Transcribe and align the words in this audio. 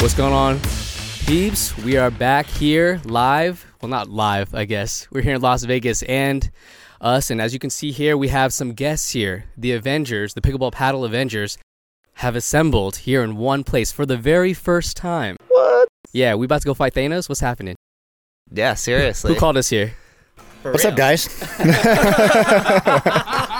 What's 0.00 0.14
going 0.14 0.32
on, 0.32 0.60
peeps? 1.26 1.76
We 1.78 1.96
are 1.96 2.10
back 2.10 2.46
here 2.46 3.00
live. 3.04 3.66
Well, 3.80 3.88
not 3.88 4.08
live, 4.08 4.54
I 4.54 4.64
guess. 4.64 5.08
We're 5.10 5.22
here 5.22 5.34
in 5.34 5.40
Las 5.40 5.64
Vegas 5.64 6.02
and 6.04 6.50
us. 7.00 7.30
And 7.30 7.40
as 7.40 7.52
you 7.52 7.58
can 7.58 7.70
see 7.70 7.92
here, 7.92 8.16
we 8.16 8.28
have 8.28 8.52
some 8.52 8.72
guests 8.72 9.10
here. 9.10 9.46
The 9.56 9.72
Avengers, 9.72 10.34
the 10.34 10.40
Pickleball 10.40 10.72
Paddle 10.72 11.04
Avengers, 11.04 11.58
have 12.14 12.36
assembled 12.36 12.96
here 12.96 13.22
in 13.22 13.36
one 13.36 13.64
place 13.64 13.92
for 13.92 14.06
the 14.06 14.16
very 14.16 14.54
first 14.54 14.96
time. 14.96 15.36
What? 15.48 15.88
Yeah, 16.12 16.34
we 16.34 16.46
about 16.46 16.62
to 16.62 16.66
go 16.66 16.74
fight 16.74 16.94
Thanos. 16.94 17.28
What's 17.28 17.40
happening? 17.40 17.76
Yeah, 18.50 18.74
seriously. 18.74 19.34
Who 19.34 19.40
called 19.40 19.56
us 19.56 19.68
here? 19.68 19.94
What's 20.62 20.84
up, 20.84 20.96
guys? 20.96 21.28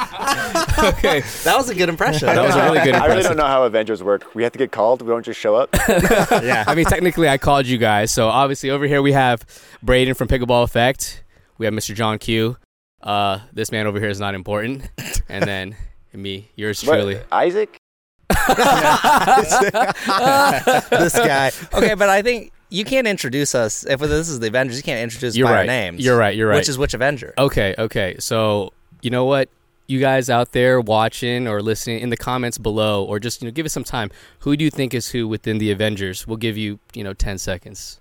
Okay, 0.97 1.21
that 1.45 1.57
was 1.57 1.69
a 1.71 1.75
good 1.75 1.89
impression. 1.89 2.27
that 2.27 2.45
was 2.45 2.55
a 2.55 2.63
really 2.65 2.81
good 2.81 2.95
I 2.95 3.07
really 3.07 3.23
don't 3.23 3.37
know 3.37 3.47
how 3.47 3.65
Avengers 3.65 4.03
work. 4.03 4.35
We 4.35 4.43
have 4.43 4.53
to 4.53 4.59
get 4.59 4.73
called. 4.73 5.03
We 5.03 5.09
don't 5.09 5.25
just 5.25 5.41
show 5.41 5.55
up. 5.57 5.71
yeah. 5.89 6.65
I 6.67 6.75
mean, 6.75 6.85
technically, 6.85 7.29
I 7.29 7.39
called 7.39 7.67
you 7.67 7.79
guys. 7.79 8.13
So 8.13 8.29
obviously, 8.29 8.71
over 8.71 8.87
here 8.87 9.03
we 9.03 9.13
have 9.13 9.45
Braden 9.83 10.15
from 10.15 10.29
Pickleball 10.29 10.65
Effect. 10.65 11.25
We 11.59 11.67
have 11.67 11.75
Mr. 11.75 11.95
John 11.95 12.19
Q. 12.19 12.57
Uh, 13.03 13.41
this 13.53 13.71
man 13.73 13.87
over 13.87 14.01
here 14.01 14.09
is 14.11 14.21
not 14.21 14.35
important, 14.35 14.91
and 15.29 15.45
then 15.45 15.77
me, 16.13 16.51
yours 16.57 16.83
What, 16.85 16.97
truly. 16.97 17.21
Isaac? 17.31 17.77
this 18.29 18.47
guy. 21.15 21.53
okay, 21.75 21.95
but 21.95 22.09
I 22.09 22.23
think 22.23 22.53
you 22.71 22.85
can't 22.85 23.07
introduce 23.07 23.55
us 23.55 23.85
if 23.87 24.01
this 24.01 24.29
is 24.29 24.41
the 24.41 24.49
Avengers. 24.49 24.77
You 24.77 24.83
can't 24.83 25.03
introduce 25.03 25.35
us 25.35 25.37
You're 25.37 25.47
by 25.47 25.53
right. 25.53 25.59
our 25.61 25.67
names. 25.67 26.05
You're 26.05 26.17
right. 26.17 26.35
You're 26.37 26.49
right. 26.49 26.57
Which 26.57 26.69
is 26.69 26.79
which 26.79 26.95
Avenger? 26.95 27.35
okay. 27.39 27.75
Okay. 27.79 28.17
So 28.19 28.73
you 29.03 29.11
know 29.11 29.25
what? 29.25 29.49
You 29.87 30.01
guys 30.01 30.29
out 30.29 30.53
there 30.53 30.81
watching 30.81 31.47
or 31.47 31.63
listening 31.63 32.01
in 32.01 32.11
the 32.11 32.17
comments 32.17 32.59
below, 32.59 33.05
or 33.05 33.21
just 33.21 33.41
you 33.41 33.49
know, 33.49 33.53
give 33.53 33.67
us 33.67 33.73
some 33.73 33.85
time. 33.85 34.11
Who 34.41 34.57
do 34.57 34.65
you 34.65 34.71
think 34.71 34.95
is 34.95 35.11
who 35.11 35.29
within 35.29 35.59
the 35.59 35.71
Avengers? 35.71 36.27
We'll 36.27 36.39
give 36.39 36.57
you 36.57 36.79
you 36.93 37.05
know 37.05 37.13
ten 37.13 37.39
seconds, 37.39 38.01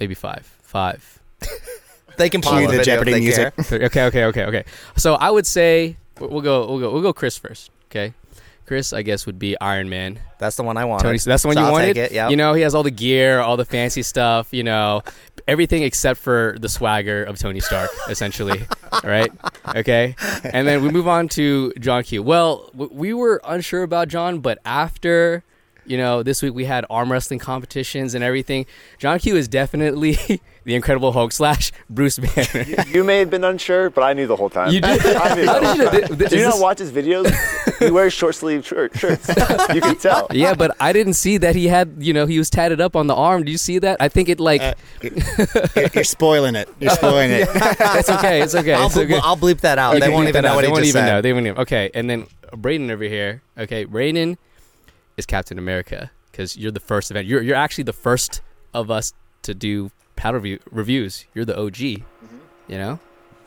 maybe 0.00 0.14
five. 0.14 0.46
Five. 0.62 1.18
They 2.16 2.30
can 2.30 2.40
pause 2.40 2.70
the, 2.70 2.78
the 2.78 2.82
Jeopardy 2.82 3.20
music. 3.20 3.54
care. 3.56 3.82
Okay, 3.84 4.04
okay, 4.04 4.24
okay, 4.24 4.44
okay. 4.44 4.64
So 4.96 5.14
I 5.14 5.30
would 5.30 5.46
say 5.46 5.96
we'll 6.18 6.40
go, 6.40 6.66
we'll 6.66 6.80
go, 6.80 6.90
we'll 6.92 7.02
go. 7.02 7.12
Chris 7.12 7.36
first. 7.36 7.70
Okay, 7.90 8.14
Chris, 8.66 8.92
I 8.92 9.02
guess 9.02 9.26
would 9.26 9.38
be 9.38 9.58
Iron 9.60 9.88
Man. 9.88 10.18
That's 10.38 10.56
the 10.56 10.62
one 10.62 10.76
I 10.76 10.84
wanted. 10.84 11.04
Tony, 11.04 11.18
that's 11.18 11.42
the 11.42 11.48
one 11.48 11.54
So 11.54 11.60
you 11.60 11.66
I'll 11.66 11.72
wanted. 11.72 11.94
Take 11.94 12.10
it, 12.10 12.12
yeah. 12.12 12.28
You 12.28 12.36
know, 12.36 12.52
he 12.52 12.62
has 12.62 12.74
all 12.74 12.82
the 12.82 12.90
gear, 12.90 13.40
all 13.40 13.56
the 13.56 13.64
fancy 13.64 14.02
stuff. 14.02 14.48
You 14.52 14.64
know, 14.64 15.02
everything 15.48 15.82
except 15.82 16.20
for 16.20 16.56
the 16.60 16.68
swagger 16.68 17.24
of 17.24 17.38
Tony 17.38 17.60
Stark, 17.60 17.90
essentially. 18.08 18.62
right? 19.04 19.30
Okay. 19.74 20.14
And 20.44 20.66
then 20.66 20.82
we 20.82 20.90
move 20.90 21.08
on 21.08 21.28
to 21.30 21.72
John 21.78 22.02
Q. 22.02 22.22
Well, 22.22 22.70
we 22.74 23.14
were 23.14 23.40
unsure 23.44 23.82
about 23.82 24.08
John, 24.08 24.40
but 24.40 24.58
after. 24.64 25.44
You 25.86 25.96
know, 25.98 26.22
this 26.22 26.42
week 26.42 26.54
we 26.54 26.64
had 26.64 26.84
arm 26.90 27.10
wrestling 27.12 27.38
competitions 27.38 28.14
and 28.14 28.24
everything. 28.24 28.66
John 28.98 29.18
Q 29.18 29.36
is 29.36 29.46
definitely 29.48 30.14
the 30.64 30.74
Incredible 30.74 31.12
Hulk 31.12 31.32
slash 31.32 31.70
Bruce 31.88 32.18
Banner. 32.18 32.64
You 32.88 33.04
may 33.04 33.18
have 33.20 33.30
been 33.30 33.44
unsure, 33.44 33.88
but 33.90 34.02
I 34.02 34.12
knew 34.12 34.26
the 34.26 34.36
whole 34.36 34.50
time. 34.50 34.72
You 34.72 34.80
did? 34.80 35.04
I 35.06 35.34
knew 35.34 35.44
the 35.44 35.52
How 35.52 35.60
whole 35.64 35.74
did 35.74 35.78
you 35.78 35.84
know? 35.84 35.90
time. 35.90 36.00
Th- 36.08 36.18
th- 36.18 36.30
Do 36.30 36.36
you 36.38 36.44
not 36.44 36.60
watch 36.60 36.78
his 36.80 36.90
videos? 36.90 37.32
he 37.78 37.90
wears 37.90 38.12
short 38.12 38.34
sleeve 38.34 38.66
shirt, 38.66 38.96
shirts. 38.98 39.28
You 39.74 39.80
can 39.80 39.96
tell. 39.96 40.26
Yeah, 40.32 40.54
but 40.54 40.76
I 40.80 40.92
didn't 40.92 41.14
see 41.14 41.38
that 41.38 41.54
he 41.54 41.68
had, 41.68 41.94
you 41.98 42.12
know, 42.12 42.26
he 42.26 42.38
was 42.38 42.50
tatted 42.50 42.80
up 42.80 42.96
on 42.96 43.06
the 43.06 43.14
arm. 43.14 43.44
Do 43.44 43.52
you 43.52 43.58
see 43.58 43.78
that? 43.78 43.96
I 44.00 44.08
think 44.08 44.28
it 44.28 44.40
like 44.40 44.60
Uh, 44.60 44.74
you're, 45.02 45.88
you're 45.94 46.04
spoiling 46.04 46.56
it. 46.56 46.68
You're 46.80 46.90
spoiling 46.90 47.30
it. 47.30 47.48
it's 47.54 48.10
okay, 48.10 48.42
it's 48.42 48.54
okay, 48.54 48.72
I'll, 48.74 48.86
it's 48.86 48.94
ble- 48.94 49.02
okay. 49.04 49.20
I'll 49.22 49.36
bleep 49.36 49.60
that 49.60 49.78
out. 49.78 49.94
You 49.94 50.00
they 50.00 50.08
won't 50.08 50.26
bleep 50.26 50.30
even 50.30 50.42
that 50.42 50.48
know 50.48 50.52
out. 50.52 50.54
what 50.56 50.62
They 50.62 50.66
he 50.68 50.72
won't 50.72 50.84
just 50.84 50.96
even 50.96 51.06
said. 51.06 51.12
know. 51.14 51.20
They 51.22 51.32
won't 51.32 51.46
even. 51.46 51.58
Okay, 51.60 51.90
and 51.94 52.10
then 52.10 52.26
Braden 52.56 52.90
over 52.90 53.04
here. 53.04 53.42
Okay, 53.56 53.84
Braden 53.84 54.36
is 55.16 55.26
Captain 55.26 55.58
America 55.58 56.10
because 56.30 56.56
you're 56.56 56.70
the 56.72 56.80
first 56.80 57.10
event. 57.10 57.26
You're 57.26 57.42
you're 57.42 57.56
actually 57.56 57.84
the 57.84 57.92
first 57.92 58.42
of 58.74 58.90
us 58.90 59.12
to 59.42 59.54
do 59.54 59.90
paddle 60.16 60.40
review, 60.40 60.58
reviews. 60.70 61.24
You're 61.34 61.44
the 61.44 61.58
OG. 61.58 61.78
You 62.68 62.78
know, 62.78 62.98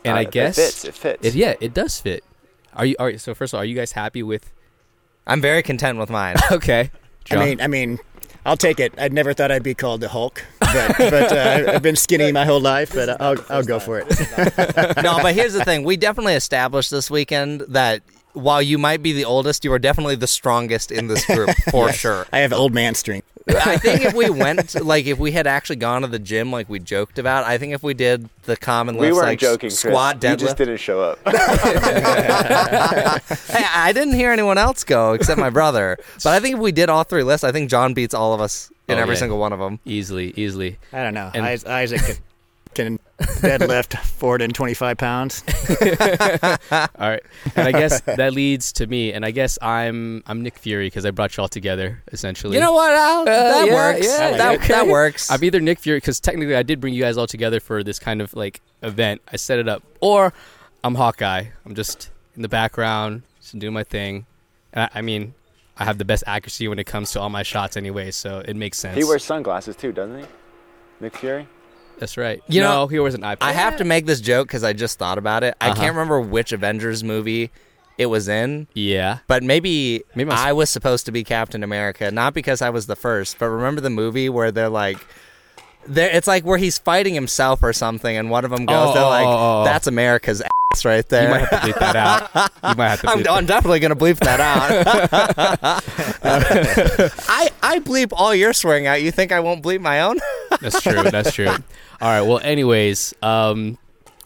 and 0.04 0.16
Uh, 0.16 0.20
I 0.20 0.24
guess 0.24 0.56
it 0.58 0.62
fits. 0.62 0.84
It 0.84 0.94
fits. 0.94 1.26
it- 1.26 1.34
yeah, 1.34 1.54
it 1.60 1.74
does 1.74 2.00
fit. 2.00 2.24
Are 2.74 2.86
you? 2.86 2.96
Are, 2.98 3.18
so 3.18 3.34
first 3.34 3.52
of 3.52 3.58
all, 3.58 3.62
are 3.62 3.66
you 3.66 3.74
guys 3.74 3.92
happy 3.92 4.22
with? 4.22 4.52
I'm 5.26 5.40
very 5.40 5.62
content 5.62 5.98
with 5.98 6.08
mine. 6.10 6.36
Okay, 6.52 6.90
I 7.30 7.36
mean, 7.36 7.60
I 7.60 7.66
mean, 7.66 7.98
I'll 8.46 8.56
take 8.56 8.80
it. 8.80 8.94
I 8.96 9.08
never 9.08 9.34
thought 9.34 9.50
I'd 9.52 9.62
be 9.62 9.74
called 9.74 10.00
the 10.00 10.08
Hulk, 10.08 10.42
but, 10.60 10.94
but 10.98 11.32
uh, 11.32 11.72
I've 11.74 11.82
been 11.82 11.96
skinny 11.96 12.32
my 12.32 12.44
whole 12.46 12.60
life. 12.60 12.92
But 12.94 13.20
I'll, 13.20 13.36
I'll 13.50 13.62
go 13.62 13.78
for 13.78 13.98
it. 14.00 14.08
no, 15.02 15.18
but 15.20 15.34
here's 15.34 15.52
the 15.52 15.64
thing: 15.64 15.84
we 15.84 15.96
definitely 15.98 16.34
established 16.34 16.90
this 16.90 17.10
weekend 17.10 17.60
that 17.68 18.02
while 18.32 18.62
you 18.62 18.78
might 18.78 19.02
be 19.02 19.12
the 19.12 19.24
oldest, 19.24 19.64
you 19.64 19.72
are 19.72 19.78
definitely 19.78 20.16
the 20.16 20.26
strongest 20.26 20.90
in 20.92 21.06
this 21.08 21.24
group 21.26 21.50
for 21.70 21.92
sure. 21.92 22.26
I 22.32 22.38
have 22.38 22.52
old 22.52 22.72
man 22.74 22.94
strength. 22.94 23.26
I 23.48 23.78
think 23.78 24.02
if 24.04 24.12
we 24.14 24.30
went, 24.44 24.74
like, 24.84 25.06
if 25.06 25.18
we 25.18 25.32
had 25.32 25.46
actually 25.46 25.76
gone 25.76 26.02
to 26.02 26.08
the 26.08 26.18
gym, 26.20 26.52
like 26.52 26.68
we 26.68 26.78
joked 26.78 27.18
about, 27.18 27.44
I 27.46 27.58
think 27.58 27.72
if 27.72 27.82
we 27.82 27.94
did 27.94 28.28
the 28.44 28.56
common 28.56 28.96
list, 28.96 29.06
we 29.06 29.12
weren't 29.12 29.26
like 29.28 29.38
joking. 29.40 29.70
squat, 29.70 30.20
Chris. 30.20 30.30
You 30.32 30.36
just 30.36 30.56
didn't 30.56 30.76
show 30.76 31.00
up. 31.00 31.18
Hey, 33.50 33.64
I 33.74 33.92
didn't 33.92 34.14
hear 34.14 34.30
anyone 34.30 34.58
else 34.58 34.84
go 34.84 35.12
except 35.14 35.38
my 35.40 35.50
brother. 35.50 35.98
But 36.22 36.26
I 36.34 36.40
think 36.40 36.54
if 36.56 36.60
we 36.60 36.72
did 36.72 36.88
all 36.88 37.02
three 37.04 37.22
lists, 37.22 37.44
I 37.44 37.52
think 37.52 37.70
John 37.70 37.94
beats 37.94 38.14
all 38.14 38.32
of 38.34 38.40
us 38.40 38.70
in 38.88 38.98
Oh, 38.98 39.00
every 39.02 39.14
yeah. 39.14 39.20
single 39.20 39.38
one 39.38 39.52
of 39.52 39.58
them. 39.58 39.78
easily, 39.84 40.32
easily. 40.36 40.78
I 40.92 41.02
don't 41.02 41.14
know. 41.14 41.30
And- 41.34 41.44
Isaac 41.46 42.00
can, 42.02 42.16
can 42.74 42.98
deadlift 43.18 43.98
425 44.04 44.96
pounds. 44.96 45.42
All 46.72 47.08
right, 47.10 47.22
and 47.56 47.68
I 47.68 47.72
guess 47.72 48.00
that 48.02 48.32
leads 48.32 48.72
to 48.74 48.86
me, 48.86 49.12
and 49.12 49.24
I 49.24 49.30
guess 49.30 49.58
I'm 49.60 50.22
I'm 50.26 50.42
Nick 50.42 50.58
Fury 50.58 50.86
because 50.86 51.04
I 51.04 51.10
brought 51.10 51.36
you 51.36 51.42
all 51.42 51.48
together 51.48 52.02
essentially. 52.12 52.56
You 52.56 52.60
know 52.62 52.72
what, 52.72 52.92
Al? 52.92 53.20
Uh, 53.20 53.24
that 53.24 53.66
yeah, 53.66 53.74
works. 53.74 54.06
yeah, 54.06 54.36
that, 54.36 54.54
okay. 54.56 54.68
that 54.68 54.86
works. 54.86 55.30
I'm 55.30 55.42
either 55.44 55.60
Nick 55.60 55.78
Fury 55.78 55.98
because 55.98 56.20
technically 56.20 56.56
I 56.56 56.62
did 56.62 56.80
bring 56.80 56.94
you 56.94 57.02
guys 57.02 57.16
all 57.16 57.26
together 57.26 57.60
for 57.60 57.82
this 57.82 57.98
kind 57.98 58.20
of 58.20 58.34
like 58.34 58.60
event. 58.82 59.20
I 59.30 59.36
set 59.36 59.58
it 59.58 59.68
up, 59.68 59.82
or 60.00 60.32
I'm 60.82 60.94
Hawkeye. 60.94 61.44
I'm 61.64 61.74
just 61.74 62.10
in 62.36 62.42
the 62.42 62.48
background, 62.48 63.22
just 63.40 63.58
doing 63.58 63.74
my 63.74 63.84
thing. 63.84 64.26
And 64.72 64.84
I, 64.84 64.98
I 64.98 65.02
mean, 65.02 65.34
I 65.76 65.84
have 65.84 65.98
the 65.98 66.04
best 66.04 66.24
accuracy 66.26 66.68
when 66.68 66.78
it 66.78 66.84
comes 66.84 67.12
to 67.12 67.20
all 67.20 67.30
my 67.30 67.42
shots 67.42 67.76
anyway, 67.76 68.10
so 68.10 68.42
it 68.46 68.54
makes 68.54 68.78
sense. 68.78 68.96
he 68.96 69.04
wears 69.04 69.24
sunglasses 69.24 69.76
too, 69.76 69.92
doesn't 69.92 70.20
he? 70.20 70.26
Nick 71.00 71.16
Fury. 71.16 71.48
That's 72.00 72.16
right. 72.16 72.42
You 72.48 72.62
no, 72.62 72.68
know, 72.70 72.86
he 72.88 72.98
wears 72.98 73.14
an 73.14 73.22
eye. 73.22 73.36
I 73.40 73.52
have 73.52 73.76
to 73.76 73.84
make 73.84 74.06
this 74.06 74.20
joke 74.20 74.48
because 74.48 74.64
I 74.64 74.72
just 74.72 74.98
thought 74.98 75.18
about 75.18 75.44
it. 75.44 75.54
I 75.60 75.66
Uh-huh. 75.70 75.74
can't 75.80 75.94
remember 75.94 76.20
which 76.20 76.50
Avengers 76.52 77.04
movie 77.04 77.50
it 77.98 78.06
was 78.06 78.26
in, 78.26 78.66
Yeah. 78.72 79.18
but 79.26 79.42
maybe, 79.42 80.02
Maybe 80.14 80.30
I 80.30 80.34
was- 80.34 80.40
I 80.46 80.52
was 80.54 80.70
supposed 80.70 81.04
to 81.06 81.12
be 81.12 81.22
Captain 81.22 81.62
America, 81.62 82.10
not 82.10 82.32
because 82.32 82.62
I 82.62 82.70
was 82.70 82.86
the 82.86 82.96
first, 82.96 83.38
but 83.38 83.48
remember 83.50 83.82
the 83.82 83.90
movie 83.90 84.30
where 84.30 84.50
they're 84.50 84.70
like, 84.70 84.96
they're, 85.86 86.08
it's 86.10 86.26
like 86.26 86.44
where 86.44 86.56
he's 86.58 86.78
fighting 86.78 87.12
himself 87.14 87.62
or 87.62 87.72
something, 87.74 88.16
and 88.16 88.30
one 88.30 88.44
of 88.46 88.50
them 88.50 88.64
goes, 88.64 88.88
Oh, 88.90 88.94
they're 88.94 89.02
oh, 89.04 89.08
like, 89.08 89.26
oh, 89.26 89.60
oh. 89.60 89.64
"That's 89.64 89.86
America's 89.86 90.40
ass 90.40 90.48
right 90.84 91.08
there." 91.08 91.24
You 91.24 91.28
might 91.30 91.48
have 91.48 91.50
to 91.50 91.68
bleep 91.68 91.78
that 91.78 91.96
out. 91.96 92.50
You 92.68 92.74
might 92.76 92.88
have 92.88 93.00
to. 93.00 93.08
I'm, 93.10 93.28
I'm 93.28 93.46
definitely 93.46 93.80
gonna 93.80 93.96
bleep 93.96 94.18
that 94.18 94.40
out. 95.72 95.82
I 97.28 97.50
I 97.62 97.78
bleep 97.80 98.08
all 98.12 98.34
your 98.34 98.52
swearing 98.52 98.86
out. 98.86 99.02
You 99.02 99.10
think 99.10 99.32
I 99.32 99.40
won't 99.40 99.62
bleep 99.62 99.80
my 99.80 100.00
own? 100.02 100.18
That's 100.60 100.80
true. 100.80 101.02
That's 101.02 101.32
true. 101.32 101.48
All 101.48 101.56
right. 102.00 102.22
Well, 102.22 102.38
anyways, 102.38 103.14
um, 103.22 103.78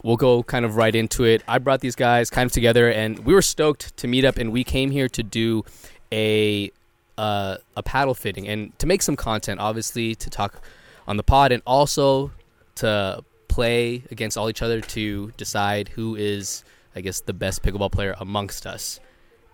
we'll 0.03 0.17
go 0.17 0.43
kind 0.43 0.65
of 0.65 0.75
right 0.75 0.93
into 0.95 1.23
it. 1.23 1.41
I 1.47 1.57
brought 1.57 1.81
these 1.81 1.95
guys 1.95 2.29
kind 2.29 2.45
of 2.45 2.51
together, 2.51 2.91
and 2.91 3.19
we 3.19 3.33
were 3.33 3.41
stoked 3.41 3.97
to 3.97 4.07
meet 4.07 4.23
up, 4.25 4.37
and 4.37 4.51
we 4.51 4.63
came 4.63 4.91
here 4.91 5.09
to 5.09 5.23
do 5.23 5.63
a 6.11 6.71
uh, 7.17 7.57
a 7.75 7.83
paddle 7.83 8.13
fitting 8.13 8.47
and 8.47 8.77
to 8.79 8.85
make 8.85 9.01
some 9.01 9.15
content, 9.15 9.59
obviously, 9.59 10.15
to 10.15 10.29
talk 10.29 10.61
on 11.07 11.17
the 11.17 11.23
pod, 11.23 11.51
and 11.51 11.63
also 11.65 12.31
to 12.75 13.23
play 13.55 14.03
against 14.11 14.37
all 14.37 14.49
each 14.49 14.61
other 14.61 14.81
to 14.81 15.31
decide 15.37 15.87
who 15.87 16.17
is, 16.17 16.65
I 16.93 16.99
guess, 16.99 17.21
the 17.21 17.31
best 17.31 17.63
pickleball 17.63 17.89
player 17.89 18.13
amongst 18.19 18.67
us. 18.67 18.99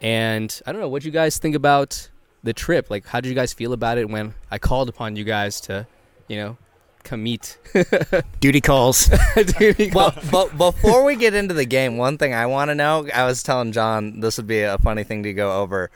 And 0.01 0.59
I 0.65 0.71
don't 0.71 0.81
know 0.81 0.89
what 0.89 1.05
you 1.05 1.11
guys 1.11 1.37
think 1.37 1.53
about 1.55 2.09
the 2.41 2.51
trip. 2.51 2.89
Like, 2.89 3.05
how 3.05 3.21
did 3.21 3.29
you 3.29 3.35
guys 3.35 3.53
feel 3.53 3.73
about 3.73 3.99
it 3.99 4.09
when 4.09 4.33
I 4.49 4.57
called 4.57 4.89
upon 4.89 5.17
you 5.17 5.23
guys 5.23 5.61
to, 5.61 5.85
you 6.27 6.37
know, 6.37 6.57
come 7.03 7.21
meet? 7.21 7.59
Duty 8.39 8.59
calls. 8.59 9.07
Dude, 9.59 9.93
well, 9.93 10.15
but 10.31 10.57
before 10.57 11.03
we 11.03 11.15
get 11.15 11.35
into 11.35 11.53
the 11.53 11.65
game, 11.65 11.97
one 11.97 12.17
thing 12.17 12.33
I 12.33 12.47
want 12.47 12.69
to 12.69 12.75
know, 12.75 13.07
I 13.13 13.25
was 13.25 13.43
telling 13.43 13.71
John 13.71 14.19
this 14.19 14.37
would 14.37 14.47
be 14.47 14.61
a 14.61 14.79
funny 14.79 15.03
thing 15.03 15.21
to 15.23 15.33
go 15.33 15.61
over. 15.61 15.91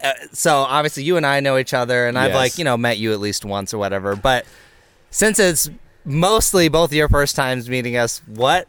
Uh, 0.00 0.12
so 0.32 0.58
obviously 0.58 1.02
you 1.02 1.16
and 1.16 1.26
I 1.26 1.40
know 1.40 1.58
each 1.58 1.74
other, 1.74 2.06
and 2.06 2.16
I've 2.16 2.34
like 2.34 2.58
you 2.58 2.64
know 2.64 2.76
met 2.76 2.98
you 2.98 3.12
at 3.12 3.18
least 3.20 3.44
once 3.44 3.72
or 3.74 3.78
whatever. 3.78 4.14
But 4.14 4.44
since 5.10 5.38
it's 5.38 5.70
mostly 6.04 6.68
both 6.68 6.92
your 6.92 7.08
first 7.08 7.36
times 7.36 7.68
meeting 7.68 7.96
us, 7.96 8.20
what? 8.26 8.68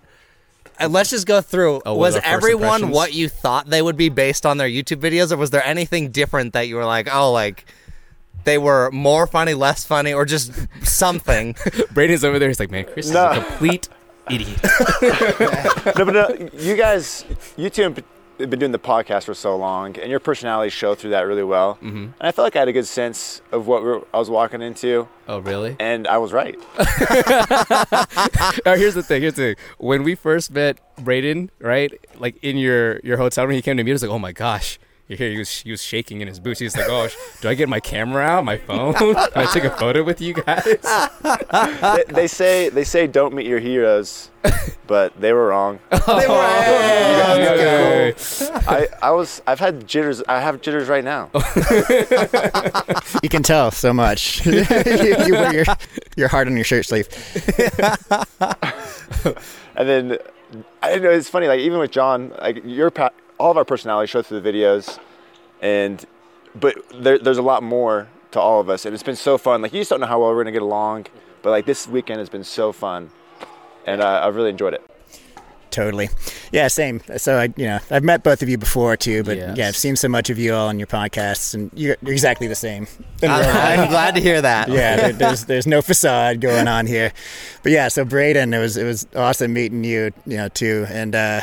Uh, 0.79 0.87
let's 0.89 1.09
just 1.09 1.25
go 1.25 1.39
through. 1.41 1.81
Oh, 1.85 1.93
what 1.93 1.97
was 1.99 2.15
are 2.15 2.17
our 2.17 2.23
first 2.23 2.43
everyone 2.43 2.65
impressions? 2.83 2.91
what 2.95 3.13
you 3.13 3.29
thought 3.29 3.67
they 3.69 3.81
would 3.81 3.95
be 3.97 4.09
based 4.09 4.45
on 4.45 4.57
their 4.57 4.67
YouTube 4.67 4.97
videos, 4.99 5.31
or 5.31 5.37
was 5.37 5.49
there 5.51 5.63
anything 5.65 6.11
different 6.11 6.53
that 6.53 6.67
you 6.67 6.75
were 6.75 6.85
like, 6.85 7.07
oh, 7.13 7.31
like 7.31 7.65
they 8.43 8.57
were 8.57 8.91
more 8.91 9.25
funny, 9.25 9.53
less 9.53 9.85
funny, 9.85 10.13
or 10.13 10.25
just 10.25 10.51
something? 10.83 11.53
Braden's 11.93 12.23
over 12.25 12.39
there. 12.39 12.49
He's 12.49 12.59
like, 12.59 12.71
man, 12.71 12.85
Chris 12.85 13.09
No. 13.09 13.31
is 13.31 13.37
a 13.37 13.41
complete 13.45 13.87
idiot. 14.29 14.59
no, 15.97 16.05
but 16.05 16.11
no, 16.13 16.49
you 16.57 16.75
guys, 16.75 17.23
you 17.57 17.69
two 17.69 17.83
in, 17.83 18.03
been 18.37 18.59
doing 18.59 18.71
the 18.71 18.79
podcast 18.79 19.23
for 19.25 19.33
so 19.33 19.55
long, 19.55 19.97
and 19.99 20.09
your 20.09 20.19
personality 20.19 20.69
showed 20.69 20.97
through 20.99 21.11
that 21.11 21.21
really 21.21 21.43
well. 21.43 21.75
Mm-hmm. 21.75 21.97
And 21.97 22.13
I 22.19 22.31
felt 22.31 22.45
like 22.45 22.55
I 22.55 22.59
had 22.59 22.67
a 22.67 22.73
good 22.73 22.85
sense 22.87 23.41
of 23.51 23.67
what 23.67 23.81
we 23.83 23.89
were, 23.89 24.07
I 24.13 24.17
was 24.19 24.29
walking 24.29 24.61
into, 24.61 25.07
Oh, 25.27 25.39
really? 25.39 25.75
and 25.79 26.07
I 26.07 26.17
was 26.17 26.31
right. 26.33 26.55
here's 28.65 28.93
the 28.93 29.03
thing. 29.05 29.21
Here's 29.21 29.33
the 29.35 29.53
thing. 29.53 29.55
When 29.77 30.03
we 30.03 30.15
first 30.15 30.51
met 30.51 30.79
Braden, 31.03 31.51
right, 31.59 31.93
like 32.17 32.37
in 32.43 32.57
your 32.57 32.99
your 32.99 33.17
hotel 33.17 33.45
room, 33.45 33.55
he 33.55 33.61
came 33.61 33.77
to 33.77 33.83
me. 33.83 33.89
He 33.89 33.93
was 33.93 34.01
like, 34.01 34.11
"Oh 34.11 34.19
my 34.19 34.31
gosh." 34.31 34.79
You 35.07 35.15
hear 35.17 35.29
he 35.29 35.37
was 35.37 35.59
he 35.61 35.69
was 35.69 35.83
shaking 35.83 36.21
in 36.21 36.27
his 36.27 36.39
boots. 36.39 36.59
He's 36.59 36.75
like, 36.75 36.87
"Oh, 36.89 37.07
sh- 37.07 37.15
do 37.39 37.47
I 37.47 37.53
get 37.53 37.69
my 37.69 37.79
camera 37.79 38.23
out, 38.23 38.43
my 38.43 38.57
phone? 38.57 38.93
Can 38.95 39.15
I 39.35 39.45
take 39.45 39.63
a 39.63 39.69
photo 39.69 40.01
with 40.03 40.19
you 40.19 40.33
guys?" 40.33 40.63
they, 41.95 42.03
they 42.07 42.27
say 42.27 42.69
they 42.69 42.83
say 42.83 43.05
don't 43.05 43.35
meet 43.35 43.45
your 43.45 43.59
heroes, 43.59 44.31
but 44.87 45.15
they 45.21 45.31
were 45.31 45.47
wrong. 45.49 45.77
They 45.91 46.27
were- 46.27 46.65
Okay. 47.35 48.13
I, 48.67 48.87
I 49.01 49.11
was 49.11 49.41
I've 49.45 49.59
had 49.59 49.87
jitters. 49.87 50.23
I 50.27 50.39
have 50.39 50.61
jitters 50.61 50.87
right 50.87 51.03
now. 51.03 51.29
You 53.21 53.29
can 53.29 53.43
tell 53.43 53.69
so 53.71 53.93
much. 53.93 54.43
you, 54.45 54.53
you 55.25 55.33
wear 55.33 55.53
your, 55.53 55.65
your 56.15 56.27
heart 56.29 56.47
on 56.47 56.55
your 56.55 56.63
shirt 56.65 56.85
sleeve. 56.85 57.07
And 59.75 59.89
then 59.89 60.17
I 60.81 60.95
know 60.97 61.09
it's 61.11 61.29
funny. 61.29 61.47
Like 61.47 61.59
even 61.59 61.79
with 61.79 61.91
John, 61.91 62.31
like 62.41 62.61
your 62.65 62.89
pa- 62.91 63.09
all 63.37 63.51
of 63.51 63.57
our 63.57 63.65
personality 63.65 64.07
show 64.07 64.21
through 64.21 64.41
the 64.41 64.49
videos, 64.53 64.99
and 65.61 66.05
but 66.53 66.75
there, 66.93 67.17
there's 67.19 67.37
a 67.37 67.41
lot 67.43 67.63
more 67.63 68.07
to 68.31 68.39
all 68.39 68.59
of 68.59 68.69
us, 68.69 68.85
and 68.85 68.93
it's 68.93 69.03
been 69.03 69.15
so 69.15 69.37
fun. 69.37 69.61
Like 69.61 69.73
you 69.73 69.79
just 69.81 69.89
don't 69.89 69.99
know 69.99 70.07
how 70.07 70.19
well 70.21 70.29
we're 70.31 70.43
gonna 70.43 70.51
get 70.51 70.61
along, 70.61 71.07
but 71.41 71.49
like 71.51 71.65
this 71.65 71.87
weekend 71.87 72.19
has 72.19 72.29
been 72.29 72.43
so 72.43 72.71
fun, 72.71 73.09
and 73.85 74.01
uh, 74.01 74.21
I've 74.23 74.35
really 74.35 74.49
enjoyed 74.49 74.73
it. 74.73 74.81
Totally. 75.71 76.07
Yeah, 76.53 76.69
same. 76.69 77.01
So 77.17 77.37
I, 77.37 77.43
you 77.57 77.65
know, 77.65 77.79
I've 77.91 78.03
met 78.03 78.23
both 78.23 78.41
of 78.41 78.47
you 78.47 78.57
before 78.57 78.95
too, 78.95 79.23
but 79.23 79.35
Yes. 79.35 79.57
yeah, 79.57 79.67
I've 79.67 79.75
seen 79.75 79.97
so 79.97 80.07
much 80.07 80.29
of 80.29 80.39
you 80.39 80.53
all 80.53 80.69
on 80.69 80.79
your 80.79 80.87
podcasts, 80.87 81.53
and 81.53 81.69
you're, 81.73 81.97
you're 82.01 82.13
exactly 82.13 82.47
the 82.47 82.55
same. 82.55 82.87
in 83.21 83.29
real. 83.29 83.39
I- 83.41 83.75
I'm 83.75 83.89
glad 83.89 84.15
to 84.15 84.21
hear 84.21 84.41
that. 84.41 84.69
yeah, 84.69 84.95
there, 84.95 85.11
there's 85.13 85.43
there's 85.45 85.67
no 85.67 85.81
facade 85.81 86.39
going 86.39 86.69
on 86.69 86.87
here, 86.87 87.11
but 87.61 87.73
yeah. 87.73 87.89
So 87.89 88.05
Braden, 88.05 88.53
it 88.53 88.59
was 88.59 88.77
it 88.77 88.85
was 88.85 89.05
awesome 89.17 89.51
meeting 89.51 89.83
you, 89.83 90.11
you 90.25 90.37
know, 90.37 90.47
too, 90.47 90.85
and 90.87 91.13
uh, 91.13 91.41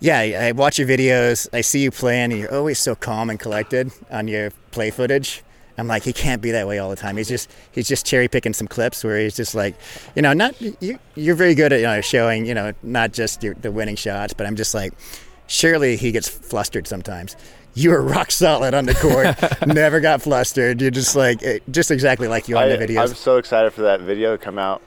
yeah, 0.00 0.18
I 0.18 0.52
watch 0.52 0.78
your 0.78 0.88
videos. 0.88 1.48
I 1.52 1.60
see 1.60 1.82
you 1.82 1.90
playing, 1.90 2.32
and 2.32 2.40
you're 2.40 2.54
always 2.54 2.78
so 2.78 2.94
calm 2.94 3.30
and 3.30 3.38
collected 3.38 3.90
on 4.10 4.28
your 4.28 4.50
play 4.70 4.90
footage. 4.90 5.42
I'm 5.76 5.88
like, 5.88 6.04
he 6.04 6.12
can't 6.12 6.40
be 6.40 6.52
that 6.52 6.68
way 6.68 6.78
all 6.78 6.90
the 6.90 6.96
time. 6.96 7.16
He's 7.16 7.28
just 7.28 7.50
he's 7.72 7.88
just 7.88 8.06
cherry 8.06 8.28
picking 8.28 8.52
some 8.52 8.68
clips 8.68 9.02
where 9.02 9.18
he's 9.18 9.34
just 9.34 9.54
like, 9.54 9.74
you 10.14 10.22
know, 10.22 10.32
not 10.32 10.60
you. 10.60 10.98
You're 11.14 11.34
very 11.34 11.54
good 11.54 11.72
at 11.72 11.80
you 11.80 11.86
know, 11.86 12.00
showing, 12.00 12.46
you 12.46 12.54
know, 12.54 12.72
not 12.82 13.12
just 13.12 13.42
your, 13.42 13.54
the 13.54 13.72
winning 13.72 13.96
shots, 13.96 14.34
but 14.34 14.46
I'm 14.46 14.56
just 14.56 14.74
like, 14.74 14.92
surely 15.46 15.96
he 15.96 16.12
gets 16.12 16.28
flustered 16.28 16.86
sometimes. 16.86 17.36
You 17.74 17.92
are 17.92 18.02
rock 18.02 18.30
solid 18.30 18.72
on 18.72 18.86
the 18.86 18.94
court, 18.94 19.66
never 19.66 19.98
got 19.98 20.22
flustered. 20.22 20.80
You're 20.80 20.92
just 20.92 21.16
like, 21.16 21.42
eh, 21.42 21.58
just 21.70 21.90
exactly 21.90 22.28
like 22.28 22.46
you 22.46 22.56
on 22.56 22.64
I, 22.64 22.76
the 22.76 22.86
videos. 22.86 23.08
I'm 23.08 23.14
so 23.14 23.36
excited 23.38 23.72
for 23.72 23.82
that 23.82 24.00
video 24.00 24.36
to 24.36 24.38
come 24.38 24.58
out. 24.58 24.80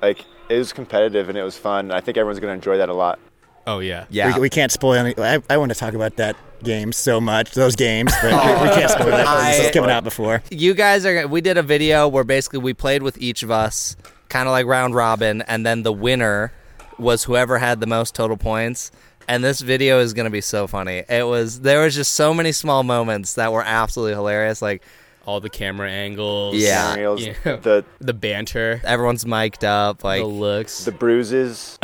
Like 0.00 0.24
it 0.48 0.56
was 0.56 0.72
competitive 0.72 1.28
and 1.28 1.36
it 1.36 1.42
was 1.42 1.58
fun. 1.58 1.90
I 1.90 2.00
think 2.00 2.16
everyone's 2.16 2.40
gonna 2.40 2.54
enjoy 2.54 2.78
that 2.78 2.88
a 2.88 2.94
lot. 2.94 3.18
Oh 3.66 3.78
yeah. 3.80 4.06
Yeah. 4.10 4.34
We, 4.34 4.42
we 4.42 4.50
can't 4.50 4.72
spoil 4.72 4.94
any. 4.94 5.14
I, 5.18 5.40
I 5.48 5.56
want 5.58 5.70
to 5.72 5.78
talk 5.78 5.94
about 5.94 6.16
that 6.16 6.36
game 6.62 6.92
so 6.92 7.20
much, 7.20 7.52
those 7.52 7.76
games, 7.76 8.12
but 8.22 8.32
we, 8.32 8.68
we 8.68 8.74
can't 8.74 8.90
spoil 8.90 9.06
that. 9.06 9.26
'cause 9.26 9.56
This 9.56 9.66
is 9.66 9.70
coming 9.74 9.90
out 9.90 10.04
before. 10.04 10.42
you 10.50 10.74
guys 10.74 11.04
are 11.06 11.26
we 11.28 11.40
did 11.40 11.56
a 11.58 11.62
video 11.62 12.08
where 12.08 12.24
basically 12.24 12.58
we 12.58 12.74
played 12.74 13.02
with 13.02 13.16
each 13.18 13.42
of 13.42 13.50
us 13.50 13.96
kind 14.28 14.46
of 14.46 14.52
like 14.52 14.64
round 14.66 14.94
robin 14.94 15.42
and 15.42 15.66
then 15.66 15.82
the 15.82 15.92
winner 15.92 16.52
was 16.98 17.24
whoever 17.24 17.58
had 17.58 17.80
the 17.80 17.86
most 17.86 18.14
total 18.14 18.36
points 18.36 18.92
and 19.26 19.42
this 19.42 19.60
video 19.60 19.98
is 20.00 20.12
going 20.14 20.24
to 20.24 20.30
be 20.30 20.40
so 20.40 20.66
funny 20.68 21.02
it 21.08 21.26
was 21.26 21.60
there 21.62 21.80
was 21.82 21.94
just 21.96 22.12
so 22.12 22.32
many 22.32 22.52
small 22.52 22.84
moments 22.84 23.34
that 23.34 23.52
were 23.52 23.62
absolutely 23.64 24.14
hilarious 24.14 24.62
like 24.62 24.82
All 25.26 25.40
the 25.40 25.50
camera 25.50 25.90
angles. 25.90 26.56
Yeah. 26.56 26.94
Reels, 26.96 27.22
Yeah. 27.24 27.34
The 27.44 27.84
The 28.00 28.14
banter. 28.14 28.80
everyone's 28.84 29.24
mic'd 29.26 29.64
up 29.64 30.02
like 30.02 30.22
the 30.22 30.26
looks. 30.26 30.84
the 30.84 30.92
bruises. 30.92 31.78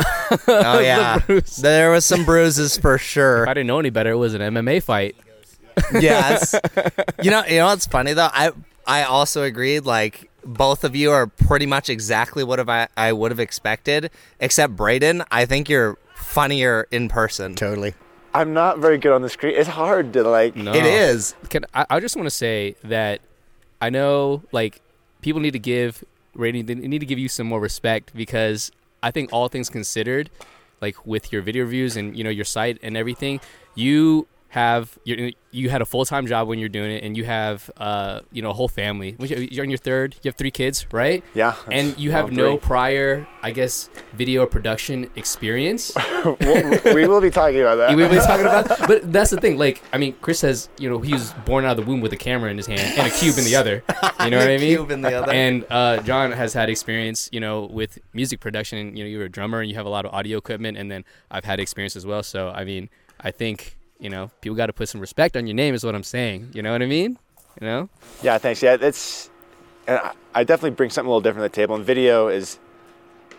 oh 0.47 0.79
yeah 0.79 1.19
bruise. 1.19 1.55
there 1.57 1.91
was 1.91 2.05
some 2.05 2.25
bruises 2.25 2.77
for 2.77 2.97
sure 2.97 3.43
if 3.43 3.49
I 3.49 3.53
didn't 3.53 3.67
know 3.67 3.79
any 3.79 3.89
better, 3.91 4.11
it 4.11 4.15
was 4.17 4.33
an 4.33 4.41
MMA 4.41 4.83
fight. 4.83 5.15
yes. 5.93 6.55
You 7.21 7.29
know, 7.31 7.45
you 7.45 7.57
know 7.57 7.67
what's 7.67 7.85
funny 7.85 8.13
though? 8.13 8.29
I 8.33 8.51
I 8.85 9.03
also 9.03 9.43
agreed. 9.43 9.81
Like 9.85 10.29
both 10.43 10.83
of 10.83 10.95
you 10.95 11.11
are 11.11 11.27
pretty 11.27 11.65
much 11.67 11.89
exactly 11.89 12.43
what 12.43 12.57
have 12.59 12.69
I 12.69 12.87
I 12.97 13.13
would 13.13 13.31
have 13.31 13.39
expected, 13.39 14.09
except 14.39 14.75
Braden. 14.75 15.23
I 15.29 15.45
think 15.45 15.69
you're 15.69 15.97
funnier 16.15 16.87
in 16.91 17.09
person. 17.09 17.53
Totally. 17.55 17.93
I'm 18.37 18.53
not 18.53 18.77
very 18.77 18.99
good 18.99 19.13
on 19.13 19.23
the 19.23 19.29
screen. 19.29 19.55
It's 19.55 19.67
hard 19.67 20.13
to 20.13 20.21
like. 20.21 20.55
No. 20.55 20.71
It 20.71 20.85
is. 20.85 21.33
Can 21.49 21.65
I, 21.73 21.87
I 21.89 21.99
just 21.99 22.15
want 22.15 22.27
to 22.27 22.31
say 22.31 22.75
that 22.83 23.21
I 23.81 23.89
know 23.89 24.43
like 24.51 24.79
people 25.21 25.41
need 25.41 25.53
to 25.53 25.59
give 25.59 26.03
rating 26.35 26.67
they 26.67 26.75
need 26.75 26.99
to 26.99 27.07
give 27.07 27.17
you 27.17 27.29
some 27.29 27.47
more 27.47 27.59
respect 27.59 28.15
because 28.15 28.71
I 29.01 29.09
think 29.09 29.33
all 29.33 29.47
things 29.47 29.69
considered, 29.69 30.29
like 30.81 31.03
with 31.03 31.31
your 31.33 31.41
video 31.41 31.63
reviews 31.63 31.97
and 31.97 32.15
you 32.15 32.23
know 32.23 32.29
your 32.29 32.45
site 32.45 32.77
and 32.83 32.95
everything, 32.95 33.39
you 33.73 34.27
have 34.49 34.97
you 35.03 35.33
you 35.51 35.69
had 35.69 35.81
a 35.81 35.85
full 35.85 36.05
time 36.05 36.25
job 36.27 36.47
when 36.47 36.57
you're 36.59 36.69
doing 36.69 36.91
it 36.91 37.03
and 37.03 37.17
you 37.17 37.25
have 37.25 37.69
uh 37.77 38.21
you 38.31 38.41
know 38.41 38.49
a 38.51 38.53
whole 38.53 38.67
family. 38.67 39.15
You're 39.19 39.63
on 39.65 39.69
your 39.69 39.77
third. 39.77 40.15
You 40.23 40.29
have 40.29 40.35
three 40.35 40.51
kids, 40.51 40.85
right? 40.91 41.23
Yeah. 41.33 41.55
And 41.71 41.97
you 41.97 42.11
have 42.11 42.31
no 42.31 42.51
three. 42.57 42.59
prior, 42.67 43.27
I 43.43 43.51
guess, 43.51 43.89
video 44.13 44.45
production 44.45 45.09
experience. 45.15 45.91
We'll- 46.41 47.21
be 47.21 47.29
talking 47.31 47.61
about 47.61 47.75
that. 47.75 47.91
You 47.91 47.97
know 47.97 48.07
what 48.09 48.19
I'm 48.19 48.25
talking 48.27 48.45
about? 48.45 48.67
That. 48.67 48.87
But 48.87 49.11
that's 49.11 49.31
the 49.31 49.37
thing. 49.39 49.57
Like, 49.57 49.81
I 49.91 49.97
mean, 49.97 50.13
Chris 50.21 50.39
says, 50.39 50.69
you 50.77 50.87
know, 50.89 50.99
he 50.99 51.13
was 51.13 51.33
born 51.45 51.65
out 51.65 51.77
of 51.79 51.85
the 51.85 51.89
womb 51.89 51.99
with 52.01 52.13
a 52.13 52.17
camera 52.17 52.51
in 52.51 52.57
his 52.57 52.67
hand 52.67 52.79
and 52.97 53.07
a 53.07 53.15
cube 53.15 53.37
in 53.37 53.43
the 53.45 53.55
other. 53.55 53.83
You 54.23 54.29
know 54.29 54.37
what 54.37 54.47
I 54.49 54.57
mean? 54.57 54.75
Cube 54.77 54.91
in 54.91 55.01
the 55.01 55.13
other. 55.13 55.31
And 55.31 55.65
uh, 55.69 55.97
John 56.03 56.31
has 56.31 56.53
had 56.53 56.69
experience, 56.69 57.29
you 57.31 57.39
know, 57.39 57.65
with 57.65 57.97
music 58.13 58.39
production. 58.39 58.95
You 58.95 59.03
know, 59.03 59.09
you're 59.09 59.23
a 59.25 59.29
drummer 59.29 59.61
and 59.61 59.69
you 59.69 59.75
have 59.75 59.85
a 59.85 59.89
lot 59.89 60.05
of 60.05 60.13
audio 60.13 60.37
equipment, 60.37 60.77
and 60.77 60.91
then 60.91 61.05
I've 61.31 61.45
had 61.45 61.59
experience 61.59 61.95
as 61.95 62.05
well. 62.05 62.21
So, 62.23 62.49
I 62.49 62.63
mean, 62.65 62.89
I 63.19 63.31
think 63.31 63.76
you 63.99 64.09
know, 64.09 64.29
people 64.41 64.55
got 64.55 64.67
to 64.67 64.73
put 64.73 64.89
some 64.89 65.01
respect 65.01 65.35
on 65.37 65.47
your 65.47 65.55
name, 65.55 65.73
is 65.73 65.83
what 65.83 65.95
I'm 65.95 66.03
saying. 66.03 66.51
You 66.53 66.61
know 66.61 66.71
what 66.71 66.81
I 66.81 66.85
mean? 66.85 67.17
You 67.61 67.67
know? 67.67 67.89
Yeah, 68.21 68.37
thanks. 68.37 68.61
Yeah, 68.61 68.77
it's. 68.79 69.29
and 69.87 69.97
I- 69.99 70.13
I 70.35 70.43
definitely 70.43 70.71
bring 70.75 70.91
something 70.91 71.07
a 71.07 71.09
little 71.09 71.21
different 71.21 71.45
to 71.45 71.49
the 71.49 71.61
table, 71.61 71.75
and 71.75 71.83
video 71.83 72.27
is 72.27 72.59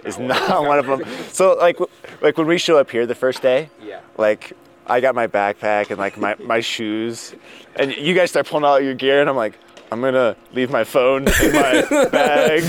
is 0.04 0.18
oh, 0.18 0.26
not 0.26 0.64
one 0.66 0.78
of 0.80 0.86
them. 0.86 1.04
So 1.30 1.54
like 1.54 1.76
w- 1.78 1.90
like 2.20 2.36
when 2.36 2.46
we 2.48 2.58
show 2.58 2.76
up 2.78 2.90
here 2.90 3.06
the 3.06 3.14
first 3.14 3.40
day, 3.40 3.70
Yeah. 3.80 4.00
like 4.16 4.52
I 4.86 5.00
got 5.00 5.14
my 5.14 5.26
backpack 5.28 5.90
and 5.90 5.98
like 5.98 6.16
my, 6.18 6.34
my 6.42 6.60
shoes, 6.60 7.34
and 7.76 7.94
you 7.96 8.14
guys 8.14 8.30
start 8.30 8.46
pulling 8.48 8.64
out 8.64 8.82
your 8.82 8.94
gear, 8.94 9.20
and 9.20 9.28
I'm 9.30 9.36
like. 9.36 9.54
I'm 9.90 10.00
gonna 10.00 10.36
leave 10.52 10.70
my 10.70 10.84
phone 10.84 11.22
in 11.42 11.52
my 11.52 11.82
bag. 12.12 12.62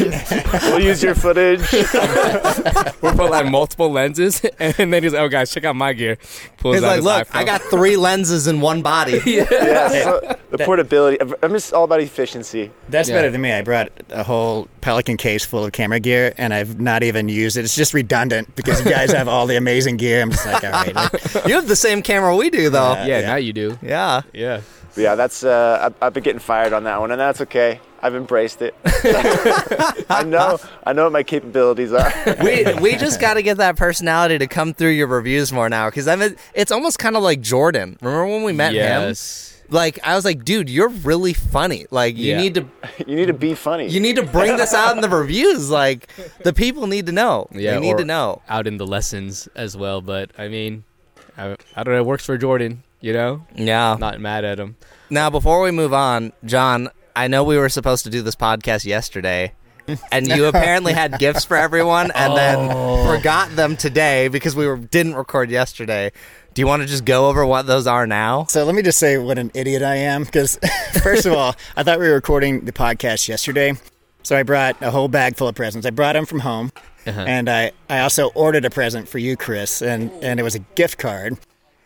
We'll 0.64 0.80
use 0.80 1.04
your 1.04 1.16
footage. 1.16 1.62
We're 3.02 3.14
putting 3.14 3.30
like 3.30 3.48
multiple 3.52 3.92
lenses, 3.92 4.42
and 4.60 4.94
then 4.94 5.04
he's 5.04 5.14
like, 5.14 5.22
"Oh, 5.22 5.28
guys, 5.30 5.52
check 5.52 5.66
out 5.66 5.76
my 5.76 5.94
gear." 5.94 6.18
Pulls 6.58 6.76
He's 6.76 6.84
out 6.84 7.02
like, 7.02 7.04
look, 7.04 7.28
iPhone. 7.28 7.36
I 7.40 7.44
got 7.44 7.62
three 7.64 7.96
lenses 7.98 8.48
in 8.48 8.62
one 8.62 8.82
body. 8.82 9.20
Yeah, 9.26 9.46
so 9.90 10.38
the 10.52 10.60
portability. 10.60 11.18
I'm 11.44 11.52
just 11.52 11.74
all 11.74 11.84
about 11.84 12.00
efficiency. 12.02 12.72
That's 12.90 13.10
Yeah. 13.10 13.16
better 13.16 13.30
than 13.32 13.42
me. 13.42 13.52
I 13.52 13.62
brought 13.62 13.90
a 14.10 14.24
whole 14.24 14.68
Pelican 14.82 15.18
case 15.18 15.46
full 15.46 15.66
of 15.66 15.72
camera 15.72 16.00
gear, 16.00 16.34
and 16.38 16.54
I've 16.54 16.80
not 16.80 17.04
even 17.04 17.28
used 17.30 17.58
it. 17.58 17.66
It's 17.66 17.76
just 17.76 17.94
redundant 17.94 18.56
because 18.56 18.84
you 18.84 18.90
guys 18.92 19.12
have 19.12 19.28
all 19.28 19.46
the 19.46 19.58
amazing 19.58 19.98
gear. 19.98 20.22
I'm 20.22 20.32
just 20.32 20.46
like, 20.46 20.64
all 20.64 20.72
right. 20.72 20.96
like, 20.96 21.14
You 21.48 21.56
have 21.56 21.68
the 21.68 21.76
same 21.76 22.02
camera 22.02 22.36
we 22.36 22.50
do, 22.50 22.70
though. 22.70 22.94
Yeah. 22.94 23.06
yeah, 23.06 23.22
now 23.22 23.36
you 23.36 23.54
do. 23.54 23.78
Yeah. 23.82 24.22
Yeah. 24.34 24.62
But 24.96 25.02
yeah, 25.02 25.16
that's 25.16 25.44
uh, 25.44 25.80
I've, 25.82 25.94
I've 26.02 26.14
been 26.14 26.24
getting 26.24 26.40
fired 26.40 26.74
on 26.74 26.84
that 26.86 27.00
one, 27.00 27.12
and 27.12 27.20
that's 27.20 27.42
okay. 27.42 27.80
I've 28.02 28.16
embraced 28.16 28.62
it. 28.62 28.74
I 30.10 30.24
know, 30.26 30.58
I 30.86 30.94
know 30.94 31.04
what 31.04 31.12
my 31.14 31.24
capabilities 31.24 31.92
are. 31.94 32.12
we 32.44 32.66
we 32.82 32.96
just 32.96 33.20
got 33.20 33.34
to 33.36 33.42
get 33.42 33.58
that 33.58 33.76
personality 33.76 34.38
to 34.38 34.48
come 34.48 34.74
through 34.74 34.92
your 34.92 35.08
reviews 35.08 35.52
more 35.52 35.70
now 35.70 35.90
because 35.90 36.08
I 36.08 36.16
mean 36.16 36.36
it's 36.54 36.72
almost 36.72 37.00
kind 37.00 37.16
of 37.16 37.24
like 37.24 37.42
Jordan. 37.42 37.98
Remember 38.02 38.26
when 38.28 38.44
we 38.44 38.54
met 38.54 38.72
him? 38.72 38.78
yes. 38.78 39.48
Like 39.72 40.00
I 40.04 40.16
was 40.16 40.26
like, 40.26 40.44
dude, 40.46 40.70
you're 40.70 40.90
really 40.90 41.34
funny. 41.34 41.86
Like 41.92 42.18
you 42.18 42.32
Yeah. 42.32 42.38
need 42.42 42.56
to 42.56 42.66
you 43.08 43.16
need 43.16 43.28
to 43.28 43.34
be 43.34 43.54
funny. 43.54 43.88
you 43.88 44.00
need 44.00 44.16
to 44.16 44.24
bring 44.26 44.58
this 44.58 44.74
out 44.74 44.96
in 44.96 45.02
the 45.02 45.10
reviews. 45.10 45.70
Like 45.70 46.08
the 46.44 46.54
people 46.54 46.88
need 46.88 47.06
to 47.08 47.12
know. 47.12 47.48
Yeah, 47.52 47.76
they 47.76 47.80
need 47.82 47.94
or 47.94 47.98
to 47.98 48.06
know. 48.06 48.42
out 48.50 48.66
in 48.66 48.78
the 48.78 48.88
lessons 48.88 49.48
as 49.56 49.76
well. 49.78 50.02
But 50.02 50.32
I 50.38 50.48
mean, 50.48 50.84
I, 51.38 51.56
I 51.76 51.84
don't 51.84 51.94
know. 51.94 52.00
It 52.00 52.06
works 52.06 52.26
for 52.26 52.38
Jordan. 52.38 52.84
You 53.02 53.14
know, 53.14 53.42
Yeah. 53.56 53.96
not 54.00 54.20
mad 54.20 54.44
at 54.46 54.60
him. 54.60 54.76
Now 55.10 55.30
before 55.30 55.62
we 55.62 55.72
move 55.72 55.94
on, 55.94 56.34
John, 56.46 56.90
I 57.16 57.28
know 57.28 57.44
we 57.44 57.58
were 57.58 57.70
supposed 57.70 58.04
to 58.06 58.10
do 58.10 58.22
this 58.22 58.36
podcast 58.36 58.86
yesterday. 58.86 59.54
And 60.12 60.28
you 60.28 60.46
apparently 60.46 60.94
had 60.94 61.18
gifts 61.18 61.46
for 61.46 61.58
everyone, 61.58 62.12
and 62.12 62.38
then 62.38 62.70
forgot 63.08 63.50
them 63.56 63.76
today 63.76 64.28
because 64.28 64.56
we 64.56 64.68
were, 64.68 64.78
didn't 64.78 65.16
record 65.16 65.50
yesterday. 65.50 66.12
Do 66.54 66.62
you 66.62 66.68
want 66.68 66.84
to 66.84 66.88
just 66.88 67.06
go 67.06 67.28
over 67.28 67.44
what 67.44 67.66
those 67.66 67.88
are 67.88 68.06
now? 68.06 68.46
so 68.50 68.64
let 68.66 68.76
me 68.76 68.84
just 68.84 69.00
say 69.00 69.18
what 69.18 69.40
an 69.40 69.50
idiot 69.56 69.82
I 69.82 69.96
am. 69.96 70.26
Because 70.26 70.60
first 71.02 71.26
of 71.26 71.34
all, 71.34 71.56
I 71.76 71.82
thought 71.82 71.98
we 72.00 72.08
were 72.08 72.14
recording 72.14 72.66
the 72.66 72.72
podcast 72.72 73.28
yesterday, 73.28 73.74
so 74.22 74.38
I 74.38 74.44
brought 74.44 74.80
a 74.84 74.92
whole 74.92 75.08
bag 75.08 75.36
full 75.38 75.48
of 75.48 75.56
presents. 75.56 75.88
I 75.88 75.90
brought 75.90 76.14
them 76.14 76.28
from 76.28 76.42
home, 76.42 76.72
Uh-huh. 77.08 77.22
and 77.22 77.50
I 77.50 77.72
I 77.90 78.02
also 78.02 78.28
ordered 78.36 78.66
a 78.66 78.70
present 78.70 79.08
for 79.10 79.18
you, 79.18 79.36
Chris, 79.36 79.82
and 79.82 80.12
and 80.22 80.40
it 80.40 80.44
was 80.44 80.54
a 80.54 80.60
gift 80.76 81.00
card. 81.00 81.40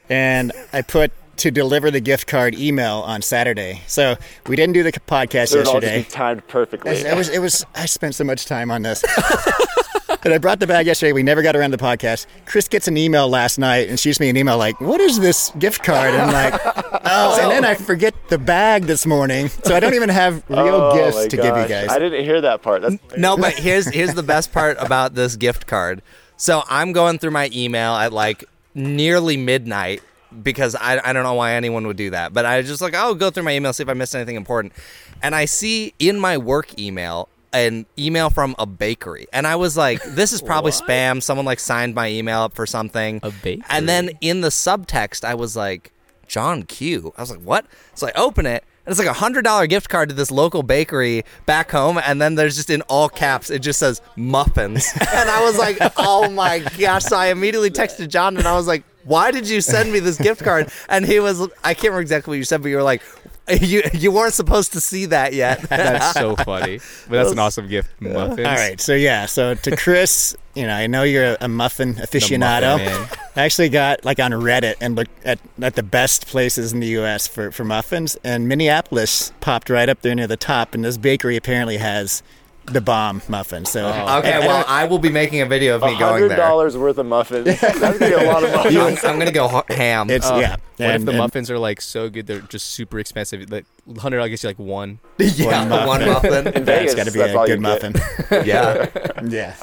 And 0.09 0.51
I 0.71 0.81
put 0.81 1.11
to 1.37 1.51
deliver 1.51 1.89
the 1.89 1.99
gift 1.99 2.27
card 2.27 2.55
email 2.55 2.97
on 2.99 3.21
Saturday. 3.21 3.81
So 3.87 4.15
we 4.47 4.55
didn't 4.55 4.73
do 4.73 4.83
the 4.83 4.91
podcast 4.91 5.53
It 5.53 5.57
would 5.59 5.67
all 5.67 5.81
just 5.81 5.83
yesterday. 5.83 6.03
be 6.03 6.09
timed 6.09 6.47
perfectly. 6.47 6.91
It 6.91 7.17
was, 7.17 7.29
it 7.29 7.39
was, 7.39 7.65
I 7.75 7.85
spent 7.85 8.15
so 8.15 8.23
much 8.23 8.45
time 8.45 8.69
on 8.69 8.83
this. 8.83 9.03
and 10.23 10.33
I 10.33 10.37
brought 10.37 10.59
the 10.59 10.67
bag 10.67 10.85
yesterday. 10.85 11.11
We 11.11 11.23
never 11.23 11.41
got 11.41 11.55
around 11.55 11.71
to 11.71 11.77
the 11.77 11.83
podcast. 11.83 12.27
Chris 12.45 12.67
gets 12.67 12.87
an 12.87 12.97
email 12.97 13.27
last 13.27 13.57
night 13.57 13.89
and 13.89 13.99
shoots 13.99 14.19
me 14.19 14.29
an 14.29 14.37
email 14.37 14.57
like, 14.57 14.79
What 14.79 15.01
is 15.01 15.19
this 15.19 15.51
gift 15.57 15.83
card? 15.83 16.13
And 16.13 16.21
I'm 16.21 16.33
like, 16.33 16.61
Oh, 17.05 17.39
and 17.41 17.51
then 17.51 17.65
oh. 17.65 17.69
I 17.69 17.75
forget 17.75 18.13
the 18.29 18.37
bag 18.37 18.83
this 18.83 19.05
morning. 19.05 19.49
So 19.49 19.75
I 19.75 19.79
don't 19.79 19.95
even 19.95 20.09
have 20.09 20.43
real 20.49 20.59
Oh 20.59 20.95
gifts 20.95 21.27
to 21.27 21.37
give 21.37 21.57
you 21.57 21.67
guys. 21.67 21.89
I 21.89 21.99
didn't 21.99 22.23
hear 22.23 22.41
that 22.41 22.61
part. 22.61 22.83
That's 22.83 22.95
No, 23.17 23.37
but 23.37 23.53
here's 23.53 23.87
here's 23.87 24.13
the 24.13 24.23
best 24.23 24.53
part 24.53 24.77
about 24.79 25.15
this 25.15 25.35
gift 25.35 25.67
card. 25.67 26.01
So 26.37 26.63
I'm 26.69 26.91
going 26.91 27.19
through 27.19 27.31
my 27.31 27.49
email 27.53 27.93
at 27.95 28.13
like 28.13 28.45
nearly 28.75 29.37
midnight 29.37 30.01
because 30.41 30.75
I, 30.75 30.99
I 31.03 31.13
don't 31.13 31.23
know 31.23 31.35
why 31.35 31.53
anyone 31.53 31.85
would 31.87 31.97
do 31.97 32.09
that. 32.11 32.33
But 32.33 32.45
I 32.45 32.61
just 32.61 32.81
like 32.81 32.95
I'll 32.95 33.15
go 33.15 33.29
through 33.29 33.43
my 33.43 33.53
email 33.53 33.73
see 33.73 33.83
if 33.83 33.89
I 33.89 33.93
missed 33.93 34.15
anything 34.15 34.35
important, 34.35 34.73
and 35.21 35.35
I 35.35 35.45
see 35.45 35.93
in 35.99 36.19
my 36.19 36.37
work 36.37 36.77
email 36.79 37.29
an 37.51 37.85
email 37.99 38.29
from 38.31 38.55
a 38.57 38.65
bakery, 38.65 39.27
and 39.31 39.45
I 39.45 39.55
was 39.55 39.77
like, 39.77 40.01
this 40.03 40.33
is 40.33 40.41
probably 40.41 40.71
spam. 40.83 41.21
Someone 41.21 41.45
like 41.45 41.59
signed 41.59 41.95
my 41.95 42.09
email 42.09 42.41
up 42.41 42.53
for 42.53 42.65
something. 42.65 43.19
A 43.23 43.31
bakery? 43.31 43.63
And 43.69 43.87
then 43.87 44.11
in 44.21 44.41
the 44.41 44.49
subtext, 44.49 45.23
I 45.23 45.35
was 45.35 45.55
like, 45.55 45.91
John 46.27 46.63
Q. 46.63 47.13
I 47.17 47.21
was 47.21 47.31
like, 47.31 47.41
what? 47.41 47.65
So 47.93 48.07
I 48.07 48.11
open 48.15 48.45
it. 48.45 48.63
And 48.85 48.91
it's 48.91 48.99
like 48.99 49.07
a 49.07 49.13
hundred 49.13 49.43
dollar 49.43 49.65
gift 49.65 49.89
card 49.89 50.09
to 50.09 50.15
this 50.15 50.29
local 50.29 50.61
bakery 50.61 51.23
back 51.45 51.71
home, 51.71 51.99
and 52.03 52.21
then 52.21 52.35
there's 52.35 52.55
just 52.57 52.69
in 52.69 52.81
all 52.83 53.07
caps, 53.07 53.49
it 53.49 53.59
just 53.59 53.79
says 53.79 54.01
muffins. 54.17 54.91
and 54.99 55.29
I 55.29 55.41
was 55.43 55.57
like, 55.57 55.77
oh 55.97 56.29
my 56.29 56.59
gosh! 56.77 57.05
So 57.05 57.15
I 57.15 57.27
immediately 57.27 57.69
texted 57.71 58.09
John, 58.09 58.35
and 58.35 58.45
I 58.45 58.55
was 58.55 58.67
like, 58.67 58.83
why 59.05 59.31
did 59.31 59.47
you 59.47 59.61
send 59.61 59.91
me 59.91 59.99
this 59.99 60.17
gift 60.17 60.43
card? 60.43 60.69
And 60.89 61.05
he 61.05 61.19
was, 61.19 61.41
I 61.63 61.73
can't 61.73 61.85
remember 61.85 62.01
exactly 62.01 62.31
what 62.31 62.37
you 62.37 62.43
said, 62.43 62.61
but 62.61 62.69
you 62.69 62.75
were 62.75 62.83
like, 62.83 63.01
you 63.61 63.83
you 63.93 64.11
weren't 64.11 64.33
supposed 64.33 64.71
to 64.73 64.79
see 64.79 65.05
that 65.07 65.33
yet. 65.33 65.61
That's 65.69 66.13
so 66.13 66.35
funny. 66.45 66.79
But 67.09 67.17
that's 67.17 67.31
an 67.31 67.39
awesome 67.39 67.67
gift. 67.67 67.89
Muffins. 67.99 68.47
All 68.47 68.55
right, 68.55 68.79
so 68.79 68.93
yeah, 68.93 69.25
so 69.25 69.53
to 69.53 69.75
Chris, 69.75 70.35
you 70.55 70.65
know, 70.65 70.73
I 70.73 70.87
know 70.87 71.03
you're 71.03 71.35
a 71.41 71.47
muffin 71.49 71.95
aficionado. 71.95 72.77
man. 72.77 73.09
I 73.35 73.43
actually 73.43 73.69
got 73.69 74.05
like 74.05 74.19
on 74.19 74.31
Reddit 74.31 74.75
and 74.79 74.95
looked 74.95 75.25
at, 75.25 75.39
at 75.61 75.75
the 75.75 75.83
best 75.83 76.27
places 76.27 76.71
in 76.71 76.79
the 76.79 76.87
U.S. 76.87 77.27
for, 77.27 77.51
for 77.51 77.65
muffins, 77.65 78.17
and 78.23 78.47
Minneapolis 78.47 79.33
popped 79.41 79.69
right 79.69 79.89
up 79.89 80.01
there 80.01 80.15
near 80.15 80.27
the 80.27 80.37
top. 80.37 80.73
And 80.73 80.85
this 80.85 80.97
bakery 80.97 81.35
apparently 81.35 81.77
has 81.77 82.23
the 82.65 82.81
bomb 82.81 83.21
muffin. 83.27 83.65
So 83.65 83.85
Okay, 83.87 84.39
well, 84.39 84.63
I 84.67 84.85
will 84.85 84.99
be 84.99 85.09
making 85.09 85.41
a 85.41 85.45
video 85.45 85.75
of 85.75 85.81
me 85.81 85.89
going 85.97 85.99
hundred 85.99 86.29
there. 86.29 86.37
dollars 86.37 86.77
worth 86.77 86.97
of 86.97 87.05
muffins. 87.05 87.45
That's 87.61 87.79
gonna 87.79 87.99
be 87.99 88.11
a 88.13 88.23
lot 88.31 88.43
of 88.43 88.53
money. 88.53 88.77
I'm, 88.79 88.97
I'm 89.03 89.19
gonna 89.19 89.31
go 89.31 89.63
ham. 89.69 90.09
it's 90.09 90.25
Uh, 90.29 90.37
yeah. 90.39 90.49
What 90.51 90.59
if 90.89 90.95
and- 90.95 91.07
the 91.07 91.11
and- 91.11 91.17
muffins 91.19 91.51
are 91.51 91.59
like 91.59 91.81
so 91.81 92.09
good 92.09 92.25
they're 92.27 92.39
just 92.41 92.69
super 92.69 92.99
expensive? 92.99 93.49
Like 93.51 93.65
hundred, 93.99 94.21
I 94.21 94.27
guess 94.29 94.43
you 94.43 94.49
like 94.49 94.59
one. 94.59 94.99
yeah, 95.17 95.65
muffin. 95.65 95.87
one 95.87 96.05
muffin. 96.05 96.47
In 96.55 96.65
That's 96.65 96.93
Vegas, 96.93 96.95
got 96.95 97.05
to 97.07 97.11
be 97.11 97.19
a 97.19 97.33
good 97.33 97.49
you 97.49 97.55
get. 97.57 97.59
muffin. 97.59 98.45
yeah, 98.47 98.89
yeah. 99.27 99.55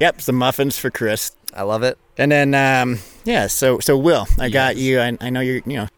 yep, 0.00 0.20
some 0.20 0.34
muffins 0.36 0.78
for 0.78 0.90
Chris. 0.90 1.32
I 1.54 1.62
love 1.62 1.82
it. 1.82 1.98
And 2.18 2.30
then, 2.30 2.54
um, 2.54 2.98
yeah, 3.24 3.46
so 3.46 3.78
so 3.78 3.96
Will, 3.96 4.26
I 4.38 4.48
got 4.50 4.76
you. 4.76 5.00
I, 5.00 5.16
I 5.20 5.30
know 5.30 5.40
you're, 5.40 5.62
you 5.66 5.76
know, 5.78 5.88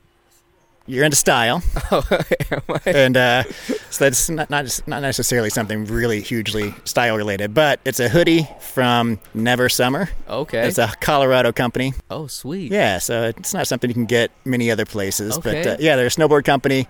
you're 0.91 1.05
into 1.05 1.17
style, 1.17 1.63
and 2.87 3.17
uh, 3.17 3.43
so 3.91 4.05
that's 4.05 4.29
not 4.29 4.51
not, 4.51 4.65
just, 4.65 4.87
not 4.89 5.03
necessarily 5.03 5.51
something 5.51 5.85
really 5.87 6.21
hugely 6.21 6.75
style 6.85 7.17
related, 7.17 7.55
but 7.55 7.81
it's 7.85 8.01
a 8.01 8.09
hoodie 8.09 8.49
from 8.61 9.19
Never 9.35 9.69
Summer. 9.69 10.09
Okay. 10.29 10.67
It's 10.67 10.79
a 10.79 10.89
Colorado 11.01 11.53
company. 11.53 11.95
oh, 12.11 12.27
sweet. 12.27 12.73
Yeah, 12.73 12.99
so 12.99 13.25
it's 13.37 13.55
not 13.55 13.67
something 13.67 13.89
you 13.89 13.95
can 13.95 14.07
get 14.07 14.31
many 14.45 14.71
other 14.71 14.85
places, 14.85 15.37
but 15.39 15.55
Okay. 15.55 15.71
uh, 15.71 15.77
yeah, 15.81 15.97
they're 15.97 16.07
a 16.07 16.11
snowboard 16.11 16.45
company. 16.45 16.87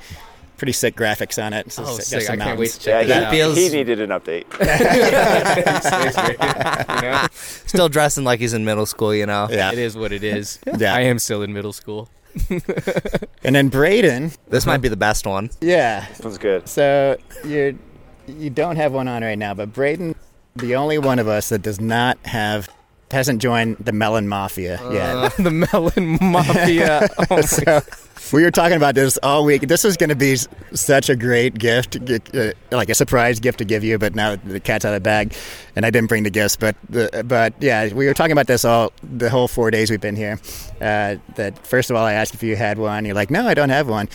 Pretty 0.61 0.73
sick 0.73 0.95
graphics 0.95 1.43
on 1.43 1.55
it. 1.55 1.73
So 1.73 1.85
Oh, 1.87 1.99
sick. 1.99 2.25
I 2.29 2.37
can't 2.37 2.59
wait 2.59 2.69
mountains. 2.69 2.79
to 2.81 2.91
Yeah, 2.91 2.99
check 2.99 3.07
he, 3.07 3.13
that 3.15 3.23
out. 3.25 3.31
feels- 3.33 3.57
he 3.57 3.69
needed 3.71 3.99
an 4.03 4.11
update. 4.11 4.45
you 7.03 7.11
know? 7.11 7.27
Still 7.33 7.89
dressing 7.89 8.25
like 8.25 8.41
he's 8.41 8.53
in 8.53 8.67
middle 8.67 8.85
school, 8.85 9.15
you 9.15 9.25
know. 9.25 9.49
Yeah, 9.51 9.73
It 9.73 9.79
is 9.79 9.97
what 9.97 10.13
it 10.13 10.23
is. 10.23 10.59
Yeah. 10.79 10.95
I 10.95 11.01
am 11.01 11.19
still 11.19 11.41
in 11.43 11.55
middle 11.55 11.73
school. 11.73 12.11
and 13.43 13.57
then 13.57 13.71
Braden. 13.71 14.33
This 14.49 14.67
might 14.67 14.83
be 14.83 14.89
the 14.89 14.99
best 14.99 15.27
one. 15.27 15.49
Yeah, 15.63 16.05
This 16.11 16.21
one's 16.21 16.37
good. 16.37 16.69
So 16.69 17.17
you 17.47 17.79
you 18.29 18.51
don't 18.51 18.77
have 18.77 18.93
one 18.93 19.09
on 19.09 19.23
right 19.23 19.39
now, 19.39 19.55
but 19.55 19.73
Braden, 19.73 20.15
the 20.57 20.77
only 20.77 20.99
one 20.99 21.19
of 21.19 21.27
us 21.27 21.49
that 21.49 21.63
does 21.63 21.81
not 21.81 22.19
have 22.27 22.69
hasn't 23.11 23.43
joined 23.43 23.77
the 23.79 23.93
Melon 23.93 24.29
Mafia 24.29 24.81
yet. 24.93 25.37
the 25.39 25.51
Melon 25.51 26.19
Mafia. 26.21 27.09
Oh, 27.31 27.41
so 27.43 27.81
we 28.33 28.43
were 28.43 28.51
talking 28.51 28.77
about 28.77 28.95
this 28.95 29.19
all 29.23 29.45
week. 29.45 29.63
This 29.63 29.85
is 29.85 29.97
going 29.97 30.11
to 30.11 30.17
be 30.17 30.37
such 30.73 31.09
a 31.09 31.17
great 31.17 31.59
gift, 31.59 31.97
uh, 31.97 32.53
like 32.71 32.89
a 32.89 32.95
surprise 32.95 33.41
gift 33.41 33.59
to 33.59 33.65
give 33.65 33.85
you. 33.85 33.99
But 33.99 34.15
now 34.15 34.37
the 34.37 34.61
cat's 34.61 34.85
out 34.85 34.91
of 34.95 34.95
the 34.95 35.05
bag, 35.05 35.35
and 35.77 35.85
I 35.85 35.91
didn't 35.91 36.09
bring 36.09 36.23
the 36.23 36.31
gifts. 36.31 36.57
But 36.57 36.77
the, 36.89 37.25
but 37.27 37.55
yeah, 37.61 37.93
we 37.93 38.07
were 38.07 38.15
talking 38.15 38.33
about 38.33 38.47
this 38.47 38.65
all 38.65 38.93
the 39.03 39.31
whole 39.31 39.49
four 39.49 39.71
days 39.71 39.91
we've 39.91 40.01
been 40.01 40.17
here. 40.17 40.41
Uh, 40.81 41.17
that 41.37 41.59
first 41.67 41.91
of 41.91 41.97
all, 41.97 42.05
I 42.05 42.15
asked 42.15 42.35
if 42.35 42.43
you 42.43 42.57
had 42.57 42.79
one. 42.79 43.05
You're 43.05 43.15
like, 43.15 43.31
no, 43.31 43.47
I 43.47 43.55
don't 43.55 43.71
have 43.71 43.89
one. 43.89 44.09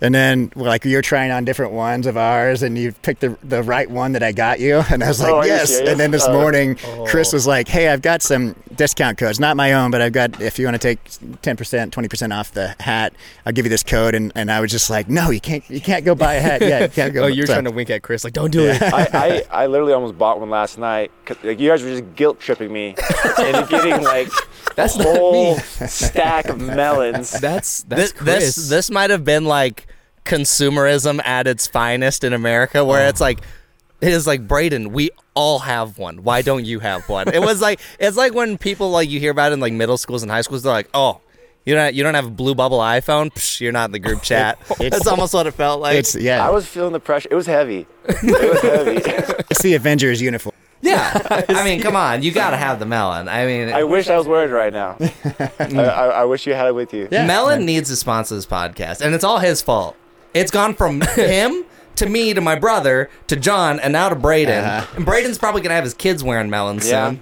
And 0.00 0.14
then, 0.14 0.52
like, 0.54 0.84
you're 0.84 1.02
trying 1.02 1.32
on 1.32 1.44
different 1.44 1.72
ones 1.72 2.06
of 2.06 2.16
ours, 2.16 2.62
and 2.62 2.78
you 2.78 2.92
picked 3.02 3.20
the, 3.20 3.36
the 3.42 3.62
right 3.64 3.90
one 3.90 4.12
that 4.12 4.22
I 4.22 4.30
got 4.32 4.60
you. 4.60 4.82
And 4.90 5.02
I 5.02 5.08
was 5.08 5.20
like, 5.20 5.32
Oh, 5.32 5.38
are 5.38 5.44
you 5.46 5.50
yes. 5.52 5.76
And 5.80 5.98
then 5.98 6.12
this 6.12 6.24
uh, 6.24 6.30
Oh. 6.30 6.40
morning, 6.40 6.76
Chris 7.06 7.32
was 7.32 7.46
like, 7.48 7.66
hey, 7.68 7.88
I've 7.88 8.00
got 8.02 8.22
some 8.22 8.54
discount 8.76 9.18
codes, 9.18 9.40
not 9.40 9.56
my 9.56 9.72
own, 9.72 9.90
but 9.90 10.00
I've 10.00 10.12
got, 10.12 10.40
if 10.40 10.56
you 10.58 10.66
want 10.66 10.76
to 10.76 10.78
take 10.78 11.02
10%, 11.04 11.90
20% 11.90 12.36
off 12.38 12.52
the 12.52 12.76
hat, 12.78 13.12
I'll 13.44 13.52
give 13.52 13.64
you 13.66 13.70
this 13.70 13.82
code. 13.82 14.14
And, 14.14 14.30
and 14.36 14.52
I 14.52 14.60
was 14.60 14.70
just 14.70 14.88
like, 14.88 15.08
no, 15.08 15.30
you 15.30 15.40
can't, 15.40 15.68
you 15.68 15.80
can't 15.80 16.04
go 16.04 16.14
buy 16.14 16.34
a 16.34 16.40
hat 16.40 16.60
yet. 16.60 16.82
You 16.82 16.88
can't 16.90 17.12
go. 17.14 17.22
oh, 17.24 17.26
you're 17.26 17.46
so- 17.46 17.54
trying 17.54 17.64
to 17.64 17.72
wink 17.72 17.90
at 17.90 18.02
Chris. 18.02 18.22
Like, 18.22 18.34
don't 18.34 18.52
do 18.52 18.66
it. 18.66 18.80
I, 18.80 19.44
I, 19.50 19.62
I 19.64 19.66
literally 19.66 19.92
almost 19.94 20.16
bought 20.16 20.38
one 20.38 20.50
last 20.50 20.78
night. 20.78 21.10
'cause, 21.24 21.36
Like 21.42 21.58
you 21.58 21.68
guys 21.70 21.82
were 21.82 21.90
just 21.90 22.14
guilt 22.14 22.38
tripping 22.38 22.72
me 22.72 22.90
into 23.38 23.66
getting 23.68 24.02
like 24.04 24.28
That's 24.78 24.94
a 24.96 24.98
not 24.98 25.16
whole 25.18 25.56
me. 25.56 25.62
stack 25.88 26.46
of 26.48 26.60
melons. 26.60 27.30
That's 27.40 27.82
This 27.82 28.12
that's 28.12 28.12
Chris. 28.12 28.54
this 28.56 28.68
this 28.68 28.90
might 28.90 29.10
have 29.10 29.24
been 29.24 29.44
like 29.44 29.86
consumerism 30.24 31.20
at 31.26 31.46
its 31.46 31.66
finest 31.66 32.24
in 32.24 32.32
America, 32.32 32.84
where 32.84 33.04
Oh. 33.06 33.08
it's 33.08 33.20
like 33.20 33.40
it 34.00 34.12
is 34.12 34.26
like 34.26 34.46
Braden, 34.46 34.92
we 34.92 35.10
all 35.34 35.58
have 35.60 35.98
one. 35.98 36.22
Why 36.22 36.42
don't 36.42 36.64
you 36.64 36.78
have 36.80 37.08
one? 37.08 37.28
It 37.28 37.40
was 37.40 37.60
like 37.60 37.80
it's 37.98 38.16
like 38.16 38.32
when 38.34 38.56
people 38.58 38.90
like 38.90 39.10
you 39.10 39.18
hear 39.20 39.32
about 39.32 39.50
it 39.52 39.54
in 39.54 39.60
like 39.60 39.72
middle 39.72 39.98
schools 39.98 40.22
and 40.22 40.30
high 40.30 40.42
schools, 40.42 40.62
they're 40.62 40.72
like, 40.72 40.88
oh. 40.94 41.20
You 41.66 41.74
don't, 41.74 41.94
you 41.94 42.02
don't 42.02 42.14
have 42.14 42.24
a 42.26 42.30
blue 42.30 42.54
bubble 42.54 42.78
iPhone? 42.78 43.30
Psh, 43.30 43.60
you're 43.60 43.72
not 43.72 43.86
in 43.86 43.92
the 43.92 43.98
group 43.98 44.22
chat. 44.22 44.58
That's 44.78 45.06
almost 45.06 45.34
what 45.34 45.46
it 45.46 45.50
felt 45.50 45.82
like. 45.82 45.96
It's, 45.98 46.14
yeah. 46.14 46.46
I 46.46 46.48
was 46.48 46.66
feeling 46.66 46.94
the 46.94 47.00
pressure. 47.00 47.28
It 47.30 47.34
was 47.34 47.44
heavy. 47.46 47.86
It 48.06 48.22
was 48.22 48.62
heavy. 48.62 49.02
it's 49.50 49.60
the 49.60 49.74
Avengers 49.74 50.22
uniform. 50.22 50.54
Yeah. 50.80 51.44
I 51.48 51.64
mean, 51.64 51.80
come 51.80 51.96
on. 51.96 52.22
You 52.22 52.30
got 52.32 52.50
to 52.50 52.56
have 52.56 52.78
the 52.78 52.86
melon. 52.86 53.28
I 53.28 53.46
mean, 53.46 53.68
I 53.68 53.82
wish 53.84 54.08
I 54.08 54.16
was 54.16 54.26
wearing 54.26 54.50
right 54.52 54.72
now. 54.72 54.96
I, 55.58 55.74
I, 55.74 56.06
I 56.08 56.24
wish 56.24 56.46
you 56.46 56.54
had 56.54 56.66
it 56.68 56.74
with 56.74 56.94
you. 56.94 57.08
Yeah. 57.10 57.26
Melin 57.26 57.64
needs 57.64 57.88
to 57.90 57.96
sponsor 57.96 58.34
this 58.34 58.46
podcast, 58.46 59.00
and 59.00 59.14
it's 59.14 59.24
all 59.24 59.38
his 59.38 59.60
fault. 59.62 59.96
It's 60.34 60.50
gone 60.50 60.74
from 60.74 61.00
him 61.16 61.64
to 61.96 62.06
me 62.08 62.32
to 62.32 62.40
my 62.40 62.54
brother 62.54 63.10
to 63.26 63.34
John 63.36 63.80
and 63.80 63.92
now 63.92 64.08
to 64.08 64.14
Braden. 64.14 64.64
Uh-huh. 64.64 64.86
And 64.96 65.04
Braden's 65.04 65.38
probably 65.38 65.62
gonna 65.62 65.74
have 65.74 65.84
his 65.84 65.94
kids 65.94 66.22
wearing 66.22 66.48
melons 66.50 66.88
Yeah. 66.88 67.10
soon. 67.10 67.20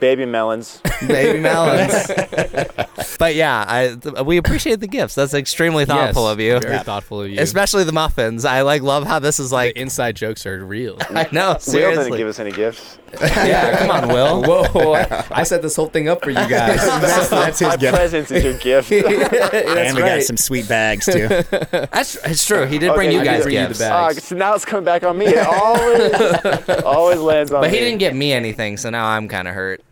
Baby 0.00 0.24
melons. 0.24 0.80
Baby 1.06 1.40
melons. 1.40 1.92
but 3.18 3.34
yeah, 3.34 3.64
I 3.68 3.96
th- 4.00 4.24
we 4.24 4.38
appreciate 4.38 4.80
the 4.80 4.86
gifts. 4.86 5.14
That's 5.14 5.34
extremely 5.34 5.84
thoughtful 5.84 6.24
Yes, 6.24 6.32
of 6.32 6.40
you. 6.40 6.58
Very 6.60 6.78
thoughtful 6.78 7.20
of 7.22 7.30
you. 7.30 7.38
Especially 7.38 7.84
the 7.84 7.92
muffins. 7.92 8.46
I 8.46 8.62
like 8.62 8.80
love 8.80 9.04
how 9.06 9.18
this 9.18 9.38
is 9.38 9.52
like 9.52 9.74
the 9.74 9.80
inside 9.82 10.16
jokes 10.16 10.46
are 10.46 10.64
real. 10.64 10.96
I 11.10 11.28
know, 11.32 11.48
Will 11.48 11.52
didn't 11.54 11.60
seriously. 11.62 12.16
give 12.18 12.28
us 12.28 12.38
any 12.38 12.50
gifts. 12.52 12.98
yeah, 13.20 13.78
come 13.78 13.90
on, 13.90 14.08
Will. 14.08 14.42
Whoa! 14.42 14.94
I, 14.94 15.24
I 15.30 15.42
set 15.44 15.60
this 15.62 15.76
whole 15.76 15.86
thing 15.88 16.08
up 16.08 16.24
for 16.24 16.30
you 16.30 16.36
guys. 16.36 16.80
that's, 16.80 17.28
that's 17.28 17.58
his 17.60 17.68
My 17.68 17.76
gift. 17.76 17.94
presence 17.94 18.30
is 18.30 18.42
your 18.42 18.54
gift. 18.58 18.90
and 18.90 19.94
we 19.96 20.00
got 20.02 20.22
some 20.22 20.36
sweet 20.38 20.66
bags 20.66 21.04
too. 21.04 21.28
That's 21.28 22.16
it's 22.24 22.44
true. 22.46 22.64
He 22.66 22.78
did 22.78 22.94
bring 22.94 23.10
Okay, 23.10 23.16
you 23.16 23.20
I 23.20 23.24
guys 23.24 23.36
did 23.38 23.42
bring 23.44 23.54
you 23.56 23.60
the 23.62 23.68
gifts. 23.68 23.80
bag. 23.80 23.92
Ah, 23.92 24.08
bags. 24.08 24.24
so 24.24 24.34
now 24.34 24.54
it's 24.54 24.64
coming 24.64 24.84
back 24.84 25.04
on 25.04 25.16
me. 25.18 25.26
It 25.26 25.46
always, 25.46 26.82
always 26.84 27.18
lands 27.20 27.52
on 27.52 27.60
But 27.60 27.70
me. 27.70 27.76
he 27.76 27.84
didn't 27.84 27.98
get 27.98 28.16
me 28.16 28.32
anything, 28.32 28.78
so 28.78 28.88
now 28.90 29.06
I'm 29.06 29.28
kind 29.28 29.46
of 29.46 29.54
hurt. 29.54 29.83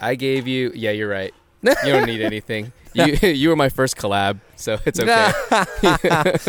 I 0.00 0.14
gave 0.14 0.46
you. 0.46 0.72
Yeah, 0.74 0.90
you're 0.92 1.08
right. 1.08 1.34
You 1.84 1.92
don't 1.92 2.06
need 2.06 2.20
anything. 2.20 2.72
You 2.94 3.06
you 3.28 3.48
were 3.48 3.56
my 3.56 3.68
first 3.68 3.96
collab, 3.96 4.40
so 4.54 4.78
it's 4.86 5.00
okay. 5.00 5.32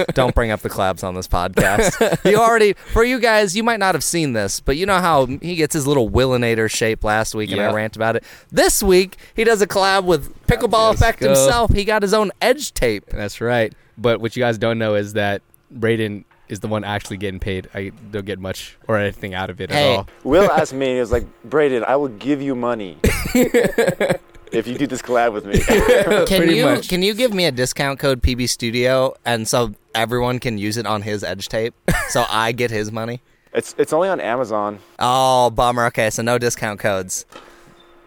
Don't 0.13 0.33
bring 0.35 0.51
up 0.51 0.61
the 0.61 0.69
collabs 0.69 1.03
on 1.03 1.15
this 1.15 1.27
podcast. 1.27 2.29
you 2.29 2.37
already, 2.37 2.73
for 2.73 3.03
you 3.03 3.19
guys, 3.19 3.55
you 3.55 3.63
might 3.63 3.79
not 3.79 3.95
have 3.95 4.03
seen 4.03 4.33
this, 4.33 4.59
but 4.59 4.77
you 4.77 4.85
know 4.85 4.99
how 4.99 5.25
he 5.25 5.55
gets 5.55 5.73
his 5.73 5.87
little 5.87 6.09
Willinator 6.09 6.69
shape 6.69 7.03
last 7.03 7.35
week, 7.35 7.51
and 7.51 7.59
I 7.59 7.73
rant 7.73 7.95
about 7.95 8.15
it. 8.15 8.23
This 8.51 8.81
week, 8.83 9.17
he 9.35 9.43
does 9.43 9.61
a 9.61 9.67
collab 9.67 10.05
with 10.05 10.33
Pickleball 10.47 10.89
Let's 10.89 11.01
Effect 11.01 11.19
go. 11.19 11.27
himself. 11.29 11.73
He 11.73 11.83
got 11.83 12.01
his 12.01 12.13
own 12.13 12.31
edge 12.41 12.73
tape. 12.73 13.05
That's 13.07 13.41
right. 13.41 13.73
But 13.97 14.21
what 14.21 14.35
you 14.35 14.41
guys 14.43 14.57
don't 14.57 14.77
know 14.77 14.95
is 14.95 15.13
that 15.13 15.41
Braden 15.71 16.25
is 16.49 16.59
the 16.61 16.67
one 16.67 16.83
actually 16.83 17.17
getting 17.17 17.39
paid. 17.39 17.67
I 17.73 17.91
don't 18.11 18.25
get 18.25 18.39
much 18.39 18.77
or 18.87 18.97
anything 18.97 19.33
out 19.33 19.49
of 19.49 19.59
it 19.61 19.71
Hey. 19.71 19.93
at 19.93 19.97
all. 19.97 20.07
Will 20.23 20.49
asked 20.51 20.73
me, 20.73 20.93
he 20.93 20.99
was 20.99 21.11
like, 21.11 21.25
Braden, 21.43 21.83
I 21.85 21.95
will 21.97 22.07
give 22.07 22.41
you 22.41 22.55
money 22.55 22.97
if 23.35 24.65
you 24.67 24.77
do 24.77 24.87
this 24.87 25.01
collab 25.01 25.33
with 25.33 25.45
me. 25.45 25.59
Can 26.25 26.25
Pretty 26.25 26.55
you 26.57 26.65
much. 26.65 26.87
can 26.89 27.01
you 27.03 27.13
give 27.13 27.33
me 27.33 27.45
a 27.45 27.51
discount 27.51 27.99
code 27.99 28.21
PB 28.21 28.47
Studio 28.49 29.13
and 29.25 29.47
so 29.47 29.73
everyone 29.93 30.39
can 30.39 30.57
use 30.57 30.77
it 30.77 30.85
on 30.85 31.01
his 31.01 31.23
edge 31.23 31.49
tape 31.49 31.73
so 32.09 32.25
I 32.29 32.51
get 32.51 32.71
his 32.71 32.91
money? 32.91 33.21
it's 33.53 33.73
it's 33.77 33.91
only 33.93 34.07
on 34.09 34.19
Amazon. 34.21 34.79
Oh, 34.99 35.49
bummer. 35.49 35.85
Okay, 35.87 36.09
so 36.09 36.21
no 36.21 36.37
discount 36.37 36.79
codes. 36.79 37.25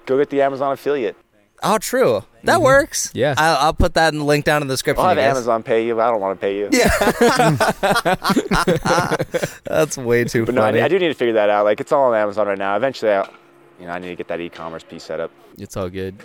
Go 0.06 0.16
get 0.18 0.30
the 0.30 0.42
Amazon 0.42 0.73
affiliate. 0.73 1.16
Oh, 1.62 1.76
true. 1.79 2.25
That 2.45 2.62
works. 2.62 3.09
Mm-hmm. 3.09 3.19
Yeah. 3.19 3.35
I'll, 3.37 3.57
I'll 3.67 3.75
put 3.75 3.93
that 3.95 4.12
in 4.14 4.19
the 4.21 4.25
link 4.25 4.45
down 4.47 4.62
in 4.62 4.69
the 4.69 4.73
description. 4.75 5.02
I'll 5.02 5.09
have 5.11 5.19
you 5.19 5.23
guys. 5.25 5.37
Amazon 5.37 5.62
pay 5.62 5.87
you, 5.87 5.95
but 5.95 6.09
I 6.09 6.11
don't 6.11 6.21
want 6.21 6.40
to 6.40 6.40
pay 6.40 6.57
you. 6.59 6.69
Yeah. 6.73 6.88
That's 9.64 9.97
way 9.99 10.25
too 10.25 10.47
But 10.47 10.55
no, 10.55 10.62
I. 10.62 10.85
I 10.85 10.88
do 10.88 10.99
need 10.99 11.09
to 11.09 11.14
figure 11.14 11.35
that 11.35 11.50
out. 11.50 11.64
Like 11.64 11.81
it's 11.81 11.93
all 11.93 12.11
on 12.12 12.17
Amazon 12.17 12.47
right 12.47 12.59
now. 12.59 12.76
Eventually, 12.76 13.12
I'll, 13.12 13.29
you 13.79 13.87
know, 13.87 13.93
I 13.93 13.99
need 13.99 14.09
to 14.09 14.17
get 14.17 14.29
that 14.29 14.40
e-commerce 14.40 14.85
piece 14.85 15.05
set 15.05 15.21
up. 15.21 15.31
It's 15.59 15.76
all 15.76 15.88
good. 15.88 16.17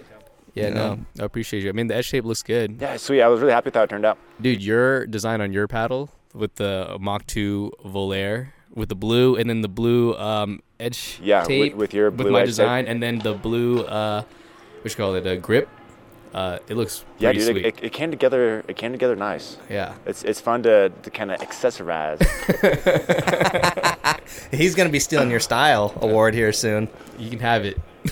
Yeah, 0.54 0.68
Yeah. 0.68 0.74
no, 0.74 1.00
I 1.20 1.24
appreciate 1.26 1.64
you. 1.64 1.70
I 1.70 1.74
mean, 1.74 1.88
the 1.88 1.96
edge 1.96 2.10
tape 2.10 2.24
looks 2.24 2.44
good, 2.44 2.78
Yeah, 2.80 2.96
sweet. 2.98 3.22
I 3.22 3.28
was 3.28 3.42
really 3.42 3.52
happy 3.54 3.68
with 3.68 3.76
how 3.76 3.84
it 3.84 3.90
turned 3.90 4.06
out. 4.06 4.18
dude. 4.40 4.64
Your 4.64 5.06
design 5.06 5.42
on 5.42 5.52
your 5.52 5.68
paddle 5.68 6.10
with 6.34 6.56
the 6.56 6.98
Mach 7.00 7.26
2 7.28 7.72
Volair 7.86 8.50
with 8.74 8.90
the 8.90 8.96
blue 8.96 9.36
and 9.36 9.50
then 9.50 9.62
the 9.62 9.68
blue 9.70 10.16
um, 10.18 10.62
edge 10.80 11.20
Yeah, 11.22 11.42
with- 11.42 11.48
tape 11.50 11.76
with 11.76 11.94
your 11.94 12.10
with 12.10 12.28
my 12.28 12.40
edge 12.42 12.46
tape. 12.46 12.52
design, 12.52 12.88
and 12.88 13.04
then 13.04 13.20
the 13.20 13.34
blue 13.34 13.84
uh, 13.84 14.24
what 14.86 14.92
you 14.92 14.98
call 14.98 15.16
it, 15.16 15.26
a 15.26 15.36
grip. 15.36 15.68
Uh, 16.32 16.60
it 16.68 16.76
looks 16.76 17.04
Yeah, 17.18 17.32
dude, 17.32 17.42
sweet. 17.44 17.66
it, 17.66 17.78
it, 17.80 17.84
it 17.86 17.92
came 17.94 18.12
together. 18.12 18.64
It 18.68 18.76
came 18.76 18.92
together 18.92 19.16
nice. 19.16 19.58
yeah, 19.70 19.96
It's 20.06 20.22
it's 20.24 20.40
fun 20.40 20.62
to, 20.64 20.90
to 20.90 21.10
kind 21.10 21.32
of 21.32 21.40
accessorize. 21.40 22.22
He's 24.56 24.76
gonna 24.76 24.90
be 24.90 25.00
stealing 25.00 25.32
your 25.32 25.40
style 25.40 25.94
award 26.02 26.34
here 26.36 26.52
soon. 26.54 26.88
you 27.18 27.30
can 27.30 27.40
have 27.40 27.66
it. 27.66 27.80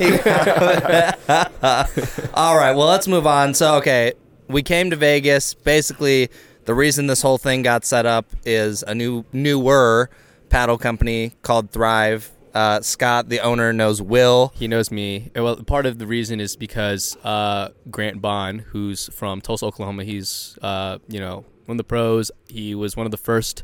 All 2.33 2.57
right, 2.57 2.75
well, 2.75 2.87
let's 2.87 3.07
move 3.07 3.27
on. 3.27 3.53
So, 3.53 3.75
okay, 3.75 4.13
we 4.47 4.63
came 4.63 4.89
to 4.89 4.95
Vegas. 4.95 5.53
Basically, 5.53 6.29
the 6.65 6.73
reason 6.73 7.07
this 7.07 7.21
whole 7.21 7.37
thing 7.37 7.61
got 7.61 7.85
set 7.85 8.05
up 8.05 8.25
is 8.45 8.83
a 8.83 8.95
new 8.95 9.25
newer 9.31 10.09
paddle 10.49 10.77
company 10.77 11.33
called 11.41 11.71
Thrive. 11.71 12.31
Uh, 12.53 12.81
Scott, 12.81 13.29
the 13.29 13.39
owner, 13.39 13.73
knows 13.73 14.01
Will. 14.01 14.53
He 14.55 14.67
knows 14.67 14.91
me. 14.91 15.31
Well, 15.35 15.55
part 15.63 15.85
of 15.85 15.97
the 15.97 16.05
reason 16.05 16.39
is 16.39 16.55
because 16.55 17.17
uh, 17.23 17.69
Grant 17.89 18.21
Bond, 18.21 18.61
who's 18.61 19.07
from 19.07 19.41
Tulsa, 19.41 19.65
Oklahoma, 19.65 20.03
he's 20.03 20.57
uh, 20.61 20.99
you 21.07 21.19
know 21.19 21.45
one 21.65 21.75
of 21.75 21.77
the 21.77 21.83
pros. 21.83 22.31
He 22.47 22.75
was 22.75 22.95
one 22.95 23.07
of 23.07 23.11
the 23.11 23.17
first 23.17 23.63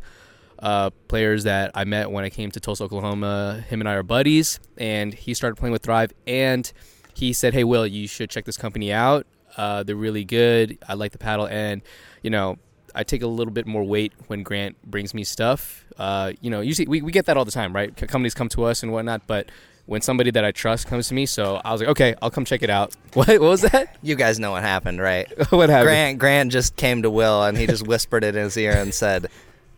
uh, 0.58 0.90
players 1.08 1.44
that 1.44 1.72
I 1.76 1.84
met 1.84 2.10
when 2.10 2.24
I 2.24 2.30
came 2.30 2.50
to 2.52 2.60
Tulsa, 2.60 2.84
Oklahoma. 2.86 3.64
Him 3.68 3.80
and 3.80 3.88
I 3.88 3.94
are 3.94 4.04
buddies, 4.04 4.60
and 4.78 5.14
he 5.14 5.36
started 5.36 5.56
playing 5.56 5.74
with 5.74 5.84
Thrive. 5.84 6.12
And 6.26 6.72
he 7.14 7.32
said, 7.32 7.54
"Hey, 7.54 7.64
Will, 7.64 7.86
you 7.86 8.08
should 8.08 8.32
check 8.32 8.46
this 8.46 8.58
company 8.58 8.92
out. 8.92 9.28
Uh, 9.56 9.84
they're 9.84 9.96
really 9.96 10.26
good. 10.26 10.80
I 10.88 10.96
like 10.96 11.12
the 11.12 11.20
paddle, 11.20 11.48
and 11.48 11.84
you 12.24 12.32
know." 12.32 12.58
I 12.96 13.04
take 13.04 13.22
a 13.22 13.28
little 13.28 13.54
bit 13.54 13.68
more 13.68 13.84
weight 13.84 14.14
when 14.28 14.44
Grant 14.44 14.82
brings 14.84 15.14
me 15.14 15.24
stuff. 15.24 15.86
Uh, 15.98 16.34
you 16.42 16.50
know, 16.50 16.62
usually 16.62 16.88
we, 16.88 17.02
we 17.02 17.12
get 17.12 17.26
that 17.26 17.38
all 17.38 17.46
the 17.46 17.52
time, 17.52 17.74
right? 17.74 17.98
C- 18.00 18.08
companies 18.08 18.34
come 18.34 18.50
to 18.50 18.64
us 18.64 18.84
and 18.84 18.92
whatnot, 18.92 19.28
but 19.28 19.50
when 19.86 20.02
somebody 20.02 20.30
that 20.32 20.46
I 20.46 20.52
trust 20.52 20.88
comes 20.88 21.08
to 21.08 21.16
me, 21.16 21.26
so 21.26 21.60
I 21.66 21.72
was 21.72 21.82
like, 21.82 21.90
okay, 21.90 22.16
I'll 22.22 22.30
come 22.30 22.46
check 22.46 22.62
it 22.62 22.70
out. 22.70 22.96
What, 23.14 23.28
what 23.28 23.42
was 23.42 23.62
that? 23.62 23.98
You 24.04 24.16
guys 24.16 24.40
know 24.40 24.52
what 24.52 24.62
happened, 24.62 25.02
right? 25.02 25.28
what 25.52 25.70
happened? 25.70 25.88
Grant 25.88 26.20
Grant 26.20 26.52
just 26.52 26.76
came 26.76 27.02
to 27.02 27.10
Will 27.10 27.44
and 27.44 27.58
he 27.58 27.66
just 27.66 27.88
whispered 27.88 28.24
it 28.24 28.36
in 28.36 28.44
his 28.44 28.56
ear 28.56 28.74
and 28.74 28.94
said, 28.94 29.28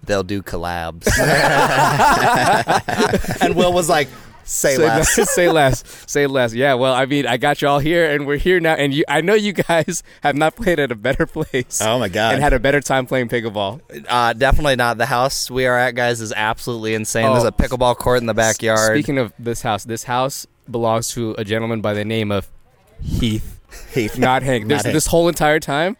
"They'll 0.03 0.23
do 0.23 0.41
collabs." 0.41 1.07
and 3.41 3.55
Will 3.55 3.71
was 3.71 3.87
like, 3.87 4.09
"Say, 4.43 4.75
say 4.75 4.83
less." 4.87 5.17
less. 5.17 5.29
say 5.35 5.49
less. 5.49 5.83
Say 6.07 6.27
less. 6.27 6.53
Yeah. 6.53 6.73
Well, 6.75 6.93
I 6.93 7.05
mean, 7.05 7.25
I 7.27 7.37
got 7.37 7.61
you 7.61 7.67
all 7.67 7.79
here, 7.79 8.09
and 8.09 8.25
we're 8.25 8.37
here 8.37 8.59
now. 8.59 8.73
And 8.73 8.93
you, 8.93 9.03
I 9.07 9.21
know 9.21 9.33
you 9.33 9.53
guys 9.53 10.03
have 10.23 10.35
not 10.35 10.55
played 10.55 10.79
at 10.79 10.91
a 10.91 10.95
better 10.95 11.25
place. 11.25 11.81
Oh 11.81 11.99
my 11.99 12.09
god! 12.09 12.33
And 12.33 12.43
had 12.43 12.53
a 12.53 12.59
better 12.59 12.81
time 12.81 13.05
playing 13.05 13.29
pickleball. 13.29 13.81
Uh, 14.07 14.33
definitely 14.33 14.75
not. 14.75 14.97
The 14.97 15.05
house 15.05 15.49
we 15.51 15.65
are 15.65 15.77
at, 15.77 15.95
guys, 15.95 16.21
is 16.21 16.31
absolutely 16.33 16.93
insane. 16.93 17.31
There's 17.31 17.43
Oh. 17.43 17.47
a 17.47 17.51
pickleball 17.51 17.97
court 17.97 18.19
in 18.19 18.25
the 18.25 18.33
backyard. 18.33 18.91
Speaking 18.95 19.17
of 19.17 19.33
this 19.39 19.61
house, 19.61 19.83
this 19.83 20.03
house 20.03 20.47
belongs 20.69 21.09
to 21.09 21.35
a 21.37 21.43
gentleman 21.43 21.81
by 21.81 21.93
the 21.93 22.05
name 22.05 22.31
of 22.31 22.49
Heath, 23.01 23.59
Heath. 23.93 24.17
not 24.19 24.43
Hank. 24.43 24.65
Not 24.67 24.83
Hank. 24.83 24.93
this 24.93 25.07
whole 25.07 25.27
entire 25.27 25.59
time. 25.59 25.97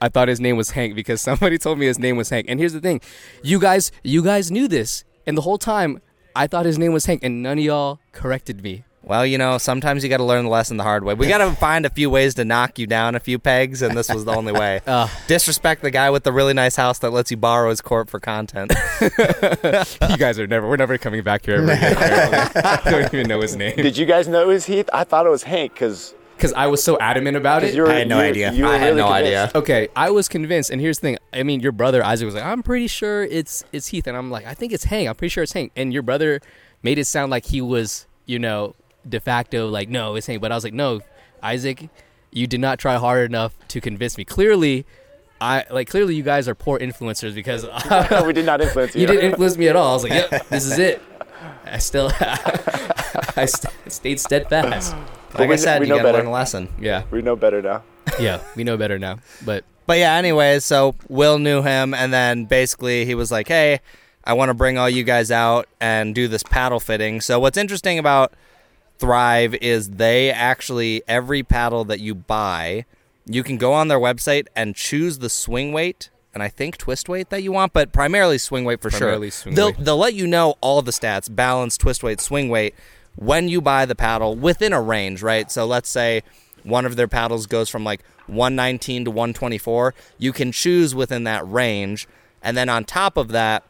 I 0.00 0.08
thought 0.10 0.28
his 0.28 0.40
name 0.40 0.56
was 0.56 0.70
Hank 0.70 0.94
because 0.94 1.20
somebody 1.20 1.56
told 1.58 1.78
me 1.78 1.86
his 1.86 1.98
name 1.98 2.16
was 2.16 2.28
Hank. 2.30 2.46
And 2.48 2.60
here's 2.60 2.72
the 2.74 2.80
thing, 2.80 3.00
you 3.42 3.58
guys, 3.58 3.90
you 4.04 4.22
guys 4.22 4.50
knew 4.50 4.68
this, 4.68 5.04
and 5.26 5.36
the 5.38 5.42
whole 5.42 5.58
time 5.58 6.00
I 6.36 6.46
thought 6.46 6.66
his 6.66 6.78
name 6.78 6.92
was 6.92 7.06
Hank, 7.06 7.24
and 7.24 7.42
none 7.42 7.58
of 7.58 7.64
y'all 7.64 7.98
corrected 8.12 8.62
me. 8.62 8.84
well, 9.02 9.24
you 9.24 9.38
know, 9.38 9.56
sometimes 9.56 10.02
you 10.02 10.10
got 10.10 10.16
to 10.18 10.24
learn 10.24 10.44
the 10.44 10.50
lesson 10.50 10.76
the 10.76 10.82
hard 10.82 11.04
way. 11.04 11.14
We 11.14 11.28
got 11.28 11.38
to 11.38 11.52
find 11.52 11.86
a 11.86 11.90
few 11.90 12.10
ways 12.10 12.34
to 12.34 12.44
knock 12.44 12.78
you 12.78 12.86
down 12.86 13.14
a 13.14 13.20
few 13.20 13.38
pegs, 13.38 13.80
and 13.80 13.96
this 13.96 14.08
was 14.12 14.24
the 14.24 14.32
only 14.34 14.52
way. 14.52 14.80
Uh, 14.86 15.08
Disrespect 15.26 15.82
the 15.82 15.90
guy 15.90 16.10
with 16.10 16.24
the 16.24 16.32
really 16.32 16.54
nice 16.54 16.76
house 16.76 16.98
that 17.00 17.10
lets 17.10 17.30
you 17.30 17.36
borrow 17.36 17.70
his 17.70 17.80
court 17.80 18.08
for 18.08 18.20
content. 18.20 18.72
you 19.00 20.16
guys 20.16 20.38
are 20.38 20.46
never, 20.46 20.68
we're 20.68 20.76
never 20.76 20.96
coming 20.98 21.22
back 21.22 21.44
here 21.46 21.56
ever 21.56 21.72
again. 21.72 21.96
I 22.56 22.80
don't 22.84 23.12
even 23.14 23.28
know 23.28 23.40
his 23.40 23.56
name 23.56 23.76
Did 23.76 23.96
you 23.96 24.06
guys 24.06 24.28
know 24.28 24.42
it 24.42 24.46
was 24.46 24.66
Heath? 24.66 24.88
I 24.92 25.04
thought 25.04 25.26
it 25.26 25.30
was 25.30 25.42
Hank 25.44 25.72
because 25.74 26.14
because 26.36 26.52
I 26.52 26.66
was 26.66 26.82
so 26.84 26.98
adamant 26.98 27.36
about 27.36 27.64
it. 27.64 27.78
I 27.78 27.94
had 27.94 28.08
no 28.08 28.18
idea. 28.18 28.52
You 28.52 28.64
were 28.64 28.70
I 28.70 28.76
had 28.78 28.86
really 28.86 28.96
no 28.98 29.08
convinced. 29.08 29.26
idea. 29.26 29.50
Okay, 29.54 29.88
I 29.96 30.10
was 30.10 30.28
convinced, 30.28 30.70
and 30.70 30.80
here's 30.80 30.98
the 30.98 31.02
thing. 31.08 31.18
I 31.32 31.42
mean, 31.42 31.60
your 31.60 31.72
brother 31.72 32.04
Isaac 32.04 32.26
was 32.26 32.34
like, 32.34 32.44
"I'm 32.44 32.62
pretty 32.62 32.86
sure 32.88 33.24
it's 33.24 33.64
it's 33.72 33.88
Heath," 33.88 34.06
and 34.06 34.16
I'm 34.16 34.30
like, 34.30 34.46
"I 34.46 34.54
think 34.54 34.72
it's 34.72 34.84
Hank. 34.84 35.08
I'm 35.08 35.14
pretty 35.14 35.30
sure 35.30 35.42
it's 35.42 35.52
Hank." 35.52 35.72
And 35.76 35.92
your 35.92 36.02
brother 36.02 36.40
made 36.82 36.98
it 36.98 37.06
sound 37.06 37.30
like 37.30 37.46
he 37.46 37.60
was, 37.60 38.06
you 38.26 38.38
know, 38.38 38.74
de 39.08 39.18
facto 39.20 39.66
like, 39.68 39.88
"No, 39.88 40.14
it's 40.14 40.26
Hank." 40.26 40.40
But 40.42 40.52
I 40.52 40.54
was 40.54 40.64
like, 40.64 40.74
"No, 40.74 41.00
Isaac, 41.42 41.88
you 42.30 42.46
did 42.46 42.60
not 42.60 42.78
try 42.78 42.96
hard 42.96 43.28
enough 43.30 43.54
to 43.68 43.80
convince 43.80 44.18
me. 44.18 44.24
Clearly, 44.24 44.84
I 45.40 45.64
like 45.70 45.88
clearly 45.88 46.14
you 46.14 46.22
guys 46.22 46.48
are 46.48 46.54
poor 46.54 46.78
influencers 46.78 47.34
because 47.34 47.64
we 48.26 48.32
did 48.32 48.44
not 48.46 48.60
influence 48.60 48.94
you. 48.94 49.00
you 49.02 49.06
didn't 49.06 49.24
influence 49.24 49.56
me 49.56 49.68
at 49.68 49.76
all. 49.76 49.90
I 49.90 49.94
was 49.94 50.02
like, 50.04 50.12
"Yep, 50.12 50.48
this 50.48 50.66
is 50.66 50.78
it." 50.78 51.02
I 51.64 51.78
still, 51.78 52.10
I 53.36 53.44
st- 53.46 53.72
stayed 53.92 54.20
steadfast. 54.20 54.94
Like 55.40 55.48
we 55.48 55.54
I 55.54 55.56
said, 55.56 55.80
we 55.80 55.86
you 55.86 55.90
know 55.90 55.96
got 55.98 56.02
to 56.02 56.08
better. 56.08 56.18
learn 56.18 56.26
a 56.26 56.32
lesson. 56.32 56.68
Yeah, 56.80 57.04
we 57.10 57.22
know 57.22 57.36
better 57.36 57.62
now. 57.62 57.82
yeah, 58.20 58.40
we 58.54 58.64
know 58.64 58.76
better 58.76 58.98
now. 58.98 59.18
But 59.44 59.64
But 59.86 59.98
yeah, 59.98 60.14
anyways, 60.14 60.64
so 60.64 60.94
Will 61.08 61.38
knew 61.38 61.62
him, 61.62 61.94
and 61.94 62.12
then 62.12 62.44
basically 62.44 63.04
he 63.04 63.14
was 63.14 63.30
like, 63.30 63.48
"Hey, 63.48 63.80
I 64.24 64.32
want 64.34 64.50
to 64.50 64.54
bring 64.54 64.78
all 64.78 64.88
you 64.90 65.04
guys 65.04 65.30
out 65.30 65.68
and 65.80 66.14
do 66.14 66.28
this 66.28 66.42
paddle 66.42 66.80
fitting." 66.80 67.20
So 67.20 67.38
what's 67.40 67.56
interesting 67.58 67.98
about 67.98 68.32
Thrive 68.98 69.54
is 69.56 69.90
they 69.90 70.30
actually 70.30 71.02
every 71.06 71.42
paddle 71.42 71.84
that 71.84 72.00
you 72.00 72.14
buy, 72.14 72.84
you 73.26 73.42
can 73.42 73.58
go 73.58 73.72
on 73.72 73.88
their 73.88 73.98
website 74.00 74.46
and 74.56 74.74
choose 74.74 75.18
the 75.18 75.28
swing 75.28 75.72
weight 75.72 76.10
and 76.32 76.42
I 76.42 76.48
think 76.48 76.76
twist 76.76 77.08
weight 77.08 77.30
that 77.30 77.42
you 77.42 77.50
want, 77.50 77.72
but 77.72 77.92
primarily 77.92 78.36
swing 78.36 78.64
weight 78.66 78.82
for 78.82 78.90
Primarily 78.90 79.28
sure. 79.28 79.40
swing 79.42 79.54
they'll 79.54 79.66
weight. 79.68 79.76
they'll 79.84 79.96
let 79.96 80.12
you 80.14 80.26
know 80.26 80.56
all 80.60 80.82
the 80.82 80.90
stats, 80.90 81.34
balance, 81.34 81.78
twist 81.78 82.02
weight, 82.02 82.20
swing 82.20 82.50
weight 82.50 82.74
when 83.16 83.48
you 83.48 83.60
buy 83.60 83.86
the 83.86 83.94
paddle 83.94 84.36
within 84.36 84.72
a 84.72 84.80
range, 84.80 85.22
right? 85.22 85.50
So 85.50 85.66
let's 85.66 85.88
say 85.88 86.22
one 86.62 86.84
of 86.84 86.96
their 86.96 87.08
paddles 87.08 87.46
goes 87.46 87.68
from 87.68 87.84
like 87.84 88.02
119 88.26 89.06
to 89.06 89.10
124. 89.10 89.94
You 90.18 90.32
can 90.32 90.52
choose 90.52 90.94
within 90.94 91.24
that 91.24 91.48
range. 91.48 92.06
And 92.42 92.56
then 92.56 92.68
on 92.68 92.84
top 92.84 93.16
of 93.16 93.28
that, 93.28 93.64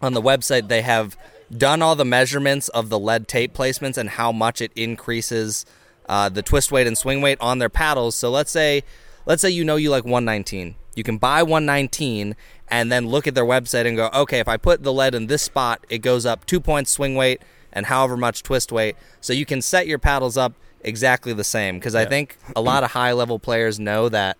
on 0.00 0.14
the 0.14 0.22
website, 0.22 0.68
they 0.68 0.82
have 0.82 1.16
done 1.54 1.82
all 1.82 1.96
the 1.96 2.04
measurements 2.04 2.68
of 2.70 2.88
the 2.88 2.98
lead 2.98 3.28
tape 3.28 3.52
placements 3.52 3.96
and 3.98 4.10
how 4.10 4.32
much 4.32 4.60
it 4.60 4.72
increases 4.74 5.66
uh, 6.08 6.28
the 6.28 6.42
twist 6.42 6.72
weight 6.72 6.86
and 6.86 6.96
swing 6.96 7.20
weight 7.20 7.38
on 7.40 7.58
their 7.58 7.68
paddles. 7.68 8.14
So 8.14 8.30
let's 8.30 8.50
say, 8.50 8.82
let's 9.26 9.42
say 9.42 9.50
you 9.50 9.64
know 9.64 9.76
you 9.76 9.90
like 9.90 10.04
119. 10.04 10.76
You 10.94 11.04
can 11.04 11.18
buy 11.18 11.42
119 11.42 12.34
and 12.68 12.92
then 12.92 13.08
look 13.08 13.26
at 13.26 13.34
their 13.34 13.44
website 13.44 13.86
and 13.86 13.96
go, 13.96 14.10
okay, 14.14 14.38
if 14.38 14.48
I 14.48 14.56
put 14.56 14.82
the 14.82 14.92
lead 14.92 15.14
in 15.14 15.26
this 15.26 15.42
spot, 15.42 15.84
it 15.88 15.98
goes 15.98 16.24
up 16.24 16.46
two 16.46 16.60
points 16.60 16.90
swing 16.90 17.14
weight 17.14 17.42
and 17.72 17.86
however 17.86 18.16
much 18.16 18.42
twist 18.42 18.72
weight. 18.72 18.96
So 19.20 19.32
you 19.32 19.46
can 19.46 19.62
set 19.62 19.86
your 19.86 19.98
paddles 19.98 20.36
up 20.36 20.52
exactly 20.82 21.32
the 21.32 21.44
same. 21.44 21.76
Because 21.78 21.94
I 21.94 22.04
think 22.06 22.36
a 22.56 22.60
lot 22.60 22.84
of 22.84 22.90
high 22.92 23.12
level 23.12 23.38
players 23.38 23.78
know 23.78 24.08
that 24.08 24.36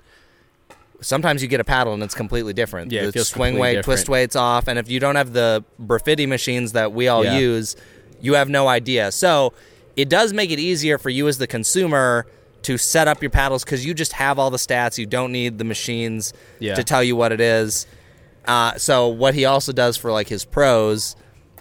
sometimes 1.01 1.43
you 1.43 1.49
get 1.49 1.61
a 1.61 1.65
paddle 1.65 1.95
and 1.95 2.03
it's 2.03 2.15
completely 2.15 2.53
different. 2.53 2.93
Yeah, 2.93 3.11
the 3.11 3.25
swing 3.25 3.59
weight, 3.59 3.83
twist 3.85 4.03
different. 4.05 4.09
weight's 4.13 4.37
off, 4.37 4.69
and 4.69 4.79
if 4.79 4.91
you 4.91 5.01
don't 5.01 5.17
have 5.17 5.33
the 5.33 5.65
Briffidi 5.83 6.29
machines 6.29 6.73
that 6.73 6.93
we 6.93 7.09
all 7.09 7.25
Yeah. 7.25 7.39
use, 7.39 7.77
you 8.21 8.35
have 8.35 8.49
no 8.49 8.69
idea. 8.69 9.13
So 9.13 9.53
it 9.97 10.09
does 10.09 10.33
make 10.33 10.51
it 10.51 10.59
easier 10.59 10.99
for 10.99 11.11
you 11.11 11.27
as 11.29 11.39
the 11.39 11.47
consumer 11.47 12.27
to 12.63 12.77
set 12.77 13.09
up 13.09 13.23
your 13.23 13.31
paddles 13.31 13.65
because 13.65 13.87
you 13.87 13.95
just 13.95 14.13
have 14.15 14.39
all 14.39 14.51
the 14.51 14.59
stats. 14.59 14.99
You 14.99 15.07
don't 15.07 15.33
need 15.33 15.57
the 15.57 15.65
machines 15.65 16.35
Yeah. 16.59 16.75
to 16.75 16.85
tell 16.85 17.03
you 17.03 17.17
what 17.17 17.33
it 17.33 17.41
is. 17.41 17.87
Uh, 18.45 18.77
so 18.77 19.09
what 19.09 19.35
he 19.35 19.47
also 19.47 19.73
does 19.73 19.97
for 19.97 20.13
like 20.13 20.29
his 20.29 20.45
pros 20.45 21.17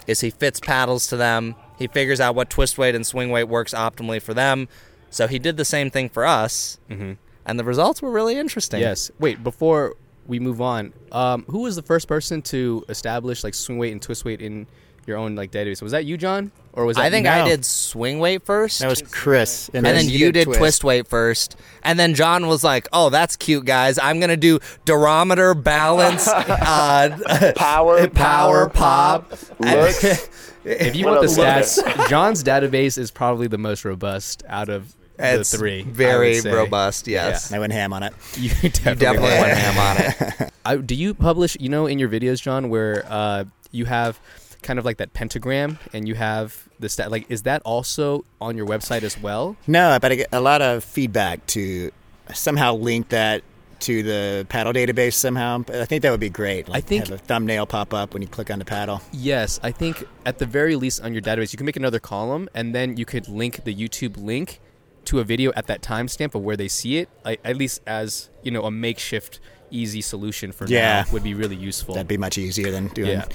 is 0.10 0.22
he 0.22 0.30
fits 0.32 0.60
paddles 0.60 1.06
to 1.08 1.16
them. 1.18 1.56
He 1.78 1.88
figures 1.88 2.20
out 2.20 2.34
what 2.36 2.50
twist 2.50 2.78
weight 2.78 2.96
and 2.96 3.06
swing 3.06 3.30
weight 3.30 3.46
works 3.48 3.74
optimally 3.74 4.22
for 4.22 4.34
them. 4.34 4.68
So 5.12 5.28
he 5.28 5.38
did 5.40 5.56
the 5.58 5.66
same 5.66 5.90
thing 5.92 6.10
for 6.10 6.26
us, 6.26 6.80
Mhm. 6.90 7.18
and 7.46 7.60
the 7.60 7.64
results 7.64 8.02
were 8.02 8.12
really 8.12 8.36
interesting. 8.38 8.80
Yes. 8.82 9.12
Wait, 9.20 9.44
before 9.44 9.96
we 10.28 10.40
move 10.40 10.62
on, 10.62 10.94
um, 11.12 11.46
who 11.50 11.60
was 11.60 11.76
the 11.76 11.82
first 11.82 12.08
person 12.08 12.42
to 12.44 12.84
establish 12.90 13.44
like 13.44 13.54
swing 13.54 13.78
weight 13.78 13.92
and 13.92 14.02
twist 14.02 14.26
weight 14.26 14.42
in 14.42 14.68
your 15.08 15.18
own 15.18 15.36
like 15.36 15.52
database. 15.52 15.82
Was 15.82 15.92
that 15.92 16.06
you, 16.06 16.18
John, 16.18 16.52
or 16.74 16.86
was 16.86 16.98
that 16.98 17.04
I 17.06 17.10
think 17.10 17.26
you? 17.26 17.32
I 17.32 17.44
did 17.44 17.66
swing 17.66 18.20
weight 18.20 18.44
first. 18.44 18.80
That 18.80 18.90
was 18.90 19.02
Chris, 19.02 19.70
and 19.74 19.86
then 19.86 20.08
you 20.10 20.32
did 20.32 20.46
twist. 20.46 20.84
weight 20.84 21.08
first, 21.08 21.56
and 21.84 22.00
then 22.00 22.14
John 22.16 22.48
was 22.48 22.64
like, 22.64 22.88
"Oh, 22.94 23.10
that's 23.10 23.36
cute, 23.36 23.66
guys. 23.66 23.98
I'm 24.00 24.20
gonna 24.20 24.38
do 24.38 24.60
durometer, 24.86 25.62
balance, 25.62 26.28
uh, 26.74 27.54
Power, 27.56 28.08
power, 28.10 28.70
pop." 28.70 29.32
looks. 29.60 30.30
If 30.66 30.94
you 30.98 31.06
What 31.06 31.22
want 31.22 31.36
the 31.36 31.42
stats, 31.42 32.10
John's 32.10 32.44
database 32.44 32.98
is 32.98 33.12
probably 33.12 33.48
the 33.48 33.58
most 33.58 33.86
robust 33.86 34.44
out 34.48 34.68
of 34.68 34.94
the 35.18 35.44
three. 35.46 35.84
Very 35.84 36.42
robust. 36.42 37.08
Yes, 37.08 37.54
I 37.54 37.60
went 37.60 37.72
ham 37.72 37.94
on 37.94 38.04
it. 38.04 38.14
You 38.38 38.50
definitely, 38.50 38.96
definitely 38.96 39.30
went 39.30 39.42
went 39.42 39.58
ham 39.58 39.78
on 39.80 40.44
it. 40.44 40.54
I, 40.66 40.76
do 40.76 40.96
you 40.96 41.14
publish, 41.14 41.56
you 41.62 41.70
know, 41.70 41.88
in 41.88 41.98
your 41.98 42.10
videos, 42.10 42.42
John, 42.42 42.70
where 42.70 43.06
uh, 43.08 43.46
you 43.72 43.86
have 43.86 44.20
kind 44.62 44.80
of 44.80 44.86
like 44.86 44.98
that 44.98 45.14
pentagram 45.14 45.80
and 45.94 46.08
you 46.08 46.16
have 46.16 46.68
the 46.80 46.90
stat? 46.90 47.12
Like, 47.12 47.26
is 47.30 47.44
that 47.44 47.62
also 47.64 48.26
on 48.42 48.58
your 48.58 48.66
website 48.68 49.04
as 49.04 49.18
well? 49.20 49.56
No, 49.68 49.98
but 50.02 50.12
I 50.12 50.16
get 50.16 50.30
a 50.32 50.42
lot 50.42 50.62
of 50.62 50.84
feedback 50.84 51.46
to 51.48 51.92
somehow 52.34 52.76
link 52.76 53.10
that 53.10 53.44
to 53.82 54.04
the 54.04 54.46
paddle 54.50 54.74
database 54.74 55.14
somehow. 55.14 55.64
I 55.70 55.86
think 55.86 56.02
that 56.02 56.12
would 56.12 56.20
be 56.20 56.30
great. 56.30 56.68
Like 56.68 56.84
think- 56.86 57.08
have 57.08 57.16
a 57.16 57.18
thumbnail 57.18 57.66
pop 57.66 57.94
up 57.94 58.14
when 58.14 58.22
you 58.22 58.28
click 58.28 58.52
on 58.52 58.60
the 58.60 58.66
paddle. 58.66 59.02
Yes, 59.14 59.60
I 59.64 59.72
think 59.72 60.04
at 60.26 60.38
the 60.40 60.46
very 60.46 60.76
least 60.76 61.02
on 61.02 61.14
your 61.14 61.22
database, 61.22 61.54
you 61.54 61.58
can 61.58 61.66
make 61.66 61.78
another 61.78 62.00
column 62.00 62.50
and 62.54 62.76
then 62.76 62.98
you 62.98 63.06
could 63.06 63.30
link 63.30 63.64
the 63.64 63.74
YouTube 63.74 64.18
link 64.18 64.60
to 65.06 65.20
a 65.20 65.24
video 65.24 65.54
at 65.56 65.68
that 65.68 65.82
timestamp 65.82 66.36
of 66.36 66.42
where 66.44 66.58
they 66.58 66.68
see 66.68 66.98
it, 66.98 67.10
at 67.26 67.56
least 67.56 67.82
as, 67.88 68.30
you 68.44 68.52
know, 68.52 68.64
a 68.64 68.70
makeshift 68.72 69.40
easy 69.72 70.02
solution 70.02 70.52
for 70.52 70.68
Yeah. 70.68 71.04
now 71.06 71.14
would 71.14 71.24
be 71.24 71.34
really 71.34 71.56
useful. 71.56 71.96
That'd 71.96 72.08
be 72.08 72.18
much 72.18 72.38
easier 72.38 72.72
than 72.72 72.88
doing 72.90 73.12
Yeah. 73.12 73.26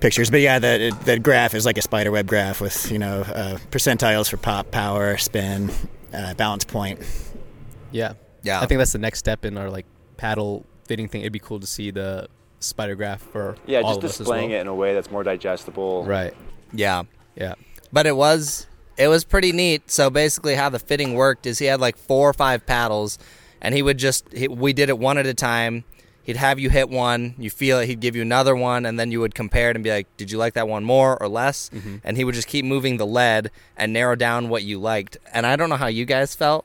Pictures. 0.00 0.30
But 0.30 0.40
yeah, 0.40 0.58
the 0.58 0.96
the 1.04 1.18
graph 1.18 1.54
is 1.54 1.64
like 1.66 1.78
a 1.78 1.82
spider 1.82 2.10
web 2.10 2.26
graph 2.26 2.60
with 2.60 2.90
you 2.90 2.98
know 2.98 3.20
uh, 3.22 3.58
percentiles 3.70 4.28
for 4.30 4.36
pop, 4.36 4.70
power, 4.70 5.16
spin, 5.16 5.70
uh, 6.12 6.34
balance 6.34 6.64
point. 6.64 7.00
Yeah. 7.92 8.14
Yeah. 8.42 8.60
I 8.60 8.66
think 8.66 8.78
that's 8.78 8.92
the 8.92 8.98
next 8.98 9.18
step 9.18 9.44
in 9.44 9.56
our 9.58 9.70
like 9.70 9.86
paddle 10.16 10.64
fitting 10.86 11.08
thing. 11.08 11.20
It'd 11.22 11.32
be 11.32 11.38
cool 11.38 11.60
to 11.60 11.66
see 11.66 11.90
the 11.90 12.28
spider 12.60 12.94
graph 12.94 13.20
for 13.22 13.56
Yeah, 13.66 13.80
all 13.80 13.94
just 13.94 13.98
of 13.98 14.04
us 14.04 14.10
as 14.12 14.18
displaying 14.18 14.50
well. 14.50 14.58
it 14.58 14.62
in 14.62 14.66
a 14.66 14.74
way 14.74 14.94
that's 14.94 15.10
more 15.10 15.22
digestible. 15.22 16.04
Right. 16.04 16.34
Yeah, 16.72 17.02
Yeah. 17.36 17.54
but 17.92 18.06
it 18.06 18.16
was 18.16 18.66
it 18.96 19.08
was 19.08 19.24
pretty 19.24 19.52
neat. 19.52 19.90
So 19.90 20.10
basically, 20.10 20.54
how 20.54 20.68
the 20.68 20.78
fitting 20.78 21.14
worked 21.14 21.46
is 21.46 21.58
he 21.58 21.66
had 21.66 21.80
like 21.80 21.96
four 21.96 22.28
or 22.28 22.32
five 22.34 22.64
paddles, 22.66 23.18
and 23.60 23.74
he 23.74 23.82
would 23.82 23.98
just 23.98 24.32
he, 24.32 24.46
we 24.48 24.72
did 24.72 24.88
it 24.88 24.98
one 24.98 25.18
at 25.18 25.26
a 25.26 25.34
time. 25.34 25.84
He'd 26.30 26.36
have 26.36 26.60
you 26.60 26.70
hit 26.70 26.88
one, 26.88 27.34
you 27.38 27.50
feel 27.50 27.80
it, 27.80 27.88
he'd 27.88 27.98
give 27.98 28.14
you 28.14 28.22
another 28.22 28.54
one, 28.54 28.86
and 28.86 29.00
then 29.00 29.10
you 29.10 29.18
would 29.18 29.34
compare 29.34 29.68
it 29.68 29.76
and 29.76 29.82
be 29.82 29.90
like, 29.90 30.06
"Did 30.16 30.30
you 30.30 30.38
like 30.38 30.54
that 30.54 30.68
one 30.68 30.84
more 30.84 31.20
or 31.20 31.26
less?" 31.26 31.68
Mm-hmm. 31.74 31.96
And 32.04 32.16
he 32.16 32.22
would 32.22 32.36
just 32.36 32.46
keep 32.46 32.64
moving 32.64 32.98
the 32.98 33.04
lead 33.04 33.50
and 33.76 33.92
narrow 33.92 34.14
down 34.14 34.48
what 34.48 34.62
you 34.62 34.78
liked. 34.78 35.16
And 35.34 35.44
I 35.44 35.56
don't 35.56 35.68
know 35.68 35.74
how 35.74 35.88
you 35.88 36.04
guys 36.04 36.36
felt, 36.36 36.64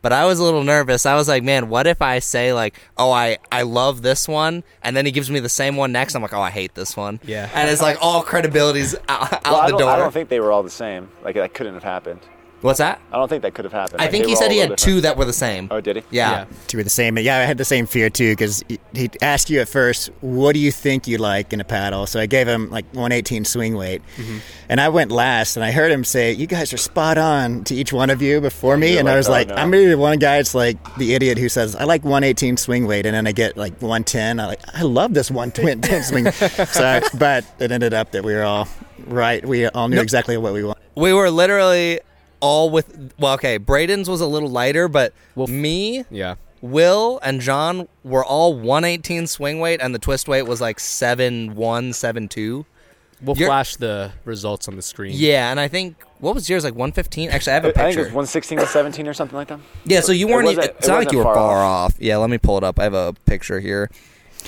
but 0.00 0.14
I 0.14 0.24
was 0.24 0.38
a 0.38 0.42
little 0.42 0.64
nervous. 0.64 1.04
I 1.04 1.14
was 1.14 1.28
like, 1.28 1.42
"Man, 1.42 1.68
what 1.68 1.86
if 1.86 2.00
I 2.00 2.20
say 2.20 2.54
like, 2.54 2.80
oh, 2.96 3.12
I 3.12 3.36
I 3.52 3.64
love 3.64 4.00
this 4.00 4.26
one," 4.26 4.64
and 4.82 4.96
then 4.96 5.04
he 5.04 5.12
gives 5.12 5.30
me 5.30 5.40
the 5.40 5.50
same 5.50 5.76
one 5.76 5.92
next. 5.92 6.14
I'm 6.14 6.22
like, 6.22 6.32
"Oh, 6.32 6.40
I 6.40 6.48
hate 6.50 6.74
this 6.74 6.96
one." 6.96 7.20
Yeah. 7.22 7.50
and 7.52 7.68
it's 7.68 7.82
like 7.82 7.98
all 8.00 8.22
credibility's 8.22 8.94
out, 9.10 9.30
out 9.30 9.44
Well, 9.44 9.56
I 9.56 9.70
the 9.72 9.76
door. 9.76 9.90
I 9.90 9.98
don't 9.98 10.14
think 10.14 10.30
they 10.30 10.40
were 10.40 10.52
all 10.52 10.62
the 10.62 10.70
same. 10.70 11.10
Like 11.22 11.34
that 11.34 11.52
couldn't 11.52 11.74
have 11.74 11.84
happened. 11.84 12.20
What's 12.62 12.78
that? 12.78 13.00
I 13.12 13.16
don't 13.18 13.28
think 13.28 13.42
that 13.42 13.54
could 13.54 13.64
have 13.66 13.72
happened. 13.72 14.00
I 14.00 14.04
Like, 14.04 14.10
think 14.12 14.26
he 14.26 14.34
said 14.34 14.50
he 14.50 14.58
had 14.58 14.70
little 14.70 14.84
two 14.84 15.00
that 15.02 15.16
were 15.16 15.26
the 15.26 15.32
same. 15.32 15.68
Oh, 15.70 15.80
did 15.80 15.96
he? 15.96 16.02
Yeah. 16.10 16.46
Two 16.68 16.78
were 16.78 16.82
the 16.82 16.90
same. 16.90 17.18
Yeah, 17.18 17.36
I 17.38 17.42
had 17.42 17.58
the 17.58 17.64
same 17.66 17.86
fear 17.86 18.08
too 18.10 18.32
because 18.32 18.64
he 18.94 19.10
asked 19.20 19.50
you 19.50 19.60
at 19.60 19.68
first, 19.68 20.10
"What 20.22 20.54
do 20.54 20.58
you 20.58 20.72
think 20.72 21.06
you 21.06 21.18
like 21.18 21.52
in 21.52 21.60
a 21.60 21.64
paddle?" 21.64 22.06
So 22.06 22.18
I 22.18 22.26
gave 22.26 22.48
him 22.48 22.70
like 22.70 22.86
118 22.92 23.44
swing 23.44 23.76
weight, 23.76 24.02
Mm-hmm. 24.16 24.38
and 24.70 24.80
I 24.80 24.88
went 24.88 25.12
last, 25.12 25.56
and 25.56 25.64
I 25.64 25.70
heard 25.70 25.92
him 25.92 26.02
say, 26.02 26.32
"You 26.32 26.46
guys 26.46 26.72
are 26.72 26.78
spot 26.78 27.18
on 27.18 27.62
to 27.64 27.74
each 27.74 27.92
one 27.92 28.08
of 28.10 28.22
you 28.22 28.40
before 28.40 28.76
me," 28.78 28.92
You're 28.92 29.00
and 29.00 29.08
I 29.08 29.16
was 29.16 29.28
"Oh, 29.28 29.32
like, 29.32 29.48
no." 29.48 29.54
"I'm 29.54 29.70
really 29.70 29.88
the 29.90 29.98
one 29.98 30.18
guy. 30.18 30.38
It's 30.38 30.54
like 30.54 30.78
the 30.96 31.14
idiot 31.14 31.36
who 31.38 31.48
says 31.50 31.76
I 31.76 31.84
like 31.84 32.04
118 32.04 32.56
swing 32.56 32.86
weight, 32.86 33.04
and 33.06 33.14
then 33.14 33.26
I 33.26 33.32
get 33.32 33.56
like 33.58 33.74
110. 33.82 34.40
I 34.40 34.46
like 34.46 34.60
I 34.74 34.82
love 34.82 35.12
this 35.14 35.30
110 35.30 36.02
swing." 36.02 36.32
So, 36.32 36.84
I- 36.84 37.02
but 37.18 37.44
it 37.60 37.70
ended 37.70 37.92
up 37.92 38.12
that 38.12 38.24
we 38.24 38.32
were 38.34 38.44
all 38.44 38.66
right. 39.06 39.44
We 39.46 39.66
all 39.68 39.88
knew 39.88 40.00
exactly 40.00 40.36
what 40.38 40.52
we 40.54 40.64
wanted. 40.64 40.82
We 40.96 41.12
were 41.12 41.30
literally 41.30 42.00
all 42.40 42.70
with. 42.70 43.12
Well, 43.18 43.34
okay, 43.34 43.56
Braden's 43.58 44.08
was 44.08 44.20
a 44.20 44.26
little 44.26 44.48
lighter, 44.50 44.88
but 44.88 45.12
Well, 45.34 45.46
me, 45.46 46.04
Yeah. 46.10 46.34
Will, 46.62 47.20
and 47.22 47.40
John 47.40 47.86
were 48.02 48.24
all 48.24 48.54
118 48.54 49.26
swing 49.26 49.60
weight, 49.60 49.80
and 49.82 49.94
the 49.94 49.98
twist 49.98 50.26
weight 50.28 50.42
was 50.42 50.60
like 50.60 50.80
seven 50.80 51.54
one, 51.54 51.92
seven 51.92 52.28
two. 52.28 52.64
We'll 53.22 53.36
You're- 53.36 53.48
flash 53.48 53.76
the 53.76 54.12
results 54.26 54.68
on 54.68 54.76
the 54.76 54.82
screen. 54.82 55.12
Yeah, 55.16 55.50
and 55.50 55.58
I 55.58 55.68
think 55.68 55.96
what 56.18 56.34
was 56.34 56.50
yours 56.50 56.64
like 56.64 56.74
115? 56.74 57.30
Actually, 57.30 57.52
I 57.52 57.54
have 57.54 57.64
I 57.64 57.68
a 57.68 57.72
think 57.72 57.82
it 57.84 57.88
picture. 57.88 58.00
was 58.02 58.06
116 58.12 58.58
to 58.58 58.66
17 58.66 59.08
or 59.08 59.14
something 59.14 59.36
like 59.36 59.48
that. 59.48 59.60
yeah, 59.86 60.00
so 60.00 60.12
you 60.12 60.28
weren't. 60.28 60.44
wasn't- 60.46 60.64
It, 60.64 60.70
it 60.70 60.76
it's 60.78 60.88
not 60.88 60.94
like 60.98 61.06
wasn't 61.06 61.12
you 61.12 61.18
were 61.18 61.24
far 61.24 61.34
far 61.34 61.64
off. 61.64 61.94
Yeah, 61.98 62.16
let 62.18 62.28
me 62.30 62.36
pull 62.38 62.58
it 62.58 62.64
up. 62.64 62.78
I 62.78 62.82
have 62.84 62.94
a 62.94 63.14
picture 63.24 63.60
here. 63.60 63.90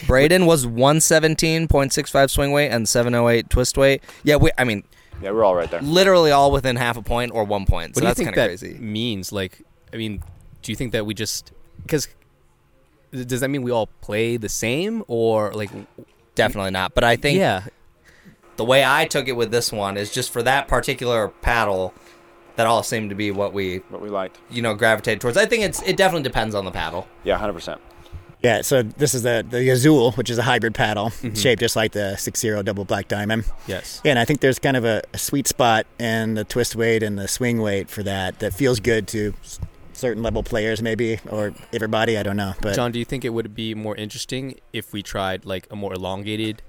Braden 0.07 0.45
was 0.47 0.67
117.65 0.67 2.31
swing 2.31 2.53
weight 2.53 2.69
and 2.71 2.89
708 2.89 3.51
twist 3.51 3.77
weight. 3.79 4.03
Yeah, 4.23 4.37
we, 4.37 4.51
I 4.59 4.65
mean, 4.65 4.85
Yeah, 5.23 5.33
we're 5.33 5.45
all 5.45 5.55
right 5.55 5.71
there. 5.71 5.81
literally 5.83 6.31
all 6.31 6.51
within 6.53 6.77
half 6.77 6.97
a 6.97 7.03
point 7.03 7.33
or 7.35 7.45
one 7.45 7.67
point. 7.67 7.95
So 7.95 7.99
What 7.99 8.03
do 8.03 8.07
that's 8.09 8.19
think 8.19 8.35
kind 8.35 8.37
that 8.37 8.51
of 8.55 8.61
crazy. 8.61 8.79
means? 8.79 9.33
Like, 9.33 9.63
I 9.93 9.97
mean, 9.97 10.23
do 10.63 10.73
you 10.73 10.77
think 10.77 10.93
that 10.93 11.07
we 11.07 11.15
just 11.15 11.53
because 11.83 12.09
does 13.13 13.41
that 13.41 13.49
mean 13.49 13.63
we 13.63 13.71
all 13.71 13.89
play 14.01 14.37
the 14.37 14.49
same 14.49 15.03
or 15.09 15.53
like? 15.55 15.71
Definitely 16.35 16.71
not. 16.71 16.95
But 16.95 17.03
I 17.05 17.17
think 17.17 17.39
yeah. 17.39 17.65
the 18.57 18.65
way 18.65 18.85
I 18.85 19.07
took 19.07 19.27
it 19.29 19.33
with 19.33 19.51
this 19.51 19.73
one 19.73 19.97
is 19.97 20.13
just 20.13 20.31
for 20.31 20.43
that 20.45 20.69
particular 20.69 21.29
paddle, 21.29 21.93
that 22.55 22.67
all 22.69 22.83
seemed 22.85 23.11
to 23.11 23.17
be 23.17 23.31
what 23.33 23.53
we, 23.53 23.79
What 23.89 24.01
we 24.01 24.09
liked. 24.09 24.39
you 24.51 24.63
know, 24.63 24.75
gravitated 24.75 25.21
towards. 25.21 25.37
I 25.37 25.47
think 25.47 25.65
it's 25.65 25.83
it 25.83 25.97
definitely 25.97 26.23
depends 26.23 26.55
on 26.55 26.65
the 26.65 26.71
paddle. 26.71 27.09
Yeah, 27.25 27.39
100%. 27.41 27.79
Yeah, 28.43 28.61
so 28.63 28.83
this 28.83 29.15
is 29.15 29.23
the 29.23 29.45
the 29.49 29.69
Azul, 29.71 30.13
which 30.13 30.31
is 30.31 30.39
a 30.39 30.43
hybrid 30.43 30.75
paddle, 30.75 31.07
Mm-hmm. 31.07 31.35
shaped 31.35 31.61
just 31.61 31.75
like 31.77 31.93
the 31.93 32.17
Six 32.17 32.39
Zero 32.41 32.63
Double 32.63 32.85
Black 32.85 33.09
Diamond. 33.09 33.45
Yes. 33.67 34.01
Yeah, 34.05 34.13
and 34.13 34.19
I 34.19 34.25
think 34.25 34.41
there's 34.41 34.59
kind 34.61 34.77
of 34.77 34.85
a, 34.85 35.03
a 35.13 35.19
sweet 35.19 35.49
spot 35.49 35.87
in 35.99 36.35
the 36.35 36.45
twist 36.45 36.77
weight 36.77 37.03
and 37.03 37.19
the 37.19 37.27
swing 37.29 37.61
weight 37.61 37.91
for 37.91 38.03
that 38.05 38.39
that 38.39 38.55
feels 38.55 38.79
good 38.81 39.09
to 39.09 39.35
certain 39.93 40.23
level 40.23 40.45
players, 40.45 40.81
maybe, 40.81 41.19
or 41.29 41.53
everybody. 41.73 42.17
I 42.17 42.23
don't 42.23 42.37
know, 42.37 42.55
but 42.63 42.75
John, 42.77 42.93
do 42.93 43.01
you 43.01 43.05
think 43.05 43.25
it 43.25 43.31
would 43.31 43.55
be 43.57 43.75
more 43.75 43.97
interesting 43.97 44.61
if 44.73 44.93
we 44.93 45.03
tried 45.03 45.45
like 45.45 45.67
a 45.71 45.75
more 45.77 45.93
elongated 45.93 46.63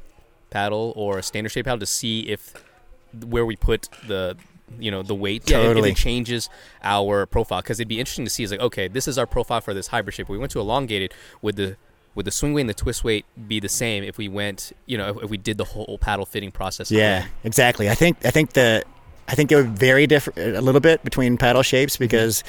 paddle 0.50 0.94
or 0.96 1.20
a 1.20 1.24
standard 1.24 1.50
shape 1.52 1.66
paddle 1.66 1.80
to 1.80 1.86
see 1.86 2.22
if 2.22 2.54
where 3.24 3.46
we 3.46 3.56
put 3.56 3.90
the 4.08 4.36
you 4.80 4.92
know 4.92 5.02
the 5.04 5.16
weight 5.16 5.50
yeah, 5.50 5.58
if- 5.58 5.62
if, 5.64 5.68
Totally. 5.70 5.92
it 5.92 5.98
changes 5.98 6.50
our 6.84 7.26
profile 7.26 7.62
because 7.62 7.80
it'd 7.80 7.88
be 7.88 8.00
interesting 8.00 8.26
to 8.26 8.30
see 8.32 8.44
is 8.44 8.52
like 8.52 8.60
okay 8.60 8.88
this 8.88 9.08
is 9.08 9.18
our 9.18 9.26
profile 9.26 9.62
for 9.62 9.74
this 9.74 9.88
hybrid 9.88 10.14
shape 10.16 10.30
we 10.30 10.38
went 10.38 10.52
to 10.52 10.60
elongated 10.60 11.14
with 11.42 11.56
the 11.56 11.76
would 12.16 12.26
the 12.26 12.32
swing 12.32 12.54
weight 12.54 12.62
and 12.62 12.70
the 12.70 12.74
twist 12.74 13.04
weight 13.04 13.26
be 13.48 13.60
the 13.60 13.70
same 13.70 14.04
if 14.04 14.18
we 14.18 14.28
went 14.28 14.72
you 14.88 14.98
know 14.98 15.10
if, 15.10 15.24
if 15.24 15.30
we 15.30 15.38
did 15.38 15.58
the 15.58 15.64
whole 15.66 15.98
paddle 16.00 16.26
fitting 16.26 16.52
process 16.52 16.90
yeah, 16.92 17.20
again? 17.20 17.30
exactly. 17.44 17.90
I 17.90 17.96
think 17.96 18.18
I 18.26 18.32
think 18.32 18.54
the 18.54 18.84
I 19.28 19.36
think 19.36 19.52
it 19.52 19.56
would 19.56 19.78
vary 19.78 20.08
different 20.08 20.40
a 20.58 20.60
little 20.62 20.82
bit 20.82 21.04
between 21.04 21.38
paddle 21.38 21.62
shapes 21.62 21.94
Mm-hmm. 21.96 22.04
because 22.04 22.44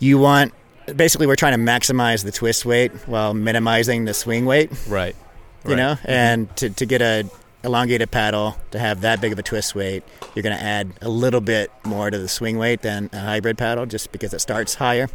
you 0.00 0.18
want 0.18 0.52
basically 0.96 1.26
we're 1.26 1.34
trying 1.36 1.54
to 1.58 1.72
maximize 1.72 2.24
the 2.24 2.30
twist 2.32 2.66
weight 2.66 2.92
while 3.08 3.32
minimizing 3.32 4.04
the 4.04 4.12
swing 4.12 4.44
weight. 4.44 4.70
right 4.86 5.16
you 5.64 5.70
Right. 5.70 5.76
know 5.78 5.96
and 6.04 6.54
to, 6.56 6.68
to 6.68 6.84
get 6.84 7.00
a 7.00 7.24
elongated 7.64 8.10
paddle 8.10 8.56
to 8.70 8.78
have 8.78 9.00
that 9.00 9.20
big 9.20 9.32
of 9.32 9.38
a 9.38 9.42
twist 9.42 9.74
weight. 9.74 10.04
You're 10.34 10.42
going 10.42 10.56
to 10.56 10.62
add 10.62 10.92
a 11.00 11.08
little 11.08 11.40
bit 11.40 11.72
more 11.84 12.10
to 12.10 12.18
the 12.18 12.28
swing 12.28 12.58
weight 12.58 12.82
than 12.82 13.10
a 13.12 13.20
hybrid 13.20 13.58
paddle 13.58 13.86
just 13.86 14.12
because 14.12 14.34
it 14.34 14.40
starts 14.40 14.74
higher. 14.74 15.08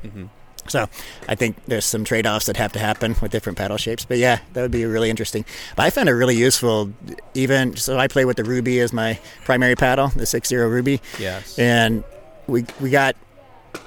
So 0.68 0.88
i 1.28 1.34
think 1.34 1.56
there's 1.66 1.86
some 1.86 2.04
trade-offs 2.04 2.46
that 2.46 2.58
have 2.58 2.74
to 2.74 2.80
happen 2.80 3.16
with 3.22 3.32
different 3.32 3.58
paddle 3.58 3.78
shapes 3.78 4.06
but 4.06 4.18
yeah 4.20 4.40
that 4.54 4.62
would 4.62 4.70
be 4.72 4.86
really 4.86 5.10
interesting. 5.10 5.44
But 5.76 5.84
i 5.84 5.90
found 5.90 6.10
it 6.10 6.12
really 6.12 6.36
useful 6.36 6.92
even 7.34 7.76
so 7.76 7.98
i 7.98 8.08
play 8.08 8.26
with 8.26 8.38
the 8.38 8.44
ruby 8.44 8.80
as 8.82 8.94
my 8.94 9.18
primary 9.46 9.76
paddle 9.76 10.10
the 10.10 10.28
60 10.28 10.56
ruby. 10.58 11.02
Yes. 11.18 11.58
And 11.58 12.04
we 12.46 12.66
we 12.80 12.90
got 12.92 13.16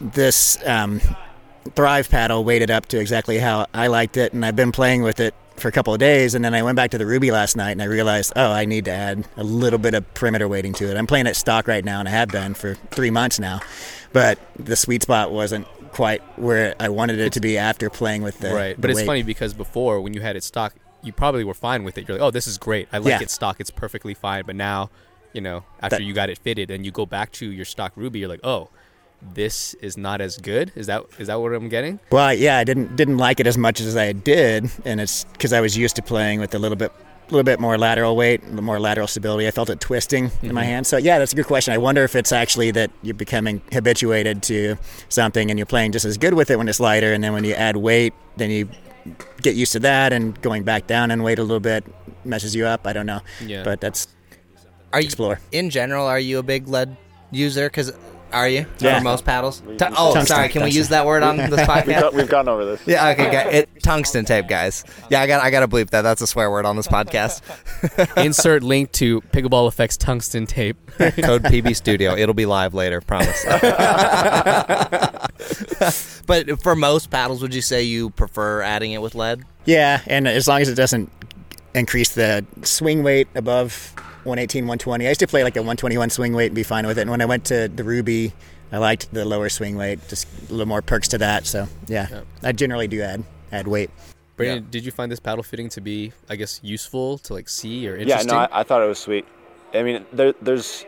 this 0.00 0.58
um, 0.66 1.00
Thrive 1.74 2.08
paddle 2.10 2.42
weighted 2.42 2.70
up 2.70 2.86
to 2.86 2.98
exactly 2.98 3.38
how 3.38 3.66
I 3.72 3.86
liked 3.86 4.16
it, 4.16 4.32
and 4.32 4.44
I've 4.44 4.56
been 4.56 4.72
playing 4.72 5.02
with 5.02 5.20
it 5.20 5.34
for 5.62 5.68
a 5.68 5.72
couple 5.72 5.94
of 5.94 6.00
days, 6.00 6.34
and 6.34 6.44
then 6.44 6.52
I 6.54 6.62
went 6.62 6.76
back 6.76 6.90
to 6.90 6.98
the 6.98 7.06
Ruby 7.06 7.30
last 7.30 7.56
night, 7.56 7.70
and 7.70 7.80
I 7.80 7.86
realized, 7.86 8.32
oh, 8.36 8.52
I 8.52 8.64
need 8.66 8.84
to 8.86 8.90
add 8.90 9.24
a 9.36 9.44
little 9.44 9.78
bit 9.78 9.94
of 9.94 10.12
perimeter 10.14 10.46
weighting 10.48 10.72
to 10.74 10.90
it. 10.90 10.96
I'm 10.96 11.06
playing 11.06 11.26
it 11.26 11.36
stock 11.36 11.66
right 11.68 11.84
now, 11.84 12.00
and 12.00 12.08
I 12.08 12.12
have 12.12 12.28
been 12.28 12.54
for 12.54 12.74
three 12.90 13.10
months 13.10 13.38
now, 13.38 13.60
but 14.12 14.38
the 14.58 14.76
sweet 14.76 15.02
spot 15.02 15.32
wasn't 15.32 15.66
quite 15.92 16.20
where 16.38 16.74
I 16.80 16.88
wanted 16.88 17.18
it 17.20 17.32
to 17.34 17.40
be 17.40 17.56
after 17.58 17.88
playing 17.90 18.22
with 18.22 18.38
the 18.40 18.52
right 18.54 18.76
the 18.76 18.80
but 18.80 18.90
it's 18.90 19.00
weight. 19.00 19.06
funny 19.06 19.22
because 19.22 19.52
before 19.52 20.00
when 20.00 20.14
you 20.14 20.22
had 20.22 20.36
it 20.36 20.42
stock 20.42 20.74
you 21.02 21.12
probably 21.12 21.44
were 21.44 21.52
fine 21.52 21.84
with 21.84 21.98
it 21.98 22.08
you're 22.08 22.16
like 22.16 22.26
oh 22.26 22.30
this 22.30 22.46
is 22.46 22.56
great 22.56 22.88
i 22.92 22.96
like 22.96 23.10
Yeah. 23.10 23.20
it 23.20 23.30
stock 23.30 23.60
it's 23.60 23.68
perfectly 23.68 24.14
fine 24.14 24.44
but 24.46 24.56
now 24.56 24.88
you 25.34 25.42
know 25.42 25.64
after 25.82 25.96
That- 25.98 26.04
you 26.04 26.14
got 26.14 26.30
it 26.30 26.38
fitted 26.38 26.70
and 26.70 26.86
you 26.86 26.92
go 26.92 27.04
back 27.04 27.30
to 27.32 27.46
your 27.46 27.66
stock 27.66 27.92
ruby 27.94 28.20
you're 28.20 28.28
like 28.30 28.40
oh 28.42 28.70
this 29.34 29.74
is 29.74 29.96
not 29.96 30.20
as 30.20 30.36
good 30.38 30.72
is 30.74 30.86
that 30.86 31.04
is 31.18 31.28
that 31.28 31.40
what 31.40 31.52
i'm 31.54 31.68
getting 31.68 31.98
Well, 32.10 32.34
yeah, 32.34 32.58
I 32.58 32.64
didn't 32.64 32.96
didn't 32.96 33.18
like 33.18 33.40
it 33.40 33.46
as 33.46 33.56
much 33.56 33.80
as 33.80 33.96
I 33.96 34.12
did, 34.12 34.70
and 34.84 35.00
it's 35.00 35.24
because 35.24 35.52
I 35.52 35.60
was 35.60 35.76
used 35.76 35.96
to 35.96 36.02
playing 36.02 36.40
with 36.40 36.54
a 36.54 36.58
little 36.58 36.76
bit 36.76 36.92
little 37.30 37.44
bit 37.44 37.60
more 37.60 37.78
lateral 37.78 38.14
weight, 38.14 38.46
more 38.52 38.78
lateral 38.78 39.06
stability. 39.06 39.46
I 39.46 39.50
felt 39.50 39.70
it 39.70 39.80
twisting 39.80 40.30
in 40.42 40.52
my 40.52 40.62
mm-hmm. 40.62 40.70
hand. 40.70 40.86
So 40.86 40.96
yeah, 40.98 41.18
that's 41.18 41.32
a 41.32 41.36
good 41.36 41.46
question. 41.46 41.72
I 41.72 41.78
wonder 41.78 42.04
if 42.04 42.14
it's 42.14 42.32
actually 42.32 42.72
that 42.72 42.90
you're 43.02 43.14
becoming 43.14 43.62
habituated 43.72 44.42
to 44.44 44.76
something 45.08 45.50
and 45.50 45.58
you're 45.58 45.66
playing 45.66 45.92
just 45.92 46.04
as 46.04 46.18
good 46.18 46.34
with 46.34 46.50
it 46.50 46.56
when 46.58 46.68
it's 46.68 46.80
lighter, 46.80 47.12
and 47.12 47.22
then 47.24 47.32
when 47.32 47.44
you 47.44 47.54
add 47.54 47.76
weight, 47.76 48.12
then 48.36 48.50
you 48.50 48.68
get 49.40 49.54
used 49.56 49.72
to 49.72 49.80
that, 49.80 50.12
and 50.12 50.40
going 50.42 50.62
back 50.62 50.86
down 50.86 51.10
and 51.10 51.24
weight 51.24 51.38
a 51.38 51.42
little 51.42 51.60
bit 51.60 51.84
messes 52.24 52.54
you 52.54 52.66
up. 52.66 52.86
I 52.86 52.92
don't 52.92 53.06
know, 53.06 53.20
Yeah. 53.44 53.64
but 53.64 53.80
that's 53.80 54.08
Are 54.92 55.00
you 55.00 55.06
explore. 55.06 55.40
in 55.50 55.70
general? 55.70 56.06
Are 56.06 56.20
you 56.20 56.38
a 56.38 56.42
big 56.42 56.68
lead 56.68 56.96
user? 57.30 57.68
Because 57.68 57.92
are 58.32 58.48
you 58.48 58.66
Yeah. 58.78 58.98
for 58.98 59.04
most 59.04 59.24
paddles? 59.24 59.60
Tu- 59.60 59.76
oh, 59.80 60.14
Tungsten, 60.14 60.26
sorry. 60.26 60.48
Can 60.48 60.64
we 60.64 60.70
use 60.70 60.88
that 60.88 61.06
word 61.06 61.22
on 61.22 61.36
this 61.38 61.50
We've, 61.50 61.60
podcast? 61.60 62.00
got, 62.00 62.14
we've 62.14 62.28
gone 62.28 62.48
over 62.48 62.64
this. 62.64 62.80
Yeah, 62.86 63.08
okay, 63.10 63.30
gu- 63.30 63.50
it, 63.58 63.68
tungsten 63.82 64.24
tape, 64.24 64.48
guys. 64.48 64.84
Yeah, 65.10 65.20
I 65.20 65.26
got, 65.26 65.42
I 65.42 65.50
got 65.50 65.60
to 65.60 65.68
bleep 65.68 65.90
that. 65.90 66.02
That's 66.02 66.20
a 66.22 66.26
swear 66.26 66.50
word 66.50 66.64
on 66.66 66.76
this 66.76 66.88
podcast. 66.88 67.42
Insert 68.22 68.62
link 68.62 68.92
to 68.92 69.20
Pickleball 69.20 69.68
Effects 69.68 69.96
tungsten 69.96 70.46
tape. 70.46 70.76
Code 70.98 71.42
PB 71.44 71.74
Studio. 71.76 72.14
It'll 72.16 72.34
be 72.34 72.46
live 72.46 72.74
later, 72.74 73.00
promise. 73.00 73.44
but 76.26 76.62
for 76.62 76.74
most 76.76 77.10
paddles, 77.10 77.42
would 77.42 77.54
you 77.54 77.62
say 77.62 77.82
you 77.82 78.10
prefer 78.10 78.62
adding 78.62 78.92
it 78.92 79.02
with 79.02 79.14
lead? 79.14 79.42
Yeah, 79.64 80.00
and 80.06 80.26
as 80.28 80.48
long 80.48 80.60
as 80.60 80.68
it 80.68 80.74
doesn't 80.74 81.10
increase 81.74 82.10
the 82.14 82.44
swing 82.62 83.02
weight 83.02 83.28
above 83.34 83.94
118, 84.24 84.64
120. 84.64 85.06
I 85.06 85.08
used 85.08 85.20
to 85.20 85.26
play 85.26 85.42
like 85.44 85.56
a 85.56 85.60
121 85.60 86.10
swing 86.10 86.32
weight 86.32 86.46
and 86.46 86.54
be 86.54 86.62
fine 86.62 86.86
with 86.86 86.98
it. 86.98 87.02
And 87.02 87.10
when 87.10 87.20
I 87.20 87.26
went 87.26 87.44
to 87.46 87.68
the 87.68 87.84
Ruby, 87.84 88.32
I 88.70 88.78
liked 88.78 89.12
the 89.12 89.24
lower 89.24 89.48
swing 89.48 89.76
weight, 89.76 90.00
just 90.08 90.26
a 90.48 90.52
little 90.52 90.66
more 90.66 90.82
perks 90.82 91.08
to 91.08 91.18
that. 91.18 91.46
So 91.46 91.66
yeah, 91.88 92.08
Yep. 92.10 92.26
I 92.42 92.52
generally 92.52 92.88
do 92.88 93.02
add 93.02 93.24
add 93.50 93.66
weight. 93.68 93.90
Brandon, 94.36 94.64
Yeah. 94.64 94.70
did 94.70 94.84
you 94.86 94.92
find 94.92 95.12
this 95.12 95.20
paddle 95.20 95.42
fitting 95.42 95.68
to 95.70 95.80
be, 95.80 96.12
I 96.30 96.36
guess, 96.36 96.58
useful 96.62 97.18
to 97.18 97.34
like 97.34 97.48
see 97.48 97.86
or 97.88 97.96
Yeah, 97.96 98.02
interesting? 98.02 98.28
no, 98.28 98.38
I, 98.38 98.60
I 98.60 98.62
thought 98.62 98.82
it 98.82 98.88
was 98.88 98.98
sweet. 98.98 99.26
I 99.74 99.82
mean, 99.82 100.06
there, 100.12 100.32
there's 100.40 100.86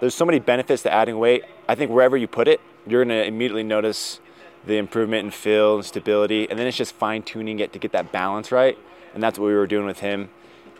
there's 0.00 0.14
so 0.14 0.24
many 0.26 0.38
benefits 0.38 0.82
to 0.82 0.92
adding 0.92 1.18
weight. 1.18 1.44
I 1.68 1.74
think 1.74 1.90
wherever 1.90 2.16
you 2.16 2.26
put 2.26 2.46
it, 2.48 2.60
you're 2.86 3.04
gonna 3.04 3.22
immediately 3.22 3.62
notice 3.62 4.20
the 4.66 4.76
improvement 4.76 5.24
in 5.24 5.30
feel 5.30 5.76
and 5.76 5.84
stability, 5.84 6.48
and 6.50 6.58
then 6.58 6.66
it's 6.66 6.76
just 6.76 6.94
fine 6.94 7.22
tuning 7.22 7.60
it 7.60 7.72
to 7.72 7.78
get 7.78 7.92
that 7.92 8.12
balance 8.12 8.50
right. 8.52 8.76
And 9.14 9.22
that's 9.22 9.38
what 9.38 9.46
we 9.46 9.54
were 9.54 9.66
doing 9.66 9.86
with 9.86 10.00
him, 10.00 10.28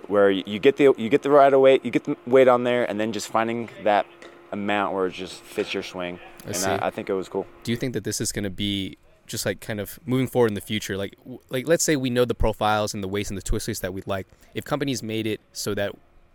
where 0.09 0.31
you 0.31 0.59
get 0.59 0.77
the 0.77 0.95
you 0.97 1.09
get 1.09 1.23
the 1.23 1.31
right 1.31 1.55
weight, 1.59 1.85
you 1.85 1.90
get 1.90 2.05
the 2.05 2.17
weight 2.27 2.49
on 2.49 2.64
there, 2.64 2.88
and 2.88 2.99
then 2.99 3.12
just 3.12 3.29
finding 3.29 3.69
that 3.83 4.07
amount 4.53 4.95
where 4.95 5.07
it 5.07 5.12
just 5.12 5.40
fits 5.43 5.75
your 5.75 5.83
swing. 5.83 6.21
I 6.47 6.51
and. 6.51 6.64
I, 6.64 6.87
I 6.87 6.90
think 6.90 7.09
it 7.09 7.14
was 7.14 7.29
cool. 7.29 7.47
do 7.62 7.73
you 7.73 7.77
think 7.77 7.95
that 7.95 8.05
this 8.05 8.21
is 8.21 8.31
going 8.33 8.45
to 8.45 8.51
be 8.51 8.99
just 9.27 9.47
like 9.47 9.61
kind 9.61 9.81
of 9.81 9.99
moving 10.05 10.27
forward 10.27 10.49
in 10.49 10.55
the 10.55 10.61
future 10.61 10.97
like 10.99 11.17
like 11.49 11.67
let's 11.67 11.83
say 11.83 11.97
we 11.97 12.11
know 12.11 12.27
the 12.27 12.35
profiles 12.35 12.93
and 12.93 13.03
the 13.03 13.09
weights 13.09 13.31
and 13.31 13.38
the 13.38 13.43
twisters 13.43 13.81
that 13.81 13.95
we 13.95 14.03
like 14.05 14.27
if 14.55 14.64
companies 14.64 15.03
made 15.03 15.27
it 15.27 15.40
so 15.53 15.75
that 15.75 15.93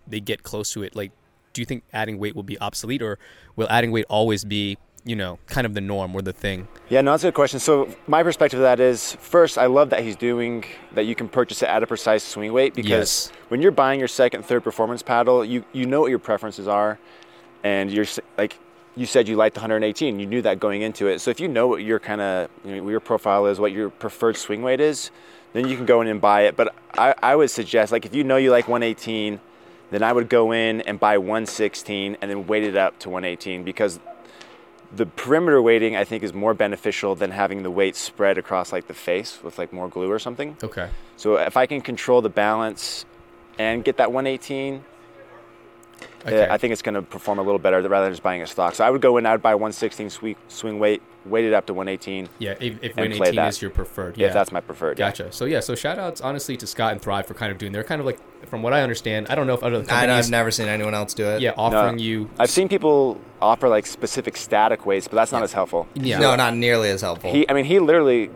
they 0.07 0.19
get 0.19 0.41
close 0.41 0.73
to 0.73 0.81
it 0.81 0.95
like 0.95 1.11
do 1.53 1.61
you 1.61 1.65
think 1.67 1.83
adding 1.93 2.17
weight 2.17 2.35
will 2.35 2.43
be 2.43 2.59
obsolete 2.59 3.03
or 3.03 3.19
will 3.55 3.69
adding 3.69 3.91
weight 3.91 4.05
always 4.09 4.43
be 4.43 4.77
you 5.05 5.15
know 5.15 5.39
kind 5.47 5.65
of 5.65 5.73
the 5.73 5.81
norm 5.81 6.13
or 6.15 6.21
the 6.21 6.33
thing 6.33 6.67
Yeah, 6.89 7.01
no, 7.01 7.11
that's 7.11 7.23
a 7.23 7.27
good 7.27 7.33
question. 7.35 7.59
So 7.59 7.87
my 8.07 8.23
perspective 8.23 8.59
of 8.59 8.63
that 8.63 8.79
is, 8.79 9.13
first, 9.21 9.57
I 9.57 9.67
love 9.67 9.89
that 9.91 10.01
he's 10.03 10.15
doing 10.15 10.65
that. 10.95 11.05
You 11.05 11.13
can 11.15 11.29
purchase 11.29 11.61
it 11.61 11.69
at 11.69 11.83
a 11.83 11.87
precise 11.87 12.23
swing 12.23 12.51
weight 12.51 12.73
because 12.73 12.89
Yes. 12.89 13.31
when 13.49 13.61
you're 13.61 13.71
buying 13.71 13.99
your 13.99 14.07
second, 14.07 14.43
third 14.45 14.63
performance 14.63 15.01
paddle, 15.03 15.45
you 15.45 15.63
you 15.71 15.85
know 15.85 16.01
what 16.01 16.09
your 16.09 16.19
preferences 16.19 16.67
are, 16.67 16.97
and 17.63 17.91
you're 17.91 18.05
like 18.37 18.57
you 18.95 19.05
said 19.05 19.27
you 19.27 19.35
liked 19.35 19.55
the 19.55 19.61
118. 19.61 20.19
You 20.19 20.25
knew 20.25 20.41
that 20.41 20.59
going 20.59 20.81
into 20.81 21.07
it. 21.07 21.19
So 21.21 21.31
if 21.31 21.39
you 21.39 21.47
know 21.47 21.67
what 21.67 21.83
your 21.83 21.99
kind 21.99 22.19
of 22.21 22.49
you 22.65 22.75
know, 22.75 22.89
your 22.89 22.99
profile 22.99 23.45
is, 23.45 23.59
what 23.59 23.71
your 23.71 23.89
preferred 23.89 24.35
swing 24.35 24.61
weight 24.61 24.81
is, 24.81 25.11
then 25.53 25.67
you 25.69 25.77
can 25.77 25.85
go 25.85 26.01
in 26.01 26.07
and 26.07 26.19
buy 26.19 26.41
it. 26.41 26.55
But 26.57 26.75
I, 26.97 27.13
I 27.21 27.35
would 27.35 27.49
suggest 27.51 27.91
like 27.91 28.05
if 28.05 28.13
you 28.13 28.23
know 28.23 28.37
you 28.37 28.51
like 28.51 28.67
118, 28.67 29.39
then 29.91 30.03
I 30.03 30.11
would 30.11 30.27
go 30.27 30.51
in 30.51 30.81
and 30.81 30.99
buy 30.99 31.17
116 31.17 32.17
and 32.21 32.29
then 32.31 32.47
weight 32.47 32.63
it 32.63 32.75
up 32.75 32.99
to 32.99 33.09
118 33.09 33.63
because 33.63 33.99
the 34.95 35.05
perimeter 35.05 35.61
weighting 35.61 35.95
I 35.95 36.03
think 36.03 36.23
is 36.23 36.33
more 36.33 36.53
beneficial 36.53 37.15
than 37.15 37.31
having 37.31 37.63
the 37.63 37.71
weight 37.71 37.95
spread 37.95 38.37
across 38.37 38.71
like 38.71 38.87
the 38.87 38.93
face 38.93 39.41
with 39.43 39.57
like 39.57 39.71
more 39.71 39.87
glue 39.87 40.11
or 40.11 40.19
something. 40.19 40.57
okay 40.63 40.89
So 41.17 41.37
if 41.37 41.55
I 41.57 41.65
can 41.65 41.81
control 41.81 42.21
the 42.21 42.29
balance 42.29 43.05
and 43.57 43.83
get 43.83 43.97
that 43.97 44.11
118, 44.11 44.83
okay 46.25 46.47
I 46.49 46.57
think 46.57 46.73
it's 46.73 46.81
going 46.81 46.95
to 46.95 47.01
perform 47.01 47.39
a 47.39 47.43
little 47.43 47.59
better 47.59 47.81
rather 47.81 48.05
than 48.05 48.13
just 48.13 48.23
buying 48.23 48.41
a 48.41 48.47
stock. 48.47 48.75
So 48.75 48.83
I 48.85 48.89
would 48.89 49.01
go 49.01 49.17
in, 49.17 49.25
I 49.25 49.31
would 49.31 49.41
buy 49.41 49.55
116 49.55 50.09
swing, 50.09 50.35
swing 50.47 50.79
weight, 50.79 51.01
weight 51.25 51.45
it 51.45 51.53
up 51.53 51.65
to 51.67 51.73
118 51.73 52.29
yeah 52.39 52.51
if, 52.59 52.81
if 52.81 52.97
and 52.97 53.09
win 53.09 53.17
play 53.17 53.27
18 53.27 53.35
that. 53.35 53.47
is 53.49 53.61
your 53.61 53.69
preferred 53.71 54.17
yeah 54.17 54.27
if 54.27 54.33
that's 54.33 54.51
my 54.51 54.61
preferred. 54.61 54.97
yeah. 54.97 55.07
Gotcha. 55.09 55.31
So 55.31 55.45
yeah, 55.45 55.59
so 55.59 55.75
shout 55.75 55.97
outs 55.99 56.21
honestly 56.21 56.55
to 56.57 56.65
Scott 56.67 56.93
and 56.93 57.01
Thrive 57.01 57.25
for 57.25 57.33
kind 57.33 57.51
of 57.51 57.57
doing. 57.57 57.71
They're 57.71 57.83
kind 57.83 57.99
of 57.99 58.05
like, 58.05 58.19
from 58.47 58.63
what 58.63 58.73
I 58.73 58.81
understand, 58.81 59.27
I 59.29 59.35
don't 59.35 59.45
know 59.47 59.53
if 59.53 59.63
other 59.63 59.77
I 59.77 59.83
companies, 59.85 60.07
know, 60.07 60.15
I've 60.15 60.29
never 60.29 60.51
seen 60.51 60.67
anyone 60.67 60.93
else 60.95 61.13
do 61.13 61.25
it. 61.25 61.41
yeah, 61.41 61.51
No, 61.51 61.63
offering 61.63 61.99
you. 61.99 62.29
I've 62.39 62.49
seen 62.49 62.69
people 62.69 63.19
offer 63.41 63.67
like 63.69 63.85
specific 63.85 64.37
static 64.37 64.85
weights, 64.85 65.07
but 65.07 65.15
that's 65.15 65.31
not 65.31 65.43
as 65.43 65.53
helpful. 65.53 65.87
Yeah. 65.93 66.19
No, 66.19 66.35
not 66.35 66.55
nearly 66.55 66.89
as 66.89 67.01
helpful. 67.01 67.31
He, 67.31 67.47
I 67.49 67.53
mean, 67.53 67.65
he 67.65 67.79
literally 67.79 68.29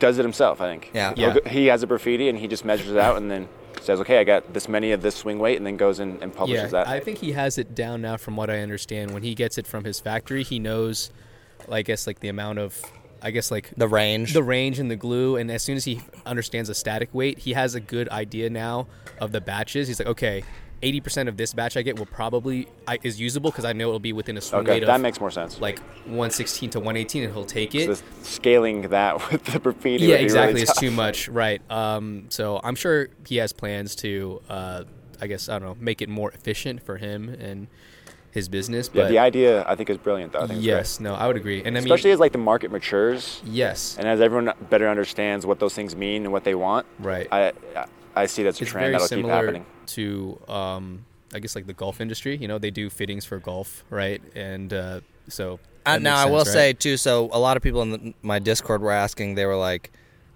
does 0.00 0.18
it 0.18 0.22
himself. 0.24 0.60
I 0.60 0.68
think. 0.68 0.90
Yeah. 0.92 1.12
Yeah. 1.16 1.36
He 1.46 1.66
has 1.66 1.82
a 1.82 1.86
Briffidi 1.86 2.28
and 2.28 2.38
he 2.38 2.48
just 2.48 2.64
measures 2.64 2.90
it 2.90 2.98
out 2.98 3.16
and 3.16 3.30
then 3.30 3.48
says, 3.82 4.00
"Okay, 4.00 4.18
I 4.18 4.24
got 4.24 4.52
this 4.52 4.68
many 4.68 4.92
of 4.92 5.02
this 5.02 5.14
swing 5.16 5.38
weight," 5.38 5.56
and 5.56 5.66
then 5.66 5.76
goes 5.76 6.00
in 6.00 6.18
and 6.20 6.32
Yeah, 6.32 6.38
publishes 6.38 6.70
that. 6.72 6.88
I 6.88 7.00
think 7.00 7.18
he 7.18 7.32
has 7.32 7.58
it 7.58 7.74
down 7.74 8.02
now. 8.02 8.16
From 8.16 8.36
what 8.36 8.50
I 8.50 8.60
understand, 8.60 9.12
when 9.12 9.22
he 9.22 9.34
gets 9.34 9.58
it 9.58 9.66
from 9.66 9.84
his 9.84 10.00
factory, 10.00 10.42
he 10.42 10.58
knows, 10.58 11.10
I 11.70 11.82
guess, 11.82 12.06
like 12.06 12.20
the 12.20 12.28
amount 12.28 12.58
of, 12.58 12.80
I 13.22 13.30
guess, 13.30 13.50
like 13.50 13.70
the 13.76 13.88
range. 13.88 14.32
the 14.32 14.42
range 14.42 14.78
and 14.78 14.90
the 14.90 14.96
glue. 14.96 15.36
And 15.36 15.50
as 15.50 15.62
soon 15.62 15.76
as 15.76 15.84
he 15.84 16.00
understands 16.26 16.68
a 16.68 16.74
static 16.74 17.08
weight, 17.12 17.40
he 17.40 17.52
has 17.54 17.74
a 17.74 17.80
good 17.80 18.08
idea 18.10 18.50
now 18.50 18.86
of 19.20 19.32
the 19.32 19.40
batches. 19.40 19.88
He's 19.88 19.98
like, 20.00 20.08
okay, 20.08 20.44
eighty 20.82 21.00
percent 21.00 21.28
of 21.28 21.36
this 21.36 21.52
batch 21.52 21.76
I 21.76 21.82
get 21.82 21.98
will 21.98 22.06
probably 22.06 22.66
I, 22.88 22.98
is 23.02 23.20
usable 23.20 23.50
because 23.50 23.64
I 23.64 23.72
know 23.72 23.88
it'll 23.88 23.98
be 23.98 24.12
within 24.12 24.36
a 24.36 24.40
swing 24.40 24.62
okay, 24.62 24.72
weight 24.80 24.86
that 24.86 24.94
of 24.96 25.00
makes 25.00 25.20
more 25.20 25.30
sense. 25.30 25.60
like 25.60 25.78
one 26.06 26.30
sixteen 26.30 26.70
to 26.70 26.80
one 26.80 26.96
eighteen, 26.96 27.22
and 27.24 27.32
he'll 27.32 27.44
take 27.44 27.74
it. 27.74 27.96
So 27.96 28.02
scaling 28.22 28.82
that 28.88 29.30
with 29.32 29.44
the 29.44 29.60
Briffidi. 29.60 30.00
yeah 30.00 30.16
exactly 30.16 30.48
Really 30.54 30.62
it's 30.62 30.72
tough. 30.72 30.80
too 30.80 30.90
much 30.90 31.28
right 31.28 31.60
um 31.70 32.26
so 32.30 32.60
i'm 32.64 32.74
sure 32.74 33.08
he 33.26 33.36
has 33.36 33.52
plans 33.52 33.94
to 33.96 34.40
uh 34.48 34.84
i 35.20 35.26
guess 35.26 35.48
i 35.48 35.58
don't 35.58 35.68
know 35.68 35.76
make 35.80 36.00
it 36.02 36.08
more 36.08 36.30
efficient 36.32 36.82
for 36.82 36.96
him 36.96 37.28
and 37.28 37.66
his 38.32 38.48
business 38.48 38.88
Yeah, 38.94 39.08
the 39.08 39.18
idea 39.18 39.64
I 39.66 39.74
think 39.74 39.90
is 39.90 39.98
brilliant 39.98 40.32
though. 40.32 40.42
I 40.42 40.46
think 40.46 40.62
yes 40.62 41.00
no 41.00 41.14
i 41.14 41.26
would 41.26 41.36
agree 41.36 41.58
and 41.64 41.76
i 41.76 41.80
mean 41.80 41.84
especially 41.84 42.12
as 42.12 42.20
like 42.20 42.30
the 42.32 42.38
market 42.38 42.70
matures 42.70 43.40
yes 43.44 43.96
and 43.98 44.06
as 44.06 44.20
everyone 44.20 44.52
better 44.70 44.88
understands 44.88 45.44
what 45.44 45.58
those 45.58 45.74
things 45.74 45.96
mean 45.96 46.22
and 46.24 46.32
what 46.32 46.44
they 46.44 46.54
want. 46.54 46.86
right 47.00 47.26
I 47.32 47.52
I- 48.16 48.22
I 48.22 48.26
see 48.26 48.42
that's 48.42 48.60
a 48.60 48.64
it's 48.64 48.70
trend 48.72 48.82
very 48.84 48.92
that'll 48.92 49.06
keep 49.08 49.16
similar 49.18 49.34
happening. 49.34 49.66
to 49.86 50.40
um 50.48 51.04
i 51.32 51.38
guess 51.38 51.54
like 51.54 51.66
the 51.66 51.72
golf 51.72 52.00
industry 52.00 52.36
you 52.36 52.48
know 52.48 52.58
they 52.58 52.70
do 52.70 52.90
fittings 52.90 53.24
for 53.24 53.38
golf 53.38 53.84
right 53.90 54.20
and 54.34 54.72
uh 54.72 55.00
so 55.28 55.60
Uh, 55.86 55.98
now 55.98 56.16
makes 56.16 56.26
I 56.26 56.30
will 56.30 56.44
sense, 56.44 56.54
say 56.54 56.72
too. 56.72 56.96
So 56.96 57.28
a 57.32 57.38
lot 57.38 57.56
of 57.56 57.62
people 57.62 57.82
in 57.82 57.90
the, 57.92 58.14
my 58.22 58.38
Discord 58.40 58.82
were 58.82 58.90
asking. 58.92 59.34
They 59.36 59.46
were 59.46 59.56
like, 59.56 59.90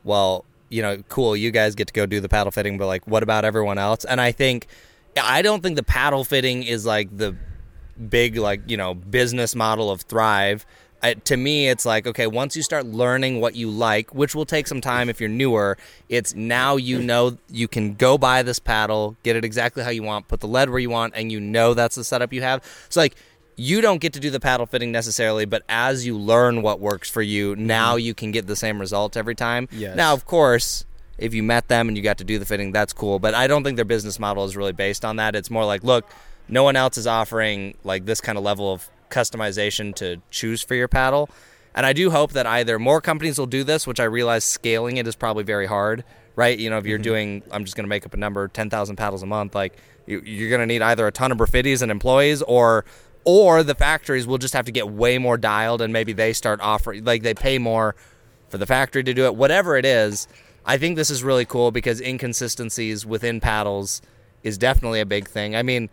"Well, 0.05 0.45
you 0.71 0.81
know, 0.83 1.03
cool. 1.09 1.37
You 1.37 1.51
guys 1.51 1.75
get 1.75 1.89
to 1.89 1.93
go 1.93 2.07
do 2.07 2.19
the 2.21 2.29
paddle 2.29 2.51
fitting, 2.53 2.79
but 2.79 2.87
like, 2.87 3.05
what 3.07 3.23
about 3.23 3.45
everyone 3.45 3.77
else?" 3.77 4.05
And 4.07 4.21
I 4.21 4.31
think, 4.33 4.67
I 5.21 5.43
don't 5.43 5.63
think 5.63 5.77
the 5.77 5.83
paddle 5.83 6.25
fitting 6.25 6.63
is 6.63 6.87
like 6.87 7.15
the 7.17 7.37
big 8.09 8.37
like 8.37 8.61
you 8.71 8.77
know 8.77 8.95
business 8.95 9.55
model 9.55 9.91
of 9.91 10.03
Thrive. 10.03 10.65
To 11.13 11.37
me, 11.37 11.69
it's 11.69 11.85
like 11.85 12.07
okay, 12.07 12.27
once 12.27 12.57
you 12.57 12.63
start 12.63 12.87
learning 12.87 13.41
what 13.41 13.55
you 13.55 13.71
like, 13.71 14.15
which 14.15 14.35
will 14.35 14.47
take 14.47 14.67
some 14.67 14.81
time 14.81 15.09
if 15.09 15.21
you're 15.21 15.29
newer, 15.29 15.77
it's 16.09 16.35
now 16.35 16.77
you 16.77 16.99
mm. 16.99 17.05
know 17.05 17.39
you 17.51 17.69
can 17.69 17.95
go 17.95 18.17
buy 18.17 18.43
this 18.43 18.59
paddle, 18.59 19.17
get 19.23 19.37
it 19.37 19.45
exactly 19.45 19.83
how 19.83 19.91
you 19.91 20.03
want, 20.03 20.29
put 20.29 20.41
the 20.41 20.49
lead 20.49 20.71
where 20.71 20.79
you 20.79 20.91
want, 20.91 21.15
and 21.17 21.31
you 21.31 21.41
know 21.41 21.75
that's 21.75 21.97
the 21.97 22.05
setup 22.05 22.33
you 22.33 22.43
have. 22.43 22.63
So 22.89 23.01
like 23.01 23.17
you 23.57 23.81
don't 23.81 24.01
get 24.01 24.13
to 24.15 24.21
do 24.21 24.31
the 24.31 24.41
paddle 24.41 24.67
fitting 24.67 24.93
necessarily, 24.93 25.45
but 25.45 25.63
as 25.69 26.07
you 26.07 26.19
learn 26.19 26.63
what 26.63 26.81
works 26.81 27.11
for 27.11 27.23
you, 27.23 27.55
now 27.57 27.97
mm. 27.97 28.03
you 28.03 28.15
can 28.15 28.33
get 28.33 28.47
the 28.47 28.57
same 28.57 28.81
result 28.81 29.17
every 29.17 29.35
time. 29.35 29.69
Yes. 29.71 29.97
Now, 29.97 30.13
of 30.13 30.27
course, 30.27 30.85
if 31.19 31.35
you 31.35 31.43
met 31.43 31.69
them 31.69 31.89
and 31.89 31.97
you 31.97 32.03
got 32.03 32.19
to 32.19 32.25
do 32.25 32.39
the 32.39 32.45
fitting, 32.45 32.73
that's 32.73 32.93
cool. 32.93 33.19
But 33.19 33.35
I 33.35 33.47
don't 33.47 33.63
think 33.63 33.77
their 33.77 33.85
business 33.85 34.19
model 34.19 34.45
is 34.45 34.57
really 34.57 34.73
based 34.73 35.05
on 35.05 35.17
that. 35.17 35.37
It's 35.37 35.51
more 35.51 35.65
like, 35.65 35.85
look, 35.85 36.11
no 36.49 36.63
one 36.63 36.77
else 36.77 36.99
is 36.99 37.07
offering 37.07 37.75
like 37.85 38.05
this 38.07 38.21
kind 38.21 38.37
of 38.37 38.45
level 38.45 38.73
of 38.73 38.89
customization 39.15 39.95
to 39.97 40.21
choose 40.31 40.63
for 40.63 40.75
your 40.75 40.89
paddle. 40.89 41.31
And 41.75 41.87
I 41.87 41.93
do 41.93 42.11
hope 42.11 42.33
that 42.33 42.47
either 42.47 42.79
more 42.79 43.01
companies 43.01 43.39
will 43.39 43.47
do 43.47 43.65
this, 43.65 43.87
which 43.87 44.01
I 44.01 44.05
realize 44.05 44.45
scaling 44.45 44.97
it 44.97 45.07
is 45.07 45.17
probably 45.17 45.45
very 45.45 45.67
hard, 45.67 46.05
right? 46.37 46.59
You 46.59 46.71
know, 46.71 46.79
if 46.79 46.87
you're 46.87 46.99
mm-hmm. 46.99 47.03
doing, 47.03 47.43
I'm 47.51 47.65
just 47.65 47.77
going 47.77 47.85
to 47.85 47.89
make 47.89 48.07
up 48.07 48.15
a 48.15 48.17
number, 48.17 48.47
10,000 48.49 48.97
paddles 48.97 49.23
a 49.23 49.27
month, 49.27 49.55
like 49.55 49.77
you, 50.07 50.21
you're 50.21 50.51
going 50.51 50.61
to 50.61 50.67
need 50.67 50.83
either 50.83 51.07
a 51.07 51.13
ton 51.13 51.33
of 51.33 51.39
Briffidis 51.39 51.83
and 51.83 51.91
employees 51.91 52.43
or 52.43 52.85
or 53.25 53.63
the 53.63 53.75
factories 53.75 54.27
will 54.27 54.39
just 54.39 54.55
have 54.55 54.67
to 54.67 54.73
get 54.73 54.89
way 54.89 55.19
more 55.19 55.37
dialed 55.37 55.81
and 55.81 55.93
maybe 55.93 56.13
they 56.13 56.33
start 56.33 56.61
offering 56.61 57.05
like 57.05 57.23
they 57.23 57.35
pay 57.35 57.59
more 57.59 57.97
for 58.49 58.59
the 58.59 58.67
factory 58.67 59.03
to 59.03 59.15
do 59.15 59.25
it 59.25 59.35
whatever 59.35 59.77
it 59.77 59.85
is 59.85 60.29
i 60.67 60.77
think 60.77 60.97
this 60.97 61.11
is 61.11 61.25
really 61.25 61.45
cool 61.45 61.71
because 61.71 62.01
inconsistencies 62.01 63.05
within 63.07 63.41
paddles 63.41 64.03
is 64.43 64.59
definitely 64.59 65.01
a 65.01 65.07
big 65.07 65.27
thing 65.27 65.57
i 65.57 65.63
mean 65.63 65.89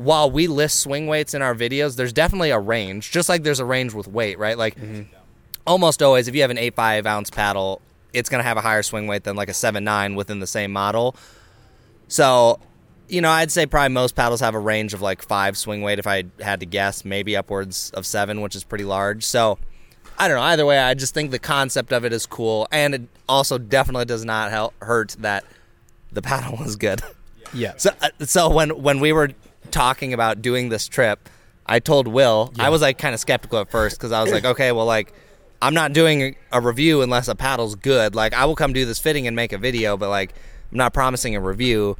while 0.00 0.30
we 0.30 0.46
list 0.46 0.80
swing 0.80 1.06
weights 1.06 1.34
in 1.34 1.42
our 1.42 1.54
videos 1.54 1.96
there's 1.96 2.12
definitely 2.12 2.50
a 2.50 2.58
range 2.58 3.10
just 3.10 3.28
like 3.28 3.42
there's 3.42 3.60
a 3.60 3.64
range 3.64 3.92
with 3.92 4.08
weight 4.08 4.38
right 4.38 4.56
like 4.56 4.74
almost 5.66 6.02
always 6.02 6.26
if 6.26 6.34
you 6.34 6.40
have 6.40 6.50
an 6.50 6.56
8.5 6.56 7.06
ounce 7.06 7.30
paddle 7.30 7.82
it's 8.14 8.28
going 8.30 8.42
to 8.42 8.48
have 8.48 8.56
a 8.56 8.62
higher 8.62 8.82
swing 8.82 9.06
weight 9.06 9.24
than 9.24 9.36
like 9.36 9.48
a 9.48 9.52
7.9 9.52 10.16
within 10.16 10.40
the 10.40 10.46
same 10.46 10.72
model 10.72 11.14
So, 12.08 12.58
you 13.08 13.20
know, 13.20 13.30
I'd 13.30 13.52
say 13.52 13.66
probably 13.66 13.92
most 13.94 14.16
paddles 14.16 14.40
have 14.40 14.54
a 14.54 14.58
range 14.58 14.94
of 14.94 15.00
like 15.02 15.22
five 15.22 15.56
swing 15.56 15.82
weight. 15.82 15.98
If 15.98 16.06
I 16.06 16.24
had 16.40 16.60
to 16.60 16.66
guess, 16.66 17.04
maybe 17.04 17.36
upwards 17.36 17.90
of 17.90 18.04
seven, 18.06 18.40
which 18.40 18.56
is 18.56 18.64
pretty 18.64 18.84
large. 18.84 19.24
So, 19.24 19.58
I 20.18 20.26
don't 20.28 20.36
know. 20.36 20.42
Either 20.42 20.66
way, 20.66 20.78
I 20.78 20.94
just 20.94 21.14
think 21.14 21.30
the 21.30 21.38
concept 21.38 21.92
of 21.92 22.04
it 22.04 22.12
is 22.12 22.26
cool, 22.26 22.66
and 22.72 22.94
it 22.94 23.02
also 23.28 23.58
definitely 23.58 24.06
does 24.06 24.24
not 24.24 24.50
help 24.50 24.74
hurt 24.82 25.16
that 25.20 25.44
the 26.12 26.22
paddle 26.30 26.56
was 26.56 26.76
good. 26.76 27.00
Yeah. 27.52 27.74
So, 27.76 27.90
uh, 28.02 28.10
so 28.26 28.48
when 28.50 28.70
when 28.82 28.98
we 29.00 29.12
were 29.12 29.30
talking 29.70 30.12
about 30.12 30.42
doing 30.42 30.68
this 30.68 30.88
trip, 30.88 31.28
I 31.66 31.78
told 31.78 32.08
Will 32.08 32.52
I 32.58 32.68
was 32.70 32.82
like 32.82 32.98
kind 32.98 33.14
of 33.14 33.20
skeptical 33.20 33.58
at 33.60 33.70
first 33.70 33.96
because 33.96 34.12
I 34.12 34.22
was 34.22 34.32
like, 34.32 34.44
okay, 34.44 34.72
well, 34.72 34.86
like 34.86 35.12
I'm 35.62 35.74
not 35.74 35.92
doing 35.92 36.36
a 36.52 36.60
review 36.60 37.02
unless 37.02 37.28
a 37.28 37.34
paddle's 37.34 37.74
good. 37.74 38.14
Like 38.14 38.34
I 38.34 38.44
will 38.46 38.56
come 38.56 38.72
do 38.72 38.84
this 38.84 38.98
fitting 38.98 39.26
and 39.26 39.36
make 39.36 39.52
a 39.52 39.58
video, 39.58 39.96
but 39.96 40.08
like 40.08 40.34
I'm 40.72 40.78
not 40.78 40.92
promising 40.94 41.36
a 41.36 41.40
review. 41.40 41.96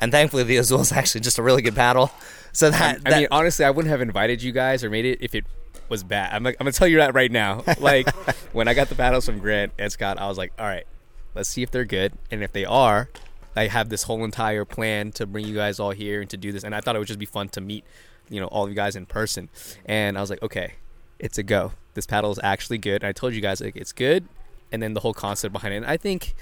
And 0.00 0.10
thankfully, 0.10 0.42
the 0.42 0.56
Azul 0.56 0.80
is 0.80 0.92
actually 0.92 1.20
just 1.20 1.38
a 1.38 1.42
really 1.42 1.62
good 1.62 1.74
paddle. 1.74 2.10
So 2.54 2.70
that, 2.70 3.00
I 3.04 3.10
that 3.10 3.18
mean, 3.18 3.28
honestly, 3.32 3.64
I 3.64 3.70
wouldn't 3.70 3.90
have 3.90 4.00
invited 4.00 4.40
you 4.40 4.52
guys 4.52 4.84
or 4.84 4.88
made 4.88 5.04
it 5.04 5.18
if 5.20 5.34
it 5.34 5.44
was 5.88 6.04
bad. 6.04 6.32
I'm, 6.32 6.44
like, 6.44 6.54
I'm 6.60 6.66
gonna 6.66 6.70
tell 6.70 6.86
you 6.86 6.98
that 6.98 7.12
right 7.12 7.32
now. 7.32 7.64
Like 7.80 8.08
when 8.52 8.68
I 8.68 8.74
got 8.74 8.88
the 8.88 8.94
paddles 8.94 9.26
from 9.26 9.40
Grant 9.40 9.72
and 9.76 9.90
Scott, 9.90 10.20
I 10.20 10.28
was 10.28 10.38
like, 10.38 10.52
all 10.56 10.64
right, 10.64 10.86
let's 11.34 11.48
see 11.48 11.64
if 11.64 11.72
they're 11.72 11.84
good, 11.84 12.12
and 12.30 12.44
if 12.44 12.52
they 12.52 12.64
are, 12.64 13.08
I 13.56 13.66
have 13.68 13.88
this 13.88 14.04
whole 14.04 14.24
entire 14.24 14.64
plan 14.64 15.12
to 15.12 15.26
bring 15.26 15.46
you 15.46 15.54
guys 15.54 15.78
all 15.78 15.90
here 15.90 16.20
and 16.20 16.30
to 16.30 16.36
do 16.36 16.52
this. 16.52 16.64
And 16.64 16.74
I 16.74 16.80
thought 16.80 16.96
it 16.96 16.98
would 16.98 17.08
just 17.08 17.18
be 17.18 17.26
fun 17.26 17.48
to 17.50 17.60
meet, 17.60 17.84
you 18.28 18.40
know, 18.40 18.46
all 18.46 18.64
of 18.64 18.70
you 18.70 18.76
guys 18.76 18.96
in 18.96 19.06
person. 19.06 19.48
And 19.86 20.18
I 20.18 20.20
was 20.20 20.30
like, 20.30 20.42
okay, 20.42 20.74
it's 21.18 21.38
a 21.38 21.42
go. 21.42 21.72
This 21.94 22.06
paddle 22.06 22.32
is 22.32 22.40
actually 22.42 22.78
good. 22.78 23.02
And 23.02 23.04
I 23.04 23.12
told 23.12 23.34
you 23.34 23.40
guys 23.40 23.60
like 23.60 23.76
it's 23.76 23.92
good, 23.92 24.26
and 24.72 24.82
then 24.82 24.94
the 24.94 25.00
whole 25.00 25.14
concept 25.14 25.52
behind 25.52 25.74
it. 25.74 25.78
And 25.78 25.86
I 25.86 25.96
think 25.96 26.34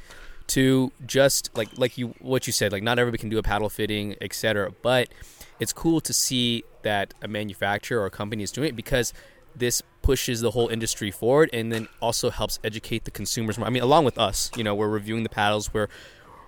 to 0.49 0.93
just 1.07 1.57
like 1.57 1.69
like 1.79 1.97
you 1.97 2.15
what 2.19 2.47
you 2.47 2.53
said 2.53 2.73
like 2.73 2.83
not 2.83 2.99
everybody 2.99 3.19
can 3.19 3.29
do 3.29 3.39
a 3.39 3.43
paddle 3.43 3.69
fitting 3.69 4.17
etc 4.21 4.73
but 4.83 5.09
it's 5.61 5.73
cool 5.73 6.01
to 6.01 6.13
see 6.13 6.65
that 6.83 7.15
a 7.23 7.29
manufacturer 7.29 8.01
or 8.01 8.07
a 8.07 8.11
company 8.11 8.43
is 8.43 8.51
doing 8.51 8.71
it 8.71 8.77
because 8.77 9.15
this 9.55 9.83
pushes 10.03 10.41
the 10.41 10.51
whole 10.51 10.69
industry 10.69 11.11
forward 11.11 11.49
and 11.53 11.71
then 11.73 11.87
also 12.01 12.31
helps 12.31 12.59
educate 12.65 13.05
the 13.05 13.11
consumers 13.11 13.57
more. 13.57 13.67
I 13.67 13.71
mean 13.71 13.83
along 13.83 14.05
with 14.05 14.19
us 14.19 14.51
you 14.57 14.65
know 14.65 14.75
we're 14.75 14.89
reviewing 14.89 15.23
the 15.23 15.29
paddles 15.29 15.73
we're 15.73 15.89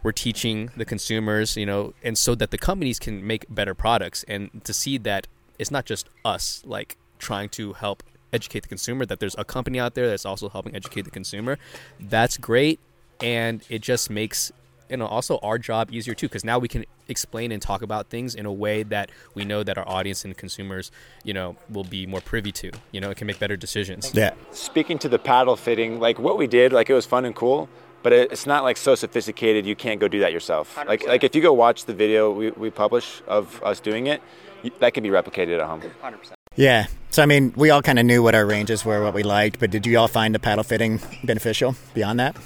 we're 0.05 0.13
teaching 0.13 0.71
the 0.77 0.85
consumers 0.85 1.57
you 1.57 1.67
know 1.67 1.95
and 2.05 2.17
so 2.17 2.37
that 2.37 2.53
the 2.53 2.59
companies 2.59 3.01
can 3.01 3.27
make 3.27 3.47
better 3.49 3.75
products. 3.75 4.25
And 4.29 4.63
to 4.65 4.73
see 4.73 4.99
that 4.99 5.27
it's 5.59 5.73
not 5.73 5.87
just 5.87 6.09
us 6.25 6.63
like 6.65 6.97
trying 7.19 7.49
to 7.49 7.73
help 7.73 8.05
educate 8.33 8.61
the 8.61 8.69
consumer 8.69 9.07
that 9.07 9.19
there's 9.19 9.35
a 9.39 9.45
company 9.45 9.81
out 9.81 9.95
there 9.95 10.09
that's 10.09 10.27
also 10.27 10.49
helping 10.49 10.75
educate 10.77 11.03
the 11.03 11.11
consumer 11.11 11.59
that's 11.99 12.37
great. 12.37 12.79
And 13.21 13.63
it 13.69 13.81
just 13.81 14.11
makes 14.11 14.53
you 14.91 14.99
know 14.99 15.07
also 15.07 15.39
our 15.39 15.59
job 15.59 15.91
easier 15.91 16.15
too 16.15 16.29
because 16.29 16.45
now 16.45 16.59
we 16.59 16.69
can 16.69 16.85
explain 17.09 17.53
and 17.53 17.63
talk 17.63 17.81
about 17.81 18.09
things 18.09 18.35
in 18.35 18.45
a 18.45 18.53
way 18.53 18.83
that 18.83 19.11
we 19.35 19.45
know 19.45 19.63
that 19.63 19.79
our 19.79 19.89
audience 19.89 20.25
and 20.25 20.37
consumers 20.37 20.91
you 21.23 21.33
know 21.33 21.57
will 21.71 21.85
be 21.85 22.07
more 22.07 22.21
privy 22.21 22.53
to 22.53 22.71
you 22.93 23.01
know 23.01 23.11
it 23.11 23.17
can 23.17 23.27
make 23.27 23.39
better 23.39 23.57
decisions. 23.57 24.13
Yeah. 24.13 24.35
Speaking 24.51 24.99
to 24.99 25.09
the 25.09 25.19
paddle 25.19 25.57
fitting, 25.57 25.99
like 25.99 26.19
what 26.19 26.37
we 26.37 26.47
did, 26.47 26.73
like 26.75 26.91
it 26.91 26.95
was 26.95 27.07
fun 27.07 27.25
and 27.25 27.35
cool, 27.35 27.71
but 28.05 28.13
it, 28.13 28.31
it's 28.31 28.47
not 28.47 28.63
like 28.63 28.77
so 28.77 28.95
sophisticated 28.95 29.67
you 29.67 29.75
can't 29.75 29.99
go 29.99 30.07
do 30.07 30.21
that 30.21 30.33
yourself. 30.33 30.77
Like 30.87 31.05
like 31.09 31.25
if 31.25 31.35
you 31.35 31.43
go 31.43 31.53
watch 31.53 31.87
the 31.87 31.95
video 31.95 32.31
we, 32.31 32.51
we 32.51 32.71
publish 32.71 33.23
of 33.27 33.61
us 33.65 33.81
doing 33.81 34.07
it, 34.07 34.23
you, 34.63 34.71
that 34.79 34.95
can 34.95 35.03
be 35.03 35.09
replicated 35.09 35.59
at 35.59 35.67
home. 35.67 35.81
100%. 35.81 36.33
Yeah. 36.55 36.87
So 37.11 37.23
I 37.23 37.27
mean, 37.27 37.53
we 37.57 37.71
all 37.71 37.83
kind 37.83 37.99
of 37.99 38.05
knew 38.05 38.23
what 38.23 38.35
our 38.35 38.47
ranges 38.47 38.85
were, 38.85 39.03
what 39.03 39.15
we 39.15 39.23
liked, 39.23 39.59
but 39.59 39.71
did 39.71 39.87
you 39.87 39.99
all 39.99 40.07
find 40.07 40.35
the 40.35 40.39
paddle 40.39 40.63
fitting 40.63 41.01
beneficial 41.25 41.75
beyond 41.95 42.21
that? 42.21 42.37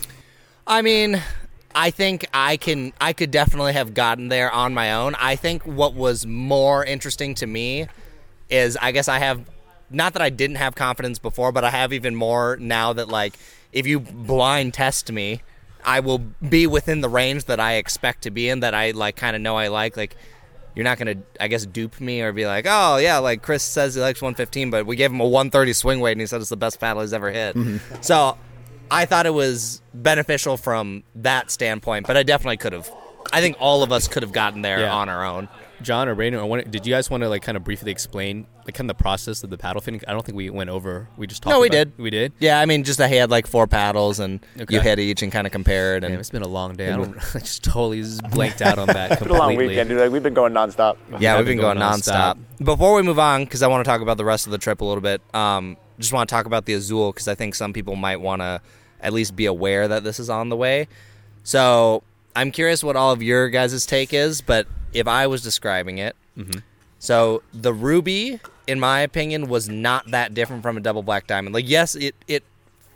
I 0.66 0.80
mean, 0.80 1.20
I 1.74 1.90
think 1.90 2.26
I 2.32 2.56
can 2.56 2.92
I 3.00 3.12
could 3.12 3.32
definitely 3.32 3.72
have 3.72 3.94
gotten 3.94 4.28
there 4.28 4.52
on 4.52 4.74
my 4.74 4.94
own. 4.94 5.16
I 5.16 5.34
think 5.34 5.64
what 5.64 5.92
was 5.92 6.24
more 6.24 6.84
interesting 6.84 7.34
to 7.34 7.46
me 7.46 7.88
is 8.48 8.78
I 8.80 8.92
guess 8.92 9.08
I 9.08 9.18
have 9.18 9.44
not 9.90 10.12
that 10.12 10.22
I 10.22 10.30
didn't 10.30 10.56
have 10.56 10.76
confidence 10.76 11.18
before, 11.18 11.50
but 11.50 11.64
I 11.64 11.70
have 11.70 11.92
even 11.92 12.14
more 12.14 12.56
now 12.60 12.92
that 12.92 13.08
like 13.08 13.34
if 13.72 13.86
you 13.86 14.00
blind 14.00 14.74
test 14.74 15.10
me, 15.12 15.42
I 15.84 16.00
will 16.00 16.18
be 16.18 16.66
within 16.66 17.00
the 17.00 17.08
range 17.08 17.44
that 17.46 17.60
I 17.60 17.74
expect 17.74 18.22
to 18.22 18.30
be 18.30 18.48
in 18.48 18.60
that 18.60 18.74
I 18.74 18.90
like 18.92 19.16
kind 19.16 19.34
of 19.36 19.42
know 19.42 19.56
I 19.56 19.68
like 19.68 19.96
like 19.96 20.16
you're 20.74 20.84
not 20.84 20.98
gonna, 20.98 21.16
I 21.40 21.48
guess, 21.48 21.66
dupe 21.66 22.00
me 22.00 22.20
or 22.22 22.32
be 22.32 22.46
like, 22.46 22.64
oh 22.68 22.98
yeah, 22.98 23.18
like 23.18 23.42
Chris 23.42 23.62
says 23.64 23.94
he 23.96 24.00
likes 24.00 24.22
115, 24.22 24.70
but 24.70 24.86
we 24.86 24.94
gave 24.96 25.10
him 25.10 25.20
a 25.20 25.26
130 25.26 25.72
swing 25.72 26.00
weight 26.00 26.12
and 26.12 26.20
he 26.20 26.26
said 26.26 26.40
it's 26.40 26.50
the 26.50 26.56
best 26.56 26.78
paddle 26.78 27.02
he's 27.02 27.12
ever 27.12 27.30
hit. 27.32 27.56
Mm-hmm. 27.56 27.96
So 28.02 28.38
I 28.90 29.04
thought 29.04 29.26
it 29.26 29.34
was 29.34 29.82
beneficial 29.92 30.56
from 30.56 31.02
that 31.16 31.50
standpoint, 31.50 32.06
but 32.06 32.16
I 32.16 32.22
definitely 32.22 32.58
could 32.58 32.72
have. 32.72 32.88
I 33.32 33.40
think 33.40 33.56
all 33.58 33.82
of 33.82 33.90
us 33.92 34.08
could 34.08 34.22
have 34.22 34.32
gotten 34.32 34.62
there 34.62 34.80
Yeah. 34.80 34.92
on 34.94 35.08
our 35.08 35.24
own. 35.24 35.48
John 35.82 36.08
or 36.08 36.14
Rainer, 36.14 36.40
I 36.40 36.42
want 36.44 36.70
did 36.70 36.86
you 36.86 36.92
guys 36.94 37.08
want 37.10 37.22
to 37.22 37.28
like 37.28 37.42
kind 37.42 37.56
of 37.56 37.64
briefly 37.64 37.90
explain 37.92 38.46
like 38.64 38.74
kind 38.74 38.90
of 38.90 38.96
the 38.96 39.02
process 39.02 39.42
of 39.44 39.50
the 39.50 39.56
paddle 39.56 39.80
fitting 39.80 40.00
i 40.06 40.12
don't 40.12 40.26
think 40.26 40.36
we 40.36 40.50
went 40.50 40.68
over 40.70 41.08
we 41.16 41.26
just 41.26 41.42
talked 41.42 41.54
No, 41.54 41.60
we 41.60 41.68
about- 41.68 41.96
did. 41.96 41.98
we 41.98 42.10
did 42.10 42.32
Yeah, 42.40 42.60
I 42.60 42.66
mean, 42.66 42.84
just 42.84 42.98
that 42.98 43.08
he 43.10 43.16
had 43.16 43.30
like 43.30 43.46
four 43.46 43.66
paddles 43.66 44.18
and 44.20 44.40
Okay. 44.60 44.74
you 44.74 44.80
hit 44.80 44.98
each 44.98 45.22
and 45.22 45.30
kind 45.32 45.46
of 45.46 45.52
compared. 45.52 46.04
And 46.04 46.12
Damn, 46.12 46.20
it's 46.20 46.30
been 46.30 46.42
a 46.42 46.48
long 46.48 46.74
day. 46.74 46.90
I 46.92 46.96
don't. 46.96 47.16
I 47.34 47.38
just 47.38 47.64
totally 47.64 48.02
just 48.02 48.22
blanked 48.30 48.60
out 48.60 48.78
on 48.78 48.86
that 48.88 49.12
It's 49.12 49.22
been 49.22 49.30
a 49.30 49.38
long 49.38 49.56
weekend, 49.56 49.88
dude. 49.88 49.98
Like 50.00 50.10
we've 50.10 50.22
been 50.22 50.34
going 50.34 50.52
nonstop. 50.52 50.96
yeah, 51.18 51.32
I've 51.34 51.38
we've 51.40 51.46
been 51.46 51.58
going, 51.60 51.78
nonstop. 51.78 52.38
Before 52.62 52.94
we 52.94 53.02
move 53.02 53.18
on, 53.18 53.44
because 53.44 53.62
I 53.62 53.68
want 53.68 53.84
to 53.84 53.88
talk 53.88 54.00
about 54.00 54.16
the 54.18 54.24
rest 54.24 54.46
of 54.46 54.52
the 54.52 54.58
trip 54.58 54.80
a 54.80 54.84
little 54.84 55.00
bit, 55.02 55.22
um, 55.34 55.76
just 55.98 56.12
want 56.12 56.28
to 56.28 56.34
talk 56.34 56.46
about 56.46 56.64
the 56.66 56.74
Azul 56.74 57.12
because 57.12 57.28
I 57.28 57.34
think 57.34 57.54
some 57.54 57.72
people 57.72 57.96
might 57.96 58.20
want 58.20 58.42
to 58.42 58.60
at 59.00 59.12
least 59.12 59.34
be 59.36 59.46
aware 59.46 59.88
that 59.88 60.04
this 60.04 60.18
is 60.20 60.28
on 60.28 60.48
the 60.50 60.56
way. 60.56 60.88
So 61.44 62.02
I'm 62.38 62.52
curious 62.52 62.84
what 62.84 62.94
all 62.94 63.10
of 63.12 63.20
your 63.20 63.48
guys' 63.48 63.84
take 63.84 64.14
is, 64.14 64.40
but 64.42 64.68
if 64.92 65.08
I 65.08 65.26
was 65.26 65.42
describing 65.42 65.98
it, 65.98 66.14
so 67.00 67.42
the 67.52 67.74
Ruby, 67.74 68.38
in 68.68 68.78
my 68.78 69.00
opinion, 69.00 69.48
was 69.48 69.68
not 69.68 70.10
that 70.12 70.34
different 70.34 70.62
from 70.62 70.76
a 70.76 70.80
double 70.80 71.02
black 71.02 71.26
diamond. 71.26 71.52
Like, 71.52 71.68
yes, 71.68 71.96
it 71.96 72.14
it 72.28 72.44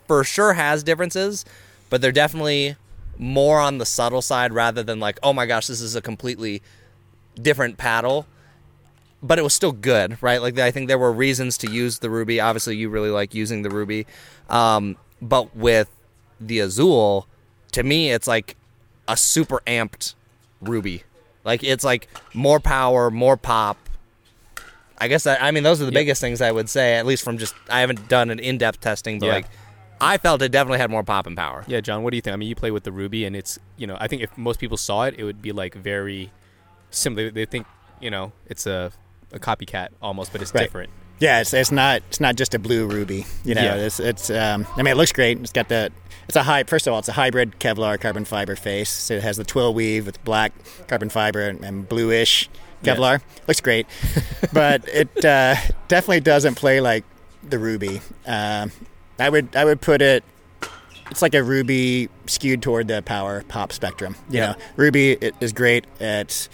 for 0.07 0.22
sure 0.22 0.52
has 0.52 0.85
differences, 0.85 1.44
but 1.90 2.00
they're 2.00 2.12
definitely 2.12 2.76
more 3.18 3.59
on 3.59 3.78
the 3.78 3.87
subtle 3.87 4.22
side 4.22 4.52
rather 4.52 4.85
than 4.85 5.00
like, 5.00 5.18
oh 5.24 5.33
my 5.33 5.46
gosh, 5.46 5.66
this 5.66 5.81
is 5.81 5.96
a 5.96 6.00
completely 6.00 6.62
different 7.35 7.78
paddle. 7.78 8.26
But 9.24 9.38
it 9.40 9.42
was 9.42 9.55
still 9.55 9.72
good, 9.72 10.22
right? 10.22 10.40
Like 10.40 10.57
I 10.59 10.70
think 10.70 10.87
there 10.87 10.98
were 10.98 11.12
reasons 11.12 11.59
to 11.59 11.70
use 11.70 11.98
the 11.98 12.11
ruby. 12.11 12.38
Obviously, 12.38 12.76
you 12.76 12.88
really 12.90 13.11
like 13.11 13.35
using 13.35 13.62
the 13.62 13.70
ruby, 13.70 14.07
um, 14.48 14.96
but 15.20 15.57
with 15.57 15.88
the 16.40 16.61
Azul, 16.61 17.26
to 17.72 17.83
me, 17.83 18.12
it's 18.12 18.28
like 18.28 18.57
a 19.12 19.16
super 19.16 19.61
amped 19.66 20.14
ruby. 20.61 21.03
Like 21.44 21.62
it's 21.64 21.85
like 21.85 22.09
more 22.35 22.61
power, 22.61 23.11
more 23.11 23.37
pop. 23.37 23.77
I 24.98 25.09
guess 25.09 25.27
I, 25.27 25.37
I 25.37 25.51
mean 25.51 25.62
those 25.64 25.81
are 25.83 25.85
the 25.87 25.92
Yep. 25.92 26.01
biggest 26.01 26.20
things 26.20 26.40
I 26.40 26.53
would 26.53 26.68
say. 26.70 26.94
At 26.96 27.07
least 27.07 27.25
from 27.25 27.37
just 27.38 27.55
I 27.68 27.81
haven't 27.81 28.09
done 28.09 28.31
an 28.31 28.38
in 28.38 28.59
depth 28.59 28.81
testing, 28.81 29.18
but 29.18 29.27
Yeah. 29.27 29.33
like 29.35 29.46
I 30.01 30.18
felt 30.18 30.42
it 30.42 30.51
definitely 30.51 30.79
had 30.79 30.90
more 30.90 31.03
pop 31.05 31.27
and 31.27 31.37
power. 31.37 31.64
Yeah, 31.68 31.81
John, 31.81 32.03
what 32.03 32.11
do 32.11 32.16
you 32.16 32.20
think? 32.22 32.35
I 32.35 32.37
mean, 32.37 32.48
you 32.48 32.57
play 32.57 32.70
with 32.72 32.83
the 32.85 32.90
Ruby, 32.92 33.25
and 33.25 33.37
it's 33.37 33.59
you 33.77 33.87
know, 33.87 33.96
I 34.01 34.09
think 34.09 34.22
if 34.22 34.37
most 34.38 34.59
people 34.61 34.77
saw 34.77 35.05
it, 35.05 35.14
it 35.18 35.25
would 35.25 35.42
be 35.42 35.53
like 35.53 35.75
very 35.75 36.31
similar. 36.90 37.31
They 37.31 37.44
think 37.46 37.66
you 38.01 38.11
know 38.11 38.33
it's 38.46 38.66
a 38.66 38.92
a 39.33 39.38
copycat 39.38 39.88
almost, 40.01 40.33
but 40.33 40.42
it's 40.42 40.53
Right. 40.55 40.62
different. 40.62 40.90
Yeah, 41.22 41.40
it's, 41.40 41.54
it's 41.54 41.70
not 41.70 42.02
it's 42.08 42.18
not 42.20 42.35
just 42.35 42.52
a 42.54 42.58
blue 42.58 42.87
ruby. 42.87 43.24
You 43.44 43.54
know, 43.54 43.62
Yeah. 43.62 43.74
it's 43.76 44.00
it's. 44.00 44.28
Um, 44.28 44.66
I 44.76 44.78
mean, 44.82 44.88
it 44.92 44.96
looks 44.96 45.12
great. 45.12 45.38
It's 45.38 45.52
got 45.52 45.68
the 45.68 45.92
it's 46.26 46.37
a 46.37 46.42
high. 46.42 46.64
First 46.64 46.87
of 46.88 46.92
all, 46.92 46.98
it's 46.98 47.08
a 47.08 47.12
hybrid 47.12 47.61
Kevlar 47.61 48.00
carbon 48.00 48.24
fiber 48.24 48.56
face. 48.56 48.90
So 48.90 49.14
it 49.14 49.22
has 49.22 49.37
the 49.37 49.44
twill 49.44 49.72
weave 49.72 50.04
with 50.06 50.22
black 50.24 50.52
carbon 50.88 51.08
fiber 51.11 51.40
and, 51.48 51.64
and 51.64 51.88
bluish 51.88 52.50
Kevlar. 52.82 53.20
Looks 53.46 53.61
great, 53.61 53.87
but 54.52 54.88
it 54.88 55.24
uh, 55.24 55.54
definitely 55.87 56.20
doesn't 56.20 56.56
play 56.56 56.80
like 56.80 57.04
the 57.48 57.58
ruby. 57.58 58.00
Um, 58.26 58.72
I 59.18 59.28
would 59.28 59.54
I 59.54 59.64
would 59.64 59.80
put 59.80 60.02
it. 60.02 60.24
It's 61.12 61.22
like 61.22 61.35
a 61.35 61.42
ruby 61.44 62.08
skewed 62.26 62.62
toward 62.62 62.88
the 62.88 63.00
power 63.02 63.44
pop 63.46 63.70
spectrum. 63.72 64.16
You 64.28 64.38
Yeah. 64.38 64.46
know, 64.46 64.54
ruby 64.76 65.12
it 65.12 65.37
is 65.40 65.52
great 65.52 65.85
at 66.00 66.48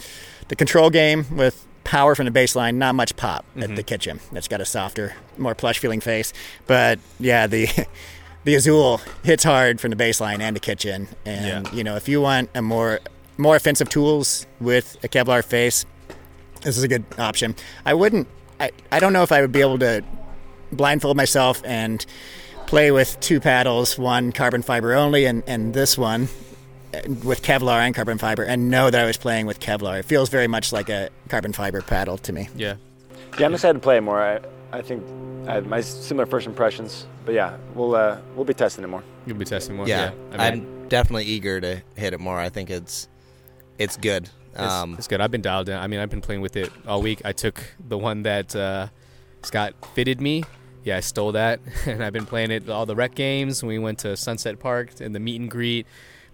the 0.48 0.56
control 0.56 0.90
game 0.90 1.24
with 1.36 1.64
power 1.88 2.14
from 2.14 2.26
the 2.26 2.30
baseline, 2.30 2.74
not 2.74 2.94
much 2.94 3.16
pop 3.16 3.46
at 3.56 3.62
mm-hmm. 3.62 3.74
the 3.76 3.82
kitchen. 3.82 4.20
It's 4.32 4.46
got 4.46 4.60
a 4.60 4.66
softer, 4.66 5.14
more 5.38 5.54
plush 5.54 5.78
feeling 5.78 6.00
face. 6.00 6.34
But 6.66 6.98
yeah, 7.18 7.46
the 7.46 7.66
the 8.44 8.54
Azul 8.54 9.00
hits 9.24 9.42
hard 9.42 9.80
from 9.80 9.90
the 9.90 9.96
baseline 9.96 10.40
and 10.40 10.54
the 10.54 10.60
kitchen. 10.60 11.08
And 11.24 11.66
Yeah. 11.66 11.72
you 11.72 11.82
know, 11.82 11.96
if 11.96 12.06
you 12.06 12.20
want 12.20 12.50
a 12.54 12.60
more 12.60 13.00
more 13.38 13.56
offensive 13.56 13.88
tools 13.88 14.46
with 14.60 15.02
a 15.02 15.08
Kevlar 15.08 15.42
face, 15.42 15.86
this 16.60 16.76
is 16.76 16.82
a 16.82 16.88
good 16.88 17.06
option. 17.18 17.56
I 17.86 17.94
wouldn't. 17.94 18.28
I, 18.60 18.70
I 18.92 19.00
don't 19.00 19.14
know 19.14 19.22
if 19.22 19.32
I 19.32 19.40
would 19.40 19.52
be 19.52 19.62
able 19.62 19.78
to 19.78 20.04
blindfold 20.70 21.16
myself 21.16 21.62
and 21.64 22.04
play 22.66 22.90
with 22.90 23.18
two 23.20 23.40
paddles, 23.40 23.98
one 23.98 24.30
carbon 24.32 24.60
fiber 24.60 24.92
only, 24.92 25.24
and, 25.24 25.42
and 25.46 25.72
this 25.72 25.96
one 25.96 26.28
with 27.24 27.42
Kevlar 27.42 27.78
and 27.80 27.94
carbon 27.94 28.18
fiber, 28.18 28.42
and 28.44 28.70
know 28.70 28.90
that 28.90 29.00
I 29.00 29.04
was 29.06 29.16
playing 29.16 29.46
with 29.46 29.60
Kevlar. 29.60 30.00
It 30.00 30.04
feels 30.04 30.28
very 30.28 30.46
much 30.48 30.72
like 30.72 30.88
a 30.88 31.10
carbon 31.28 31.52
fiber 31.52 31.82
paddle 31.82 32.18
to 32.18 32.32
me. 32.32 32.48
Yeah. 32.56 32.76
Yeah, 33.38 33.46
I'm 33.46 33.54
excited 33.54 33.74
to 33.74 33.80
play 33.80 33.98
it 33.98 34.00
more. 34.00 34.20
I, 34.20 34.40
I 34.72 34.82
think 34.82 35.04
I 35.46 35.54
had 35.54 35.66
my 35.66 35.80
similar 35.80 36.26
first 36.26 36.46
impressions, 36.46 37.06
but 37.24 37.34
yeah, 37.34 37.56
we'll 37.74 37.94
uh, 37.94 38.18
we'll 38.34 38.44
be 38.44 38.54
testing 38.54 38.84
it 38.84 38.88
more. 38.88 39.02
You'll 39.26 39.36
be 39.36 39.44
testing 39.44 39.76
more. 39.76 39.86
Yeah, 39.86 40.12
I 40.32 40.50
mean, 40.50 40.66
I'm 40.80 40.88
definitely 40.88 41.24
eager 41.24 41.60
to 41.60 41.82
hit 41.96 42.12
it 42.14 42.20
more. 42.20 42.38
I 42.38 42.48
think 42.48 42.70
it's 42.70 43.08
it's 43.78 43.96
good. 43.96 44.30
It's, 44.54 44.60
Um, 44.62 44.94
it's 44.98 45.06
good. 45.06 45.20
I've 45.20 45.30
been 45.30 45.42
dialed 45.42 45.68
in. 45.68 45.76
I 45.76 45.86
mean, 45.86 46.00
I've 46.00 46.10
been 46.10 46.20
playing 46.22 46.40
with 46.40 46.56
it 46.56 46.72
all 46.86 47.00
week. 47.02 47.20
I 47.24 47.32
took 47.32 47.62
the 47.86 47.98
one 47.98 48.22
that 48.22 48.56
uh, 48.56 48.88
Scott 49.42 49.74
fitted 49.94 50.20
me. 50.20 50.44
Yeah, 50.84 50.96
I 50.96 51.00
stole 51.00 51.32
that, 51.32 51.60
and 51.86 52.02
I've 52.02 52.12
been 52.14 52.26
playing 52.26 52.50
it 52.50 52.68
all 52.68 52.86
the 52.86 52.96
rec 52.96 53.14
games. 53.14 53.62
We 53.62 53.78
went 53.78 53.98
to 54.00 54.16
Sunset 54.16 54.58
Park 54.58 55.00
and 55.00 55.14
the 55.14 55.20
meet 55.20 55.40
and 55.40 55.50
greet, 55.50 55.86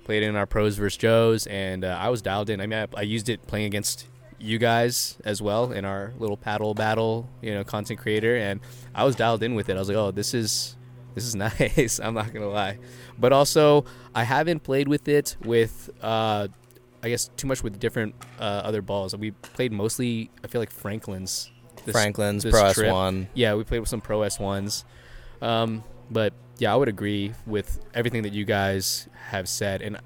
played 0.04 0.22
in 0.22 0.36
our 0.36 0.46
pros 0.46 0.76
versus 0.76 0.96
Joes, 0.96 1.46
and 1.46 1.84
uh, 1.84 1.98
I 2.00 2.08
was 2.10 2.22
dialed 2.22 2.50
in. 2.50 2.60
I 2.60 2.66
mean, 2.66 2.78
I, 2.94 3.00
I 3.00 3.02
used 3.02 3.28
it 3.28 3.46
playing 3.46 3.66
against 3.66 4.06
you 4.38 4.58
guys 4.58 5.16
as 5.24 5.40
well 5.40 5.72
in 5.72 5.84
our 5.84 6.12
little 6.18 6.36
paddle 6.36 6.74
battle, 6.74 7.28
you 7.40 7.54
know, 7.54 7.64
content 7.64 7.98
creator, 8.00 8.36
and 8.36 8.60
I 8.94 9.04
was 9.04 9.16
dialed 9.16 9.42
in 9.42 9.54
with 9.54 9.68
it. 9.68 9.76
I 9.76 9.78
was 9.78 9.88
like, 9.88 9.96
oh, 9.96 10.10
this 10.10 10.34
is 10.34 10.76
this 11.14 11.24
is 11.24 11.34
nice. 11.34 11.98
I'm 12.02 12.14
not 12.14 12.32
gonna 12.32 12.48
lie, 12.48 12.78
but 13.18 13.32
also 13.32 13.84
I 14.14 14.24
haven't 14.24 14.60
played 14.62 14.88
with 14.88 15.08
it 15.08 15.36
with. 15.42 15.90
Uh, 16.02 16.48
I 17.02 17.10
guess 17.10 17.28
too 17.36 17.46
much 17.46 17.62
with 17.62 17.78
different 17.78 18.14
uh, 18.40 18.62
other 18.64 18.80
balls. 18.80 19.14
We 19.14 19.32
played 19.32 19.72
mostly. 19.72 20.30
I 20.42 20.46
feel 20.46 20.60
like 20.62 20.70
Franklin's. 20.70 21.50
this- 21.84 21.92
Franklin's 21.92 22.44
this 22.44 22.52
Pro 22.58 22.72
trip. 22.72 22.90
S1. 22.90 23.26
Yeah, 23.34 23.56
we 23.56 23.64
played 23.64 23.80
with 23.80 23.90
some 23.90 24.00
Pro 24.00 24.22
S 24.22 24.38
ones. 24.40 24.86
Um, 25.42 25.84
but 26.10 26.32
yeah, 26.58 26.72
I 26.72 26.76
would 26.76 26.88
agree 26.88 27.32
with 27.46 27.80
everything 27.94 28.22
that 28.22 28.32
you 28.32 28.44
guys 28.44 29.08
have 29.28 29.48
said. 29.48 29.82
And 29.82 29.98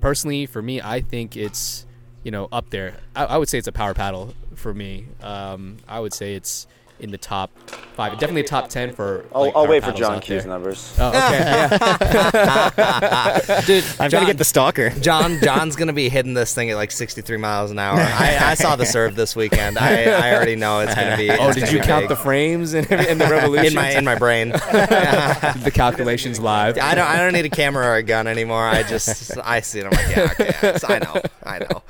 personally, 0.00 0.46
for 0.46 0.62
me, 0.62 0.80
I 0.80 1.00
think 1.00 1.36
it's 1.36 1.86
you 2.22 2.30
know 2.30 2.48
up 2.52 2.70
there. 2.70 2.96
I, 3.14 3.24
I 3.24 3.36
would 3.36 3.48
say 3.48 3.58
it's 3.58 3.68
a 3.68 3.72
power 3.72 3.94
paddle 3.94 4.34
for 4.54 4.74
me. 4.74 5.06
Um, 5.22 5.78
I 5.88 6.00
would 6.00 6.12
say 6.12 6.34
it's 6.34 6.66
in 7.04 7.10
the 7.10 7.18
top 7.18 7.50
five. 7.94 8.12
Definitely 8.14 8.40
a 8.40 8.44
top 8.44 8.68
ten 8.68 8.92
for. 8.92 9.26
I'll, 9.32 9.42
like, 9.42 9.54
I'll 9.54 9.68
wait 9.68 9.80
for 9.84 9.92
paddles 9.92 10.00
John 10.00 10.20
Kew's 10.20 10.42
there. 10.42 10.52
numbers. 10.52 10.96
Oh, 10.98 11.08
okay. 11.10 11.68
Dude, 13.66 13.84
I'm 14.00 14.10
John, 14.10 14.22
gonna 14.22 14.26
get 14.26 14.38
the 14.38 14.44
stalker. 14.44 14.90
John 15.00 15.38
John's 15.42 15.76
gonna 15.76 15.92
be 15.92 16.08
hitting 16.08 16.34
this 16.34 16.54
thing 16.54 16.70
at 16.70 16.76
like 16.76 16.90
63 16.90 17.36
miles 17.36 17.70
an 17.70 17.78
hour. 17.78 18.00
I, 18.00 18.38
I 18.40 18.54
saw 18.54 18.74
the 18.74 18.86
serve 18.86 19.14
this 19.14 19.36
weekend. 19.36 19.78
I, 19.78 20.04
I 20.04 20.34
already 20.34 20.56
know 20.56 20.80
it's 20.80 20.94
gonna 20.94 21.16
be. 21.16 21.30
Oh, 21.30 21.52
did 21.52 21.70
you 21.70 21.80
count 21.80 22.04
big. 22.04 22.08
the 22.08 22.16
frames 22.16 22.72
and, 22.74 22.90
and 22.90 23.20
the 23.20 23.26
revolution? 23.26 23.66
in 23.66 23.74
my 23.74 23.90
in 23.90 24.04
my 24.04 24.16
brain? 24.16 24.48
the 24.48 25.70
calculations 25.72 26.40
live. 26.40 26.78
I 26.78 26.94
don't 26.94 27.06
I 27.06 27.18
don't 27.18 27.34
need 27.34 27.44
a 27.44 27.50
camera 27.50 27.86
or 27.86 27.96
a 27.96 28.02
gun 28.02 28.26
anymore. 28.26 28.66
I 28.66 28.82
just 28.82 29.36
I 29.38 29.60
see 29.60 29.80
it. 29.80 29.84
I'm 29.84 29.92
like, 29.92 30.16
yeah, 30.16 30.22
okay, 30.32 30.56
yes, 30.62 30.84
I 30.84 30.98
know, 30.98 31.20
I 31.44 31.58
know. 31.58 31.82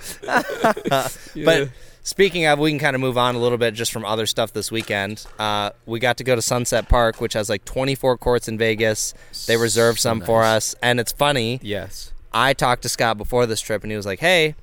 But 1.44 1.70
speaking 2.04 2.46
of, 2.46 2.60
we 2.60 2.70
can 2.70 2.78
kind 2.78 2.94
of 2.94 3.00
move 3.00 3.18
on 3.18 3.34
a 3.34 3.38
little 3.38 3.58
bit 3.58 3.74
just 3.74 3.90
from 3.90 4.04
other 4.04 4.26
stuff 4.26 4.52
this 4.52 4.70
weekend. 4.70 5.26
Uh, 5.38 5.70
we 5.86 5.98
got 5.98 6.18
to 6.18 6.24
go 6.24 6.36
to 6.36 6.42
Sunset 6.42 6.88
Park, 6.88 7.20
which 7.20 7.32
has 7.32 7.50
like 7.50 7.64
24 7.64 8.16
courts 8.18 8.46
in 8.46 8.56
Vegas. 8.56 9.12
They 9.48 9.56
reserved 9.56 9.98
So 9.98 10.10
some 10.10 10.20
for 10.20 10.44
us, 10.44 10.76
and 10.80 11.00
it's 11.00 11.10
funny. 11.10 11.58
Yes. 11.62 12.12
I 12.32 12.52
talked 12.52 12.82
to 12.82 12.88
Scott 12.88 13.18
before 13.18 13.46
this 13.46 13.60
trip, 13.60 13.82
and 13.82 13.90
he 13.90 13.96
was 13.96 14.06
like, 14.06 14.20
"Hey, 14.20 14.54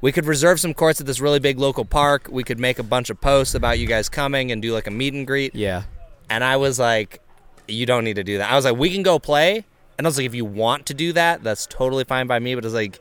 we 0.00 0.12
could 0.12 0.26
reserve 0.26 0.58
some 0.58 0.74
courts 0.74 1.00
at 1.00 1.06
this 1.06 1.20
really 1.20 1.40
big 1.40 1.58
local 1.58 1.84
park. 1.84 2.28
We 2.30 2.42
could 2.44 2.58
make 2.58 2.78
a 2.78 2.84
bunch 2.84 3.10
of 3.10 3.20
posts 3.20 3.54
about 3.54 3.78
you 3.78 3.86
guys 3.86 4.08
coming 4.08 4.50
and 4.50 4.60
do 4.62 4.72
like 4.72 4.86
a 4.86 4.90
meet 4.90 5.14
and 5.14 5.26
greet." 5.26 5.54
Yeah. 5.54 5.84
And 6.30 6.42
I 6.42 6.56
was 6.56 6.78
like, 6.78 7.20
"You 7.66 7.86
don't 7.86 8.04
need 8.04 8.16
to 8.16 8.24
do 8.24 8.38
that." 8.38 8.50
I 8.50 8.56
was 8.56 8.64
like, 8.64 8.76
"We 8.76 8.90
can 8.90 9.02
go 9.02 9.18
play." 9.18 9.64
And 9.98 10.06
I 10.06 10.08
was 10.08 10.16
like, 10.16 10.26
"If 10.26 10.34
you 10.34 10.44
want 10.44 10.86
to 10.86 10.94
do 10.94 11.12
that, 11.14 11.42
that's 11.42 11.66
totally 11.66 12.04
fine 12.04 12.28
by 12.28 12.38
me." 12.38 12.54
But 12.54 12.64
it's 12.64 12.74
like, 12.74 13.00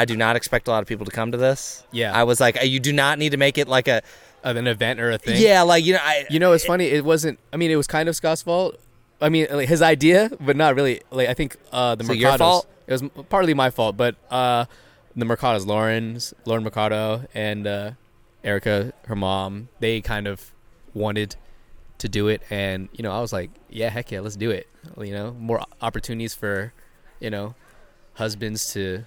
"I 0.00 0.04
do 0.04 0.16
not 0.16 0.36
expect 0.36 0.68
a 0.68 0.70
lot 0.70 0.82
of 0.82 0.88
people 0.88 1.04
to 1.06 1.12
come 1.12 1.32
to 1.32 1.38
this." 1.38 1.84
Yeah. 1.92 2.12
I 2.20 2.22
was 2.24 2.40
like, 2.40 2.56
"You 2.62 2.80
do 2.80 2.92
not 2.92 3.18
need 3.18 3.30
to 3.32 3.36
make 3.46 3.58
it 3.58 3.68
like 3.68 3.88
a 3.88 4.02
Of 4.44 4.56
an 4.56 4.66
event 4.68 5.00
or 5.00 5.10
a 5.10 5.18
thing. 5.18 5.40
yeah, 5.42 5.62
like 5.62 5.84
you 5.84 5.92
know, 5.94 6.00
I 6.02 6.24
You 6.30 6.38
know, 6.38 6.52
it's 6.52 6.64
funny. 6.64 6.86
It 6.86 7.04
wasn't. 7.04 7.38
I 7.52 7.56
mean, 7.56 7.70
it 7.70 7.76
was 7.76 7.86
kind 7.88 8.08
of 8.08 8.14
Scott's 8.16 8.42
fault. 8.42 8.76
I 9.20 9.28
mean, 9.30 9.46
like 9.50 9.68
his 9.68 9.82
idea, 9.82 10.30
but 10.40 10.56
not 10.56 10.76
really. 10.76 11.02
Like 11.10 11.28
I 11.28 11.34
think 11.34 11.56
uh, 11.72 11.96
the 11.96 12.04
So 12.04 12.12
Mercados. 12.12 12.38
fault? 12.38 12.66
It 12.86 12.92
was 12.92 13.02
partly 13.28 13.52
my 13.54 13.70
fault, 13.70 13.96
but 13.96 14.14
uh, 14.30 14.64
the 15.16 15.24
Mercados, 15.26 15.66
Lauren's, 15.66 16.32
Lauren 16.46 16.62
Mercado, 16.62 17.26
and 17.34 17.66
uh, 17.66 17.90
Erica, 18.44 18.92
her 19.10 19.16
mom, 19.16 19.68
they 19.80 20.00
kind 20.00 20.26
of 20.28 20.52
wanted 20.94 21.34
to 21.98 22.08
do 22.08 22.28
it, 22.28 22.40
and 22.48 22.88
you 22.96 23.02
know, 23.02 23.10
I 23.10 23.20
was 23.20 23.32
like, 23.32 23.50
yeah, 23.68 23.90
heck 23.90 24.12
yeah, 24.12 24.20
let's 24.20 24.36
do 24.36 24.50
it. 24.52 24.68
You 24.96 25.12
know, 25.12 25.32
more 25.38 25.60
opportunities 25.82 26.34
for, 26.34 26.72
you 27.18 27.28
know, 27.30 27.56
husbands 28.14 28.72
to. 28.74 29.04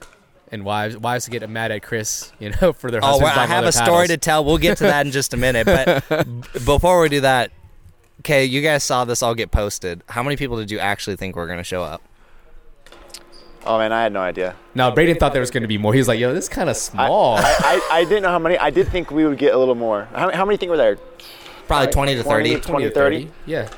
And 0.54 0.66
wives, 0.66 0.98
wives 0.98 1.26
to 1.26 1.32
get 1.32 1.50
mad 1.50 1.72
at 1.72 1.82
Chris, 1.82 2.32
you 2.40 2.52
know, 2.62 2.74
for 2.78 2.92
their 2.92 3.00
Oh, 3.04 3.08
husbands. 3.20 3.32
well, 3.36 3.40
I 3.40 3.46
have 3.48 3.60
other 3.64 3.70
a 3.70 3.72
story 3.72 4.08
to 4.08 4.18
tell. 4.18 4.44
We'll 4.44 4.58
get 4.58 4.78
to 4.80 4.84
that 4.84 5.06
in 5.06 5.12
just 5.14 5.34
a 5.34 5.38
minute. 5.38 5.66
But 5.66 6.04
before 6.66 7.00
we 7.02 7.08
do 7.10 7.22
that, 7.22 7.52
okay, 8.20 8.44
you 8.44 8.62
guys 8.62 8.84
saw 8.84 9.06
this 9.06 9.24
all 9.24 9.34
get 9.34 9.52
posted. 9.52 10.02
How 10.10 10.22
many 10.24 10.36
people 10.36 10.58
did 10.58 10.70
you 10.70 10.80
actually 10.80 11.16
think 11.16 11.36
were 11.38 11.48
going 11.48 11.58
to 11.60 11.64
show 11.64 11.84
up? 11.84 12.02
Oh 13.64 13.78
man, 13.78 13.94
I 13.94 14.02
had 14.04 14.12
no 14.12 14.22
idea. 14.22 14.56
No, 14.74 14.90
Braden 14.92 15.18
thought 15.18 15.34
there 15.34 15.40
was 15.40 15.52
going 15.52 15.62
to 15.62 15.68
be 15.68 15.78
more. 15.78 15.94
He 15.94 16.00
was 16.00 16.08
like, 16.08 16.20
"Yo, 16.20 16.34
this 16.34 16.46
is 16.46 16.50
kind 16.50 16.68
of 16.68 16.76
small." 16.76 17.36
I, 17.38 17.42
I, 17.60 17.82
I 18.00 18.04
didn't 18.10 18.24
know 18.24 18.30
how 18.32 18.40
many. 18.40 18.58
I 18.58 18.72
did 18.72 18.88
think 18.88 19.12
we 19.12 19.24
would 19.24 19.38
get 19.38 19.54
a 19.54 19.58
little 19.58 19.76
more. 19.76 20.08
How, 20.16 20.32
how 20.32 20.46
many 20.46 20.58
think 20.58 20.72
were 20.72 20.78
there? 20.78 20.98
Probably 21.68 21.86
Like 21.86 21.92
20 21.94 22.16
to 22.16 22.24
30. 22.24 22.60
20 22.60 22.84
to 22.86 22.92
30? 22.92 23.30
Yeah. 23.46 23.70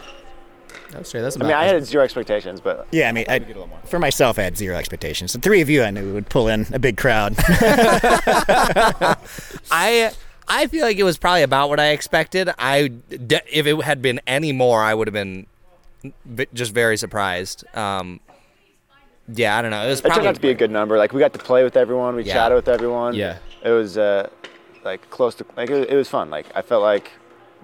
I 0.93 0.97
would 0.97 1.07
say 1.07 1.21
that's 1.21 1.35
I 1.39 1.43
mean, 1.43 1.51
I 1.53 1.65
had 1.65 1.85
zero 1.85 2.03
expectations, 2.03 2.61
but 2.61 2.87
Yeah, 2.91 3.09
I 3.09 3.11
mean, 3.11 3.25
I, 3.27 3.39
for 3.85 3.99
myself, 3.99 4.37
I 4.37 4.43
had 4.43 4.57
zero 4.57 4.75
expectations. 4.75 5.33
The 5.33 5.39
three 5.39 5.61
of 5.61 5.69
you, 5.69 5.83
I 5.83 5.91
knew 5.91 6.13
would 6.13 6.29
pull 6.29 6.47
in 6.47 6.67
a 6.73 6.79
big 6.79 6.97
crowd. 6.97 7.35
I 9.71 10.11
I 10.47 10.67
feel 10.67 10.83
like 10.85 10.97
it 10.97 11.03
was 11.03 11.17
probably 11.17 11.43
about 11.43 11.69
what 11.69 11.79
I 11.79 11.89
expected. 11.89 12.49
I 12.57 12.91
if 13.09 13.65
it 13.67 13.81
had 13.83 14.01
been 14.01 14.19
any 14.27 14.51
more, 14.51 14.81
I 14.83 14.93
would 14.93 15.07
have 15.07 15.13
been 15.13 15.47
just 16.53 16.73
very 16.73 16.97
surprised. 16.97 17.63
Um, 17.75 18.19
yeah, 19.27 19.57
I 19.57 19.61
don't 19.61 19.71
know. 19.71 19.85
It 19.85 19.89
was 19.89 19.99
it 20.01 20.13
turned 20.13 20.27
out 20.27 20.35
to 20.35 20.41
be 20.41 20.49
a 20.49 20.53
good 20.53 20.71
number. 20.71 20.97
Like 20.97 21.13
we 21.13 21.19
got 21.19 21.33
to 21.33 21.39
play 21.39 21.63
with 21.63 21.77
everyone, 21.77 22.15
we 22.15 22.23
Yeah. 22.23 22.33
chatted 22.33 22.55
with 22.57 22.67
everyone. 22.67 23.15
Yeah. 23.15 23.37
it 23.63 23.69
was 23.69 23.97
uh, 23.97 24.29
like 24.83 25.09
close 25.09 25.35
to 25.35 25.45
like 25.55 25.69
it, 25.69 25.89
it 25.89 25.95
was 25.95 26.09
fun. 26.09 26.29
Like 26.29 26.45
I 26.55 26.61
felt 26.61 26.83
like 26.83 27.11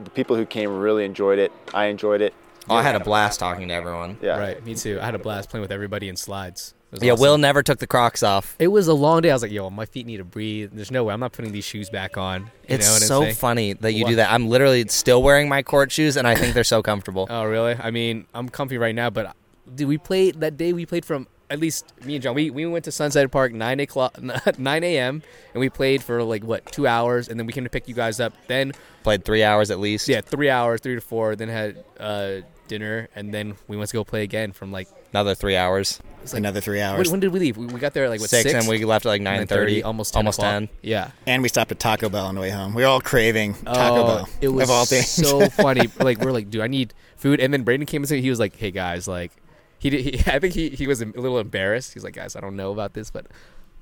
the 0.01 0.09
people 0.09 0.35
who 0.37 0.45
came 0.45 0.77
really 0.79 1.03
enjoyed 1.03 1.39
it. 1.39 1.51
I 1.73 1.85
enjoyed 1.85 2.21
it. 2.21 2.33
Oh, 2.69 2.75
I 2.75 2.83
had 2.83 2.95
a 2.95 2.99
blast 2.99 3.39
talking 3.39 3.67
to 3.69 3.73
everyone. 3.73 4.17
Yeah, 4.21 4.37
Right. 4.37 4.63
Me 4.65 4.75
too. 4.75 4.99
I 5.01 5.05
had 5.05 5.15
a 5.15 5.19
blast 5.19 5.49
playing 5.49 5.61
with 5.61 5.71
everybody 5.71 6.09
in 6.09 6.15
slides. 6.15 6.73
It 6.91 6.95
was 6.95 7.03
Yeah, 7.03 7.11
awesome. 7.13 7.21
Will 7.21 7.37
never 7.37 7.61
took 7.61 7.77
the 7.79 7.85
Crocs 7.87 8.23
off. 8.23 8.55
It 8.57 8.69
was 8.69 8.87
a 8.87 8.93
long 8.95 9.21
day. 9.21 9.29
I 9.29 9.33
was 9.33 9.43
like, 9.43 9.51
"Yo, 9.51 9.69
my 9.69 9.85
feet 9.85 10.07
need 10.07 10.17
to 10.17 10.23
breathe." 10.23 10.71
There's 10.73 10.89
no 10.89 11.03
way 11.03 11.13
I'm 11.13 11.19
not 11.19 11.33
putting 11.33 11.51
these 11.51 11.65
shoes 11.65 11.89
back 11.89 12.17
on. 12.17 12.41
You 12.41 12.49
It's 12.75 12.87
know 12.87 12.93
what 12.93 13.01
I'm 13.03 13.07
so 13.07 13.21
saying? 13.23 13.35
funny 13.35 13.73
that 13.73 13.93
you 13.93 14.03
What? 14.05 14.09
do 14.09 14.15
that. 14.15 14.31
I'm 14.31 14.49
literally 14.49 14.87
still 14.87 15.21
wearing 15.21 15.47
my 15.49 15.61
court 15.61 15.91
shoes, 15.91 16.17
and 16.17 16.27
I 16.27 16.33
think 16.33 16.55
they're 16.55 16.63
so 16.63 16.81
comfortable. 16.81 17.27
Oh, 17.29 17.43
really? 17.45 17.75
I 17.79 17.91
mean, 17.91 18.25
I'm 18.33 18.49
comfy 18.49 18.77
right 18.79 18.95
now, 18.95 19.11
but 19.11 19.35
did 19.75 19.87
we 19.87 19.99
play 19.99 20.31
that 20.31 20.57
day? 20.57 20.73
We 20.73 20.87
played 20.87 21.05
from 21.05 21.27
at 21.51 21.59
least 21.59 21.93
me 22.05 22.15
and 22.15 22.23
John. 22.23 22.33
We 22.33 22.49
we 22.49 22.65
went 22.65 22.85
to 22.85 22.91
Sunset 22.91 23.29
Park 23.31 23.53
nine 23.53 23.79
o'clock, 23.79 24.17
nine 24.57 24.83
a.m. 24.83 25.21
and 25.53 25.59
we 25.61 25.69
played 25.69 26.01
for 26.01 26.23
like 26.23 26.43
what 26.43 26.65
two 26.71 26.87
hours, 26.87 27.27
and 27.27 27.39
then 27.39 27.45
we 27.45 27.53
came 27.53 27.65
to 27.65 27.69
pick 27.69 27.87
you 27.87 27.93
guys 27.93 28.19
up. 28.19 28.33
Then 28.47 28.71
Played 29.03 29.25
three 29.25 29.43
hours 29.43 29.69
at 29.69 29.79
least. 29.79 30.07
yeah, 30.09 30.21
three 30.21 30.49
hours, 30.49 30.81
three 30.81 30.95
to 30.95 31.01
four. 31.01 31.35
Then 31.35 31.49
had 31.49 31.83
uh, 31.99 32.37
dinner, 32.69 33.09
and 33.15 33.33
then 33.33 33.55
we 33.67 33.75
went 33.75 33.89
to 33.89 33.97
go 33.97 34.05
play 34.05 34.23
again 34.23 34.53
from 34.53 34.71
like. 34.71 34.87
Another 35.11 35.35
three 35.35 35.57
hours. 35.57 35.99
It's 36.21 36.31
like 36.33 36.39
Another 36.39 36.61
three 36.61 36.77
when, 36.77 36.85
hours. 36.87 37.09
when 37.11 37.19
did 37.19 37.33
we 37.33 37.39
leave? 37.39 37.57
We, 37.57 37.65
we 37.65 37.79
got 37.79 37.93
there 37.93 38.05
at 38.05 38.09
like 38.09 38.21
what 38.21 38.29
six, 38.29 38.43
six, 38.43 38.53
and 38.53 38.69
we 38.69 38.85
left 38.85 39.05
at 39.05 39.09
like 39.09 39.21
nine 39.21 39.45
thirty, 39.47 39.83
almost 39.83 40.13
10 40.13 40.19
almost 40.19 40.39
o'clock. 40.39 40.51
ten. 40.51 40.69
Yeah. 40.81 41.11
and 41.25 41.41
we 41.43 41.49
stopped 41.49 41.71
at 41.71 41.79
Taco 41.79 42.07
Bell 42.09 42.25
on 42.27 42.35
the 42.35 42.41
way 42.41 42.49
home. 42.51 42.73
We 42.73 42.83
were 42.83 42.87
all 42.87 43.01
craving 43.01 43.55
oh, 43.67 43.73
Taco 43.73 43.95
Oh, 43.95 44.05
Bell. 44.05 44.29
It 44.39 44.47
was 44.49 44.63
of 44.63 44.69
all 44.69 44.85
things. 44.85 45.09
so 45.09 45.49
funny. 45.49 45.89
Like 45.99 46.19
we're 46.19 46.31
like, 46.31 46.49
dude, 46.49 46.61
I 46.61 46.67
need 46.67 46.93
food. 47.17 47.39
And 47.39 47.51
then 47.51 47.63
Brandon 47.63 47.85
came 47.87 48.01
and 48.03 48.07
said 48.09 48.19
he 48.19 48.29
was 48.29 48.39
like, 48.39 48.55
hey 48.55 48.71
guys, 48.71 49.07
like 49.07 49.31
he 49.79 49.89
did. 49.89 50.01
He, 50.01 50.19
I 50.31 50.39
think 50.39 50.53
he 50.53 50.69
he 50.69 50.85
was 50.87 51.01
a 51.01 51.05
little 51.05 51.39
embarrassed. 51.39 51.93
He's 51.93 52.03
like, 52.03 52.13
guys, 52.15 52.35
I 52.35 52.39
don't 52.39 52.55
know 52.55 52.71
about 52.71 52.93
this, 52.93 53.09
but 53.09 53.25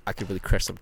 I 0.06 0.14
could 0.14 0.30
really 0.30 0.40
crush 0.40 0.64
some 0.66 0.78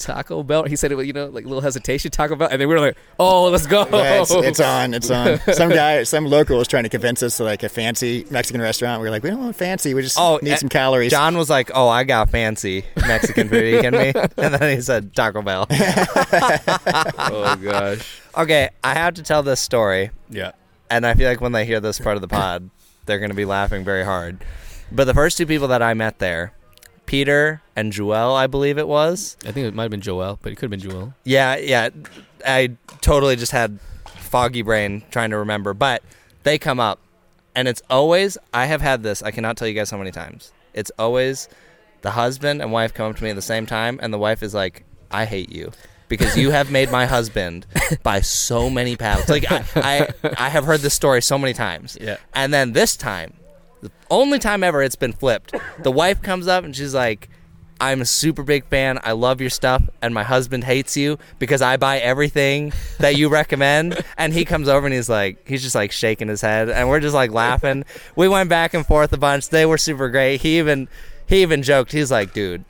Taco 0.00 0.42
Bell. 0.42 0.64
He 0.64 0.74
said 0.76 0.90
it, 0.90 0.96
with, 0.96 1.06
you 1.06 1.12
know, 1.12 1.26
like 1.26 1.44
a 1.44 1.48
little 1.48 1.60
hesitation, 1.60 2.10
Taco 2.10 2.34
Bell, 2.34 2.48
and 2.50 2.60
then 2.60 2.66
we 2.68 2.74
were 2.74 2.80
like, 2.80 2.96
oh, 3.18 3.44
let's 3.50 3.66
go. 3.66 3.86
Yeah, 3.92 4.22
it's, 4.22 4.30
it's 4.32 4.58
on. 4.60 4.94
It's 4.94 5.10
on. 5.10 5.38
Some 5.52 5.68
guy, 5.70 6.02
some 6.04 6.24
local 6.26 6.58
was 6.58 6.66
trying 6.68 6.82
to 6.84 6.88
convince 6.88 7.22
us 7.22 7.36
to 7.36 7.44
like 7.44 7.62
a 7.62 7.68
fancy 7.68 8.26
Mexican 8.30 8.60
restaurant. 8.60 9.00
We 9.00 9.06
were 9.06 9.10
like, 9.10 9.22
we 9.22 9.30
don't 9.30 9.40
want 9.40 9.54
fancy. 9.56 9.94
We 9.94 10.02
just 10.02 10.18
Oh, 10.18 10.38
need 10.42 10.52
uh, 10.52 10.56
some 10.56 10.68
calories. 10.68 11.10
John 11.10 11.36
was 11.36 11.48
like, 11.50 11.70
"Oh, 11.74 11.88
I 11.88 12.04
got 12.04 12.30
fancy 12.30 12.84
Mexican 12.96 13.48
food. 13.48 13.64
You 13.74 13.80
kidding 13.82 14.00
me?" 14.14 14.20
And 14.38 14.54
then 14.54 14.74
he 14.76 14.80
said 14.82 15.14
Taco 15.14 15.42
Bell. 15.42 15.66
oh 15.70 17.56
gosh. 17.62 18.20
okay, 18.36 18.70
I 18.82 18.94
have 18.94 19.14
to 19.14 19.22
tell 19.22 19.42
this 19.42 19.60
story, 19.60 20.10
Yeah. 20.28 20.52
and 20.90 21.06
I 21.06 21.14
feel 21.14 21.28
like 21.28 21.40
when 21.40 21.52
they 21.52 21.64
hear 21.64 21.80
this 21.80 21.98
part 21.98 22.16
of 22.16 22.20
the 22.22 22.28
pod, 22.28 22.70
they're 23.06 23.18
going 23.18 23.30
to 23.30 23.36
be 23.36 23.44
laughing 23.44 23.84
very 23.84 24.04
hard. 24.04 24.44
But 24.92 25.04
the 25.04 25.14
first 25.14 25.36
two 25.38 25.46
people 25.46 25.68
that 25.68 25.82
I 25.82 25.94
met 25.94 26.18
there, 26.18 26.52
Peter 27.10 27.60
and 27.74 27.90
Joel, 27.90 28.36
I 28.36 28.46
believe 28.46 28.78
it 28.78 28.86
was. 28.86 29.36
I 29.44 29.50
think 29.50 29.66
it 29.66 29.74
might 29.74 29.82
have 29.82 29.90
been 29.90 30.00
Joel, 30.00 30.38
but 30.42 30.52
it 30.52 30.54
could 30.54 30.70
have 30.72 30.80
been 30.80 30.88
Joel. 30.88 31.12
Yeah, 31.24 31.56
yeah. 31.56 31.88
I 32.46 32.76
totally 33.00 33.34
just 33.34 33.50
had 33.50 33.80
foggy 34.04 34.62
brain 34.62 35.02
trying 35.10 35.30
to 35.30 35.38
remember, 35.38 35.74
but 35.74 36.04
they 36.44 36.56
come 36.56 36.78
up, 36.78 37.00
and 37.56 37.66
it's 37.66 37.82
always 37.90 38.38
I 38.54 38.66
have 38.66 38.80
had 38.80 39.02
this. 39.02 39.24
I 39.24 39.32
cannot 39.32 39.56
tell 39.56 39.66
you 39.66 39.74
guys 39.74 39.90
how 39.90 39.98
many 39.98 40.12
times. 40.12 40.52
It's 40.72 40.92
always 41.00 41.48
the 42.02 42.12
husband 42.12 42.62
and 42.62 42.70
wife 42.70 42.94
come 42.94 43.10
up 43.10 43.16
to 43.16 43.24
me 43.24 43.30
at 43.30 43.36
the 43.36 43.42
same 43.42 43.66
time, 43.66 43.98
and 44.00 44.14
the 44.14 44.18
wife 44.18 44.40
is 44.44 44.54
like, 44.54 44.84
"I 45.10 45.24
hate 45.24 45.50
you." 45.50 45.72
Because 46.06 46.36
you 46.36 46.52
have 46.52 46.70
made 46.70 46.92
my 46.92 47.06
husband 47.06 47.66
buy 48.04 48.20
so 48.20 48.70
many 48.70 48.94
paddles. 48.94 49.28
Like 49.28 49.50
I, 49.50 49.64
I, 49.74 50.08
I 50.38 50.48
have 50.48 50.64
heard 50.64 50.80
this 50.80 50.94
story 50.94 51.22
so 51.22 51.36
many 51.38 51.54
times. 51.54 51.98
Yeah. 52.00 52.18
And 52.34 52.54
then 52.54 52.72
this 52.72 52.96
time, 52.96 53.34
the 53.82 53.90
only 54.10 54.38
time 54.38 54.62
ever 54.62 54.82
it's 54.82 54.96
been 54.96 55.12
flipped, 55.12 55.54
the 55.78 55.90
wife 55.90 56.22
comes 56.22 56.46
up 56.46 56.64
and 56.64 56.74
she's 56.74 56.94
like, 56.94 57.28
I'm 57.80 58.02
a 58.02 58.04
super 58.04 58.42
big 58.42 58.66
fan. 58.66 59.00
I 59.02 59.12
love 59.12 59.40
your 59.40 59.48
stuff, 59.48 59.82
and 60.02 60.12
my 60.12 60.22
husband 60.22 60.64
hates 60.64 60.98
you 60.98 61.18
because 61.38 61.62
I 61.62 61.78
buy 61.78 61.98
everything 61.98 62.74
that 62.98 63.16
you 63.16 63.30
recommend. 63.30 64.04
And 64.18 64.34
he 64.34 64.44
comes 64.44 64.68
over 64.68 64.86
and 64.86 64.94
he's 64.94 65.08
like, 65.08 65.48
he's 65.48 65.62
just 65.62 65.74
like 65.74 65.90
shaking 65.90 66.28
his 66.28 66.42
head, 66.42 66.68
and 66.68 66.90
we're 66.90 67.00
just 67.00 67.14
like 67.14 67.30
laughing. 67.30 67.84
We 68.16 68.28
went 68.28 68.50
back 68.50 68.74
and 68.74 68.86
forth 68.86 69.14
a 69.14 69.16
bunch. 69.16 69.48
They 69.48 69.64
were 69.64 69.78
super 69.78 70.10
great. 70.10 70.42
He 70.42 70.58
even 70.58 70.88
he 71.26 71.40
even 71.40 71.62
joked. 71.62 71.92
He's 71.92 72.10
like, 72.10 72.34
dude. 72.34 72.66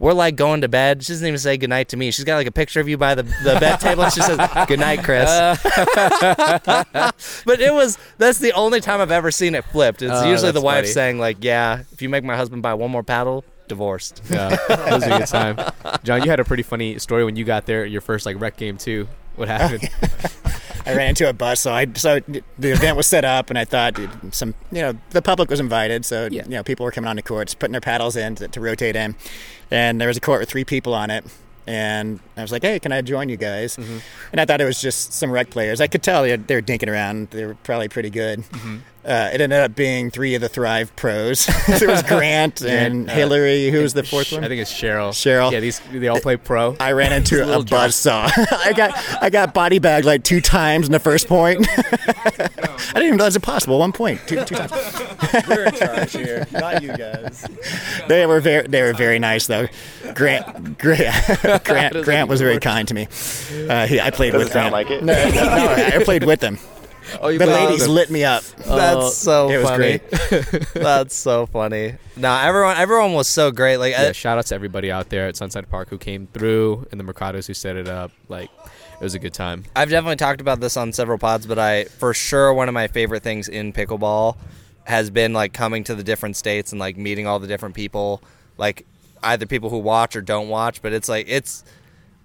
We're 0.00 0.12
like 0.12 0.36
going 0.36 0.60
to 0.60 0.68
bed. 0.68 1.02
She 1.02 1.12
doesn't 1.12 1.26
even 1.26 1.38
say 1.38 1.56
goodnight 1.56 1.88
to 1.88 1.96
me. 1.96 2.12
She's 2.12 2.24
got 2.24 2.36
like 2.36 2.46
a 2.46 2.52
picture 2.52 2.80
of 2.80 2.88
you 2.88 2.96
by 2.96 3.16
the, 3.16 3.24
the 3.24 3.56
bed 3.58 3.76
table. 3.80 4.04
And 4.04 4.12
she 4.12 4.20
says, 4.20 4.38
"Good 4.68 4.78
night, 4.78 5.02
Chris." 5.02 5.28
Uh. 5.28 5.56
but 7.44 7.60
it 7.60 7.72
was 7.72 7.98
that's 8.16 8.38
the 8.38 8.52
only 8.52 8.80
time 8.80 9.00
I've 9.00 9.10
ever 9.10 9.30
seen 9.30 9.54
it 9.54 9.64
flipped. 9.64 10.02
It's 10.02 10.12
Oh, 10.12 10.30
usually 10.30 10.52
the 10.52 10.60
wife 10.60 10.84
funny. 10.84 10.88
saying 10.92 11.18
like, 11.18 11.38
"Yeah, 11.40 11.82
if 11.92 12.00
you 12.02 12.08
make 12.08 12.22
my 12.24 12.36
husband 12.36 12.62
buy 12.62 12.74
one 12.74 12.90
more 12.90 13.02
paddle, 13.02 13.44
divorced." 13.66 14.22
Yeah, 14.30 14.50
that 14.68 14.92
was 14.92 15.02
a 15.04 15.18
good 15.18 15.26
time. 15.26 15.58
John, 16.04 16.22
you 16.22 16.30
had 16.30 16.40
a 16.40 16.44
pretty 16.44 16.62
funny 16.62 16.98
story 16.98 17.24
when 17.24 17.36
you 17.36 17.44
got 17.44 17.66
there, 17.66 17.84
your 17.84 18.00
first 18.00 18.24
like 18.26 18.40
rec 18.40 18.56
game 18.56 18.76
too. 18.78 19.08
What 19.36 19.48
happened? 19.48 19.88
I 20.88 20.94
ran 20.96 21.10
into 21.10 21.28
a 21.28 21.32
bus, 21.32 21.60
so 21.60 21.72
I 21.72 21.86
so 21.94 22.20
the 22.58 22.70
event 22.72 22.96
was 22.96 23.06
set 23.06 23.24
up, 23.24 23.50
and 23.50 23.58
I 23.58 23.64
thought 23.64 23.98
some 24.32 24.54
you 24.72 24.82
know 24.82 24.94
the 25.10 25.22
public 25.22 25.50
was 25.50 25.60
invited, 25.60 26.04
so 26.04 26.28
Yeah. 26.30 26.44
you 26.44 26.50
know 26.50 26.62
people 26.62 26.84
were 26.84 26.90
coming 26.92 27.08
on 27.08 27.16
the 27.16 27.22
courts, 27.22 27.54
putting 27.54 27.72
their 27.72 27.80
paddles 27.80 28.16
in 28.16 28.34
to, 28.36 28.48
to 28.48 28.60
rotate 28.60 28.96
in, 28.96 29.14
and 29.70 30.00
there 30.00 30.08
was 30.08 30.16
a 30.16 30.20
court 30.20 30.40
with 30.40 30.48
three 30.50 30.64
people 30.64 30.94
on 30.94 31.10
it. 31.10 31.24
And 31.66 32.18
I 32.34 32.40
was 32.40 32.50
like, 32.50 32.62
"Hey, 32.62 32.78
can 32.80 32.92
I 32.92 33.02
join 33.02 33.28
you 33.28 33.36
guys?" 33.36 33.76
Mm-hmm. 33.76 33.98
And 34.32 34.40
I 34.40 34.46
thought 34.46 34.62
it 34.62 34.64
was 34.64 34.80
just 34.80 35.12
some 35.12 35.30
rec 35.30 35.50
players. 35.50 35.82
I 35.82 35.86
could 35.86 36.02
tell 36.02 36.22
they 36.22 36.34
they 36.34 36.54
were 36.54 36.62
dinking 36.62 36.88
around. 36.90 37.28
They 37.30 37.44
were 37.44 37.56
probably 37.56 37.88
pretty 37.88 38.08
good. 38.08 38.40
Mm-hmm. 38.40 38.76
Uh, 39.08 39.30
it 39.32 39.40
ended 39.40 39.58
up 39.60 39.74
being 39.74 40.10
three 40.10 40.34
of 40.34 40.42
the 40.42 40.50
Thrive 40.50 40.94
pros. 40.94 41.46
there 41.78 41.88
was 41.88 42.02
Grant 42.02 42.60
and 42.66 43.08
uh, 43.08 43.12
Hillary. 43.14 43.70
Who 43.70 43.80
was 43.80 43.94
the 43.94 44.02
fourth 44.04 44.32
one? 44.32 44.44
I 44.44 44.48
think 44.48 44.60
it's 44.60 44.72
Cheryl. 44.72 45.10
Cheryl. 45.10 45.50
Yeah, 45.50 45.60
these 45.60 45.80
they 45.90 46.08
all 46.08 46.20
play 46.20 46.36
pro. 46.36 46.76
I 46.78 46.92
ran 46.92 47.14
into 47.14 47.36
a 47.42 47.46
little 47.46 47.62
drop. 47.62 47.84
buzz 47.84 47.94
saw. 47.94 48.28
I 48.36 48.74
got 48.76 48.92
I 49.22 49.30
got 49.30 49.54
body 49.54 49.78
bagged 49.78 50.04
like 50.04 50.24
two 50.24 50.42
times 50.42 50.84
in 50.86 50.92
the 50.92 50.98
first 50.98 51.26
point. 51.26 51.66
I 51.70 52.92
didn't 52.94 53.02
even 53.04 53.16
know 53.16 53.24
that 53.24 53.34
was 53.34 53.38
possible. 53.38 53.78
One 53.78 53.92
point, 53.92 54.20
two, 54.26 54.44
two 54.44 54.54
times. 54.56 54.72
We're 55.48 55.64
in 55.64 55.74
charge 55.74 56.12
here, 56.12 56.46
not 56.52 56.82
you 56.82 56.94
guys. 56.96 57.46
They 58.08 58.26
were 58.26 58.40
very 58.40 58.66
they 58.66 58.82
were 58.82 58.92
very 58.92 59.18
nice 59.18 59.46
though. 59.46 59.68
Grant 60.14 60.78
Grant 60.78 61.64
Grant, 61.64 62.04
Grant 62.04 62.28
was 62.28 62.40
very 62.40 62.58
kind 62.60 62.86
to 62.88 62.94
me. 62.94 63.08
Uh, 63.68 63.86
he, 63.86 64.00
I 64.00 64.10
played 64.10 64.32
Doesn't 64.32 64.38
with 64.46 64.52
sound 64.52 64.72
Grant. 64.72 64.72
like 64.72 64.90
it. 64.90 65.02
No, 65.02 65.14
no, 65.30 65.98
I 65.98 66.04
played 66.04 66.24
with 66.24 66.40
them. 66.40 66.58
Oh, 67.20 67.28
you 67.28 67.38
The 67.38 67.46
ladies 67.46 67.80
with 67.80 67.90
lit 67.90 68.10
me 68.10 68.24
up. 68.24 68.42
That's 68.56 68.66
uh, 68.68 69.10
so 69.10 69.50
it 69.50 69.58
was 69.58 69.68
funny. 69.68 70.00
That's 70.74 71.14
so 71.14 71.46
funny. 71.46 71.94
No, 72.16 72.32
everyone 72.34 72.76
everyone 72.76 73.12
was 73.14 73.28
so 73.28 73.50
great. 73.50 73.76
Like. 73.78 73.92
Yeah, 73.92 74.08
I- 74.08 74.12
shout 74.12 74.38
out 74.38 74.46
to 74.46 74.54
everybody 74.54 74.90
out 74.90 75.08
there 75.08 75.26
at 75.26 75.36
Sunset 75.36 75.68
Park 75.70 75.88
who 75.90 75.98
came 75.98 76.26
through 76.26 76.86
and 76.90 77.00
the 77.00 77.04
Mercados 77.04 77.46
who 77.46 77.54
set 77.54 77.76
it 77.76 77.88
up. 77.88 78.10
Like, 78.28 78.50
it 79.00 79.04
was 79.04 79.14
a 79.14 79.18
good 79.18 79.34
time. 79.34 79.64
I've 79.76 79.90
definitely 79.90 80.16
talked 80.16 80.40
about 80.40 80.60
this 80.60 80.76
on 80.76 80.92
several 80.92 81.18
pods, 81.18 81.46
but 81.46 81.58
I 81.58 81.84
for 81.84 82.12
sure 82.14 82.52
one 82.52 82.68
of 82.68 82.74
my 82.74 82.88
favorite 82.88 83.22
things 83.22 83.48
in 83.48 83.72
pickleball 83.72 84.36
has 84.84 85.10
been 85.10 85.32
like 85.32 85.52
coming 85.52 85.84
to 85.84 85.94
the 85.94 86.02
different 86.02 86.36
states 86.36 86.72
and 86.72 86.80
like 86.80 86.96
meeting 86.96 87.26
all 87.26 87.38
the 87.38 87.46
different 87.46 87.74
people, 87.74 88.22
like 88.56 88.86
either 89.22 89.46
people 89.46 89.70
who 89.70 89.78
watch 89.78 90.16
or 90.16 90.20
don't 90.20 90.48
watch. 90.48 90.82
But 90.82 90.92
it's 90.92 91.08
like 91.08 91.26
it's 91.28 91.64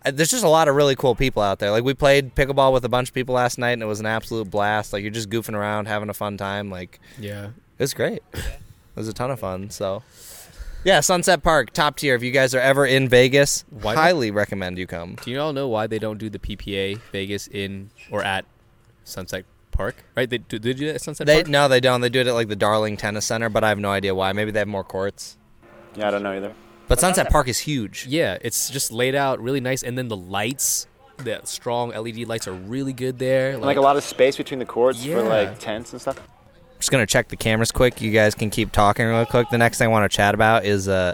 there's 0.05 0.31
just 0.31 0.43
a 0.43 0.49
lot 0.49 0.67
of 0.67 0.75
really 0.75 0.95
cool 0.95 1.15
people 1.15 1.41
out 1.41 1.59
there. 1.59 1.71
Like 1.71 1.83
we 1.83 1.93
played 1.93 2.35
pickleball 2.35 2.73
with 2.73 2.83
a 2.85 2.89
bunch 2.89 3.09
of 3.09 3.13
people 3.13 3.35
last 3.35 3.57
night, 3.57 3.71
and 3.71 3.81
it 3.81 3.85
was 3.87 3.99
an 3.99 4.05
absolute 4.05 4.49
blast. 4.49 4.93
Like 4.93 5.01
you're 5.01 5.11
just 5.11 5.29
goofing 5.29 5.55
around, 5.55 5.87
having 5.87 6.09
a 6.09 6.13
fun 6.13 6.37
time. 6.37 6.69
Like 6.69 6.99
Yeah. 7.19 7.45
it 7.77 7.83
was 7.83 7.93
great. 7.93 8.21
It 8.33 8.43
was 8.95 9.07
a 9.07 9.13
ton 9.13 9.31
of 9.31 9.39
fun. 9.39 9.69
So. 9.69 10.03
Yeah, 10.85 10.99
Sunset 10.99 11.43
Park, 11.43 11.71
top 11.71 11.95
tier. 11.95 12.13
If 12.13 12.23
you 12.23 12.31
guys 12.31 12.53
are 12.53 12.59
ever 12.59 12.85
in 12.85 13.07
Vegas, 13.07 13.63
Why 13.69 13.95
not? 13.95 14.01
highly 14.01 14.31
recommend 14.31 14.77
you 14.77 14.85
come. 14.85 15.15
Do 15.23 15.31
you 15.31 15.39
all 15.39 15.53
know 15.53 15.65
why 15.69 15.87
they 15.87 15.97
don't 15.97 16.17
do 16.17 16.29
the 16.29 16.39
PPA 16.39 16.99
Vegas 17.13 17.47
in 17.47 17.89
or 18.11 18.21
at 18.21 18.43
Sunset 19.05 19.45
Park? 19.71 19.95
Right? 20.13 20.29
They 20.29 20.39
do 20.39 20.59
they 20.59 20.73
do 20.73 20.87
that 20.87 20.95
at 20.95 21.01
Sunset 21.01 21.25
They 21.25 21.37
Park? 21.43 21.47
no, 21.47 21.69
they 21.69 21.79
don't. 21.79 22.01
They 22.01 22.09
do 22.09 22.19
it 22.19 22.27
at 22.27 22.33
like 22.33 22.49
the 22.49 22.57
Darling 22.57 22.97
Tennis 22.97 23.23
Center, 23.25 23.47
but 23.47 23.63
I 23.63 23.69
have 23.69 23.79
no 23.79 23.91
idea 23.91 24.13
why. 24.13 24.33
Maybe 24.33 24.51
they 24.51 24.59
have 24.59 24.67
more 24.67 24.83
courts. 24.83 25.37
Yeah, 25.95 26.09
I 26.09 26.11
don't 26.11 26.21
know 26.21 26.33
either. 26.33 26.53
But 26.87 26.99
Sunset 26.99 27.29
Park 27.29 27.47
is 27.47 27.59
huge. 27.59 28.05
Yeah, 28.07 28.37
it's 28.41 28.69
just 28.69 28.91
laid 28.91 29.15
out 29.15 29.41
really 29.41 29.61
nice, 29.61 29.83
and 29.83 29.97
then 29.97 30.07
the 30.09 30.17
lights, 30.17 30.87
the 31.17 31.41
strong 31.43 31.89
LED 31.89 32.27
lights, 32.27 32.47
are 32.47 32.53
really 32.53 32.93
good 32.93 33.17
there. 33.19 33.51
And 33.51 33.61
like 33.61 33.77
a 33.77 33.81
lot 33.81 33.95
of 33.97 34.03
space 34.03 34.37
between 34.37 34.59
the 34.59 34.65
courts 34.65 35.03
Yeah. 35.03 35.15
for 35.15 35.23
like 35.23 35.59
tents 35.59 35.91
and 35.93 36.01
stuff. 36.01 36.19
just 36.79 36.91
gonna 36.91 37.05
check 37.05 37.29
the 37.29 37.37
cameras 37.37 37.71
quick. 37.71 38.01
You 38.01 38.11
guys 38.11 38.35
can 38.35 38.49
keep 38.49 38.71
talking 38.73 39.05
real 39.07 39.25
quick. 39.25 39.49
The 39.49 39.57
next 39.57 39.77
thing 39.77 39.85
I 39.87 39.91
want 39.91 40.09
to 40.11 40.13
chat 40.15 40.35
about 40.35 40.65
is 40.65 40.89
uh, 40.89 41.13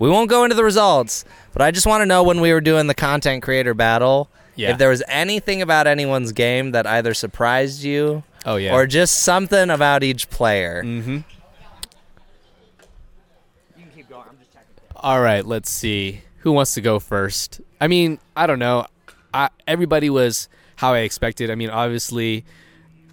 we 0.00 0.10
won't 0.10 0.28
go 0.28 0.42
into 0.42 0.56
the 0.56 0.64
results, 0.64 1.24
but 1.52 1.62
I 1.62 1.70
just 1.70 1.86
want 1.86 2.02
to 2.02 2.06
know 2.06 2.24
when 2.24 2.40
we 2.40 2.52
were 2.52 2.60
doing 2.60 2.88
the 2.88 2.94
content 2.94 3.44
creator 3.44 3.72
battle, 3.72 4.28
Yeah. 4.56 4.72
if 4.72 4.78
there 4.78 4.88
was 4.88 5.04
anything 5.06 5.62
about 5.62 5.86
anyone's 5.86 6.32
game 6.32 6.72
that 6.72 6.88
either 6.88 7.14
surprised 7.14 7.84
you 7.84 8.24
Oh 8.44 8.56
yeah. 8.56 8.74
or 8.74 8.86
just 8.88 9.20
something 9.20 9.70
about 9.70 10.02
each 10.02 10.28
player. 10.28 10.82
Mm-hmm. 10.84 11.18
All 14.96 15.20
right, 15.20 15.44
let's 15.44 15.70
see. 15.70 16.22
Who 16.38 16.52
wants 16.52 16.74
to 16.74 16.80
go 16.80 16.98
first? 16.98 17.60
I 17.80 17.88
mean, 17.88 18.18
I 18.36 18.46
don't 18.46 18.58
know. 18.58 18.86
I, 19.34 19.50
everybody 19.66 20.10
was 20.10 20.48
how 20.76 20.94
I 20.94 21.00
expected. 21.00 21.50
I 21.50 21.54
mean, 21.54 21.70
obviously, 21.70 22.44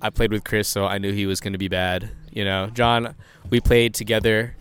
I 0.01 0.09
played 0.09 0.31
with 0.31 0.43
Chris, 0.43 0.67
so 0.67 0.85
I 0.85 0.97
knew 0.97 1.11
he 1.11 1.25
was 1.25 1.39
going 1.39 1.53
to 1.53 1.59
be 1.59 1.67
bad. 1.67 2.11
You 2.31 2.45
know, 2.45 2.67
John, 2.67 3.15
we 3.49 3.59
played 3.59 3.93
together 3.93 4.55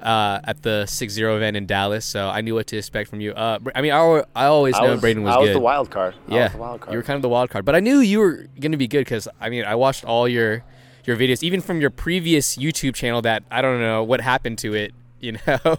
uh, 0.00 0.40
at 0.44 0.62
the 0.62 0.84
6-0 0.86 1.36
event 1.36 1.56
in 1.56 1.66
Dallas, 1.66 2.04
so 2.04 2.28
I 2.28 2.40
knew 2.40 2.54
what 2.54 2.66
to 2.68 2.76
expect 2.76 3.10
from 3.10 3.20
you. 3.20 3.32
Uh, 3.32 3.58
I 3.74 3.82
mean, 3.82 3.92
I, 3.92 4.22
I 4.34 4.46
always 4.46 4.74
I 4.74 4.82
know 4.82 4.92
was, 4.92 5.00
Braden 5.00 5.22
was 5.22 5.34
I 5.34 5.38
was 5.38 5.52
the 5.52 5.60
wild 5.60 5.90
card. 5.90 6.14
I 6.28 6.34
yeah, 6.34 6.42
was 6.44 6.52
the 6.52 6.58
wild 6.58 6.80
card. 6.80 6.92
you 6.92 6.98
were 6.98 7.02
kind 7.02 7.16
of 7.16 7.22
the 7.22 7.28
wild 7.28 7.50
card, 7.50 7.64
but 7.64 7.74
I 7.74 7.80
knew 7.80 8.00
you 8.00 8.18
were 8.18 8.46
going 8.60 8.72
to 8.72 8.78
be 8.78 8.88
good 8.88 9.00
because 9.00 9.28
I 9.40 9.48
mean, 9.48 9.64
I 9.64 9.74
watched 9.74 10.04
all 10.04 10.28
your 10.28 10.64
your 11.04 11.16
videos, 11.16 11.42
even 11.42 11.60
from 11.60 11.80
your 11.80 11.90
previous 11.90 12.56
YouTube 12.56 12.94
channel. 12.94 13.22
That 13.22 13.44
I 13.50 13.62
don't 13.62 13.80
know 13.80 14.02
what 14.02 14.20
happened 14.20 14.58
to 14.58 14.74
it, 14.74 14.92
you 15.20 15.38
know. 15.46 15.76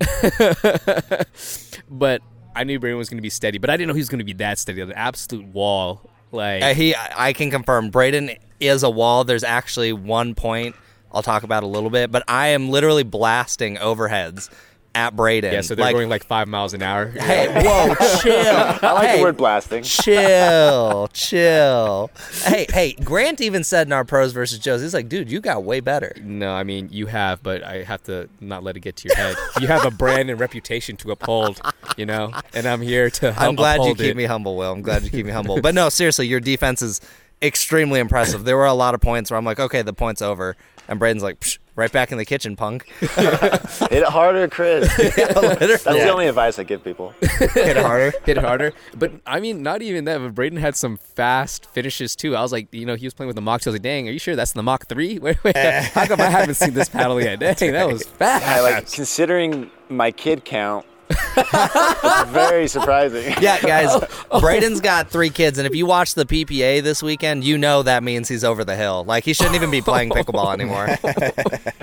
but 1.90 2.22
I 2.56 2.64
knew 2.64 2.78
Braden 2.78 2.98
was 2.98 3.08
going 3.08 3.18
to 3.18 3.22
be 3.22 3.30
steady, 3.30 3.58
but 3.58 3.70
I 3.70 3.76
didn't 3.76 3.88
know 3.88 3.94
he 3.94 4.00
was 4.00 4.08
going 4.08 4.18
to 4.20 4.24
be 4.24 4.32
that 4.34 4.58
steady. 4.58 4.80
An 4.80 4.92
absolute 4.92 5.46
wall, 5.46 6.08
like 6.32 6.62
Uh, 6.62 6.74
he, 6.74 6.94
I 7.16 7.32
can 7.32 7.50
confirm, 7.50 7.90
Braden 7.90 8.30
is 8.60 8.82
a 8.82 8.90
wall. 8.90 9.24
There's 9.24 9.44
actually 9.44 9.92
one 9.92 10.34
point 10.34 10.76
I'll 11.12 11.22
talk 11.22 11.42
about 11.44 11.62
a 11.62 11.66
little 11.66 11.90
bit, 11.90 12.10
but 12.10 12.24
I 12.26 12.48
am 12.48 12.70
literally 12.70 13.04
blasting 13.04 13.76
overheads 13.76 14.50
at 14.94 15.16
Braden. 15.16 15.52
yeah. 15.52 15.60
So 15.60 15.74
they're 15.74 15.84
like, 15.84 15.94
going 15.94 16.08
like 16.08 16.24
five 16.24 16.48
miles 16.48 16.74
an 16.74 16.82
hour. 16.82 17.12
Hey, 17.24 17.48
whoa, 17.48 17.94
chill. 18.20 18.34
I 18.46 18.92
like 18.92 19.08
hey, 19.08 19.16
the 19.16 19.22
word 19.22 19.36
blasting. 19.36 19.82
chill, 19.82 21.08
chill. 21.12 22.10
Hey, 22.42 22.66
hey, 22.70 22.92
Grant 22.92 23.40
even 23.40 23.64
said 23.64 23.86
in 23.88 23.92
our 23.92 24.04
pros 24.04 24.32
versus 24.32 24.58
Joes, 24.58 24.82
he's 24.82 24.92
like, 24.94 25.08
dude, 25.08 25.30
you 25.30 25.40
got 25.40 25.64
way 25.64 25.80
better. 25.80 26.14
No, 26.22 26.52
I 26.52 26.64
mean 26.64 26.88
you 26.92 27.06
have, 27.06 27.42
but 27.42 27.62
I 27.62 27.82
have 27.82 28.02
to 28.04 28.28
not 28.40 28.62
let 28.62 28.76
it 28.76 28.80
get 28.80 28.96
to 28.96 29.08
your 29.08 29.16
head. 29.16 29.36
you 29.60 29.66
have 29.68 29.84
a 29.84 29.90
brand 29.90 30.30
and 30.30 30.38
reputation 30.38 30.96
to 30.98 31.10
uphold, 31.12 31.60
you 31.96 32.04
know, 32.06 32.32
and 32.52 32.66
I'm 32.66 32.82
here 32.82 33.10
to 33.10 33.32
help 33.32 33.48
I'm 33.48 33.54
glad 33.54 33.82
you 33.82 33.94
keep 33.94 34.10
it. 34.10 34.16
me 34.16 34.24
humble, 34.24 34.56
Will. 34.56 34.72
I'm 34.72 34.82
glad 34.82 35.02
you 35.02 35.10
keep 35.10 35.24
me 35.26 35.32
humble. 35.32 35.60
But 35.60 35.74
no, 35.74 35.88
seriously, 35.88 36.26
your 36.26 36.40
defense 36.40 36.82
is 36.82 37.00
extremely 37.42 38.00
impressive. 38.00 38.44
There 38.44 38.56
were 38.56 38.66
a 38.66 38.74
lot 38.74 38.94
of 38.94 39.00
points 39.00 39.30
where 39.30 39.38
I'm 39.38 39.44
like, 39.44 39.60
okay, 39.60 39.82
the 39.82 39.92
point's 39.92 40.22
over. 40.22 40.56
And 40.88 40.98
Braden's 40.98 41.22
like, 41.22 41.40
Psh, 41.40 41.58
right 41.76 41.90
back 41.90 42.12
in 42.12 42.18
the 42.18 42.24
kitchen, 42.24 42.56
punk. 42.56 42.84
Hit 43.00 43.92
it 43.92 44.04
harder, 44.04 44.48
Chris. 44.48 44.94
That's 44.96 45.84
the 45.84 46.08
only 46.08 46.28
advice 46.28 46.58
I 46.58 46.64
give 46.64 46.84
people. 46.84 47.14
Hit 47.20 47.56
it 47.56 47.76
harder. 47.76 48.12
hit 48.24 48.38
it 48.38 48.44
harder. 48.44 48.72
But 48.96 49.12
I 49.26 49.40
mean, 49.40 49.62
not 49.62 49.82
even 49.82 50.04
that. 50.04 50.18
But 50.18 50.34
Braden 50.34 50.58
had 50.58 50.76
some 50.76 50.96
fast 50.96 51.66
finishes 51.66 52.16
too. 52.16 52.36
I 52.36 52.42
was 52.42 52.52
like, 52.52 52.72
you 52.72 52.86
know, 52.86 52.94
he 52.94 53.06
was 53.06 53.14
playing 53.14 53.28
with 53.28 53.36
the 53.36 53.42
Mach 53.42 53.60
2. 53.60 53.70
I 53.70 53.72
was 53.72 53.74
like, 53.76 53.82
dang, 53.82 54.08
are 54.08 54.12
you 54.12 54.18
sure 54.18 54.36
that's 54.36 54.52
the 54.52 54.62
Mach 54.62 54.86
3? 54.86 55.18
Wait, 55.18 55.42
wait, 55.44 55.56
how 55.56 56.06
come 56.06 56.20
I 56.20 56.26
haven't 56.26 56.54
seen 56.54 56.74
this 56.74 56.88
paddle 56.88 57.20
yet? 57.20 57.38
Dang, 57.40 57.72
that 57.72 57.88
was 57.88 58.04
fast. 58.04 58.46
I 58.46 58.60
like 58.60 58.90
considering 58.90 59.70
my 59.88 60.10
kid 60.10 60.44
count. 60.44 60.86
it's 61.36 62.30
very 62.30 62.66
surprising. 62.68 63.34
Yeah, 63.40 63.60
guys, 63.60 63.90
Braden's 64.40 64.80
got 64.80 65.10
three 65.10 65.30
kids, 65.30 65.58
and 65.58 65.66
if 65.66 65.74
you 65.74 65.86
watch 65.86 66.14
the 66.14 66.24
PPA 66.24 66.82
this 66.82 67.02
weekend, 67.02 67.44
you 67.44 67.58
know 67.58 67.82
that 67.82 68.02
means 68.02 68.28
he's 68.28 68.44
over 68.44 68.64
the 68.64 68.76
hill. 68.76 69.04
Like, 69.04 69.24
he 69.24 69.32
shouldn't 69.34 69.54
even 69.56 69.70
be 69.70 69.82
playing 69.82 70.10
pickleball 70.10 70.52
anymore. 70.58 70.86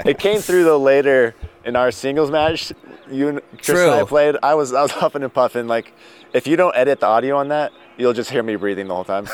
It 0.06 0.20
came 0.20 0.40
through 0.42 0.64
though 0.64 0.80
later 0.80 1.36
in 1.66 1.76
our 1.76 1.92
singles 1.92 2.32
match. 2.32 2.74
You 3.10 3.28
and 3.28 3.42
Chris 3.58 3.70
and 3.80 3.92
I 3.92 4.04
played. 4.06 4.38
I 4.42 4.56
was 4.56 4.74
I 4.74 4.82
was 4.82 4.92
huffing 4.92 5.22
and 5.24 5.34
puffing. 5.34 5.68
Like 5.68 5.92
if 6.34 6.48
you 6.48 6.56
don't 6.56 6.76
edit 6.78 7.02
the 7.02 7.08
audio 7.08 7.36
on 7.38 7.50
that, 7.50 7.74
you'll 7.98 8.14
just 8.14 8.30
hear 8.32 8.42
me 8.42 8.56
breathing 8.56 8.88
the 8.88 8.96
whole 8.96 9.04
time. 9.04 9.28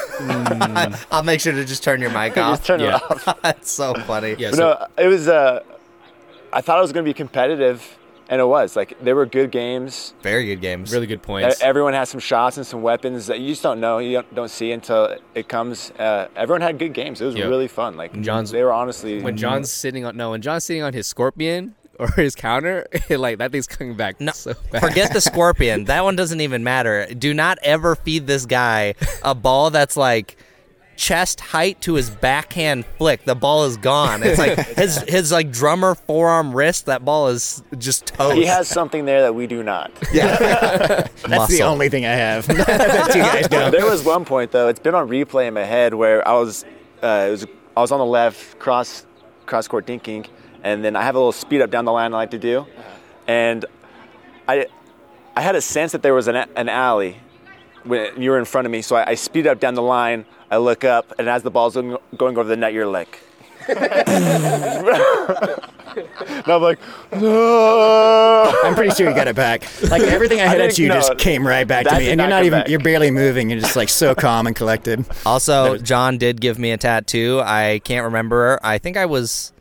I'll 1.12 1.22
make 1.24 1.40
sure 1.42 1.54
to 1.54 1.64
just 1.64 1.84
turn 1.84 2.02
your 2.02 2.10
mic 2.10 2.34
just 2.36 2.62
off. 2.62 2.66
turn 2.66 2.80
Yeah. 2.80 2.96
it 2.98 3.28
off. 3.28 3.42
That's 3.44 3.70
so 3.72 3.94
funny. 3.94 4.36
Yeah, 4.40 4.50
But 4.50 4.56
so, 4.58 4.88
no, 4.98 5.04
it 5.04 5.08
was. 5.08 5.28
Uh, 5.28 5.62
I 6.52 6.62
thought 6.62 6.80
it 6.80 6.82
was 6.82 6.92
going 6.92 7.06
to 7.06 7.10
be 7.10 7.14
competitive, 7.14 7.98
and 8.30 8.42
it 8.42 8.46
was. 8.46 8.76
Like 8.76 8.98
there 9.02 9.16
were 9.16 9.26
good 9.26 9.52
games. 9.52 10.14
Very 10.22 10.46
good 10.46 10.62
games. 10.62 10.92
really 10.92 11.08
good 11.08 11.22
points. 11.22 11.62
Everyone 11.62 11.94
has 11.94 12.10
some 12.10 12.20
shots 12.20 12.58
and 12.58 12.66
some 12.66 12.82
weapons 12.82 13.28
that 13.28 13.40
you 13.40 13.50
just 13.50 13.64
don't 13.64 13.80
know. 13.80 14.00
You 14.00 14.14
don't, 14.18 14.36
don't 14.36 14.50
see 14.52 14.72
until 14.72 15.18
it 15.36 15.48
comes. 15.48 15.92
Uh, 15.92 16.28
everyone 16.36 16.62
had 16.62 16.78
good 16.80 16.94
games. 16.94 17.22
It 17.22 17.26
was 17.26 17.36
Yeah. 17.36 17.46
really 17.46 17.68
fun. 17.68 17.96
Like 17.98 18.20
John's- 18.22 18.52
they 18.52 18.64
were 18.64 18.74
honestly. 18.74 19.22
when 19.22 19.38
John's 19.38 19.72
sitting 19.72 20.06
on 20.06 20.18
no, 20.18 20.32
when 20.32 20.42
John's 20.42 20.64
sitting 20.64 20.84
on 20.84 20.94
his 20.94 21.08
scorpion 21.08 21.76
or 22.00 22.10
his 22.12 22.36
counter, 22.36 22.86
like 23.10 23.38
that 23.40 23.52
thing's 23.52 23.68
coming 23.68 23.96
back 23.96 24.20
No, 24.22 24.32
so 24.32 24.54
fast. 24.54 24.86
forget 24.86 25.14
the 25.14 25.22
scorpion. 25.32 25.86
That 25.86 26.04
one 26.04 26.16
doesn't 26.16 26.42
even 26.42 26.64
matter. 26.64 27.08
Do 27.14 27.34
not 27.34 27.58
ever 27.64 27.96
feed 27.96 28.28
this 28.28 28.46
guy 28.46 28.94
a 29.24 29.34
ball 29.34 29.70
that's 29.72 29.98
like 29.98 30.38
chest 30.98 31.40
height 31.40 31.80
to 31.82 31.94
his 31.94 32.10
backhand 32.10 32.86
flick. 32.98 33.24
The 33.24 33.36
ball 33.36 33.64
is 33.66 33.78
gone. 33.78 34.24
It's 34.24 34.38
like 34.40 34.58
his 34.78 34.98
his 35.04 35.32
like 35.32 35.52
drummer 35.52 35.96
forearm 35.96 36.54
wrist. 36.54 36.88
That 36.88 37.06
ball 37.06 37.30
is 37.30 37.64
just 37.78 38.08
toast. 38.08 38.36
He 38.36 38.46
has 38.46 38.68
something 38.68 39.06
there 39.06 39.22
that 39.22 39.34
we 39.34 39.48
do 39.48 39.64
not. 39.64 39.92
Yeah, 40.12 41.08
That's 41.28 41.48
the 41.48 41.64
only 41.64 41.88
thing 41.88 42.06
I 42.06 42.14
have 42.14 42.48
that 42.48 43.16
you 43.16 43.22
guys 43.22 43.48
don't. 43.48 43.72
there 43.72 43.86
was 43.86 44.04
one 44.04 44.26
point 44.26 44.52
though. 44.52 44.68
It's 44.68 44.80
been 44.80 44.96
on 44.96 45.08
replay 45.08 45.48
in 45.48 45.54
my 45.54 45.64
head 45.64 45.94
where 45.94 46.28
I 46.28 46.34
was, 46.34 46.66
uh, 47.02 47.26
it 47.28 47.32
was 47.32 47.46
I 47.78 47.82
was 47.82 47.92
on 47.92 48.00
the 48.00 48.06
left 48.06 48.60
cross 48.60 49.06
cross 49.46 49.68
court 49.68 49.86
dinking, 49.86 50.28
and 50.64 50.84
then 50.84 50.96
I 50.96 51.04
have 51.04 51.16
a 51.16 51.20
little 51.20 51.32
speed 51.32 51.62
up 51.62 51.70
down 51.70 51.86
the 51.86 51.94
line 51.94 52.14
I 52.14 52.18
like 52.18 52.32
to 52.32 52.40
do, 52.40 52.66
and 53.28 53.66
I 54.48 54.66
I 55.36 55.42
had 55.42 55.56
a 55.56 55.62
sense 55.62 55.92
that 55.92 56.02
there 56.02 56.16
was 56.16 56.28
an 56.28 56.36
an 56.36 56.68
alley 56.68 57.18
when 57.88 58.22
you 58.22 58.32
were 58.32 58.40
in 58.40 58.46
front 58.46 58.66
of 58.66 58.72
me, 58.72 58.82
so 58.82 58.96
I, 58.96 59.12
I 59.12 59.16
speed 59.16 59.48
up 59.48 59.60
down 59.60 59.76
the 59.76 59.82
line. 59.82 60.26
I 60.50 60.58
look 60.58 60.84
up, 60.84 61.14
and 61.20 61.28
as 61.28 61.44
the 61.44 61.52
ball's 61.52 61.76
going 61.76 61.98
going 62.16 62.38
over 62.38 62.48
the 62.48 62.58
net, 62.58 62.74
you're 62.74 62.88
like. 62.88 63.20
and 65.98 66.48
I'm 66.48 66.62
like, 66.62 66.80
no. 67.12 68.60
I'm 68.64 68.76
pretty 68.76 68.94
sure 68.96 69.10
you 69.10 69.16
got 69.16 69.28
it 69.28 69.36
back. 69.36 69.64
Like 69.90 70.02
everything 70.04 70.40
I 70.40 70.48
hit 70.48 70.62
at 70.62 70.78
you 70.78 70.88
know. 70.88 70.96
just 70.96 71.18
came 71.18 71.46
right 71.46 71.68
back 71.68 71.86
to 71.86 71.94
me, 71.94 72.00
did 72.00 72.12
and 72.12 72.20
you're 72.20 72.30
not 72.30 72.36
not 72.36 72.46
even 72.46 72.60
back. 72.60 72.70
you're 72.70 72.80
barely 72.80 73.12
moving. 73.12 73.50
You're 73.50 73.60
just 73.60 73.76
like 73.76 73.90
so 73.90 74.16
calm 74.16 74.48
and 74.48 74.56
collected. 74.56 75.06
Also, 75.26 75.78
John 75.78 76.18
did 76.18 76.42
give 76.42 76.60
me 76.60 76.72
a 76.72 76.78
tattoo. 76.78 77.42
I 77.44 77.80
can't 77.84 78.06
remember. 78.06 78.60
I 78.64 78.78
think 78.78 78.98
I 78.98 79.06
was 79.06 79.54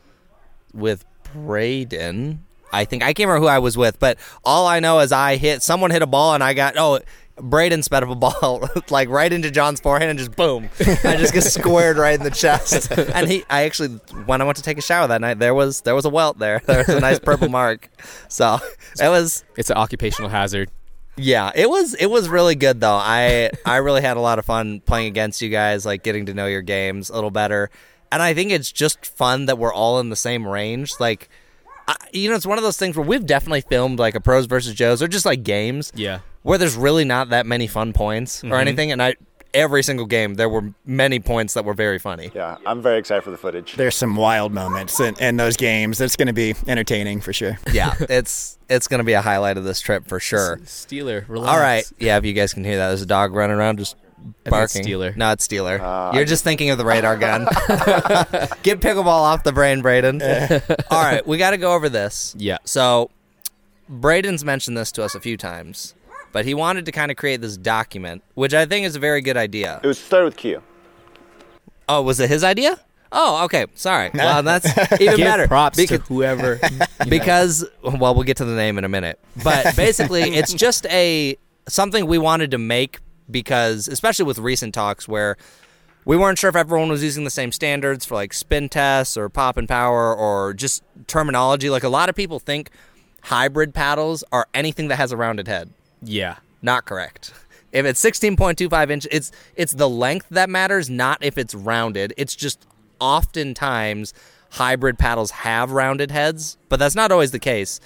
with 0.73 1.05
Braden. 1.33 2.43
I 2.71 2.85
think 2.85 3.03
I 3.03 3.13
can't 3.13 3.27
remember 3.27 3.45
who 3.45 3.49
I 3.49 3.59
was 3.59 3.77
with, 3.77 3.99
but 3.99 4.17
all 4.43 4.67
I 4.67 4.79
know 4.79 4.99
is 4.99 5.11
I 5.11 5.37
hit 5.37 5.63
someone 5.63 5.91
hit 5.91 6.01
a 6.01 6.07
ball 6.07 6.33
and 6.33 6.43
I 6.43 6.53
got 6.53 6.75
oh 6.77 6.99
Braden 7.39 7.83
sped 7.83 8.03
up 8.03 8.09
a 8.09 8.15
ball 8.15 8.67
like 8.89 9.09
right 9.09 9.31
into 9.31 9.51
John's 9.51 9.79
forehead 9.79 10.09
and 10.09 10.17
just 10.17 10.35
boom. 10.35 10.69
I 11.03 11.17
just 11.17 11.33
get 11.33 11.43
squared 11.43 11.97
right 11.97 12.15
in 12.17 12.23
the 12.23 12.31
chest. 12.31 12.91
And 12.91 13.27
he 13.29 13.43
I 13.49 13.63
actually 13.63 13.89
when 14.25 14.41
I 14.41 14.43
went 14.43 14.57
to 14.57 14.63
take 14.63 14.77
a 14.77 14.81
shower 14.81 15.07
that 15.07 15.21
night 15.21 15.39
there 15.39 15.53
was 15.53 15.81
there 15.81 15.95
was 15.95 16.05
a 16.05 16.09
welt 16.09 16.39
there. 16.39 16.61
There 16.65 16.79
was 16.79 16.89
a 16.89 16.99
nice 16.99 17.19
purple 17.19 17.49
mark. 17.49 17.89
So 18.27 18.57
it 19.01 19.09
was 19.09 19.43
It's 19.55 19.69
an 19.69 19.77
occupational 19.77 20.29
hazard. 20.29 20.69
yeah, 21.15 21.51
it 21.55 21.69
was 21.69 21.93
it 21.95 22.07
was 22.07 22.27
really 22.29 22.55
good 22.55 22.81
though. 22.81 22.95
I 22.99 23.51
I 23.65 23.77
really 23.77 24.01
had 24.01 24.17
a 24.17 24.21
lot 24.21 24.39
of 24.39 24.45
fun 24.45 24.81
playing 24.81 25.07
against 25.07 25.41
you 25.41 25.49
guys, 25.49 25.85
like 25.85 26.03
getting 26.03 26.25
to 26.27 26.33
know 26.33 26.47
your 26.47 26.61
games 26.63 27.09
a 27.09 27.13
little 27.15 27.31
better. 27.31 27.69
And 28.11 28.21
I 28.23 28.33
think 28.33 28.51
it's 28.51 28.71
just 28.71 29.05
fun 29.05 29.45
that 29.47 29.57
we're 29.57 29.73
all 29.73 29.99
in 29.99 30.09
the 30.09 30.15
same 30.15 30.47
range. 30.47 30.93
Like 30.99 31.29
I, 31.87 31.95
you 32.11 32.29
know, 32.29 32.35
it's 32.35 32.45
one 32.45 32.57
of 32.57 32.63
those 32.63 32.77
things 32.77 32.97
where 32.97 33.05
we've 33.05 33.25
definitely 33.25 33.61
filmed 33.61 33.99
like 33.99 34.15
a 34.15 34.19
pros 34.21 34.45
versus 34.45 34.73
Joes 34.73 35.01
or 35.01 35.07
just 35.07 35.25
like 35.25 35.43
games 35.43 35.91
Yeah. 35.95 36.19
Where 36.47 36.57
there's 36.57 36.75
really 36.75 37.05
not 37.05 37.29
that 37.29 37.45
many 37.45 37.67
fun 37.67 37.93
points 37.93 38.43
or 38.43 38.55
anything 38.55 38.91
and 38.91 39.01
I 39.01 39.15
every 39.53 39.81
single 39.83 40.05
game 40.05 40.35
there 40.35 40.49
were 40.49 40.73
many 40.85 41.19
points 41.19 41.53
that 41.55 41.65
were 41.65 41.73
very 41.73 41.99
funny. 41.99 42.31
Yeah, 42.33 42.57
I'm 42.65 42.81
very 42.81 42.99
excited 42.99 43.23
for 43.23 43.31
the 43.31 43.37
footage. 43.37 43.75
There's 43.75 43.95
some 43.95 44.15
wild 44.15 44.53
moments 44.53 44.99
in, 44.99 45.15
in 45.19 45.37
those 45.37 45.57
games. 45.57 45.97
That's 45.97 46.15
going 46.15 46.27
to 46.27 46.33
be 46.33 46.53
entertaining 46.67 47.21
for 47.21 47.33
sure. 47.33 47.57
Yeah, 47.73 47.93
it's 48.09 48.57
it's 48.69 48.87
going 48.87 48.99
to 48.99 49.03
be 49.03 49.13
a 49.13 49.21
highlight 49.21 49.57
of 49.57 49.63
this 49.63 49.79
trip 49.81 50.07
for 50.07 50.19
sure. 50.19 50.57
Steeler, 50.63 51.27
relax. 51.27 51.51
All 51.53 51.59
right. 51.59 51.91
Yeah, 51.99 52.17
if 52.17 52.25
you 52.25 52.33
guys 52.33 52.53
can 52.53 52.63
hear 52.63 52.77
that, 52.77 52.87
there's 52.87 53.01
a 53.01 53.05
dog 53.05 53.33
running 53.33 53.55
around 53.55 53.77
just 53.77 53.95
barking. 54.45 54.83
Steeler. 54.83 55.15
No, 55.15 55.31
it's 55.31 55.47
Steeler. 55.47 55.79
Uh, 55.79 56.15
You're 56.15 56.25
just 56.25 56.43
thinking 56.43 56.69
of 56.69 56.77
the 56.77 56.85
radar 56.85 57.17
gun. 57.17 57.41
Get 58.63 58.79
pickleball 58.79 59.05
off 59.07 59.43
the 59.43 59.51
brain, 59.51 59.81
Braden. 59.81 60.21
All 60.21 61.03
right, 61.03 61.25
we 61.27 61.37
got 61.37 61.51
to 61.51 61.57
go 61.57 61.73
over 61.73 61.89
this. 61.89 62.35
Yeah. 62.37 62.57
So, 62.63 63.11
Braden's 63.89 64.43
mentioned 64.43 64.77
this 64.77 64.91
to 64.93 65.03
us 65.03 65.13
a 65.13 65.19
few 65.19 65.37
times, 65.37 65.93
but 66.37 66.45
he 66.45 66.53
wanted 66.53 66.85
to 66.85 66.91
kind 66.91 67.09
of 67.09 67.17
create 67.17 67.41
this 67.41 67.57
document, 67.57 68.21
which 68.35 68.53
I 68.53 68.67
think 68.67 68.85
is 68.85 68.95
a 68.95 68.99
very 68.99 69.21
good 69.21 69.37
idea. 69.37 69.79
It 69.83 69.87
was 69.87 69.97
started 69.97 70.25
with 70.25 70.37
Kew. 70.37 70.61
Oh, 71.89 72.03
was 72.03 72.19
it 72.19 72.29
his 72.29 72.43
idea? 72.43 72.79
Oh, 73.11 73.43
okay. 73.45 73.65
Sorry. 73.73 74.11
Well, 74.13 74.43
that's 74.43 74.67
even 75.01 75.15
Give 75.15 75.25
better. 75.25 75.47
props 75.47 75.79
Beca- 75.79 75.97
to 76.05 76.13
whoever. 76.13 76.59
because 77.09 77.65
well 77.81 78.13
we'll 78.13 78.21
get 78.23 78.37
to 78.37 78.45
the 78.45 78.53
name 78.53 78.77
in 78.77 78.83
a 78.83 78.87
minute 78.87 79.17
but 79.43 79.75
basically 79.75 80.35
it's 80.35 80.53
just 80.53 80.85
a 80.91 81.35
something 81.67 82.05
we 82.05 82.19
wanted 82.19 82.51
to 82.51 82.59
make 82.59 82.99
because 83.31 83.87
especially 83.87 84.25
with 84.25 84.37
recent 84.37 84.75
talks 84.75 85.07
where 85.07 85.37
we 86.05 86.17
weren't 86.17 86.37
sure 86.37 86.51
if 86.51 86.55
everyone 86.55 86.89
was 86.89 87.03
using 87.03 87.23
the 87.23 87.31
same 87.31 87.51
standards 87.51 88.05
for 88.05 88.13
like 88.13 88.31
spin 88.31 88.69
tests 88.69 89.17
or 89.17 89.27
pop 89.27 89.57
and 89.57 89.67
power 89.67 90.15
or 90.15 90.53
just 90.53 90.83
terminology 91.07 91.71
like 91.71 91.83
a 91.83 91.89
lot 91.89 92.09
of 92.09 92.15
people 92.15 92.37
think 92.37 92.69
hybrid 93.23 93.73
paddles 93.73 94.23
are 94.31 94.47
anything 94.53 94.87
that 94.89 94.97
has 94.97 95.11
a 95.11 95.17
rounded 95.17 95.47
head 95.47 95.71
yeah. 96.01 96.37
not 96.61 96.85
correct. 96.85 97.33
If 97.71 97.85
it's 97.85 98.03
16.25 98.03 98.89
inch 98.89 99.07
it's 99.11 99.31
it's 99.55 99.73
the 99.73 99.89
length 99.89 100.27
that 100.29 100.49
matters 100.49 100.89
not 100.89 101.23
if 101.23 101.37
it's 101.37 101.53
rounded. 101.53 102.13
It's 102.17 102.35
just 102.35 102.65
oftentimes 102.99 104.13
hybrid 104.51 104.97
paddles 104.97 105.31
have 105.31 105.71
rounded 105.71 106.11
heads 106.11 106.57
but 106.69 106.79
that's 106.79 106.95
not 106.95 107.11
always 107.11 107.31
the 107.31 107.39
case. 107.39 107.79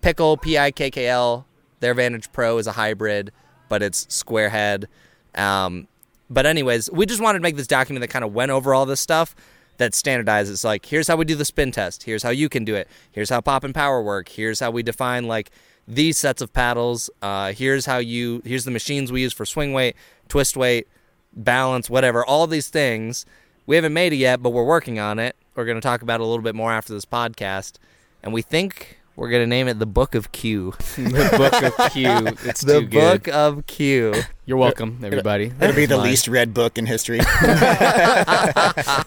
Pickle 0.00 0.36
p-i-k-k-l 0.36 1.46
their 1.80 1.94
vantage 1.94 2.30
pro 2.32 2.58
is 2.58 2.66
a 2.66 2.72
hybrid 2.72 3.32
but 3.68 3.82
it's 3.82 4.12
square 4.12 4.48
head. 4.48 4.88
Um, 5.34 5.86
but 6.28 6.44
anyways 6.44 6.90
we 6.90 7.06
just 7.06 7.22
wanted 7.22 7.38
to 7.38 7.42
make 7.42 7.56
this 7.56 7.68
document 7.68 8.02
that 8.02 8.08
kind 8.08 8.24
of 8.24 8.34
went 8.34 8.50
over 8.50 8.74
all 8.74 8.86
this 8.86 9.00
stuff 9.00 9.36
that 9.78 9.92
standardizes. 9.92 10.64
Like 10.64 10.84
here's 10.84 11.08
how 11.08 11.16
we 11.16 11.24
do 11.24 11.36
the 11.36 11.44
spin 11.44 11.70
test. 11.70 12.02
Here's 12.02 12.22
how 12.22 12.30
you 12.30 12.48
can 12.48 12.64
do 12.64 12.74
it. 12.74 12.88
Here's 13.12 13.30
how 13.30 13.40
pop 13.40 13.64
and 13.64 13.74
power 13.74 14.02
work. 14.02 14.28
Here's 14.28 14.60
how 14.60 14.70
we 14.70 14.82
define 14.82 15.26
like 15.26 15.50
these 15.90 16.18
sets 16.18 16.42
of 16.42 16.52
paddles 16.52 17.08
uh, 17.22 17.52
here's 17.52 17.86
how 17.86 17.96
you 17.98 18.42
here's 18.44 18.64
the 18.64 18.70
machines 18.70 19.10
we 19.10 19.22
use 19.22 19.32
for 19.32 19.46
swing 19.46 19.72
weight 19.72 19.96
twist 20.28 20.54
weight 20.56 20.86
balance 21.34 21.88
whatever 21.88 22.24
all 22.26 22.46
these 22.46 22.68
things 22.68 23.24
we 23.66 23.74
haven't 23.74 23.94
made 23.94 24.12
it 24.12 24.16
yet 24.16 24.42
but 24.42 24.50
we're 24.50 24.64
working 24.64 24.98
on 24.98 25.18
it 25.18 25.34
we're 25.54 25.64
going 25.64 25.76
to 25.76 25.80
talk 25.80 26.02
about 26.02 26.20
it 26.20 26.22
a 26.22 26.26
little 26.26 26.42
bit 26.42 26.54
more 26.54 26.70
after 26.72 26.92
this 26.92 27.06
podcast 27.06 27.76
and 28.22 28.32
we 28.34 28.42
think 28.42 28.98
we're 29.16 29.30
going 29.30 29.42
to 29.42 29.46
name 29.48 29.66
it 29.66 29.78
the 29.78 29.86
book 29.86 30.14
of 30.14 30.30
Kew 30.30 30.72
the 30.96 31.34
book 31.36 31.62
of 31.62 31.92
Kew. 31.92 32.36
It's 32.48 32.60
the 32.60 32.80
too 32.80 32.86
book 32.88 33.22
good. 33.24 33.34
of 33.34 33.66
Kew 33.66 34.14
You're 34.46 34.58
welcome, 34.58 35.00
everybody. 35.02 35.52
It'll 35.60 35.74
be 35.74 35.86
the 35.86 35.96
Mine. 35.96 36.06
least 36.06 36.28
read 36.28 36.54
book 36.54 36.78
in 36.78 36.86
history. 36.86 37.18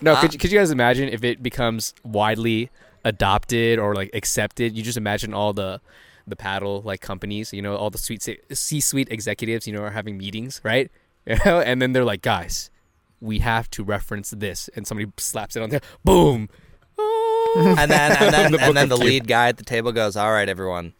No, 0.01 0.15
could, 0.17 0.33
you- 0.33 0.39
could 0.39 0.51
you 0.51 0.57
guys 0.59 0.71
imagine 0.71 1.09
if 1.09 1.23
it 1.23 1.41
becomes 1.43 1.93
widely 2.03 2.69
adopted 3.05 3.79
or 3.79 3.95
like 3.95 4.09
accepted? 4.13 4.75
You 4.75 4.83
just 4.83 4.97
imagine 4.97 5.33
all 5.33 5.53
the 5.53 5.79
the 6.27 6.35
paddle 6.35 6.81
like 6.81 7.01
companies, 7.01 7.53
you 7.53 7.61
know, 7.61 7.75
all 7.75 7.89
the 7.89 7.97
sweet 7.97 8.27
C-suite 8.51 9.07
executives, 9.11 9.67
you 9.67 9.73
know, 9.73 9.83
are 9.83 9.91
having 9.91 10.17
meetings, 10.17 10.61
right? 10.63 10.91
You 11.27 11.37
know, 11.45 11.61
and 11.61 11.79
then 11.79 11.93
they're 11.93 12.03
like, 12.03 12.23
guys, 12.23 12.71
we 13.19 13.37
have 13.39 13.69
to 13.71 13.83
reference 13.83 14.31
this, 14.31 14.71
and 14.75 14.87
somebody 14.87 15.11
slaps 15.17 15.55
it 15.55 15.61
on 15.61 15.69
there, 15.69 15.81
boom. 16.03 16.49
and 17.55 17.91
then 17.91 18.11
and 18.19 18.33
then, 18.33 18.51
The 18.53 18.59
and 18.61 18.75
then 18.77 18.89
the 18.89 18.97
lead 18.97 19.27
guy 19.27 19.49
at 19.49 19.57
the 19.57 19.63
table 19.63 19.91
goes 19.91 20.15
all 20.15 20.31
right 20.31 20.47
everyone 20.47 20.93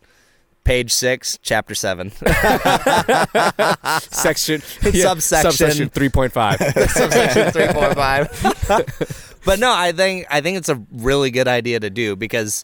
page 0.63 0.91
six 0.91 1.39
chapter 1.41 1.73
seven 1.73 2.11
Section 4.11 4.61
Subsection. 4.61 5.21
subsection 5.21 5.89
three 5.89 6.09
point 6.09 6.31
five. 6.33 6.59
subsection 6.59 7.47
3.5 7.47 9.35
but 9.45 9.59
no 9.59 9.73
i 9.73 9.91
think 9.91 10.25
i 10.29 10.39
think 10.41 10.57
it's 10.57 10.69
a 10.69 10.81
really 10.91 11.31
good 11.31 11.47
idea 11.47 11.79
to 11.79 11.89
do 11.89 12.15
because 12.15 12.63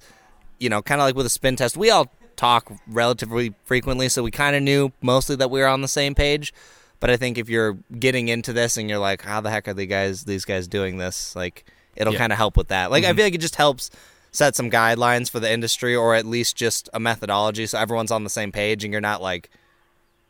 you 0.59 0.69
know 0.69 0.81
kind 0.81 1.01
of 1.01 1.05
like 1.05 1.15
with 1.15 1.25
a 1.25 1.29
spin 1.29 1.55
test 1.55 1.75
we 1.77 1.89
all 1.89 2.11
talk 2.37 2.71
relatively 2.87 3.53
frequently 3.65 4.07
so 4.07 4.23
we 4.23 4.31
kind 4.31 4.55
of 4.55 4.63
knew 4.63 4.91
mostly 5.01 5.35
that 5.35 5.51
we 5.51 5.59
were 5.59 5.67
on 5.67 5.81
the 5.81 5.87
same 5.87 6.15
page. 6.15 6.53
But 6.99 7.09
i 7.09 7.17
think 7.17 7.37
if 7.37 7.49
you're 7.49 7.77
getting 7.99 8.27
into 8.29 8.53
this 8.53 8.77
and 8.77 8.89
you're 8.89 8.99
like 8.99 9.21
how 9.21 9.41
the 9.41 9.49
heck 9.51 9.67
are 9.67 9.73
the 9.73 9.85
guys 9.85 10.23
these 10.23 10.45
guys 10.45 10.67
doing 10.67 10.97
this? 10.97 11.35
Like 11.35 11.65
it'll 11.95 12.13
Yeah. 12.13 12.19
kind 12.19 12.31
of 12.31 12.37
help 12.37 12.55
with 12.57 12.69
that. 12.69 12.91
Like 12.91 13.03
i 13.03 13.07
mm-hmm. 13.07 13.17
feel 13.17 13.25
like 13.25 13.35
it 13.35 13.41
just 13.41 13.55
helps 13.55 13.89
set 14.31 14.55
some 14.55 14.69
guidelines 14.69 15.29
for 15.29 15.39
the 15.39 15.51
industry 15.51 15.95
or 15.95 16.13
at 16.13 16.25
least 16.25 16.55
just 16.55 16.89
a 16.93 16.99
methodology 16.99 17.65
so 17.65 17.79
everyone's 17.79 18.11
on 18.11 18.23
the 18.23 18.29
same 18.29 18.51
page 18.51 18.83
and 18.83 18.91
you're 18.91 19.01
not 19.01 19.21
like 19.21 19.49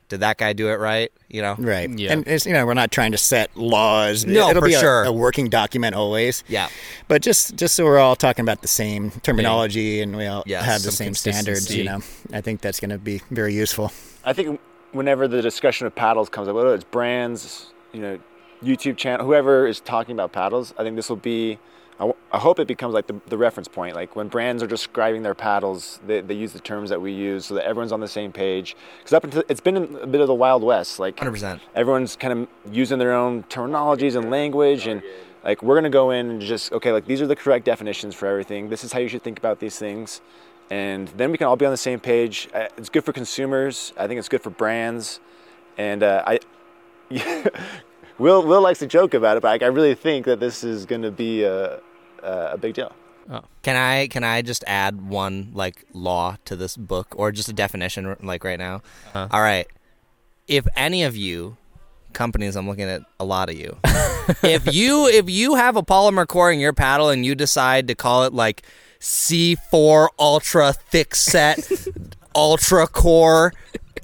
did 0.10 0.20
that 0.22 0.38
guy 0.38 0.54
do 0.54 0.70
it 0.70 0.76
right 0.80 1.12
you 1.30 1.42
know 1.42 1.56
right. 1.58 1.90
Yeah. 1.90 2.14
And 2.14 2.28
it's, 2.28 2.46
you 2.46 2.54
know, 2.54 2.66
we're 2.66 2.74
not 2.74 2.92
trying 2.92 3.12
to 3.12 3.18
set 3.18 3.56
laws. 3.58 4.26
No, 4.26 4.50
It'll 4.50 4.62
for 4.62 4.68
be 4.68 4.74
a, 4.76 4.80
sure. 4.80 5.04
a 5.04 5.12
working 5.12 5.50
document 5.50 5.96
always. 5.96 6.44
yeah 6.48 6.70
But 7.08 7.22
just 7.22 7.56
just 7.56 7.76
so 7.76 7.84
we're 7.86 8.00
all 8.00 8.16
talking 8.16 8.44
about 8.44 8.62
the 8.62 8.68
same 8.68 9.12
terminology 9.24 10.02
and 10.02 10.16
we 10.16 10.26
all 10.26 10.44
Yes, 10.46 10.64
have 10.66 10.84
the 10.84 10.92
same 10.92 11.14
standards, 11.14 11.76
you 11.76 11.84
know. 11.84 12.00
I 12.32 12.42
think 12.42 12.62
that's 12.62 12.80
going 12.80 12.92
to 12.92 12.98
be 12.98 13.22
very 13.32 13.54
useful. 13.54 13.92
I 14.24 14.34
think 14.34 14.60
whenever 14.94 15.28
the 15.28 15.42
discussion 15.42 15.86
of 15.88 15.94
paddles 15.96 16.30
comes 16.30 16.48
up, 16.48 16.56
whether 16.56 16.74
it's 16.74 16.84
brands, 16.86 17.72
you 17.92 18.02
know, 18.02 18.20
YouTube 18.64 18.98
channel, 18.98 19.26
whoever 19.26 19.68
is 19.68 19.80
talking 19.82 20.14
about 20.14 20.32
paddles, 20.32 20.74
I 20.78 20.84
think 20.84 20.96
this 20.96 21.10
will 21.10 21.18
be. 21.18 21.60
I, 22.00 22.04
w- 22.04 22.16
I 22.32 22.38
hope 22.38 22.60
it 22.60 22.68
becomes 22.68 22.94
like 22.94 23.08
the, 23.08 23.20
the 23.28 23.38
reference 23.38 23.68
point. 23.68 23.96
Like 23.96 24.16
when 24.16 24.28
brands 24.28 24.62
are 24.62 24.68
describing 24.68 25.24
their 25.24 25.34
paddles, 25.34 26.00
they, 26.06 26.22
they 26.22 26.36
use 26.36 26.54
the 26.54 26.60
terms 26.60 26.90
that 26.90 27.02
we 27.02 27.12
use 27.12 27.48
so 27.48 27.56
that 27.56 27.66
everyone's 27.66 27.92
on 27.92 28.00
the 28.00 28.08
same 28.08 28.32
page. 28.32 28.76
Because 29.00 29.14
up 29.14 29.24
until 29.24 29.44
it's 29.50 29.62
been 29.62 29.78
a 29.78 30.08
bit 30.08 30.22
of 30.22 30.28
the 30.28 30.36
wild 30.36 30.64
west. 30.64 31.00
Like 31.00 31.18
100% 31.18 31.60
everyone's 31.76 32.16
kind 32.16 32.34
of 32.34 32.74
using 32.74 33.00
their 33.00 33.14
own 33.14 33.44
terminologies 33.44 34.16
and 34.16 34.30
language 34.30 34.88
and 34.88 35.02
like 35.44 35.64
we're 35.64 35.76
going 35.76 35.84
to 35.84 35.90
go 35.90 36.12
in 36.12 36.30
and 36.30 36.42
just 36.42 36.72
okay 36.72 36.92
like 36.92 37.06
these 37.06 37.22
are 37.22 37.28
the 37.28 37.36
correct 37.36 37.64
definitions 37.64 38.16
for 38.16 38.28
everything 38.28 38.70
this 38.70 38.84
is 38.84 38.92
how 38.92 39.00
you 39.00 39.08
should 39.08 39.24
think 39.24 39.38
about 39.38 39.60
these 39.60 39.78
things 39.78 40.22
and 40.70 41.08
then 41.10 41.32
we 41.32 41.38
can 41.38 41.48
all 41.48 41.56
be 41.56 41.66
on 41.66 41.72
the 41.72 41.78
same 41.78 42.00
page. 42.00 42.50
It's 42.54 42.90
good 42.90 43.06
for 43.06 43.14
consumers. 43.14 43.94
I 43.98 44.08
think 44.08 44.20
it's 44.20 44.30
good 44.30 44.42
for 44.42 44.50
brands, 44.50 45.20
and 45.78 46.04
uh, 46.04 46.24
I. 46.26 46.40
Will 48.18 48.44
Will 48.44 48.62
likes 48.62 48.80
to 48.80 48.88
joke 48.88 49.14
about 49.14 49.38
it, 49.38 49.42
but 49.42 49.62
I, 49.62 49.66
I 49.66 49.70
really 49.70 49.94
think 49.94 50.26
that 50.26 50.40
this 50.40 50.64
is 50.64 50.88
going 50.88 51.04
to 51.04 51.12
be 51.12 51.44
a, 51.44 51.80
a 52.24 52.52
a 52.54 52.58
big 52.58 52.74
deal. 52.74 52.94
Can 53.62 53.76
I 53.76 54.08
can 54.08 54.24
I 54.24 54.42
just 54.42 54.64
add 54.68 55.10
one 55.10 55.52
like 55.54 55.84
law 55.94 56.38
to 56.46 56.56
this 56.56 56.78
book 56.78 57.14
or 57.18 57.32
just 57.32 57.50
a 57.50 57.54
definition 57.54 58.16
like 58.24 58.44
right 58.44 58.60
now? 58.60 58.76
Uh-huh. 59.14 59.28
All 59.32 59.42
right. 59.42 59.68
If 60.48 60.68
any 60.76 61.04
of 61.04 61.16
you 61.18 61.58
companies 62.14 62.56
I'm 62.56 62.68
looking 62.68 62.86
at 62.86 63.04
a 63.20 63.26
lot 63.26 63.50
of 63.50 63.56
you. 63.56 63.78
if 64.44 64.74
you 64.74 65.08
if 65.08 65.30
you 65.30 65.56
have 65.56 65.76
a 65.76 65.84
polymer 65.84 66.26
core 66.26 66.52
in 66.52 66.60
your 66.60 66.74
paddle 66.74 67.10
and 67.10 67.26
you 67.26 67.36
decide 67.36 67.88
to 67.90 67.96
call 67.96 68.24
it 68.24 68.34
like 68.34 68.64
C4 69.02 70.08
ultra 70.18 70.72
thick 70.72 71.14
set 71.14 71.70
ultra 72.36 72.88
core 72.88 73.54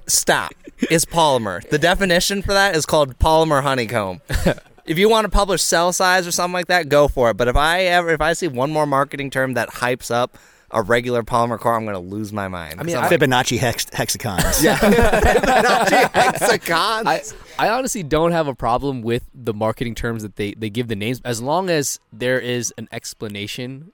stop. 0.08 0.52
Is 0.90 1.06
polymer. 1.06 1.66
The 1.70 1.80
definition 1.80 2.42
for 2.42 2.52
that 2.52 2.76
is 2.76 2.86
called 2.86 3.18
polymer 3.18 3.64
honeycomb. 3.64 4.20
if 4.86 4.98
you 5.00 5.10
want 5.10 5.26
to 5.26 5.30
publish 5.30 5.62
cell 5.62 5.94
size 5.94 6.28
or 6.28 6.32
something 6.32 6.54
like 6.54 6.68
that, 6.68 6.90
go 6.90 7.08
for 7.08 7.30
it. 7.32 7.38
But 7.38 7.48
if 7.48 7.56
I 7.56 7.84
ever 7.84 8.10
if 8.10 8.22
I 8.22 8.34
see 8.34 8.48
one 8.48 8.72
more 8.72 8.86
marketing 8.86 9.30
term 9.30 9.54
that 9.54 9.70
hypes 9.70 10.12
up 10.12 10.38
a 10.72 10.82
regular 10.82 11.22
polymer 11.22 11.60
core, 11.60 11.76
I'm 11.76 11.84
going 11.86 11.94
to 11.94 12.00
lose 12.00 12.34
my 12.34 12.48
mind. 12.48 12.80
I 12.80 12.84
mean, 12.84 12.96
So 12.96 13.02
I- 13.02 13.08
Fibonacci 13.10 13.60
hex- 13.60 13.90
hexagons. 13.94 14.64
Yeah. 14.64 14.76
hexagons. 16.14 17.08
I, 17.08 17.22
I 17.60 17.70
honestly 17.70 18.04
don't 18.04 18.32
have 18.32 18.48
a 18.48 18.56
problem 18.56 19.02
with 19.02 19.24
the 19.34 19.54
marketing 19.54 19.96
terms 19.96 20.24
that 20.24 20.36
they, 20.36 20.54
they 20.54 20.70
give 20.70 20.88
the 20.88 20.96
names 20.96 21.22
as 21.24 21.42
long 21.42 21.70
as 21.70 22.00
there 22.12 22.40
is 22.40 22.74
an 22.78 22.88
explanation, 22.92 23.92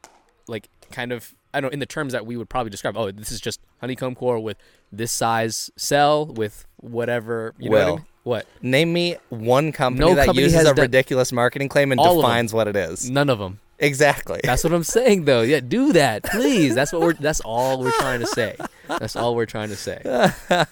like 0.47 0.69
kind 0.91 1.11
of 1.11 1.35
I 1.53 1.61
don't 1.61 1.69
know 1.69 1.73
in 1.73 1.79
the 1.79 1.85
terms 1.85 2.13
that 2.13 2.25
we 2.25 2.37
would 2.37 2.49
probably 2.49 2.69
describe. 2.69 2.95
Oh, 2.95 3.11
this 3.11 3.31
is 3.31 3.41
just 3.41 3.59
honeycomb 3.81 4.15
core 4.15 4.39
with 4.39 4.57
this 4.91 5.11
size 5.11 5.69
cell 5.75 6.25
with 6.25 6.65
whatever. 6.81 7.53
You 7.57 7.69
know 7.69 7.75
what 7.77 7.85
I 7.87 7.91
mean? 7.91 8.05
What? 8.23 8.47
Name 8.61 8.93
me 8.93 9.15
one 9.29 9.71
company 9.71 10.05
No 10.05 10.15
that 10.15 10.25
company 10.27 10.43
uses 10.43 10.65
a 10.65 10.73
ridiculous 10.73 11.31
marketing 11.31 11.69
claim 11.69 11.91
and 11.91 11.99
All 11.99 12.07
of 12.07 12.15
them. 12.17 12.21
defines 12.21 12.53
what 12.53 12.67
it 12.67 12.75
is. 12.75 13.09
None 13.09 13.29
of 13.29 13.39
them. 13.39 13.59
Exactly. 13.79 14.41
That's 14.43 14.63
what 14.63 14.73
I'm 14.73 14.83
saying, 14.83 15.23
though. 15.25 15.41
Yeah, 15.41 15.61
do 15.61 15.93
that, 15.93 16.23
please. 16.23 16.75
That's 16.75 16.91
what 16.91 17.01
we're. 17.01 17.13
That's 17.19 17.39
all 17.39 17.79
we're 17.79 17.93
trying 17.93 18.19
to 18.19 18.27
say. 18.27 18.57
That's 18.87 19.15
all 19.15 19.35
we're 19.35 19.45
trying 19.45 19.69
to 19.69 19.75
say. 19.75 20.01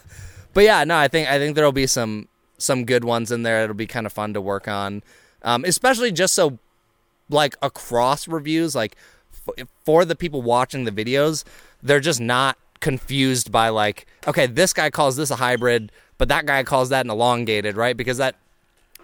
But 0.53 0.63
yeah, 0.63 0.83
no, 0.85 0.97
I 0.97 1.07
think 1.07 1.29
I 1.29 1.37
think 1.37 1.55
there'll 1.55 1.71
be 1.71 1.85
some 1.85 2.27
some 2.57 2.83
good 2.85 3.03
ones 3.03 3.31
in 3.31 3.43
there. 3.43 3.63
It'll 3.63 3.75
be 3.75 3.85
kind 3.85 4.07
of 4.07 4.13
fun 4.13 4.33
to 4.33 4.41
work 4.41 4.67
on, 4.67 5.03
um, 5.43 5.63
especially 5.63 6.11
just 6.11 6.33
so 6.33 6.57
like 7.29 7.55
across 7.61 8.27
reviews, 8.27 8.73
like 8.73 8.95
f- 9.47 9.67
for 9.85 10.03
the 10.03 10.15
people 10.15 10.41
watching 10.41 10.85
the 10.85 10.91
videos, 10.91 11.43
they're 11.83 11.99
just 11.99 12.19
not 12.19 12.57
confused 12.79 13.51
by 13.51 13.69
like, 13.69 14.05
okay, 14.27 14.45
this 14.47 14.73
guy 14.73 14.89
calls 14.89 15.15
this 15.15 15.31
a 15.31 15.35
hybrid, 15.35 15.91
but 16.17 16.27
that 16.29 16.45
guy 16.45 16.63
calls 16.63 16.89
that 16.89 17.05
an 17.05 17.11
elongated, 17.11 17.75
right? 17.77 17.95
Because 17.95 18.17
that 18.17 18.35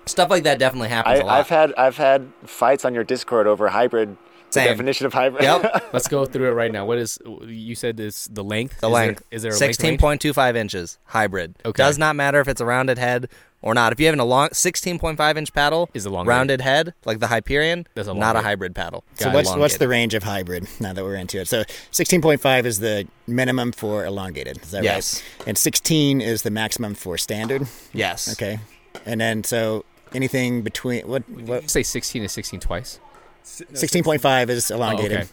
stuff 0.05 0.29
like 0.29 0.43
that 0.43 0.59
definitely 0.59 0.89
happens 0.89 1.19
I, 1.19 1.23
a 1.23 1.25
lot. 1.25 1.39
I've 1.39 1.49
had 1.49 1.73
I've 1.75 1.97
had 1.97 2.31
fights 2.45 2.85
on 2.85 2.93
your 2.93 3.03
Discord 3.03 3.47
over 3.47 3.67
hybrid. 3.69 4.17
The 4.49 4.59
Same. 4.59 4.67
definition 4.67 5.07
of 5.07 5.13
hybrid. 5.13 5.41
Yep. 5.43 5.89
Let's 5.93 6.07
go 6.07 6.25
through 6.25 6.47
it 6.49 6.53
right 6.53 6.71
now. 6.71 6.85
What 6.85 6.99
is 6.99 7.17
you 7.47 7.73
said? 7.73 7.99
Is 7.99 8.29
the 8.31 8.43
length? 8.43 8.81
The 8.81 8.87
Is 8.87 8.93
length. 8.93 9.23
is 9.31 9.41
there 9.41 9.49
a 9.49 9.53
length 9.53 9.59
sixteen 9.59 9.89
range? 9.91 10.01
point 10.01 10.21
two 10.21 10.31
five 10.31 10.55
inches 10.55 10.99
hybrid? 11.05 11.55
Okay. 11.65 11.81
Does 11.83 11.97
not 11.97 12.15
matter 12.15 12.39
if 12.39 12.47
it's 12.47 12.61
a 12.61 12.65
rounded 12.65 12.99
head 12.99 13.29
or 13.63 13.73
not. 13.73 13.91
If 13.91 13.99
you 13.99 14.05
have 14.05 14.19
a 14.19 14.23
long 14.23 14.49
sixteen 14.53 14.99
point 14.99 15.17
five 15.17 15.35
inch 15.37 15.51
paddle, 15.53 15.89
Is 15.95 16.05
a 16.05 16.11
long 16.11 16.27
rounded 16.27 16.61
head 16.61 16.93
like 17.05 17.19
the 17.19 17.27
Hyperion, 17.27 17.87
That's 17.95 18.07
not 18.07 18.13
a 18.15 18.19
elongated. 18.19 18.43
hybrid 18.45 18.75
paddle. 18.75 19.03
So 19.15 19.25
Got 19.25 19.31
it. 19.31 19.35
what's 19.35 19.55
what's 19.55 19.77
the 19.77 19.87
range 19.87 20.13
of 20.13 20.21
hybrid? 20.23 20.67
Now 20.79 20.93
that 20.93 21.03
we're 21.03 21.15
into 21.15 21.39
it, 21.39 21.47
so 21.47 21.63
16.5 21.91 22.65
is 22.65 22.79
the 22.79 23.07
minimum 23.25 23.71
for 23.71 24.05
elongated. 24.05 24.61
Is 24.61 24.71
that 24.71 24.83
Yes. 24.83 25.23
right? 25.39 25.47
And 25.49 25.57
16 25.57 26.21
is 26.21 26.43
the 26.43 26.51
maximum 26.51 26.93
for 26.93 27.17
standard. 27.17 27.67
yes? 27.93 28.31
Okay, 28.33 28.59
and 29.05 29.19
then 29.19 29.43
so 29.43 29.85
anything 30.13 30.61
between 30.61 31.07
what 31.07 31.25
Did 31.35 31.47
what 31.47 31.63
you 31.63 31.69
say 31.69 31.81
16 31.83 32.21
is 32.23 32.31
16 32.33 32.59
twice? 32.59 32.99
16.5 33.45 34.49
is 34.49 34.71
elongated. 34.71 35.17
Oh, 35.17 35.21
okay. 35.21 35.29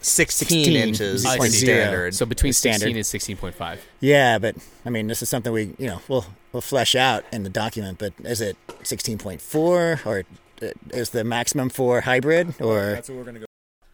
Sixteen, 0.00 0.64
16 0.64 0.76
inches 0.76 1.26
I 1.26 1.36
is 1.36 1.58
standard. 1.58 2.14
So 2.14 2.24
between 2.24 2.52
Standard. 2.52 3.04
16 3.04 3.38
and 3.38 3.54
16.5. 3.54 3.78
Yeah, 4.00 4.38
but 4.38 4.56
I 4.84 4.90
mean, 4.90 5.08
this 5.08 5.22
is 5.22 5.28
something 5.28 5.52
we 5.52 5.74
you 5.78 5.88
know 5.88 6.00
we'll 6.08 6.26
we'll 6.52 6.60
flesh 6.60 6.94
out 6.94 7.24
in 7.32 7.42
the 7.42 7.50
document. 7.50 7.98
But 7.98 8.12
is 8.20 8.40
it 8.40 8.56
16.4 8.82 10.06
or 10.06 10.24
uh, 10.62 10.66
is 10.90 11.10
the 11.10 11.24
maximum 11.24 11.68
for 11.68 12.00
hybrid 12.02 12.60
or 12.60 12.92
that's 12.92 13.08
what 13.08 13.18
we're 13.18 13.24
gonna 13.24 13.40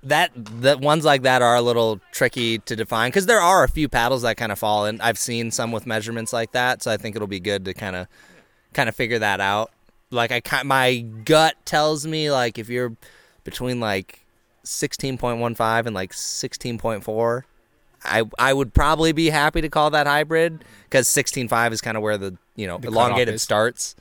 that 0.04 0.30
that 0.34 0.80
ones 0.80 1.04
like 1.04 1.22
that 1.22 1.42
are 1.42 1.56
a 1.56 1.62
little 1.62 2.00
tricky 2.12 2.58
to 2.58 2.76
define 2.76 3.08
because 3.08 3.26
there 3.26 3.40
are 3.40 3.64
a 3.64 3.68
few 3.68 3.88
paddles 3.88 4.22
that 4.22 4.36
kind 4.36 4.52
of 4.52 4.58
fall 4.58 4.84
and 4.84 5.00
I've 5.00 5.18
seen 5.18 5.50
some 5.50 5.72
with 5.72 5.86
measurements 5.86 6.32
like 6.32 6.52
that, 6.52 6.82
so 6.82 6.90
I 6.90 6.96
think 6.96 7.16
it'll 7.16 7.28
be 7.28 7.40
good 7.40 7.64
to 7.64 7.74
kind 7.74 7.96
of 7.96 8.06
kind 8.74 8.88
of 8.88 8.94
figure 8.94 9.18
that 9.18 9.40
out. 9.40 9.70
Like 10.10 10.30
I 10.30 10.40
ki- 10.40 10.64
my 10.64 10.98
gut 10.98 11.56
tells 11.64 12.06
me 12.06 12.30
like 12.30 12.58
if 12.58 12.68
you're 12.68 12.94
between 13.44 13.80
like 13.80 14.23
16.15 14.64 15.86
and 15.86 15.94
like 15.94 16.12
16.4 16.12 17.42
I 18.04 18.24
I 18.38 18.52
would 18.52 18.74
probably 18.74 19.12
be 19.12 19.30
happy 19.30 19.60
to 19.62 19.68
call 19.68 19.90
that 19.90 20.06
hybrid 20.06 20.64
because 20.84 21.08
16.5 21.08 21.72
is 21.72 21.80
kind 21.80 21.96
of 21.96 22.02
where 22.02 22.18
the 22.18 22.36
you 22.54 22.66
know 22.66 22.78
The 22.78 22.88
elongated 22.88 23.34
is. 23.34 23.42
starts. 23.42 23.96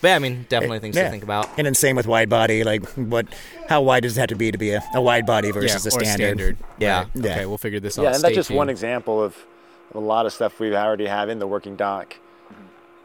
But 0.00 0.08
yeah, 0.08 0.16
I 0.16 0.18
mean, 0.18 0.44
definitely 0.50 0.80
things 0.80 0.96
yeah. 0.96 1.04
to 1.04 1.10
think 1.10 1.22
about. 1.22 1.48
and 1.56 1.66
then 1.66 1.72
same 1.72 1.96
with 1.96 2.06
wide 2.06 2.28
body. 2.28 2.62
Like 2.62 2.84
what? 2.92 3.26
How 3.68 3.80
wide 3.80 4.02
does 4.02 4.18
it 4.18 4.20
have 4.20 4.28
to 4.28 4.34
be 4.34 4.52
to 4.52 4.58
be 4.58 4.72
a, 4.72 4.82
a 4.94 5.00
wide 5.00 5.24
body 5.24 5.50
versus 5.50 5.86
yeah, 5.86 5.92
a 5.92 5.96
or 5.96 6.04
standard? 6.04 6.58
Yeah. 6.78 6.98
Right. 6.98 7.08
Yeah. 7.14 7.32
Okay, 7.32 7.46
we'll 7.46 7.56
figure 7.56 7.80
this 7.80 7.98
out. 7.98 8.02
Yeah, 8.02 8.08
and 8.08 8.16
that's 8.16 8.24
Stay 8.24 8.34
just 8.34 8.50
one 8.50 8.68
example 8.68 9.22
of 9.22 9.34
a 9.94 10.00
lot 10.00 10.26
of 10.26 10.32
stuff 10.34 10.60
we 10.60 10.76
already 10.76 11.06
have 11.06 11.30
in 11.30 11.38
the 11.38 11.46
working 11.46 11.76
doc. 11.76 12.16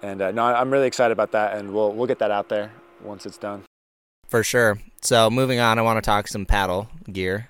And 0.01 0.21
uh, 0.21 0.32
no, 0.32 0.43
I'm 0.43 0.71
really 0.71 0.88
excited 0.88 1.13
about 1.13 1.32
that, 1.32 1.57
and 1.57 1.73
we'll 1.73 1.93
we'll 1.93 2.07
get 2.07 2.19
that 2.19 2.32
out 2.32 2.49
there 2.49 2.73
once 3.01 3.25
it's 3.25 3.38
done. 3.38 3.63
For 4.30 4.43
sure. 4.43 4.80
So 5.01 5.30
moving 5.30 5.59
on, 5.59 5.80
I 5.80 5.82
want 5.82 5.97
to 5.97 6.01
talk 6.01 6.27
some 6.27 6.45
paddle 6.45 6.88
gear. 7.11 7.49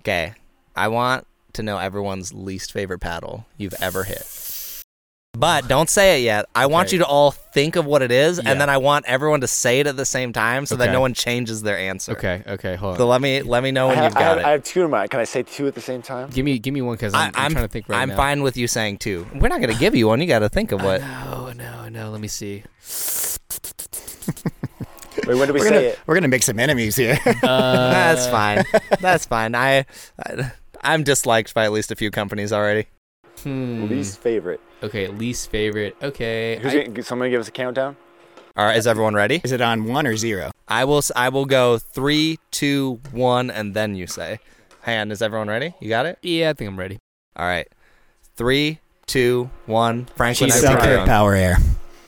Okay, 0.00 0.34
I 0.76 0.88
want 0.88 1.26
to 1.54 1.62
know 1.62 1.78
everyone's 1.78 2.32
least 2.32 2.72
favorite 2.72 2.98
paddle 3.00 3.46
you've 3.56 3.74
ever 3.80 4.04
hit. 4.04 4.26
But 5.34 5.66
don't 5.66 5.88
say 5.88 6.20
it 6.20 6.24
yet. 6.24 6.44
I 6.54 6.66
want 6.66 6.88
Okay. 6.88 6.96
you 6.96 6.98
to 6.98 7.06
all 7.06 7.30
think 7.30 7.76
of 7.76 7.86
what 7.86 8.02
it 8.02 8.10
is, 8.10 8.38
Yeah. 8.38 8.50
and 8.50 8.60
then 8.60 8.68
I 8.68 8.76
want 8.76 9.06
everyone 9.06 9.40
to 9.40 9.46
say 9.46 9.80
it 9.80 9.86
at 9.86 9.96
the 9.96 10.04
same 10.04 10.34
time, 10.34 10.66
so 10.66 10.76
that 10.76 10.92
no 10.92 11.00
one 11.00 11.14
changes 11.14 11.62
their 11.62 11.78
answer. 11.78 12.12
Okay, 12.12 12.42
okay, 12.46 12.74
hold 12.74 12.92
on. 12.92 12.98
So 12.98 13.06
let 13.06 13.22
me 13.22 13.40
let 13.40 13.62
me 13.62 13.70
know 13.70 13.88
when 13.88 13.98
I, 13.98 14.04
you've 14.04 14.12
have, 14.12 14.16
I, 14.16 14.24
got 14.24 14.28
have, 14.28 14.38
it. 14.38 14.44
I 14.44 14.50
have 14.50 14.64
two 14.64 14.84
in 14.84 14.90
mind. 14.90 15.08
Can 15.10 15.20
I 15.20 15.24
say 15.24 15.42
two 15.42 15.66
at 15.66 15.74
the 15.74 15.80
same 15.80 16.02
time? 16.02 16.28
give 16.28 16.44
me 16.44 16.58
give 16.58 16.74
me 16.74 16.82
one 16.82 16.96
because 16.96 17.14
I, 17.14 17.28
I'm, 17.28 17.32
I'm, 17.34 17.52
trying 17.52 17.64
to 17.64 17.68
think 17.68 17.88
right 17.88 17.96
now. 17.96 18.02
I'm 18.02 18.08
now. 18.10 18.16
fine 18.16 18.42
with 18.42 18.58
you 18.58 18.68
saying 18.68 18.98
two. 18.98 19.26
We're 19.34 19.48
not 19.48 19.60
going 19.62 19.72
to 19.72 19.80
give 19.80 19.94
you 19.94 20.08
one. 20.08 20.20
You 20.20 20.26
got 20.26 20.40
to 20.40 20.50
think 20.50 20.70
of 20.72 20.82
what. 20.82 21.00
No, 21.00 21.52
no, 21.56 21.88
no. 21.88 22.10
Let 22.10 22.20
me 22.20 22.28
see. 22.28 22.64
Wait, 25.26 25.36
when 25.38 25.46
do 25.48 25.54
we 25.54 25.60
We're 25.60 25.64
say 25.66 25.70
gonna 25.74 25.80
it? 25.86 25.98
we're 26.06 26.14
gonna 26.14 26.28
make 26.28 26.42
some 26.42 26.58
enemies 26.58 26.96
here. 26.96 27.18
Uh, 27.42 27.90
That's 27.90 28.26
fine. 28.26 28.64
That's 29.00 29.26
fine. 29.26 29.54
I, 29.54 29.84
I 30.24 30.52
I'm 30.82 31.04
disliked 31.04 31.54
by 31.54 31.64
at 31.64 31.72
least 31.72 31.90
a 31.92 31.96
few 31.96 32.10
companies 32.10 32.52
already. 32.52 32.86
hmm. 33.42 33.86
Least 33.88 34.20
favorite. 34.20 34.60
Okay, 34.82 35.06
least 35.08 35.50
favorite. 35.50 35.96
Okay. 36.02 36.58
Who's 36.60 36.74
I- 36.74 36.84
gonna, 36.84 37.02
someone 37.02 37.30
give 37.30 37.40
us 37.40 37.48
a 37.48 37.52
countdown? 37.52 37.96
All 38.56 38.66
right, 38.66 38.76
is 38.76 38.86
everyone 38.86 39.14
ready? 39.14 39.40
is 39.44 39.52
it 39.52 39.60
on 39.62 39.84
one 39.84 40.06
or 40.06 40.16
zero? 40.16 40.50
I 40.68 40.84
will. 40.84 40.98
s- 40.98 41.12
I 41.16 41.28
will 41.30 41.46
go 41.46 41.78
three, 41.78 42.38
two, 42.50 43.00
one, 43.12 43.50
and 43.50 43.74
then 43.74 43.94
you 43.94 44.06
say. 44.06 44.40
Hang 44.82 44.98
on, 45.00 45.10
is 45.12 45.22
everyone 45.22 45.48
ready? 45.48 45.74
You 45.80 45.88
got 45.88 46.04
it. 46.06 46.18
yeah, 46.22 46.50
I 46.50 46.52
think 46.52 46.68
I'm 46.68 46.78
ready. 46.78 46.98
All 47.36 47.46
right. 47.46 47.66
Three, 48.36 48.80
two, 49.06 49.48
one. 49.66 50.06
Franklin. 50.16 50.48
Jesus 50.50 50.64
I 50.64 50.66
think 50.68 50.80
Christ. 50.80 50.88
you're 50.88 50.96
Selkirk 50.96 51.00
on. 51.02 51.06
Power 51.06 51.34
Air. 51.34 51.56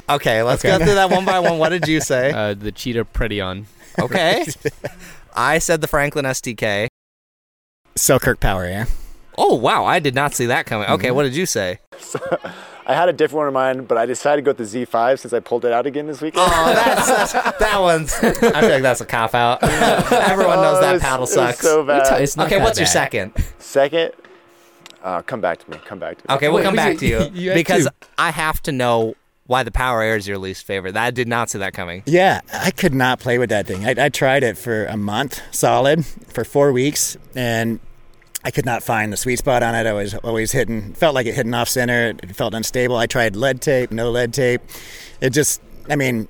Okay, 0.09 0.43
let's 0.43 0.65
Okay. 0.65 0.77
go 0.79 0.85
through 0.85 0.95
that 0.97 1.11
one 1.11 1.25
by 1.25 1.39
one. 1.41 1.59
What 1.59 1.71
did 1.71 1.87
you 1.89 2.01
say? 2.13 2.31
Uh, 2.33 2.55
the 2.55 2.73
cheetah 2.73 3.05
Predion. 3.07 3.65
Okay. 3.99 4.45
I 5.37 5.59
said 5.59 5.81
the 5.81 5.87
Franklin 5.89 6.25
STK. 6.27 6.89
Selkirk 7.97 8.41
Power 8.41 8.69
yeah. 8.69 8.87
Oh 9.39 9.55
wow, 9.55 9.85
I 9.85 9.99
did 9.99 10.15
not 10.15 10.35
see 10.35 10.47
that 10.47 10.67
coming. 10.67 10.89
Okay, 10.89 11.11
what 11.11 11.23
did 11.25 11.35
you 11.35 11.47
say? 11.47 11.79
I 12.87 12.93
had 12.95 13.09
a 13.09 13.13
different 13.15 13.39
one 13.39 13.47
in 13.49 13.55
mind, 13.55 13.89
but 13.89 13.97
I 13.97 14.05
decided 14.05 14.45
to 14.45 14.53
go 14.53 14.57
with 14.57 14.71
the 14.71 14.87
Z5 14.87 15.19
since 15.21 15.33
I 15.33 15.41
pulled 15.41 15.65
it 15.65 15.73
out 15.73 15.87
again 15.87 16.07
this 16.07 16.21
weekend. 16.21 16.45
Oh, 16.47 16.73
that's, 16.75 17.33
that's 17.33 17.59
that 17.59 17.79
one's. 17.81 18.13
I 18.23 18.61
feel 18.61 18.69
like 18.71 18.83
that's 18.83 19.01
a 19.01 19.07
cop 19.07 19.35
out. 19.35 19.63
Everyone 19.63 20.57
knows 20.59 20.79
Oh, 20.79 20.81
that 20.83 21.01
paddle 21.01 21.25
it's 21.25 21.33
sucks. 21.33 21.61
so 21.61 21.83
bad. 21.83 22.21
It's 22.21 22.37
not 22.37 22.47
okay, 22.47 22.59
that 22.59 22.63
what's 22.65 22.79
your 22.79 22.85
bad. 22.87 22.93
second? 22.93 23.33
Second, 23.59 24.13
uh, 25.03 25.23
come 25.23 25.41
back 25.41 25.65
to 25.65 25.71
me. 25.71 25.79
Come 25.87 25.99
back 25.99 26.19
to 26.19 26.25
me. 26.29 26.35
Okay, 26.37 26.49
we'll 26.49 26.59
Wait, 26.59 26.65
come 26.65 26.77
back 26.77 26.95
it? 26.97 26.99
to 26.99 27.07
you, 27.07 27.31
You 27.33 27.51
had 27.51 27.55
because 27.57 27.85
two. 27.85 28.09
I 28.19 28.31
have 28.33 28.61
to 28.65 28.73
know 28.73 29.15
why 29.47 29.63
the 29.63 29.71
Power 29.71 30.03
Air 30.03 30.17
is 30.17 30.27
your 30.27 30.39
least 30.39 30.67
favorite. 30.67 30.97
I 30.97 31.11
did 31.11 31.29
not 31.29 31.51
see 31.51 31.59
that 31.59 31.73
coming. 31.75 32.03
Yeah, 32.07 32.41
I 32.53 32.71
could 32.71 32.95
not 32.95 33.21
play 33.21 33.39
with 33.39 33.51
that 33.51 33.67
thing. 33.67 33.85
I, 33.85 34.07
I 34.07 34.09
tried 34.09 34.43
it 34.43 34.57
for 34.57 34.87
a 34.87 34.97
month 34.97 35.41
solid 35.55 36.05
for 36.07 36.45
four 36.45 36.73
weeks, 36.73 37.17
and 37.35 37.81
I 38.45 38.51
could 38.51 38.65
not 38.65 38.83
find 38.83 39.13
the 39.13 39.17
sweet 39.17 39.39
spot 39.39 39.63
on 39.63 39.75
it. 39.75 39.87
I 39.87 39.93
was 39.93 40.15
always 40.15 40.53
hitting, 40.53 40.95
felt 40.95 41.15
like 41.15 41.27
it 41.27 41.35
hitting 41.35 41.55
off 41.55 41.69
center. 41.69 42.15
It 42.23 42.35
felt 42.37 42.55
unstable. 42.55 42.97
I 42.97 43.07
tried 43.07 43.37
lead 43.37 43.61
tape, 43.61 43.91
no 43.91 44.11
lead 44.11 44.33
tape. 44.33 44.63
It 45.21 45.31
just, 45.31 45.61
I 45.89 45.97
mean, 45.97 46.29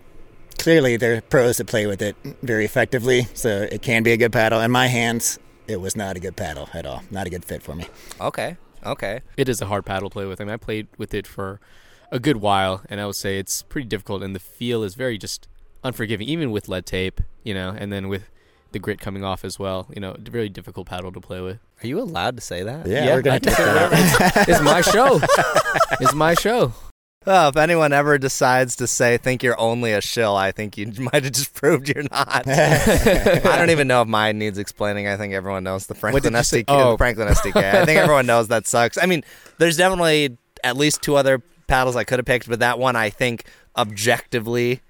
clearly 0.58 0.96
there 0.96 1.16
are 1.16 1.20
pros 1.20 1.58
that 1.58 1.66
play 1.66 1.86
with 1.86 2.02
it 2.02 2.16
very 2.42 2.64
effectively, 2.64 3.28
so 3.34 3.68
it 3.70 3.82
can 3.82 4.02
be 4.02 4.12
a 4.12 4.16
good 4.16 4.32
paddle. 4.32 4.60
In 4.60 4.70
my 4.70 4.88
hands, 4.88 5.38
it 5.68 5.80
was 5.80 5.96
not 5.96 6.16
a 6.16 6.20
good 6.20 6.36
paddle 6.36 6.68
at 6.74 6.84
all. 6.84 7.02
Not 7.10 7.26
a 7.26 7.30
good 7.30 7.44
fit 7.44 7.62
for 7.62 7.74
me. 7.74 7.86
Okay, 8.20 8.56
Okay. 8.86 9.22
It 9.36 9.48
is 9.48 9.62
a 9.62 9.66
hard 9.66 9.86
paddle 9.86 10.10
to 10.10 10.12
play 10.12 10.26
with. 10.26 10.40
I 10.40 10.44
mean, 10.44 10.52
I 10.52 10.56
played 10.58 10.88
with 10.98 11.14
it 11.14 11.26
for 11.26 11.60
a 12.14 12.20
good 12.20 12.36
while, 12.36 12.80
and 12.88 13.00
I 13.00 13.06
would 13.06 13.16
say 13.16 13.38
it's 13.38 13.62
pretty 13.62 13.88
difficult, 13.88 14.22
and 14.22 14.34
the 14.34 14.40
feel 14.40 14.84
is 14.84 14.94
very 14.94 15.18
just 15.18 15.48
unforgiving, 15.82 16.28
even 16.28 16.52
with 16.52 16.68
lead 16.68 16.86
tape, 16.86 17.20
you 17.42 17.52
know, 17.52 17.74
and 17.76 17.92
then 17.92 18.08
with 18.08 18.30
the 18.70 18.78
grit 18.78 19.00
coming 19.00 19.24
off 19.24 19.44
as 19.44 19.58
well. 19.58 19.88
You 19.92 20.00
know, 20.00 20.16
very 20.18 20.48
difficult 20.48 20.86
paddle 20.86 21.10
to 21.12 21.20
play 21.20 21.40
with. 21.40 21.58
Are 21.82 21.86
you 21.88 22.00
allowed 22.00 22.36
to 22.36 22.40
say 22.40 22.62
that? 22.62 22.86
Yeah, 22.86 23.04
Yeah, 23.04 23.14
we're 23.16 23.22
gonna 23.22 23.40
take 23.40 23.56
can 23.56 23.64
that. 23.74 24.48
it's 24.48 24.62
my 24.62 24.80
show. 24.80 25.20
it's 26.00 26.14
my 26.14 26.34
show. 26.34 26.72
Oh, 27.26 27.48
if 27.48 27.56
anyone 27.56 27.92
ever 27.92 28.18
decides 28.18 28.76
to 28.76 28.86
say 28.86 29.16
think 29.16 29.42
you're 29.42 29.58
only 29.58 29.92
a 29.92 30.00
shill, 30.00 30.36
I 30.36 30.52
think 30.52 30.76
you 30.78 30.92
might 30.98 31.24
have 31.24 31.32
just 31.32 31.52
proved 31.52 31.88
you're 31.88 32.04
not. 32.04 32.46
I 32.46 33.40
don't 33.56 33.70
even 33.70 33.88
know 33.88 34.02
if 34.02 34.08
mine 34.08 34.38
needs 34.38 34.58
explaining. 34.58 35.08
I 35.08 35.16
think 35.16 35.32
everyone 35.34 35.64
knows 35.64 35.86
the 35.88 35.94
Franklin 35.96 36.32
did? 36.34 36.38
SDK. 36.38 36.64
Oh. 36.68 36.96
Franklin 36.96 37.26
SDK. 37.28 37.56
I 37.74 37.84
think 37.84 37.98
everyone 37.98 38.26
knows 38.26 38.48
that 38.48 38.68
sucks. 38.68 38.98
I 38.98 39.06
mean, 39.06 39.24
there's 39.58 39.76
definitely 39.76 40.38
at 40.62 40.76
least 40.76 41.02
two 41.02 41.16
other 41.16 41.42
paddles 41.66 41.96
I 41.96 42.04
could 42.04 42.18
have 42.18 42.26
picked, 42.26 42.48
but 42.48 42.58
that 42.60 42.78
one 42.78 42.96
I 42.96 43.10
think 43.10 43.44
objectively 43.76 44.80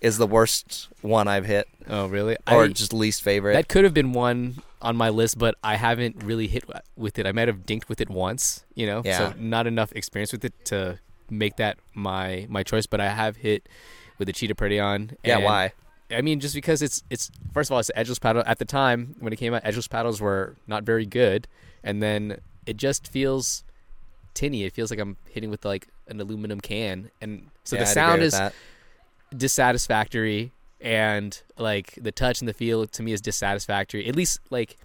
is 0.00 0.18
the 0.18 0.26
worst 0.26 0.88
one 1.00 1.26
I've 1.26 1.46
hit, 1.46 1.66
Oh, 1.88 2.06
really? 2.06 2.36
or 2.50 2.64
I- 2.64 2.68
just 2.68 2.92
least 2.92 3.22
favorite. 3.22 3.54
That 3.54 3.68
could 3.68 3.84
have 3.84 3.94
been 3.94 4.12
one 4.12 4.58
on 4.80 4.96
my 4.96 5.08
list, 5.08 5.38
but 5.38 5.56
I 5.64 5.74
haven't 5.76 6.22
really 6.22 6.46
hit 6.46 6.64
with 6.96 7.18
it. 7.18 7.26
I 7.26 7.32
might 7.32 7.48
have 7.48 7.66
dinked 7.66 7.88
with 7.88 8.00
it 8.00 8.08
once, 8.08 8.64
you 8.74 8.86
know, 8.86 9.02
Yeah. 9.04 9.18
so 9.18 9.34
not 9.38 9.66
enough 9.66 9.90
experience 9.92 10.30
with 10.32 10.44
it 10.44 10.52
to 10.66 10.98
make 11.30 11.56
that 11.56 11.78
my 11.94 12.46
my 12.48 12.62
choice. 12.62 12.86
But 12.86 13.00
I 13.00 13.08
have 13.08 13.36
hit 13.38 13.68
with 14.18 14.26
the 14.26 14.32
Cheetah 14.32 14.54
Predion. 14.54 15.16
yeah, 15.24 15.38
why? 15.38 15.72
I 16.10 16.22
mean, 16.22 16.38
just 16.40 16.54
because 16.54 16.80
it's 16.80 17.02
it's 17.10 17.30
first 17.52 17.68
of 17.70 17.72
all, 17.74 17.80
it's 17.80 17.88
an 17.90 17.98
edgeless 17.98 18.20
paddle. 18.20 18.42
At 18.46 18.58
the 18.60 18.64
time 18.64 19.16
when 19.18 19.32
it 19.32 19.36
came 19.36 19.52
out, 19.52 19.62
edgeless 19.64 19.88
paddles 19.88 20.20
were 20.20 20.54
not 20.68 20.84
very 20.84 21.06
good, 21.06 21.48
and 21.82 22.00
then 22.02 22.38
it 22.66 22.76
just 22.76 23.08
feels 23.08 23.64
tinny. 24.38 24.64
It 24.64 24.72
feels 24.72 24.90
like 24.90 25.00
I'm 25.00 25.16
hitting 25.28 25.50
with 25.50 25.64
like 25.64 25.88
an 26.06 26.20
aluminum 26.20 26.60
can, 26.60 27.10
and 27.20 27.48
so 27.64 27.76
Yeah, 27.76 27.82
the 27.82 27.86
sound 27.86 28.22
is 28.22 28.32
that. 28.32 28.52
dissatisfactory 29.36 30.52
and 30.80 31.42
like 31.58 31.94
the 32.00 32.12
touch 32.12 32.40
and 32.40 32.48
the 32.48 32.52
feel 32.52 32.86
to 32.86 33.02
me 33.02 33.12
is 33.12 33.20
dissatisfactory 33.20 34.06
at 34.06 34.14
least 34.14 34.38
like 34.50 34.76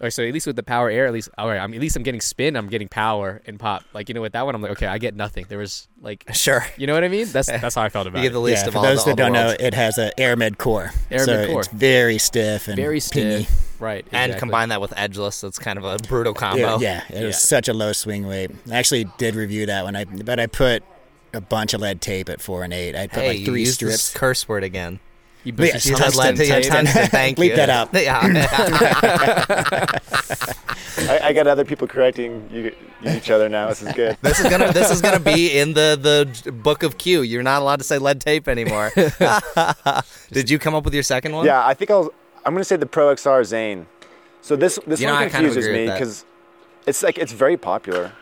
or 0.00 0.08
so 0.08 0.22
at 0.24 0.32
least 0.32 0.46
with 0.46 0.54
the 0.54 0.62
power 0.62 0.88
air 0.88 1.06
at 1.06 1.12
least 1.12 1.28
all 1.36 1.48
right 1.48 1.58
i'm 1.58 1.74
at 1.74 1.80
least 1.80 1.96
i'm 1.96 2.04
getting 2.04 2.20
spin 2.20 2.54
i'm 2.54 2.68
getting 2.68 2.86
power 2.86 3.42
and 3.46 3.58
pop 3.58 3.82
like 3.92 4.08
you 4.08 4.14
know 4.14 4.20
with 4.20 4.32
that 4.32 4.46
one 4.46 4.54
i'm 4.54 4.62
like 4.62 4.70
okay 4.70 4.86
i 4.86 4.96
get 4.98 5.14
nothing 5.16 5.44
there 5.48 5.58
was 5.58 5.88
like 6.00 6.24
Sure. 6.32 6.64
you 6.76 6.86
know 6.86 6.94
what 6.94 7.02
i 7.02 7.08
mean 7.08 7.26
that's 7.32 7.48
that's 7.60 7.74
how 7.74 7.82
i 7.82 7.88
felt 7.88 8.06
about 8.06 8.18
You 8.18 8.22
get 8.26 8.30
it 8.30 8.32
the 8.34 8.40
least 8.40 8.62
yeah, 8.62 8.68
of 8.68 8.72
for 8.74 8.78
all 8.78 8.84
those 8.84 9.04
the, 9.04 9.14
that 9.14 9.22
all 9.22 9.30
the 9.32 9.38
don't 9.38 9.46
know, 9.58 9.66
it 9.66 9.74
has 9.74 9.98
a 9.98 10.12
Aramid 10.16 10.56
core. 10.58 10.92
Aramid 11.10 11.24
so 11.24 11.46
core. 11.48 11.60
It's 11.60 11.68
very 11.68 12.18
stiff 12.18 12.68
and 12.68 12.76
very 12.76 12.98
pingy. 13.00 13.44
stiff 13.46 13.76
right 13.80 14.06
and 14.12 14.36
combine 14.36 14.68
that 14.68 14.80
with 14.80 14.92
edgeless, 14.92 15.40
that's 15.40 15.58
kind 15.58 15.78
of 15.78 15.84
a 15.84 15.96
brutal 16.06 16.32
combo. 16.34 16.78
Yeah, 16.78 17.02
yeah, 17.10 17.22
it 17.22 17.24
was 17.26 17.40
such 17.40 17.66
a 17.68 17.72
low 17.72 17.92
swing 17.92 18.26
weight. 18.26 18.50
I 18.70 18.76
actually 18.76 19.04
did 19.18 19.34
review 19.34 19.66
that 19.66 19.82
one, 19.84 19.96
I 19.96 20.04
but 20.04 20.38
I 20.38 20.46
put 20.46 20.84
a 21.32 21.40
bunch 21.40 21.74
of 21.74 21.80
lead 21.80 22.00
tape 22.00 22.28
at 22.28 22.40
four 22.40 22.62
and 22.62 22.72
eight. 22.72 22.94
I 22.94 23.06
put 23.06 23.20
Hey, 23.22 23.28
like 23.28 23.38
you 23.40 23.46
three 23.46 23.60
used 23.60 23.80
this 23.80 24.02
strips. 24.02 24.18
curse 24.18 24.48
word 24.48 24.64
again. 24.64 25.00
You 25.44 25.52
Yeah, 25.56 25.72
busted 25.72 25.84
you 25.90 25.96
some 25.96 26.10
said 26.12 26.12
Tungsten, 26.12 26.36
lead 26.36 26.48
yeah, 26.48 26.60
tape. 26.60 26.70
tungsten, 26.72 27.06
thank 27.08 27.38
Bleep 27.38 27.50
you. 27.50 27.56
that 27.56 27.70
out. 27.70 27.88
Yeah. 27.94 28.20
I, 31.08 31.28
I 31.28 31.32
got 31.32 31.46
other 31.46 31.64
people 31.64 31.86
correcting 31.88 32.48
you, 32.52 32.74
each 33.04 33.30
other 33.30 33.48
now. 33.48 33.68
This 33.68 33.82
is 33.82 33.92
good. 33.94 34.16
This 34.22 34.38
is 34.40 34.48
gonna 34.50 34.72
this 34.72 34.90
is 34.90 35.00
gonna 35.00 35.20
be 35.20 35.58
in 35.58 35.72
the 35.72 35.98
the 36.44 36.52
book 36.52 36.82
of 36.82 36.98
Kew. 36.98 37.22
You're 37.22 37.42
not 37.42 37.62
allowed 37.62 37.76
to 37.78 37.84
say 37.84 37.98
lead 37.98 38.20
tape 38.20 38.48
anymore. 38.48 38.90
Did 40.32 40.50
you 40.50 40.58
come 40.58 40.74
up 40.74 40.84
with 40.84 40.94
your 40.94 41.02
second 41.02 41.32
one? 41.32 41.46
Yeah, 41.46 41.64
I 41.66 41.74
think 41.74 41.90
I'll. 41.90 42.12
I'm 42.44 42.52
gonna 42.54 42.64
say 42.64 42.76
the 42.76 42.86
Pro 42.86 43.14
XR 43.14 43.44
Zane. 43.44 43.86
So 44.42 44.56
this 44.56 44.78
this 44.86 45.00
You 45.00 45.06
know, 45.06 45.14
one 45.14 45.22
I 45.24 45.28
kind 45.28 45.46
of 45.46 45.52
confuses 45.54 45.70
me 45.72 45.86
because 45.86 46.24
it's 46.86 47.02
like 47.02 47.18
it's 47.18 47.32
very 47.32 47.56
popular, 47.56 48.12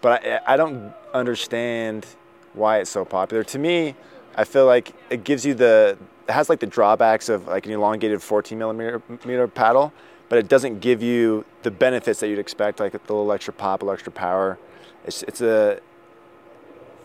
but 0.00 0.24
I, 0.26 0.40
I 0.54 0.56
don't 0.56 0.92
understand 1.14 2.06
why 2.54 2.78
it's 2.78 2.90
so 2.90 3.04
popular. 3.04 3.44
To 3.44 3.58
me, 3.58 3.94
I 4.36 4.44
feel 4.44 4.66
like 4.66 4.92
it 5.10 5.24
gives 5.24 5.44
you 5.46 5.54
the 5.54 5.96
it 5.98 5.98
has 6.28 6.48
like 6.48 6.60
the 6.60 6.66
drawbacks 6.66 7.28
of 7.28 7.46
like 7.46 7.66
an 7.66 7.72
elongated 7.72 8.22
14 8.22 8.58
millimeter 8.58 9.02
meter 9.24 9.48
paddle, 9.48 9.92
but 10.28 10.38
it 10.38 10.48
doesn't 10.48 10.80
give 10.80 11.02
you 11.02 11.44
the 11.62 11.70
benefits 11.70 12.20
that 12.20 12.28
you'd 12.28 12.38
expect, 12.38 12.80
like 12.80 12.94
a 12.94 12.98
little 12.98 13.30
extra 13.32 13.52
pop, 13.52 13.82
a 13.82 13.84
little 13.84 13.94
extra 13.94 14.12
power. 14.12 14.58
It's 15.04 15.22
it's 15.24 15.40
a 15.40 15.80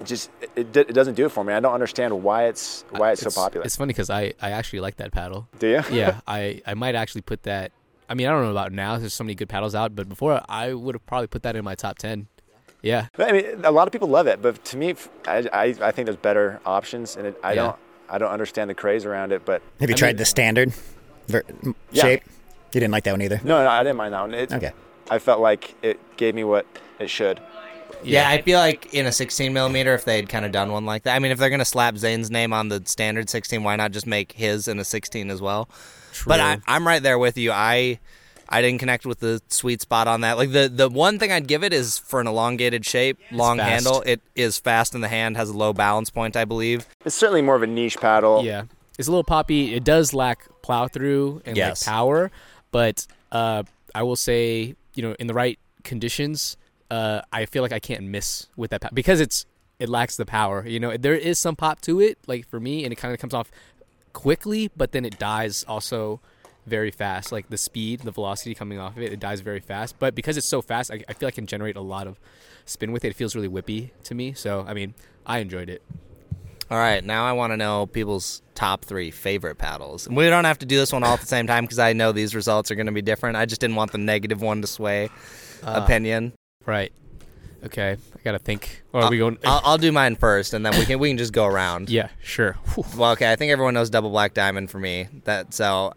it 0.01 0.05
just 0.05 0.29
it, 0.55 0.75
it 0.75 0.93
doesn't 0.93 1.13
do 1.15 1.25
it 1.25 1.29
for 1.29 1.43
me. 1.43 1.53
I 1.53 1.59
don't 1.59 1.73
understand 1.73 2.23
why 2.23 2.45
it's 2.45 2.83
why 2.89 3.11
it's, 3.11 3.21
so 3.21 3.29
popular. 3.31 3.65
it's 3.65 3.75
funny 3.75 3.93
because 3.93 4.09
i 4.09 4.33
i 4.41 4.51
actually 4.51 4.79
like 4.81 4.97
that 4.97 5.11
paddle 5.11 5.47
do 5.59 5.67
you? 5.67 5.81
yeah 5.91 6.19
i 6.27 6.61
i 6.65 6.73
might 6.73 6.95
actually 6.95 7.21
put 7.21 7.43
that 7.43 7.71
i 8.09 8.13
mean 8.13 8.27
i 8.27 8.31
don't 8.31 8.41
know 8.43 8.51
about 8.51 8.71
now 8.73 8.97
there's 8.97 9.13
so 9.13 9.23
many 9.23 9.35
good 9.35 9.47
paddles 9.47 9.75
out 9.75 9.95
but 9.95 10.09
before 10.09 10.41
i 10.49 10.73
would 10.73 10.95
have 10.95 11.05
probably 11.05 11.27
put 11.27 11.43
that 11.43 11.55
in 11.55 11.63
my 11.63 11.75
top 11.75 11.97
10 11.99 12.27
yeah 12.81 13.07
But, 13.15 13.29
I 13.29 13.31
mean, 13.31 13.45
a 13.63 13.71
lot 13.71 13.87
of 13.87 13.93
people 13.93 14.09
love 14.09 14.27
it, 14.27 14.41
but 14.41 14.63
to 14.65 14.77
me, 14.77 14.95
I 15.25 15.47
I 15.81 15.91
think 15.91 16.05
there's 16.07 16.17
better 16.17 16.59
options, 16.65 17.15
and 17.15 17.27
it, 17.27 17.39
I 17.41 17.53
Yeah. 17.53 17.61
don't 17.61 17.79
I 18.09 18.17
don't 18.17 18.31
understand 18.31 18.69
the 18.69 18.75
craze 18.75 19.05
around 19.05 19.31
it. 19.31 19.43
But 19.45 19.61
Have 19.79 19.89
you 19.89 19.93
I 19.95 19.97
tried 19.97 20.07
mean- 20.09 20.17
the 20.17 20.25
standard 20.25 20.73
ver- 21.27 21.43
m- 21.63 21.75
Yeah. 21.91 22.03
shape? 22.03 22.23
You 22.73 22.79
didn't 22.79 22.91
like 22.91 23.03
that 23.03 23.11
one 23.11 23.21
either. 23.21 23.39
no, 23.43 23.63
no, 23.63 23.69
I 23.69 23.83
didn't 23.83 23.97
mind 23.97 24.13
that 24.13 24.21
one. 24.21 24.33
It, 24.33 24.51
Okay. 24.51 24.71
I 25.09 25.19
felt 25.19 25.39
like 25.39 25.75
it 25.83 25.99
gave 26.17 26.33
me 26.33 26.43
what 26.43 26.65
it 26.99 27.09
should. 27.09 27.39
Yeah, 28.03 28.27
I 28.29 28.41
feel 28.41 28.59
like 28.59 28.93
in 28.93 29.05
a 29.05 29.11
16 29.11 29.53
millimeter, 29.53 29.93
if 29.93 30.03
they'd 30.05 30.27
kind 30.27 30.43
of 30.43 30.51
done 30.51 30.71
one 30.71 30.85
like 30.85 31.03
that. 31.03 31.15
I 31.15 31.19
mean, 31.19 31.31
if 31.31 31.37
they're 31.37 31.49
gonna 31.49 31.63
slap 31.63 31.97
Zane's 31.97 32.29
name 32.31 32.51
on 32.51 32.67
the 32.69 32.81
standard 32.85 33.29
16, 33.29 33.63
why 33.63 33.75
not 33.75 33.91
just 33.91 34.05
make 34.07 34.33
his 34.33 34.67
in 34.67 34.79
a 34.79 34.83
16 34.83 35.29
as 35.29 35.41
well? 35.41 35.69
But 36.25 36.39
I, 36.39 36.57
I'm 36.67 36.85
right 36.85 37.01
there 37.01 37.17
with 37.19 37.37
you. 37.37 37.51
I 37.51 37.99
I 38.53 38.61
didn't 38.61 38.79
connect 38.79 39.05
with 39.05 39.19
the 39.19 39.41
sweet 39.49 39.81
spot 39.81 40.07
on 40.07 40.21
that. 40.21 40.37
Like 40.37 40.51
the 40.51 40.69
the 40.73 40.87
one 40.89 41.17
thing 41.19 41.31
I'd 41.31 41.47
give 41.47 41.63
it 41.63 41.73
is 41.73 41.97
for 41.97 42.21
an 42.21 42.27
elongated 42.27 42.85
shape, 42.85 43.17
long 43.31 43.57
fast. 43.57 43.69
handle. 43.69 44.01
It 44.05 44.21
is 44.35 44.57
fast 44.59 44.93
in 44.95 45.01
the 45.01 45.07
hand, 45.07 45.35
has 45.37 45.49
a 45.49 45.57
low 45.57 45.73
balance 45.73 46.09
point, 46.09 46.35
I 46.37 46.45
believe. 46.45 46.85
It's 47.03 47.15
certainly 47.15 47.41
more 47.41 47.55
of 47.55 47.63
a 47.63 47.67
niche 47.67 47.97
paddle. 47.97 48.43
Yeah, 48.45 48.63
it's 48.99 49.07
a 49.07 49.11
little 49.11 49.23
poppy. 49.23 49.73
It 49.73 49.83
does 49.83 50.13
lack 50.13 50.47
plow 50.61 50.87
through 50.87 51.41
and 51.45 51.57
Yes. 51.57 51.85
like 51.85 51.93
power, 51.93 52.31
but 52.71 53.07
uh, 53.31 53.63
I 53.95 54.03
will 54.03 54.15
say, 54.15 54.75
you 54.95 55.01
know, 55.03 55.15
in 55.19 55.27
the 55.27 55.33
right 55.33 55.57
conditions, 55.83 56.55
uh, 56.91 57.21
I 57.31 57.45
feel 57.45 57.63
like 57.63 57.73
I 57.73 57.79
can't 57.79 58.03
miss 58.03 58.47
with 58.55 58.69
that 58.71 58.81
pa- 58.81 58.89
because 58.93 59.19
it's 59.19 59.45
it 59.79 59.89
lacks 59.89 60.15
the 60.15 60.25
power. 60.25 60.65
You 60.67 60.79
know, 60.79 60.95
there 60.95 61.15
is 61.15 61.39
some 61.39 61.55
pop 61.55 61.81
to 61.81 61.99
it, 61.99 62.17
like 62.27 62.47
for 62.47 62.59
me, 62.59 62.83
and 62.83 62.93
it 62.93 62.97
kind 62.97 63.13
of 63.13 63.19
comes 63.19 63.33
off 63.33 63.49
quickly, 64.13 64.69
but 64.77 64.91
then 64.91 65.05
it 65.05 65.17
dies 65.17 65.65
also 65.67 66.19
very 66.65 66.91
fast. 66.91 67.31
Like 67.31 67.49
the 67.49 67.57
speed, 67.57 68.01
the 68.01 68.11
velocity 68.11 68.55
coming 68.55 68.79
off 68.79 68.97
of 68.97 69.03
it, 69.03 69.13
it 69.13 69.19
dies 69.19 69.41
very 69.41 69.59
fast. 69.59 69.99
But 69.99 70.15
because 70.15 70.37
it's 70.37 70.47
so 70.47 70.61
fast, 70.61 70.91
I, 70.91 71.03
I 71.07 71.13
feel 71.13 71.27
I 71.27 71.31
can 71.31 71.47
generate 71.47 71.75
a 71.75 71.81
lot 71.81 72.07
of 72.07 72.19
spin 72.65 72.91
with 72.91 73.03
it. 73.05 73.09
It 73.09 73.15
feels 73.15 73.35
really 73.35 73.49
whippy 73.49 73.91
to 74.05 74.15
me. 74.15 74.33
So 74.33 74.65
I 74.67 74.73
mean, 74.73 74.93
I 75.25 75.39
enjoyed 75.39 75.69
it. 75.69 75.81
All 76.71 76.77
right, 76.77 77.03
now 77.03 77.25
I 77.25 77.33
want 77.33 77.51
to 77.51 77.57
know 77.57 77.85
people's 77.85 78.41
top 78.55 78.85
three 78.85 79.11
favorite 79.11 79.57
paddles. 79.57 80.07
And 80.07 80.15
we 80.15 80.27
don't 80.29 80.45
have 80.45 80.59
to 80.59 80.65
do 80.65 80.77
this 80.77 80.91
one 80.91 81.03
all 81.03 81.13
at 81.13 81.19
the 81.19 81.27
same 81.27 81.45
time 81.45 81.65
because 81.65 81.77
I 81.77 81.93
know 81.93 82.11
these 82.11 82.33
results 82.33 82.71
are 82.71 82.75
going 82.75 82.87
to 82.87 82.91
be 82.91 83.01
different. 83.01 83.35
I 83.35 83.45
just 83.45 83.61
didn't 83.61 83.75
want 83.75 83.91
the 83.91 83.97
negative 83.97 84.41
one 84.41 84.61
to 84.61 84.67
sway 84.67 85.09
uh, 85.61 85.81
opinion. 85.83 86.33
Right. 86.65 86.91
Okay. 87.65 87.91
I 87.91 88.19
gotta 88.23 88.39
think. 88.39 88.83
Or 88.91 89.03
are 89.03 89.09
we 89.09 89.17
going? 89.17 89.37
I'll, 89.45 89.61
I'll 89.63 89.77
do 89.77 89.91
mine 89.91 90.15
first, 90.15 90.53
and 90.53 90.65
then 90.65 90.77
we 90.77 90.85
can 90.85 90.99
we 90.99 91.09
can 91.09 91.17
just 91.17 91.33
go 91.33 91.45
around. 91.45 91.89
yeah. 91.91 92.09
Sure. 92.21 92.53
Whew. 92.73 92.85
Well, 92.97 93.11
okay. 93.11 93.31
I 93.31 93.35
think 93.35 93.51
everyone 93.51 93.73
knows 93.73 93.89
double 93.89 94.09
black 94.09 94.33
diamond 94.33 94.69
for 94.69 94.79
me. 94.79 95.07
That 95.23 95.53
so, 95.53 95.93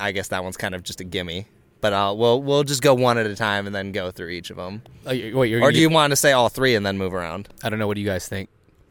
I 0.00 0.12
guess 0.12 0.28
that 0.28 0.42
one's 0.44 0.56
kind 0.56 0.74
of 0.74 0.82
just 0.82 1.00
a 1.00 1.04
gimme. 1.04 1.46
But 1.80 1.92
I'll 1.92 2.16
we'll 2.16 2.40
we'll 2.42 2.62
just 2.64 2.80
go 2.82 2.94
one 2.94 3.18
at 3.18 3.26
a 3.26 3.34
time 3.34 3.66
and 3.66 3.74
then 3.74 3.90
go 3.92 4.10
through 4.12 4.28
each 4.28 4.50
of 4.50 4.56
them. 4.56 4.82
Oh, 5.06 5.10
you- 5.12 5.36
wait, 5.36 5.50
you're, 5.50 5.62
Or 5.62 5.72
do 5.72 5.78
you 5.80 5.90
want 5.90 6.10
to 6.12 6.16
say 6.16 6.30
all 6.32 6.48
three 6.48 6.74
and 6.76 6.86
then 6.86 6.96
move 6.96 7.12
around? 7.12 7.48
I 7.64 7.68
don't 7.70 7.78
know. 7.80 7.86
What 7.88 7.94
do 7.94 8.00
you 8.00 8.06
guys 8.06 8.28
think, 8.28 8.48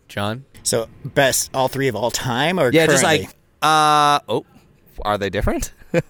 John? 0.09 0.43
So 0.63 0.89
best 1.05 1.51
all 1.53 1.69
three 1.69 1.87
of 1.87 1.95
all 1.95 2.11
time, 2.11 2.59
or 2.59 2.69
Yeah, 2.71 2.87
just 2.87 3.03
like 3.03 3.29
uh 3.61 4.19
oh, 4.27 4.45
are 5.03 5.17
they 5.17 5.29
different? 5.29 5.71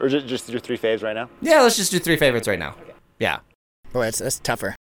Or 0.00 0.08
just, 0.08 0.26
just 0.28 0.48
your 0.48 0.60
three 0.60 0.78
faves 0.78 1.02
right 1.02 1.12
now. 1.14 1.28
yeah, 1.42 1.60
let's 1.60 1.76
just 1.76 1.92
do 1.92 1.98
three 1.98 2.16
favorites 2.16 2.48
right 2.48 2.58
now. 2.58 2.74
Yeah. 3.18 3.40
Boy, 3.92 4.04
that's, 4.04 4.18
that's 4.20 4.38
tougher. 4.38 4.74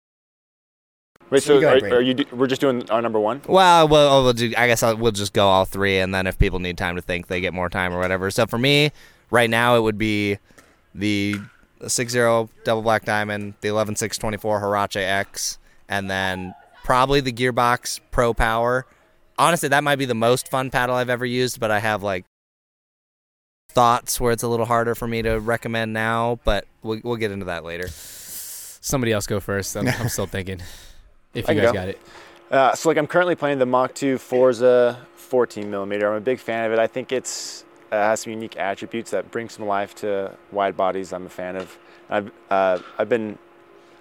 Wait, 1.29 1.43
So 1.43 1.59
so 1.59 1.67
are, 1.67 1.95
are 1.97 2.01
you? 2.01 2.13
do- 2.13 2.25
We're 2.31 2.47
just 2.47 2.61
doing 2.61 2.89
our 2.89 3.01
number 3.01 3.19
one. 3.19 3.41
Well, 3.45 3.87
well, 3.89 4.23
we'll 4.23 4.31
do, 4.33 4.53
I 4.57 4.67
guess 4.67 4.81
I'll, 4.81 4.95
we'll 4.95 5.11
just 5.11 5.33
go 5.33 5.45
all 5.45 5.65
three, 5.65 5.99
and 5.99 6.15
then 6.15 6.25
if 6.25 6.39
people 6.39 6.59
need 6.59 6.77
time 6.77 6.95
to 6.95 7.01
think, 7.01 7.27
they 7.27 7.41
get 7.41 7.53
more 7.53 7.69
time 7.69 7.93
or 7.93 7.99
whatever. 7.99 8.31
So 8.31 8.47
for 8.47 8.57
me, 8.57 8.91
right 9.31 9.49
now, 9.49 9.75
it 9.75 9.81
would 9.81 9.97
be 9.97 10.37
the 10.93 11.35
6-0 11.81 12.49
double 12.63 12.81
black 12.81 13.05
diamond, 13.05 13.53
the 13.61 13.69
11-6-24 13.69 14.61
Hurache 14.61 14.97
X, 15.01 15.59
and 15.87 16.09
then 16.09 16.53
probably 16.83 17.21
the 17.21 17.31
Gearbox 17.31 17.99
Pro 18.11 18.33
Power. 18.33 18.85
Honestly, 19.37 19.69
that 19.69 19.83
might 19.83 19.97
be 19.97 20.05
the 20.05 20.15
most 20.15 20.49
fun 20.49 20.69
paddle 20.69 20.95
I've 20.95 21.09
ever 21.09 21.25
used, 21.25 21.59
but 21.59 21.71
I 21.71 21.79
have 21.79 22.03
like 22.03 22.25
thoughts 23.69 24.19
where 24.19 24.31
it's 24.31 24.43
a 24.43 24.47
little 24.47 24.65
harder 24.65 24.95
for 24.95 25.07
me 25.07 25.21
to 25.21 25.39
recommend 25.39 25.93
now, 25.93 26.39
but 26.43 26.65
we'll, 26.81 26.99
we'll 27.03 27.15
get 27.15 27.31
into 27.31 27.45
that 27.45 27.63
later. 27.63 27.87
Somebody 27.87 29.11
else 29.11 29.27
go 29.27 29.39
first. 29.39 29.75
I'm, 29.77 29.87
I'm 29.87 30.09
still 30.09 30.27
thinking. 30.27 30.61
If 31.31 31.47
you 31.47 31.53
can 31.53 31.57
guys 31.57 31.65
go. 31.65 31.73
got 31.73 31.87
it. 31.89 32.01
Uh, 32.49 32.73
so 32.73 32.89
like 32.89 32.97
I'm 32.97 33.05
currently 33.05 33.35
playing 33.35 33.59
the 33.59 33.65
Mach 33.67 33.93
2 33.93 34.17
Forza 34.17 35.05
14 35.15 35.69
millimeter. 35.69 36.09
I'm 36.09 36.17
a 36.17 36.21
big 36.21 36.39
fan 36.39 36.65
of 36.65 36.71
it. 36.73 36.79
I 36.79 36.87
think 36.87 37.11
it's 37.11 37.63
has 37.91 38.21
some 38.21 38.31
unique 38.31 38.57
attributes 38.57 39.11
that 39.11 39.31
bring 39.31 39.49
some 39.49 39.65
life 39.65 39.95
to 39.95 40.35
wide 40.51 40.77
bodies. 40.77 41.13
I'm 41.13 41.25
a 41.25 41.29
fan 41.29 41.55
of. 41.55 41.77
I've 42.09 42.31
uh, 42.49 42.79
I've 42.97 43.09
been 43.09 43.37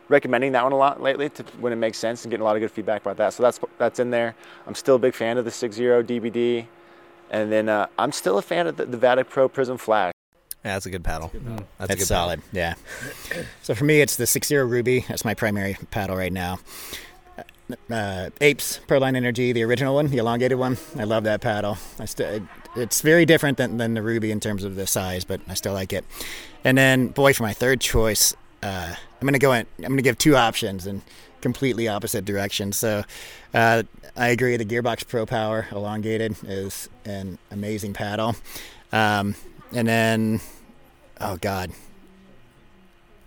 recommending 0.08 0.52
that 0.52 0.62
one 0.62 0.72
a 0.72 0.76
lot 0.76 1.02
lately 1.02 1.28
to, 1.28 1.42
when 1.60 1.72
it 1.72 1.76
makes 1.76 1.98
sense 1.98 2.24
and 2.24 2.30
getting 2.30 2.42
a 2.42 2.44
lot 2.44 2.56
of 2.56 2.60
good 2.60 2.70
feedback 2.70 3.02
about 3.02 3.16
that. 3.18 3.34
So 3.34 3.42
that's 3.42 3.60
that's 3.78 3.98
in 3.98 4.10
there. 4.10 4.34
I'm 4.66 4.74
still 4.74 4.96
a 4.96 4.98
big 4.98 5.14
fan 5.14 5.38
of 5.38 5.44
the 5.44 5.50
6.0 5.50 6.04
DBD, 6.04 6.66
and 7.30 7.52
then 7.52 7.68
uh, 7.68 7.86
I'm 7.98 8.12
still 8.12 8.38
a 8.38 8.42
fan 8.42 8.66
of 8.66 8.76
the, 8.76 8.86
the 8.86 8.96
Vatic 8.96 9.28
Pro 9.28 9.48
Prism 9.48 9.76
Flash. 9.76 10.12
Yeah, 10.64 10.74
that's 10.74 10.86
a 10.86 10.90
good 10.90 11.04
paddle. 11.04 11.30
That's, 11.32 11.62
a 11.62 11.66
That's 11.86 12.00
good 12.00 12.06
solid. 12.06 12.42
Yeah. 12.52 12.74
So 13.62 13.74
for 13.74 13.84
me, 13.84 14.00
it's 14.00 14.16
the 14.16 14.26
Six 14.26 14.48
Zero 14.48 14.66
Ruby. 14.66 15.04
That's 15.08 15.24
my 15.24 15.34
primary 15.34 15.76
paddle 15.90 16.16
right 16.16 16.32
now. 16.32 16.58
Uh, 17.90 18.30
Apes 18.40 18.80
Proline 18.88 19.14
Energy, 19.14 19.52
the 19.52 19.62
original 19.62 19.94
one, 19.94 20.08
the 20.08 20.18
elongated 20.18 20.58
one. 20.58 20.78
I 20.96 21.04
love 21.04 21.24
that 21.24 21.40
paddle. 21.40 21.76
I 21.98 22.06
st- 22.06 22.42
it's 22.76 23.00
very 23.00 23.24
different 23.26 23.58
than, 23.58 23.76
than 23.76 23.94
the 23.94 24.02
Ruby 24.02 24.30
in 24.30 24.40
terms 24.40 24.64
of 24.64 24.76
the 24.76 24.86
size, 24.86 25.24
but 25.24 25.40
I 25.48 25.54
still 25.54 25.72
like 25.72 25.92
it. 25.92 26.04
And 26.64 26.76
then, 26.76 27.08
boy, 27.08 27.32
for 27.32 27.42
my 27.42 27.52
third 27.52 27.80
choice, 27.80 28.34
uh, 28.62 28.94
I'm 29.20 29.26
gonna 29.26 29.38
go 29.38 29.52
in. 29.52 29.66
I'm 29.78 29.90
gonna 29.90 30.02
give 30.02 30.18
two 30.18 30.36
options 30.36 30.86
in 30.86 31.02
completely 31.40 31.88
opposite 31.88 32.24
directions. 32.24 32.76
So 32.76 33.04
uh, 33.54 33.84
I 34.16 34.28
agree. 34.28 34.56
The 34.56 34.64
Gearbox 34.64 35.06
Pro 35.06 35.26
Power 35.26 35.66
elongated 35.72 36.36
is 36.44 36.88
an 37.04 37.38
amazing 37.50 37.92
paddle. 37.92 38.36
Um, 38.92 39.34
and 39.72 39.86
then, 39.86 40.40
oh 41.20 41.36
god, 41.36 41.70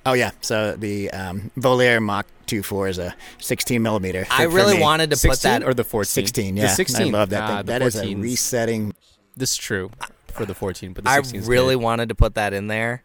oh 0.06 0.14
yeah. 0.14 0.32
So 0.42 0.76
the 0.76 1.12
um, 1.12 1.52
Volair 1.58 2.02
Mach 2.02 2.26
2.4 2.48 2.90
is 2.90 3.00
a 3.00 3.16
16 3.40 3.82
millimeter. 3.82 4.26
I 4.30 4.44
really 4.44 4.80
wanted 4.80 5.12
to 5.12 5.28
put 5.28 5.40
that 5.42 5.64
or 5.64 5.74
the 5.74 5.84
14? 5.84 6.06
16. 6.06 6.56
The 6.56 6.62
Yeah, 6.62 6.68
16. 6.68 7.08
I 7.08 7.18
love 7.18 7.30
that. 7.30 7.44
Ah, 7.44 7.48
thing. 7.48 7.58
the 7.58 7.72
that 7.72 7.82
is 7.82 7.96
a 7.96 8.16
resetting. 8.16 8.94
This 9.36 9.52
is 9.52 9.58
true 9.58 9.92
for 10.28 10.46
the 10.46 10.54
14, 10.54 10.94
but 10.94 11.04
the 11.04 11.10
I 11.10 11.18
16 11.18 11.42
is 11.42 11.48
really 11.48 11.76
good. 11.76 11.82
wanted 11.84 12.10
to 12.10 12.16
put 12.16 12.36
that 12.36 12.54
in 12.54 12.68
there, 12.68 13.04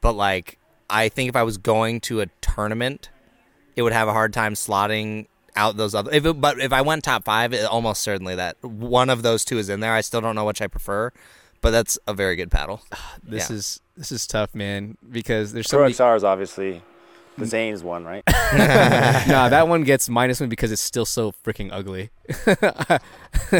but 0.00 0.12
like 0.12 0.58
I 0.88 1.08
think 1.08 1.28
if 1.28 1.36
I 1.36 1.42
was 1.42 1.58
going 1.58 2.00
to 2.02 2.20
a 2.20 2.26
tournament, 2.40 3.10
it 3.76 3.82
would 3.82 3.92
have 3.92 4.08
a 4.08 4.12
hard 4.12 4.32
time 4.32 4.54
slotting 4.54 5.26
out 5.56 5.76
those 5.76 5.94
other. 5.94 6.12
If 6.12 6.24
it, 6.26 6.40
but 6.40 6.60
if 6.60 6.72
I 6.72 6.82
went 6.82 7.02
top 7.04 7.24
five, 7.24 7.52
it, 7.52 7.64
almost 7.64 8.02
certainly 8.02 8.34
that 8.36 8.62
one 8.62 9.10
of 9.10 9.22
those 9.22 9.44
two 9.44 9.58
is 9.58 9.68
in 9.68 9.80
there. 9.80 9.92
I 9.94 10.00
still 10.02 10.20
don't 10.20 10.34
know 10.34 10.44
which 10.44 10.60
I 10.62 10.66
prefer, 10.66 11.12
but 11.60 11.70
that's 11.70 11.98
a 12.06 12.14
very 12.14 12.36
good 12.36 12.50
paddle. 12.50 12.82
This 13.22 13.50
Yeah. 13.50 13.56
is 13.56 13.80
this 13.96 14.12
is 14.12 14.26
tough, 14.26 14.54
man, 14.54 14.96
because 15.10 15.52
there's 15.52 15.68
so 15.68 15.78
Pro 15.78 15.84
many. 15.86 15.94
XR 15.94 16.16
is 16.16 16.24
obviously 16.24 16.82
the 17.38 17.46
Zane's 17.46 17.82
one, 17.82 18.04
right? 18.04 18.22
nah, 18.28 19.48
that 19.48 19.68
one 19.68 19.84
gets 19.84 20.08
minus 20.08 20.40
one 20.40 20.48
because 20.48 20.72
it's 20.72 20.82
still 20.82 21.04
so 21.04 21.32
freaking 21.32 21.70
ugly. 21.72 22.10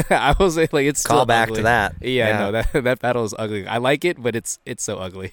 I 0.09 0.35
will 0.39 0.51
say 0.51 0.67
like 0.71 0.85
it's 0.85 1.03
Call 1.03 1.19
still 1.19 1.25
back 1.25 1.49
ugly. 1.49 1.57
to 1.57 1.63
that. 1.63 1.95
Yeah, 2.01 2.39
no, 2.39 2.51
that 2.51 2.83
that 2.83 2.99
battle 2.99 3.23
is 3.23 3.33
ugly. 3.37 3.67
I 3.67 3.77
like 3.77 4.03
it, 4.05 4.21
but 4.21 4.35
it's 4.35 4.59
it's 4.65 4.83
so 4.83 4.97
ugly. 4.97 5.31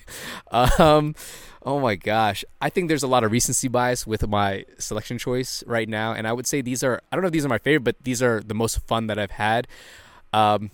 Um, 0.50 1.14
oh 1.62 1.80
my 1.80 1.94
gosh, 1.96 2.44
I 2.60 2.70
think 2.70 2.88
there's 2.88 3.02
a 3.02 3.08
lot 3.08 3.24
of 3.24 3.32
recency 3.32 3.68
bias 3.68 4.06
with 4.06 4.26
my 4.28 4.64
selection 4.78 5.18
choice 5.18 5.64
right 5.66 5.88
now, 5.88 6.12
and 6.12 6.26
I 6.28 6.32
would 6.32 6.46
say 6.46 6.60
these 6.60 6.84
are 6.84 7.00
I 7.10 7.16
don't 7.16 7.22
know 7.22 7.28
if 7.28 7.32
these 7.32 7.44
are 7.44 7.48
my 7.48 7.58
favorite, 7.58 7.84
but 7.84 7.96
these 8.02 8.22
are 8.22 8.40
the 8.40 8.54
most 8.54 8.80
fun 8.80 9.06
that 9.08 9.18
I've 9.18 9.32
had. 9.32 9.66
Um, 10.32 10.70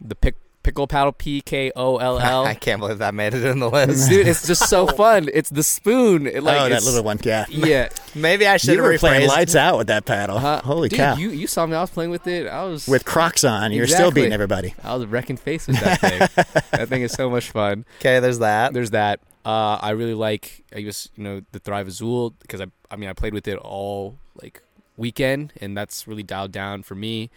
the 0.00 0.14
pick 0.14 0.34
pickle 0.62 0.86
paddle 0.86 1.12
P 1.12 1.40
K 1.40 1.72
O 1.74 1.96
L 1.98 2.18
L. 2.18 2.44
I 2.46 2.54
can't 2.54 2.80
believe 2.80 2.98
that 2.98 3.14
made 3.14 3.34
it 3.34 3.44
in 3.44 3.58
the 3.58 3.70
list. 3.70 4.08
Dude, 4.08 4.26
it's 4.26 4.46
just 4.46 4.68
so 4.68 4.86
fun. 4.96 5.28
It's 5.32 5.50
the 5.50 5.62
spoon. 5.62 6.26
It, 6.26 6.42
like 6.42 6.60
oh, 6.60 6.68
that 6.68 6.82
little 6.84 7.02
one. 7.02 7.18
Yeah. 7.22 7.46
Yeah, 7.48 7.88
Maybe 8.14 8.46
I 8.46 8.56
should 8.56 8.70
You 8.74 8.82
have 8.82 8.92
were 8.92 8.98
playing 8.98 9.28
lights 9.28 9.54
out 9.54 9.78
with 9.78 9.88
that 9.88 10.04
paddle. 10.04 10.38
Uh, 10.38 10.60
Holy 10.62 10.88
dude, 10.88 10.98
cow. 10.98 11.16
You 11.16 11.30
you 11.30 11.46
saw 11.46 11.66
me. 11.66 11.76
I 11.76 11.80
was 11.80 11.90
playing 11.90 12.10
with 12.10 12.26
it. 12.26 12.46
I 12.46 12.64
was 12.64 12.86
with 12.86 13.04
Crocs 13.04 13.44
on, 13.44 13.72
you're 13.72 13.86
still 13.86 14.10
beating 14.10 14.32
everybody. 14.32 14.74
I 14.82 14.94
was 14.94 15.06
wrecking 15.06 15.36
face 15.36 15.66
with 15.66 15.80
that 15.80 16.00
thing. 16.00 16.44
that 16.70 16.88
thing 16.88 17.02
is 17.02 17.12
so 17.12 17.30
much 17.30 17.50
fun. 17.50 17.84
Okay, 18.00 18.20
there's 18.20 18.38
that. 18.38 18.72
There's 18.72 18.90
that. 18.90 19.20
Uh, 19.44 19.78
I 19.80 19.90
really 19.90 20.14
like. 20.14 20.64
I 20.74 20.82
guess 20.82 21.08
you 21.16 21.24
know 21.24 21.42
the 21.52 21.58
Thrive 21.58 21.88
Azul 21.88 22.30
because 22.40 22.60
I. 22.60 22.66
I 22.90 22.96
mean, 22.96 23.08
I 23.08 23.14
played 23.14 23.32
with 23.32 23.48
it 23.48 23.56
all 23.56 24.18
like 24.40 24.62
weekend, 24.96 25.52
and 25.60 25.76
that's 25.76 26.06
really 26.06 26.22
dialed 26.22 26.52
down 26.52 26.82
for 26.82 26.94
me. 26.94 27.30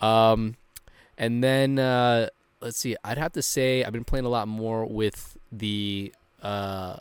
Um, 0.00 0.56
and 1.16 1.42
then 1.42 1.78
uh, 1.78 2.28
let's 2.60 2.78
see. 2.78 2.96
I'd 3.04 3.18
have 3.18 3.32
to 3.32 3.42
say 3.42 3.84
I've 3.84 3.92
been 3.92 4.04
playing 4.04 4.24
a 4.26 4.28
lot 4.30 4.48
more 4.48 4.84
with 4.86 5.36
the 5.52 6.12
uh, 6.42 6.96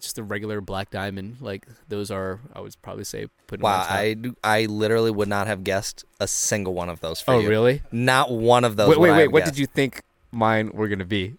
just 0.00 0.16
the 0.16 0.22
regular 0.22 0.60
Black 0.60 0.90
Diamond. 0.90 1.38
Like 1.40 1.66
those 1.88 2.10
are. 2.10 2.40
I 2.54 2.60
would 2.60 2.74
probably 2.82 3.04
say 3.04 3.26
putting. 3.46 3.62
them 3.62 3.72
on 3.72 3.80
Wow. 3.80 3.86
I 3.88 4.16
I 4.44 4.66
literally 4.66 5.10
would 5.10 5.28
not 5.28 5.46
have 5.46 5.64
guessed 5.64 6.04
a 6.20 6.28
single 6.28 6.74
one 6.74 6.88
of 6.88 7.00
those 7.00 7.20
for 7.20 7.34
Oh 7.34 7.38
you. 7.40 7.48
really? 7.48 7.82
Not 7.92 8.30
one 8.30 8.64
of 8.64 8.76
those. 8.76 8.88
Wait, 8.88 8.98
wait, 8.98 9.12
wait. 9.12 9.32
What 9.32 9.40
guessed. 9.40 9.54
did 9.54 9.60
you 9.60 9.66
think 9.66 10.02
mine 10.32 10.70
were 10.72 10.88
gonna 10.88 11.04
be? 11.04 11.36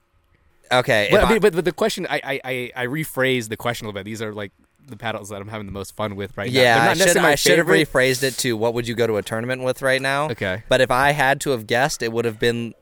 Okay, 0.69 1.07
But, 1.09 1.23
I 1.23 1.29
mean, 1.29 1.39
but, 1.39 1.53
but 1.53 1.63
the 1.63 1.71
question, 1.71 2.05
I, 2.09 2.19
I, 2.21 2.41
I, 2.43 2.71
I 2.75 2.85
rephrased 2.87 3.47
the 3.47 3.55
question 3.55 3.85
a 3.85 3.87
little 3.87 3.99
bit. 3.99 4.03
These 4.03 4.21
are 4.21 4.33
like 4.33 4.51
the 4.85 4.97
paddles 4.97 5.29
that 5.29 5.41
I'm 5.41 5.47
having 5.47 5.65
the 5.65 5.71
most 5.71 5.95
fun 5.95 6.17
with 6.17 6.35
right 6.37 6.51
now. 6.51 6.59
yeah, 6.61 6.81
I 6.91 6.93
not 6.93 7.07
should 7.07 7.15
my 7.21 7.31
I 7.31 7.35
should 7.35 7.57
have 7.57 7.67
rephrased 7.67 8.23
it 8.23 8.33
to 8.39 8.57
what 8.57 8.73
would 8.73 8.85
you 8.85 8.93
go 8.93 9.07
to 9.07 9.15
a 9.15 9.21
tournament 9.21 9.63
with 9.63 9.81
right 9.81 10.01
now? 10.01 10.29
Okay. 10.29 10.63
But 10.67 10.81
if 10.81 10.91
I 10.91 11.11
had 11.11 11.39
to 11.41 11.51
have 11.51 11.67
guessed, 11.67 12.01
it 12.01 12.11
would 12.11 12.25
have 12.25 12.37
been 12.37 12.73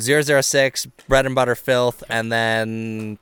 006, 0.00 0.86
bread 1.08 1.26
and 1.26 1.34
butter 1.34 1.54
filth, 1.54 2.02
and 2.08 2.30
then 2.32 3.18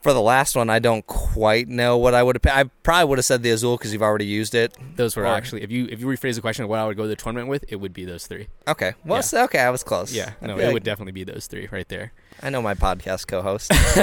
for 0.00 0.12
the 0.12 0.20
last 0.22 0.54
one, 0.54 0.70
I 0.70 0.78
don't 0.78 1.04
quite 1.06 1.66
know 1.68 1.98
what 1.98 2.14
I 2.14 2.22
would 2.22 2.38
have. 2.42 2.56
I 2.56 2.70
probably 2.84 3.08
would 3.08 3.18
have 3.18 3.24
said 3.24 3.42
the 3.42 3.50
Azul 3.50 3.76
because 3.76 3.92
you've 3.92 4.00
already 4.02 4.26
used 4.26 4.54
it. 4.54 4.76
Those 4.96 5.16
were 5.16 5.24
Or- 5.24 5.26
actually, 5.26 5.62
if 5.62 5.72
you 5.72 5.86
if 5.90 6.00
you 6.00 6.06
rephrase 6.06 6.36
the 6.36 6.40
question 6.40 6.62
of 6.64 6.70
what 6.70 6.78
I 6.78 6.86
would 6.86 6.96
go 6.96 7.02
to 7.02 7.08
the 7.08 7.16
tournament 7.16 7.48
with, 7.48 7.64
it 7.68 7.76
would 7.76 7.92
be 7.92 8.04
those 8.04 8.26
three. 8.26 8.46
Okay, 8.68 8.92
well, 9.04 9.18
Yeah. 9.18 9.22
so- 9.22 9.44
okay, 9.44 9.58
I 9.58 9.70
was 9.70 9.82
close. 9.82 10.12
Yeah, 10.12 10.32
I 10.40 10.46
no, 10.46 10.56
it 10.56 10.64
like- 10.66 10.72
would 10.74 10.84
definitely 10.84 11.12
be 11.12 11.24
those 11.24 11.46
three 11.48 11.68
right 11.72 11.88
there. 11.88 12.12
I 12.40 12.50
know 12.50 12.62
my 12.62 12.74
podcast 12.74 13.26
co-host. 13.26 13.68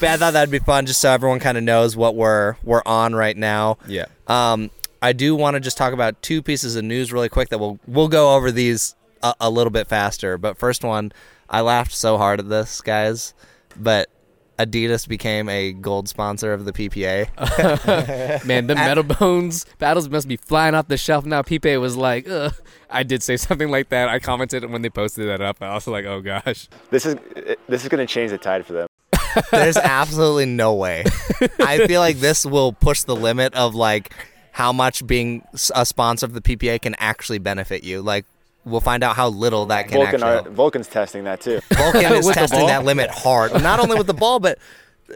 but 0.00 0.08
I 0.08 0.16
thought 0.16 0.32
that'd 0.32 0.50
be 0.50 0.58
fun, 0.58 0.86
just 0.86 1.00
so 1.00 1.10
everyone 1.12 1.38
kind 1.38 1.56
of 1.56 1.62
knows 1.64 1.96
what 1.96 2.16
we're 2.16 2.56
we're 2.64 2.82
on 2.84 3.14
right 3.14 3.36
now. 3.36 3.78
Yeah. 3.86 4.06
Um, 4.26 4.70
I 5.02 5.12
do 5.12 5.34
want 5.34 5.54
to 5.54 5.60
just 5.60 5.76
talk 5.76 5.92
about 5.92 6.22
two 6.22 6.42
pieces 6.42 6.76
of 6.76 6.84
news 6.84 7.12
really 7.12 7.28
quick 7.28 7.48
that 7.48 7.58
we'll 7.58 7.78
we'll 7.86 8.08
go 8.08 8.36
over 8.36 8.50
these 8.52 8.94
a, 9.22 9.34
a 9.40 9.50
little 9.50 9.72
bit 9.72 9.88
faster. 9.88 10.38
But 10.38 10.56
first 10.56 10.84
one, 10.84 11.12
I 11.50 11.60
laughed 11.60 11.92
so 11.92 12.16
hard 12.16 12.40
at 12.40 12.48
this, 12.48 12.80
guys. 12.80 13.34
But 13.76 14.08
Adidas 14.58 15.08
became 15.08 15.48
a 15.48 15.72
gold 15.72 16.08
sponsor 16.08 16.52
of 16.52 16.64
the 16.64 16.72
PPA. 16.72 18.44
Man, 18.46 18.68
the 18.68 18.76
metal 18.76 19.02
bones 19.02 19.66
battles 19.78 20.08
must 20.08 20.28
be 20.28 20.36
flying 20.36 20.74
off 20.74 20.86
the 20.88 20.96
shelf 20.96 21.24
now. 21.24 21.42
Pipe 21.42 21.64
was 21.64 21.96
like, 21.96 22.28
Ugh. 22.28 22.54
I 22.88 23.02
did 23.02 23.22
say 23.22 23.36
something 23.38 23.70
like 23.70 23.88
that. 23.88 24.08
I 24.08 24.20
commented 24.20 24.64
when 24.70 24.82
they 24.82 24.90
posted 24.90 25.28
that 25.28 25.40
up. 25.40 25.60
I 25.60 25.74
was 25.74 25.86
like, 25.86 26.04
oh 26.04 26.20
gosh. 26.20 26.68
This 26.90 27.06
is 27.06 27.16
this 27.68 27.82
is 27.82 27.88
going 27.88 28.06
to 28.06 28.12
change 28.12 28.30
the 28.30 28.38
tide 28.38 28.64
for 28.64 28.72
them. 28.74 28.86
There's 29.50 29.78
absolutely 29.78 30.46
no 30.46 30.74
way. 30.74 31.04
I 31.58 31.86
feel 31.86 32.00
like 32.00 32.18
this 32.18 32.44
will 32.44 32.72
push 32.72 33.02
the 33.04 33.16
limit 33.16 33.54
of 33.54 33.74
like 33.74 34.14
how 34.52 34.72
much 34.72 35.06
being 35.06 35.44
a 35.74 35.84
sponsor 35.84 36.26
of 36.26 36.34
the 36.34 36.40
PPA 36.40 36.80
can 36.80 36.94
actually 36.98 37.38
benefit 37.38 37.84
you. 37.84 38.02
Like 38.02 38.26
we'll 38.64 38.80
find 38.80 39.02
out 39.02 39.16
how 39.16 39.28
little 39.28 39.66
that 39.66 39.88
can 39.88 39.98
Vulcan 39.98 40.22
actually. 40.22 40.50
are, 40.50 40.54
Vulcan's 40.54 40.88
testing 40.88 41.24
that 41.24 41.40
too. 41.40 41.60
Vulcan 41.72 42.12
is 42.12 42.26
testing 42.28 42.66
that 42.66 42.84
limit 42.84 43.10
hard. 43.10 43.52
Not 43.62 43.80
only 43.80 43.96
with 43.96 44.06
the 44.06 44.14
ball, 44.14 44.40
but 44.40 44.58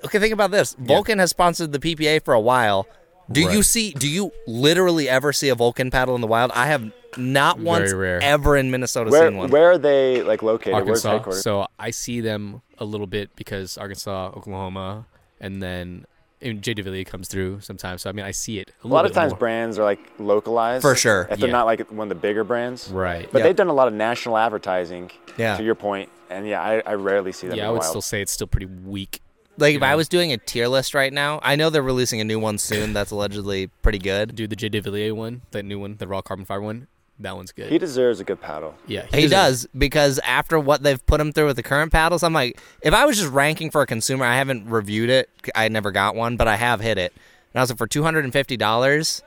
okay, 0.05 0.19
think 0.19 0.33
about 0.33 0.51
this. 0.51 0.75
Vulcan 0.79 1.19
has 1.19 1.31
sponsored 1.31 1.73
the 1.73 1.79
PPA 1.79 2.25
for 2.25 2.35
a 2.35 2.41
while. 2.41 2.89
Do 3.31 3.41
you 3.41 3.63
see? 3.63 3.91
Do 3.93 4.09
you 4.09 4.33
literally 4.47 5.09
ever 5.09 5.33
see 5.33 5.49
a 5.49 5.55
Vulcan 5.55 5.91
paddle 5.91 6.15
in 6.15 6.21
the 6.21 6.29
wild? 6.29 6.53
I 6.53 6.67
have 6.67 6.93
not 7.17 7.59
once 7.59 7.93
rare. 7.93 8.23
ever 8.23 8.57
in 8.57 8.71
Minnesota 8.71 9.11
Where 9.11 9.29
seen 9.29 9.37
one. 9.37 9.51
where 9.51 9.73
are 9.73 9.79
they 9.79 10.23
like 10.23 10.43
located? 10.43 10.75
Arkansas. 10.75 11.31
So 11.33 11.67
I 11.79 11.91
see 11.91 12.21
them 12.21 12.63
a 12.79 12.85
little 12.85 13.07
bit 13.07 13.35
because 13.35 13.77
Arkansas, 13.79 14.29
Oklahoma, 14.29 15.07
and 15.41 15.61
then 15.63 16.07
and 16.43 16.63
J. 16.63 16.75
DeVilliers 16.75 17.07
comes 17.07 17.29
through 17.29 17.61
sometimes. 17.61 18.03
So 18.03 18.11
I 18.11 18.13
mean, 18.13 18.25
I 18.27 18.31
see 18.31 18.59
it 18.59 18.71
a, 18.85 18.87
a 18.87 18.89
lot 18.89 19.07
of 19.07 19.13
times 19.13 19.33
more. 19.33 19.39
brands 19.39 19.79
are 19.79 19.85
like 19.85 20.01
localized 20.19 20.83
For 20.83 20.95
sure. 20.95 21.29
If 21.31 21.39
they're 21.39 21.49
Yeah. 21.49 21.53
not 21.53 21.67
like 21.67 21.91
one 21.91 22.07
of 22.07 22.09
the 22.11 22.15
bigger 22.21 22.45
brands, 22.45 22.89
Right. 22.91 23.29
But 23.33 23.39
Yeah. 23.39 23.45
they've 23.45 23.57
done 23.57 23.69
a 23.69 23.73
lot 23.73 23.89
of 23.89 23.95
national 23.95 24.37
advertising. 24.39 25.11
Yeah. 25.37 25.57
To 25.57 25.63
your 25.63 25.75
point, 25.75 26.09
and 26.31 26.47
yeah, 26.47 26.63
I, 26.63 26.83
I 26.87 26.95
rarely 26.95 27.33
see 27.33 27.47
them. 27.49 27.57
Yeah, 27.59 27.69
I 27.69 27.71
would 27.71 27.81
wild. 27.81 27.85
still 27.91 28.03
say 28.03 28.23
it's 28.23 28.33
still 28.33 28.47
pretty 28.47 28.67
weak. 28.67 29.21
like 29.59 29.75
if 29.75 29.81
you 29.81 29.87
I 29.87 29.95
was 29.95 30.09
doing 30.09 30.33
a 30.33 30.39
tier 30.39 30.67
list 30.69 30.95
right 30.95 31.13
now, 31.13 31.41
I 31.43 31.57
know 31.57 31.69
they're 31.71 31.83
releasing 31.83 32.21
a 32.21 32.25
new 32.25 32.39
one 32.39 32.59
soon. 32.59 32.93
That's 32.93 33.11
allegedly 33.11 33.69
pretty 33.83 33.99
good. 33.99 34.35
Dude, 34.35 34.51
the 34.51 34.57
J. 34.57 34.69
DeVilliers 34.71 35.13
one, 35.15 35.43
that 35.53 35.65
new 35.65 35.79
one, 35.79 35.97
the 35.99 36.07
raw 36.07 36.21
carbon 36.23 36.45
fiber 36.45 36.63
one, 36.63 36.89
that 37.21 37.35
one's 37.37 37.53
good. 37.53 37.71
He 37.71 37.79
deserves 37.79 38.21
a 38.21 38.25
good 38.25 38.41
paddle. 38.41 38.75
yeah, 38.87 39.07
He 39.13 39.27
does 39.29 39.67
because 39.77 40.19
after 40.21 40.59
what 40.61 40.83
they've 40.83 41.05
put 41.07 41.21
him 41.21 41.33
through 41.33 41.47
with 41.47 41.57
the 41.57 41.63
current 41.63 41.93
paddles, 41.93 42.23
I'm 42.23 42.33
like, 42.33 42.61
if 42.83 42.93
I 42.93 43.07
was 43.07 43.17
just 43.19 43.33
ranking 43.33 43.71
for 43.71 43.81
a 43.83 43.87
consumer, 43.87 44.25
I 44.27 44.37
haven't 44.37 44.69
reviewed 44.69 45.09
it. 45.11 45.31
I 45.55 45.69
never 45.69 45.93
got 45.93 46.15
one, 46.15 46.37
but 46.37 46.47
I 46.49 46.57
have 46.57 46.81
hit 46.81 46.99
it. 46.99 47.13
And 47.53 47.61
I 47.61 47.63
was 47.63 47.71
like, 47.71 47.79
for 47.79 47.87
two 47.87 48.03
hundred 48.03 48.25
and 48.25 48.33
fifty 48.33 48.57
dollars, 48.57 49.23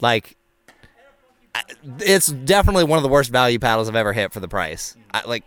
like, 0.00 0.36
it's 1.98 2.28
definitely 2.28 2.84
one 2.84 2.98
of 2.98 3.02
the 3.02 3.08
worst 3.08 3.30
value 3.30 3.58
paddles 3.58 3.88
I've 3.88 3.96
ever 3.96 4.12
hit 4.12 4.32
for 4.32 4.40
the 4.40 4.48
price. 4.48 4.96
I, 5.12 5.22
like, 5.26 5.44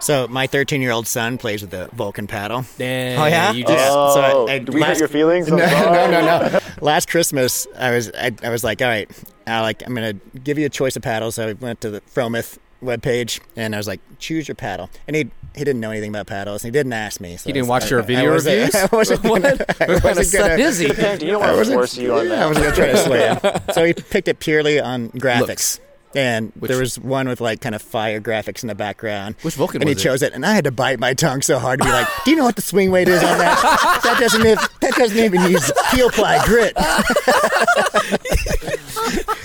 So 0.00 0.26
my 0.28 0.46
13 0.46 0.82
year 0.82 0.90
old 0.90 1.06
son 1.06 1.38
plays 1.38 1.62
with 1.62 1.70
the 1.70 1.88
Vulcan 1.94 2.26
paddle. 2.26 2.64
Damn, 2.78 3.20
Oh, 3.20 3.24
yeah? 3.26 3.52
You 3.52 3.64
just, 3.64 3.86
Oh, 3.90 4.14
so 4.14 4.46
I- 4.48 4.52
I- 4.54 4.58
do 4.58 4.72
we 4.72 4.80
hurt 4.80 4.88
last- 4.88 4.98
your 4.98 5.08
feelings? 5.08 5.48
I'm 5.50 5.56
No, 5.58 5.66
no, 5.66 6.20
no, 6.20 6.48
no. 6.52 6.58
Last 6.80 7.08
Christmas, 7.08 7.66
I 7.78 7.90
was 7.90 8.10
I, 8.12 8.32
I 8.42 8.50
was 8.50 8.62
like, 8.64 8.82
all 8.82 8.88
right, 8.88 9.10
Alec, 9.46 9.82
I'm 9.86 9.94
gonna 9.94 10.14
give 10.42 10.58
you 10.58 10.66
a 10.66 10.70
choice 10.70 10.96
of 10.96 11.02
paddles. 11.02 11.36
So 11.36 11.48
I 11.48 11.52
went 11.54 11.80
to 11.82 11.90
the 11.90 12.00
Fromuth 12.02 12.58
webpage, 12.82 13.40
and 13.56 13.74
I 13.74 13.78
was 13.78 13.86
like, 13.86 14.00
"Choose 14.18 14.46
your 14.46 14.54
paddle," 14.56 14.90
and 15.06 15.16
he 15.16 15.30
he 15.54 15.64
didn't 15.64 15.80
know 15.80 15.90
anything 15.90 16.10
about 16.10 16.26
paddles, 16.26 16.64
and 16.64 16.74
he 16.74 16.78
didn't 16.78 16.92
ask 16.92 17.20
me. 17.20 17.36
So 17.38 17.44
He 17.46 17.52
didn't 17.52 17.68
I 17.68 17.70
was- 17.72 17.82
watch 17.84 17.90
your 17.90 18.00
I- 18.00 18.02
I 18.02 18.06
video 18.06 18.30
wasn't- 18.32 18.56
reviews? 18.56 18.74
I 18.92 18.96
wasn't 18.96 19.24
What? 19.24 19.42
gonna, 19.42 19.54
I 19.54 19.56
What 19.58 19.78
kind 19.78 19.90
of 19.92 20.04
wasn't 20.04 20.26
son 20.26 20.40
gonna, 20.50 20.62
is 20.62 20.78
he? 20.78 20.86
You 20.88 20.92
don't 20.92 21.02
I 21.30 21.36
want 21.36 21.50
to 21.52 21.56
wasn't- 21.58 21.76
force 21.78 21.96
you 21.96 22.14
on 22.14 22.30
I 22.32 22.46
was 22.46 22.58
gonna 22.58 22.72
try 22.74 22.86
to 22.92 22.98
sway 22.98 23.28
him. 23.28 23.38
So 23.72 23.84
he 23.84 23.94
picked 23.94 24.28
it 24.28 24.38
purely 24.40 24.80
on 24.80 25.08
graphics. 25.10 25.48
Looks. 25.48 25.80
And 26.16 26.52
Which- 26.58 26.70
there 26.70 26.78
was 26.80 26.98
one 26.98 27.28
with 27.28 27.40
like 27.40 27.60
kind 27.60 27.74
of 27.74 27.82
fire 27.82 28.20
graphics 28.20 28.62
in 28.62 28.68
the 28.68 28.74
background. 28.74 29.34
Which 29.42 29.54
Vulcan 29.54 29.82
And 29.82 29.88
he 29.88 29.94
was 29.94 30.02
it? 30.04 30.08
chose 30.08 30.22
it, 30.22 30.32
and 30.32 30.44
I 30.46 30.54
had 30.54 30.64
to 30.64 30.70
bite 30.70 30.98
my 31.00 31.14
tongue 31.14 31.42
so 31.42 31.58
hard 31.58 31.80
to 31.80 31.84
be 31.86 31.90
like, 31.92 32.06
"Do 32.24 32.30
you 32.30 32.36
know 32.36 32.44
what 32.44 32.56
the 32.56 32.62
swing 32.62 32.90
weight 32.90 33.08
is 33.08 33.22
on 33.22 33.38
that? 33.38 34.00
that 34.04 34.18
doesn't 34.20 34.40
even 34.40 34.58
that 34.80 34.94
doesn't 34.94 35.18
even 35.18 35.42
use 35.50 35.72
peel 35.92 36.10
ply 36.10 36.44
grit." 36.46 36.74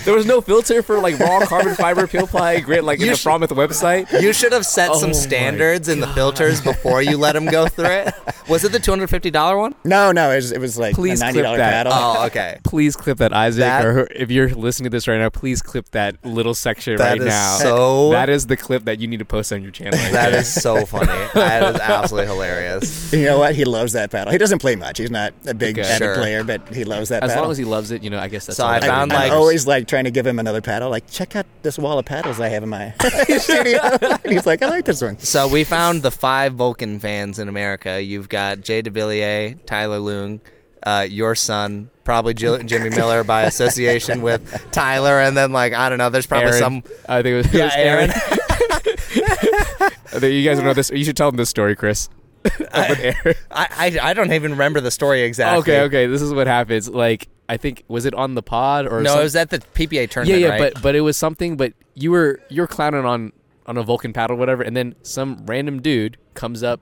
There 0.04 0.14
was 0.14 0.24
no 0.24 0.40
filter 0.40 0.82
for 0.82 0.98
like 0.98 1.18
raw 1.18 1.44
carbon 1.46 1.74
fiber 1.74 2.06
peel 2.06 2.26
ply 2.26 2.60
grit 2.60 2.84
like 2.84 2.98
in 3.00 3.04
You 3.04 3.10
the 3.12 3.16
should- 3.16 3.30
Fromuth 3.30 3.48
website. 3.48 4.10
You 4.22 4.32
should 4.32 4.52
have 4.52 4.64
set 4.64 4.90
Oh 4.90 4.98
some 4.98 5.10
my 5.10 5.14
standards 5.14 5.88
in 5.88 6.00
the 6.00 6.06
filters 6.08 6.60
before 6.62 7.02
you 7.02 7.18
let 7.18 7.32
them 7.34 7.44
go 7.44 7.68
through 7.68 7.84
it. 7.86 8.14
Was 8.48 8.64
it 8.64 8.72
the 8.72 8.78
two 8.78 8.90
hundred 8.90 9.08
fifty 9.10 9.30
dollar 9.30 9.58
one? 9.58 9.74
No, 9.84 10.10
no, 10.10 10.30
it 10.30 10.36
was, 10.36 10.52
it 10.52 10.58
was 10.60 10.78
like 10.78 10.94
Please 10.94 11.20
a 11.20 11.24
clip 11.24 11.34
ninety 11.34 11.42
dollar 11.42 11.58
that. 11.58 11.86
Oh, 11.88 12.24
okay. 12.26 12.58
Please 12.64 12.96
clip 12.96 13.18
that, 13.18 13.32
Isaac. 13.34 13.60
That- 13.60 13.84
or 13.84 14.08
if 14.10 14.30
you're 14.30 14.48
listening 14.48 14.90
to 14.90 14.96
this 14.96 15.06
right 15.06 15.18
now, 15.18 15.28
please 15.28 15.60
clip 15.60 15.90
that 15.90 16.16
little 16.24 16.54
section 16.60 16.96
That 16.96 17.10
right 17.12 17.20
is 17.20 17.26
now. 17.26 17.56
so- 17.58 18.10
that 18.12 18.28
is 18.28 18.46
the 18.46 18.56
clip 18.56 18.84
that 18.84 19.00
you 19.00 19.08
need 19.08 19.18
to 19.18 19.24
post 19.24 19.52
on 19.52 19.62
your 19.62 19.70
channel. 19.72 19.98
right 19.98 20.12
That 20.12 20.30
there. 20.30 20.40
is 20.40 20.52
so 20.52 20.84
funny. 20.86 21.06
That 21.34 21.74
is 21.74 21.80
absolutely 21.80 22.26
hilarious. 22.32 23.12
You 23.20 23.24
know 23.24 23.38
what? 23.38 23.54
He 23.54 23.64
loves 23.64 23.92
that 23.94 24.10
paddle. 24.10 24.30
He 24.32 24.38
doesn't 24.38 24.60
play 24.60 24.76
much. 24.76 24.98
He's 24.98 25.10
not 25.10 25.34
a 25.46 25.52
big 25.54 25.78
Okay. 25.78 25.96
Sure. 25.98 26.14
player, 26.14 26.44
but 26.44 26.68
he 26.68 26.84
loves 26.84 27.08
that 27.08 27.20
paddle. 27.22 27.30
as 27.30 27.34
paddle. 27.34 27.44
long 27.44 27.50
as 27.52 27.58
he 27.58 27.64
loves 27.64 27.90
it, 27.90 28.02
you 28.02 28.10
know. 28.10 28.18
I 28.18 28.28
guess 28.28 28.46
that's 28.46 28.56
So 28.58 28.64
all 28.64 28.70
I 28.70 28.78
that 28.80 28.86
found, 28.88 29.10
really 29.10 29.24
I'm 29.24 29.30
like- 29.30 29.36
always 29.38 29.66
like 29.66 29.88
trying 29.88 30.04
to 30.04 30.10
give 30.10 30.26
him 30.26 30.38
another 30.38 30.60
paddle. 30.60 30.90
Like, 30.90 31.10
check 31.10 31.34
out 31.36 31.46
this 31.62 31.76
wall 31.78 31.98
of 31.98 32.04
paddles 32.04 32.38
I 32.40 32.48
have 32.48 32.62
in 32.62 32.68
my 32.68 32.92
studio. 33.38 33.80
and 34.00 34.32
he's 34.32 34.46
like, 34.46 34.62
I 34.62 34.68
like 34.68 34.84
this 34.84 35.02
one. 35.02 35.18
So 35.18 35.48
we 35.48 35.64
found 35.64 36.02
the 36.02 36.10
five 36.10 36.54
Vulcan 36.54 36.98
fans 37.00 37.38
in 37.38 37.48
America. 37.48 38.00
You've 38.02 38.28
got 38.28 38.60
Jay 38.60 38.82
DeVilliers, 38.82 39.58
Tyler 39.66 39.98
Loong, 39.98 40.40
uh, 40.84 41.06
your 41.08 41.34
son, 41.34 41.90
probably 42.10 42.34
Jill- 42.34 42.58
Jimmy 42.58 42.90
Miller 42.90 43.22
by 43.22 43.42
association 43.42 44.20
with 44.20 44.42
Tyler, 44.72 45.20
and 45.20 45.36
then 45.36 45.52
like 45.52 45.72
I 45.74 45.88
don't 45.88 45.98
know. 45.98 46.10
There's 46.10 46.26
probably 46.26 46.48
Aaron. 46.48 46.58
some. 46.58 46.82
I 47.08 47.22
think 47.22 47.34
it 47.34 47.36
was, 47.36 47.46
it 47.46 47.54
Yeah, 47.54 47.64
was 47.66 47.74
Aaron. 47.76 48.10
Aaron. 48.10 49.90
You 50.22 50.44
guys 50.44 50.56
don't 50.58 50.66
know 50.66 50.74
this. 50.74 50.90
You 50.90 51.04
should 51.04 51.16
tell 51.16 51.30
them 51.30 51.36
this 51.36 51.48
story, 51.48 51.76
Chris. 51.76 52.08
I, 52.72 53.36
I 53.52 53.98
I 54.02 54.12
don't 54.12 54.32
even 54.32 54.50
remember 54.52 54.80
the 54.80 54.90
story 54.90 55.22
exactly. 55.22 55.60
Okay, 55.60 55.82
okay. 55.82 56.06
This 56.06 56.20
is 56.20 56.34
what 56.34 56.48
happens. 56.48 56.88
Like, 56.88 57.28
I 57.48 57.56
think 57.56 57.84
was 57.86 58.06
it 58.06 58.14
on 58.14 58.34
the 58.34 58.42
pod 58.42 58.86
or 58.88 59.02
No, 59.02 59.10
some- 59.10 59.20
it 59.20 59.22
was 59.22 59.36
at 59.36 59.50
the 59.50 59.58
PPA 59.60 59.92
yeah, 59.92 60.06
tournament. 60.06 60.40
yeah. 60.40 60.48
right? 60.48 60.74
But 60.74 60.82
but 60.82 60.94
it 60.96 61.02
was 61.02 61.16
something. 61.16 61.56
But 61.56 61.74
you 61.94 62.10
were 62.10 62.40
you 62.48 62.62
were 62.62 62.66
clowning 62.66 63.04
on 63.04 63.32
on 63.66 63.76
a 63.78 63.84
Vulcan 63.84 64.12
paddle, 64.12 64.36
whatever, 64.36 64.62
and 64.64 64.76
then 64.76 64.96
some 65.02 65.44
random 65.46 65.80
dude 65.80 66.16
comes 66.34 66.64
up 66.64 66.80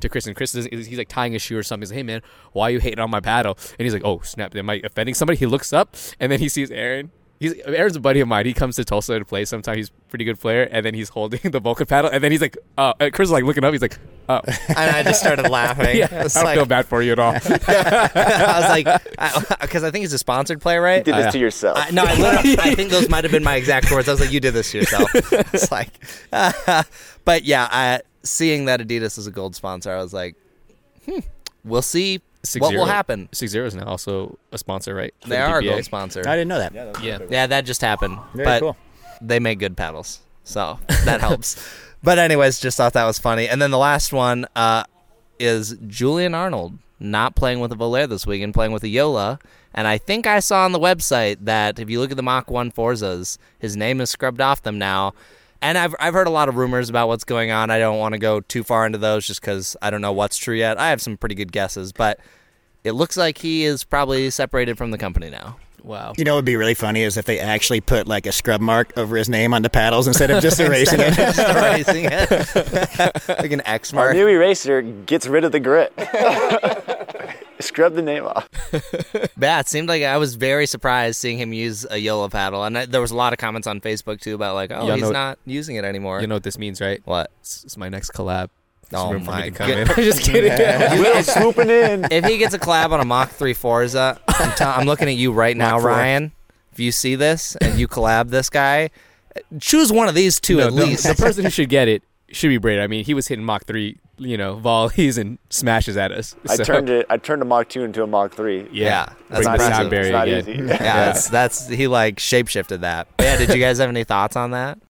to 0.00 0.08
Chris, 0.08 0.26
and 0.26 0.36
Chris 0.36 0.54
is 0.54 0.66
he's 0.66 0.98
like 0.98 1.08
tying 1.08 1.34
a 1.34 1.38
shoe 1.38 1.56
or 1.56 1.62
something. 1.62 1.82
He's 1.82 1.90
like, 1.90 1.98
"Hey 1.98 2.02
man, 2.02 2.22
why 2.52 2.68
are 2.68 2.70
you 2.70 2.80
hating 2.80 2.98
on 2.98 3.10
my 3.10 3.20
paddle?" 3.20 3.56
And 3.78 3.84
he's 3.84 3.92
like, 3.92 4.04
"Oh 4.04 4.20
snap, 4.20 4.54
am 4.56 4.70
I 4.70 4.80
offending 4.84 5.14
somebody?" 5.14 5.38
He 5.38 5.46
looks 5.46 5.72
up, 5.72 5.96
and 6.18 6.30
then 6.30 6.40
he 6.40 6.48
sees 6.48 6.70
Aaron. 6.70 7.10
He's 7.40 7.54
Aaron's 7.62 7.96
a 7.96 8.00
buddy 8.00 8.20
of 8.20 8.28
mine. 8.28 8.44
He 8.44 8.52
comes 8.52 8.76
to 8.76 8.84
Tulsa 8.84 9.18
to 9.18 9.24
play. 9.24 9.46
Sometimes 9.46 9.76
he's 9.76 9.88
a 9.88 10.10
pretty 10.10 10.26
good 10.26 10.38
player, 10.38 10.64
and 10.64 10.84
then 10.84 10.92
he's 10.92 11.08
holding 11.08 11.40
the 11.50 11.58
Vulcan 11.58 11.86
paddle, 11.86 12.10
and 12.10 12.22
then 12.22 12.30
he's 12.30 12.42
like, 12.42 12.58
"Oh," 12.76 12.92
and 13.00 13.14
Chris 13.14 13.28
is 13.28 13.32
like 13.32 13.44
looking 13.44 13.64
up. 13.64 13.72
He's 13.72 13.80
like, 13.80 13.98
"Oh." 14.28 14.42
and 14.68 14.78
I 14.78 15.02
just 15.02 15.20
started 15.20 15.48
laughing. 15.48 15.80
Yeah, 16.00 16.08
I 16.12 16.16
I 16.16 16.28
don't 16.28 16.44
like, 16.44 16.56
feel 16.56 16.66
bad 16.66 16.86
for 16.86 17.00
you 17.00 17.12
at 17.12 17.18
all. 17.18 17.32
I 17.32 18.60
was 18.60 18.68
like, 18.68 18.84
because 19.62 19.82
I, 19.82 19.90
think 19.90 20.02
he's 20.02 20.12
a 20.12 20.18
sponsored 20.18 20.60
player, 20.60 20.82
right? 20.82 20.98
You 20.98 21.12
did 21.12 21.14
this 21.14 21.24
yeah. 21.26 21.30
to 21.30 21.38
yourself. 21.38 21.78
I, 21.80 21.90
no, 21.90 22.04
I 22.04 22.56
I 22.58 22.74
think 22.74 22.90
those 22.90 23.08
might 23.08 23.24
have 23.24 23.32
been 23.32 23.42
my 23.42 23.56
exact 23.56 23.90
words. 23.90 24.06
I 24.06 24.12
was 24.12 24.20
like, 24.20 24.32
"You 24.32 24.40
did 24.40 24.52
this 24.52 24.70
to 24.72 24.78
yourself." 24.78 25.10
It's 25.14 25.72
like, 25.72 25.98
but 27.24 27.44
yeah, 27.44 27.68
I, 27.70 28.00
seeing 28.22 28.64
that 28.66 28.80
Adidas 28.80 29.18
is 29.18 29.26
a 29.26 29.30
gold 29.30 29.54
sponsor, 29.56 29.90
I 29.92 30.02
was 30.02 30.12
like, 30.12 30.36
"Hmm, 31.06 31.20
we'll 31.64 31.82
see 31.82 32.20
Six 32.42 32.60
what 32.62 32.70
zero. 32.70 32.82
will 32.82 32.88
happen." 32.88 33.28
Six 33.32 33.52
Zero 33.52 33.66
is 33.66 33.74
now 33.74 33.84
also 33.84 34.38
a 34.52 34.58
sponsor, 34.58 34.94
right? 34.94 35.14
for 35.22 35.28
They 35.28 35.36
the 35.36 35.42
are 35.42 35.58
a 35.58 35.64
gold 35.64 35.84
sponsor. 35.84 36.20
I 36.26 36.36
didn't 36.36 36.48
know 36.48 36.58
that. 36.58 37.02
Yeah. 37.02 37.18
Yeah, 37.28 37.46
that 37.46 37.64
just 37.64 37.80
happened. 37.80 38.18
Very 38.34 38.44
but 38.46 38.60
cool. 38.60 38.76
they 39.20 39.38
make 39.38 39.58
good 39.58 39.76
paddles, 39.76 40.20
so 40.44 40.78
that 41.04 41.20
helps. 41.20 41.56
But 42.02 42.18
anyways, 42.18 42.60
just 42.60 42.76
thought 42.78 42.94
that 42.94 43.04
was 43.04 43.18
funny. 43.18 43.46
And 43.48 43.60
then 43.60 43.70
the 43.70 43.78
last 43.78 44.12
one 44.12 44.46
uh, 44.56 44.84
is 45.38 45.76
Julian 45.86 46.34
Arnold 46.34 46.78
not 46.98 47.34
playing 47.34 47.60
with 47.60 47.72
a 47.72 47.74
Volair 47.76 48.08
this 48.08 48.26
week 48.26 48.42
and 48.42 48.52
playing 48.54 48.72
with 48.72 48.82
a 48.84 48.88
Yola. 48.88 49.38
And 49.74 49.86
I 49.86 49.98
think 49.98 50.26
I 50.26 50.40
saw 50.40 50.64
on 50.64 50.72
the 50.72 50.78
website 50.80 51.38
that 51.44 51.78
if 51.78 51.88
you 51.88 52.00
look 52.00 52.10
at 52.10 52.16
the 52.16 52.22
Mach 52.22 52.50
1 52.50 52.72
Forzas, 52.72 53.38
his 53.58 53.76
name 53.76 54.00
is 54.00 54.10
scrubbed 54.10 54.40
off 54.40 54.62
them 54.62 54.78
now. 54.78 55.12
And 55.62 55.76
I've, 55.76 55.94
I've 56.00 56.14
heard 56.14 56.26
a 56.26 56.30
lot 56.30 56.48
of 56.48 56.56
rumors 56.56 56.88
about 56.88 57.08
what's 57.08 57.24
going 57.24 57.50
on. 57.50 57.70
I 57.70 57.78
don't 57.78 57.98
want 57.98 58.14
to 58.14 58.18
go 58.18 58.40
too 58.40 58.62
far 58.62 58.86
into 58.86 58.98
those 58.98 59.26
just 59.26 59.40
because 59.40 59.76
I 59.82 59.90
don't 59.90 60.00
know 60.00 60.12
what's 60.12 60.36
true 60.38 60.56
yet. 60.56 60.78
I 60.78 60.88
have 60.90 61.02
some 61.02 61.16
pretty 61.16 61.34
good 61.34 61.52
guesses, 61.52 61.92
but 61.92 62.18
it 62.82 62.92
looks 62.92 63.16
like 63.16 63.36
he 63.38 63.64
is 63.64 63.84
probably 63.84 64.30
separated 64.30 64.78
from 64.78 64.90
the 64.90 64.98
company 64.98 65.28
now. 65.28 65.56
Wow. 65.82 66.12
You 66.18 66.24
know 66.24 66.32
what 66.32 66.38
would 66.38 66.44
be 66.44 66.56
really 66.56 66.74
funny 66.74 67.02
is 67.02 67.16
if 67.16 67.24
they 67.24 67.38
actually 67.38 67.80
put 67.80 68.06
like 68.06 68.26
a 68.26 68.32
scrub 68.32 68.60
mark 68.60 68.92
over 68.98 69.16
his 69.16 69.28
name 69.30 69.54
on 69.54 69.62
the 69.62 69.70
paddles 69.70 70.06
instead 70.06 70.30
of 70.30 70.42
just 70.42 70.60
erasing 70.60 71.00
it. 71.00 71.14
Just 71.14 71.38
erasing 71.38 72.04
it. 72.10 73.28
like 73.28 73.52
an 73.52 73.62
X 73.66 73.92
Our 73.94 74.04
mark. 74.06 74.14
new 74.14 74.28
eraser 74.28 74.82
gets 74.82 75.26
rid 75.26 75.44
of 75.44 75.52
the 75.52 75.60
grit. 75.60 75.92
Scrub 77.60 77.94
the 77.94 78.02
name 78.02 78.24
off. 78.26 78.48
Yeah, 79.40 79.60
it 79.60 79.68
seemed 79.68 79.88
like 79.88 80.02
I 80.02 80.18
was 80.18 80.34
very 80.34 80.66
surprised 80.66 81.16
seeing 81.18 81.38
him 81.38 81.52
use 81.54 81.86
a 81.90 81.96
YOLO 81.96 82.28
paddle, 82.28 82.64
and 82.64 82.76
I, 82.76 82.84
there 82.86 83.00
was 83.00 83.10
a 83.10 83.16
lot 83.16 83.32
of 83.32 83.38
comments 83.38 83.66
on 83.66 83.80
Facebook 83.80 84.20
too 84.20 84.34
about 84.34 84.54
like, 84.54 84.70
oh, 84.70 84.86
Y'all 84.86 84.94
he's 84.96 85.02
know- 85.04 85.10
not 85.12 85.38
using 85.46 85.76
it 85.76 85.84
anymore. 85.84 86.20
You 86.20 86.26
know 86.26 86.34
what 86.36 86.42
this 86.42 86.58
means, 86.58 86.80
right? 86.80 87.00
what? 87.06 87.30
It's, 87.40 87.64
it's 87.64 87.76
my 87.78 87.88
next 87.88 88.10
collab. 88.12 88.50
There's 88.90 89.02
Oh 89.02 89.12
room 89.12 89.24
for 89.24 89.30
me 89.30 89.36
my 89.38 89.48
God. 89.50 89.70
I'm 89.90 89.94
just 89.96 90.22
kidding. 90.22 90.50
Will 91.00 91.22
swooping 91.22 91.70
in. 91.70 92.08
If 92.12 92.24
he 92.26 92.36
gets 92.38 92.54
a 92.54 92.58
collab 92.58 92.90
on 92.90 93.00
a 93.00 93.04
Mach 93.04 93.30
3 93.30 93.54
Forza, 93.54 94.20
I'm, 94.28 94.52
t- 94.56 94.64
I'm 94.64 94.86
looking 94.86 95.08
at 95.08 95.14
you 95.14 95.32
right 95.32 95.56
now, 95.56 95.78
Ryan. 95.78 96.32
If 96.72 96.80
you 96.80 96.92
see 96.92 97.14
this 97.14 97.56
and 97.56 97.78
you 97.78 97.88
collab 97.88 98.28
this 98.30 98.50
guy, 98.50 98.90
choose 99.60 99.90
one 99.92 100.08
of 100.08 100.14
these 100.14 100.38
two 100.40 100.56
No, 100.58 100.66
at 100.66 100.74
the, 100.74 100.84
least. 100.86 101.06
the 101.06 101.14
person 101.14 101.44
who 101.44 101.50
should 101.50 101.68
get 101.68 101.88
it 101.88 102.02
should 102.32 102.48
be 102.48 102.58
Braden. 102.58 102.82
I 102.82 102.86
mean, 102.86 103.04
he 103.04 103.14
was 103.14 103.28
hitting 103.28 103.44
Mach 103.44 103.64
three, 103.64 103.98
you 104.18 104.36
know, 104.36 104.54
volleys 104.56 105.18
and 105.18 105.38
smashes 105.50 105.96
at 105.96 106.12
us. 106.12 106.34
I 106.48 106.56
turned 106.56 106.88
it. 106.90 107.06
I 107.10 107.16
turned 107.16 107.42
a 107.42 107.44
Mach 107.44 107.68
two 107.68 107.82
into 107.84 108.02
a 108.02 108.06
Mach 108.06 108.32
three. 108.34 108.68
Yeah, 108.72 108.84
Yeah, 108.84 109.04
that's 109.06 109.16
Bring 109.28 109.42
the 109.44 109.50
impressive. 109.52 109.74
sound 109.74 109.92
It's 109.92 110.10
not 110.10 110.28
again. 110.28 110.38
easy. 110.40 110.52
yeah, 110.68 110.76
That's, 111.06 111.28
that's 111.28 111.68
he 111.68 111.86
like 111.86 112.16
shapeshifted 112.16 112.80
that. 112.80 113.08
But 113.16 113.24
yeah, 113.24 113.36
did 113.38 113.48
you 113.54 113.60
guys 113.60 113.78
have 113.78 113.88
any 113.88 114.04
thoughts 114.04 114.36
on 114.36 114.50
that? 114.52 114.78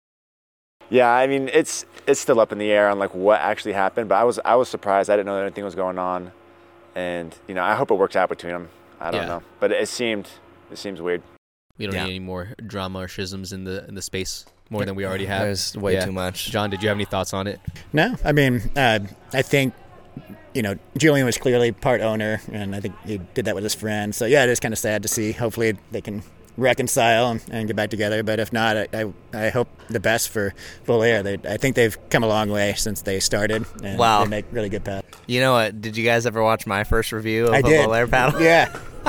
Yeah, 0.91 1.11
I 1.11 1.27
mean 1.27 1.51
it's 1.53 1.85
it's 2.07 2.19
still 2.19 2.41
up 2.41 2.51
in 2.51 2.57
the 2.57 2.71
air 2.71 2.89
on 2.89 2.99
like 2.99 3.15
what 3.15 3.41
actually 3.43 3.75
happened, 3.75 4.09
but 4.09 4.15
I 4.15 4.25
was 4.25 4.41
I 4.43 4.55
was 4.55 4.71
surprised. 4.71 5.11
I 5.11 5.17
didn't 5.17 5.27
know 5.27 5.37
that 5.37 5.43
anything 5.43 5.65
was 5.65 5.75
going 5.75 5.99
on, 5.99 6.33
and 6.95 7.35
you 7.47 7.55
know 7.55 7.63
I 7.63 7.75
hope 7.75 7.91
it 7.91 7.97
works 7.97 8.17
out 8.17 8.31
between 8.31 8.55
them. 8.55 8.69
I 8.99 9.11
don't 9.11 9.21
Yeah. 9.23 9.29
know, 9.29 9.43
but 9.61 9.71
it 9.71 9.87
seemed 9.89 10.31
it 10.73 10.79
seems 10.79 11.03
weird. 11.03 11.21
We 11.77 11.85
don't 11.85 11.95
Yeah. 11.95 12.05
need 12.05 12.11
any 12.13 12.19
more 12.21 12.55
drama 12.67 13.01
or 13.01 13.09
schisms 13.09 13.53
in 13.53 13.65
the 13.65 13.87
in 13.87 13.97
the 13.97 14.01
space 14.03 14.47
more 14.71 14.85
than 14.85 14.95
we 14.95 15.05
already 15.07 15.27
have. 15.27 15.43
There's 15.43 15.77
way 15.77 15.95
Yeah. 15.95 16.05
too 16.05 16.13
much. 16.13 16.51
John, 16.51 16.71
did 16.71 16.83
you 16.83 16.89
have 16.89 16.97
any 16.97 17.05
thoughts 17.05 17.33
on 17.35 17.47
it? 17.47 17.61
No, 17.93 18.15
I 18.25 18.33
mean, 18.33 18.63
uh, 18.77 19.01
I 19.33 19.43
think 19.43 19.75
you 20.55 20.63
know 20.63 20.77
Julian 20.97 21.27
was 21.27 21.39
clearly 21.39 21.73
part 21.73 22.01
owner, 22.01 22.41
and 22.53 22.75
I 22.75 22.81
think 22.81 22.95
he 23.05 23.19
did 23.35 23.45
that 23.47 23.55
with 23.55 23.65
his 23.65 23.75
friend. 23.75 24.15
So 24.15 24.25
yeah, 24.27 24.45
it 24.45 24.51
is 24.51 24.61
kind 24.61 24.73
of 24.73 24.79
sad 24.79 25.03
to 25.03 25.09
see. 25.09 25.33
Hopefully, 25.33 25.77
they 25.91 26.01
can 26.01 26.23
reconcile 26.59 27.31
and, 27.31 27.41
and 27.51 27.67
get 27.67 27.77
back 27.77 27.89
together. 27.89 28.23
But 28.23 28.41
if 28.41 28.53
not, 28.53 28.77
I, 28.77 28.89
I, 28.93 29.13
I 29.33 29.49
hope 29.49 29.69
the 29.89 30.01
best 30.01 30.29
for 30.29 30.53
Volair. 30.87 31.23
They, 31.23 31.35
I 31.51 31.57
think 31.57 31.77
they've 31.77 31.97
come 32.11 32.23
a 32.23 32.29
long 32.29 32.51
way 32.51 32.75
since 32.77 33.01
they 33.03 33.21
started. 33.21 33.65
And 33.83 33.99
Wow. 33.99 34.25
they 34.25 34.29
make 34.31 34.45
really 34.53 34.69
good 34.69 34.85
paddles. 34.85 35.11
You 35.27 35.41
know 35.41 35.53
what? 35.55 35.81
Did 35.81 35.97
you 35.97 36.05
guys 36.05 36.27
ever 36.27 36.43
watch 36.43 36.67
my 36.67 36.85
first 36.85 37.13
review 37.13 37.47
of 37.47 37.55
I 37.55 37.59
a 37.59 37.63
did. 37.63 37.89
Volair 37.89 38.11
paddle? 38.11 38.43
Yeah. 38.43 38.77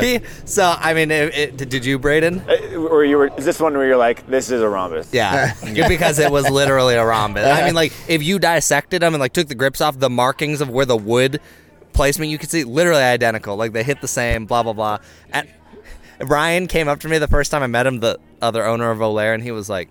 He- 0.00 0.20
so 0.46 0.74
I 0.78 0.94
mean, 0.94 1.10
it, 1.10 1.36
it, 1.36 1.68
did 1.68 1.84
you, 1.84 1.98
Braden? 1.98 2.40
Uh, 2.48 2.76
Or 2.78 3.04
you 3.04 3.18
were 3.18 3.30
is 3.36 3.44
this 3.44 3.60
one 3.60 3.74
where 3.76 3.86
you're 3.86 3.96
like 3.96 4.26
this 4.26 4.50
is 4.50 4.62
a 4.62 4.68
rhombus? 4.68 5.12
Yeah, 5.12 5.52
because 5.88 6.18
it 6.18 6.30
was 6.30 6.48
literally 6.48 6.94
a 6.94 7.04
rhombus. 7.04 7.44
I 7.46 7.64
mean, 7.66 7.74
like 7.74 7.92
if 8.08 8.22
you 8.22 8.38
dissected 8.38 9.02
them 9.02 9.12
and 9.12 9.20
like 9.20 9.34
took 9.34 9.48
the 9.48 9.54
grips 9.54 9.82
off, 9.82 9.98
the 9.98 10.08
markings 10.08 10.62
of 10.62 10.70
where 10.70 10.86
the 10.86 10.96
wood 10.96 11.40
placement 11.92 12.30
you 12.30 12.38
could 12.38 12.50
see 12.50 12.64
literally 12.64 13.02
identical. 13.02 13.56
Like 13.56 13.72
they 13.72 13.82
hit 13.82 14.00
the 14.00 14.08
same. 14.08 14.46
Blah 14.46 14.62
blah 14.62 14.72
blah. 14.72 14.98
And 15.32 15.48
Ryan 16.20 16.66
came 16.66 16.88
up 16.88 17.00
to 17.00 17.08
me 17.08 17.18
the 17.18 17.28
first 17.28 17.50
time 17.50 17.62
I 17.62 17.66
met 17.66 17.86
him, 17.86 18.00
the 18.00 18.18
other 18.40 18.64
owner 18.64 18.90
of 18.90 18.98
Volair, 18.98 19.34
and 19.34 19.42
he 19.42 19.50
was 19.52 19.68
like. 19.68 19.88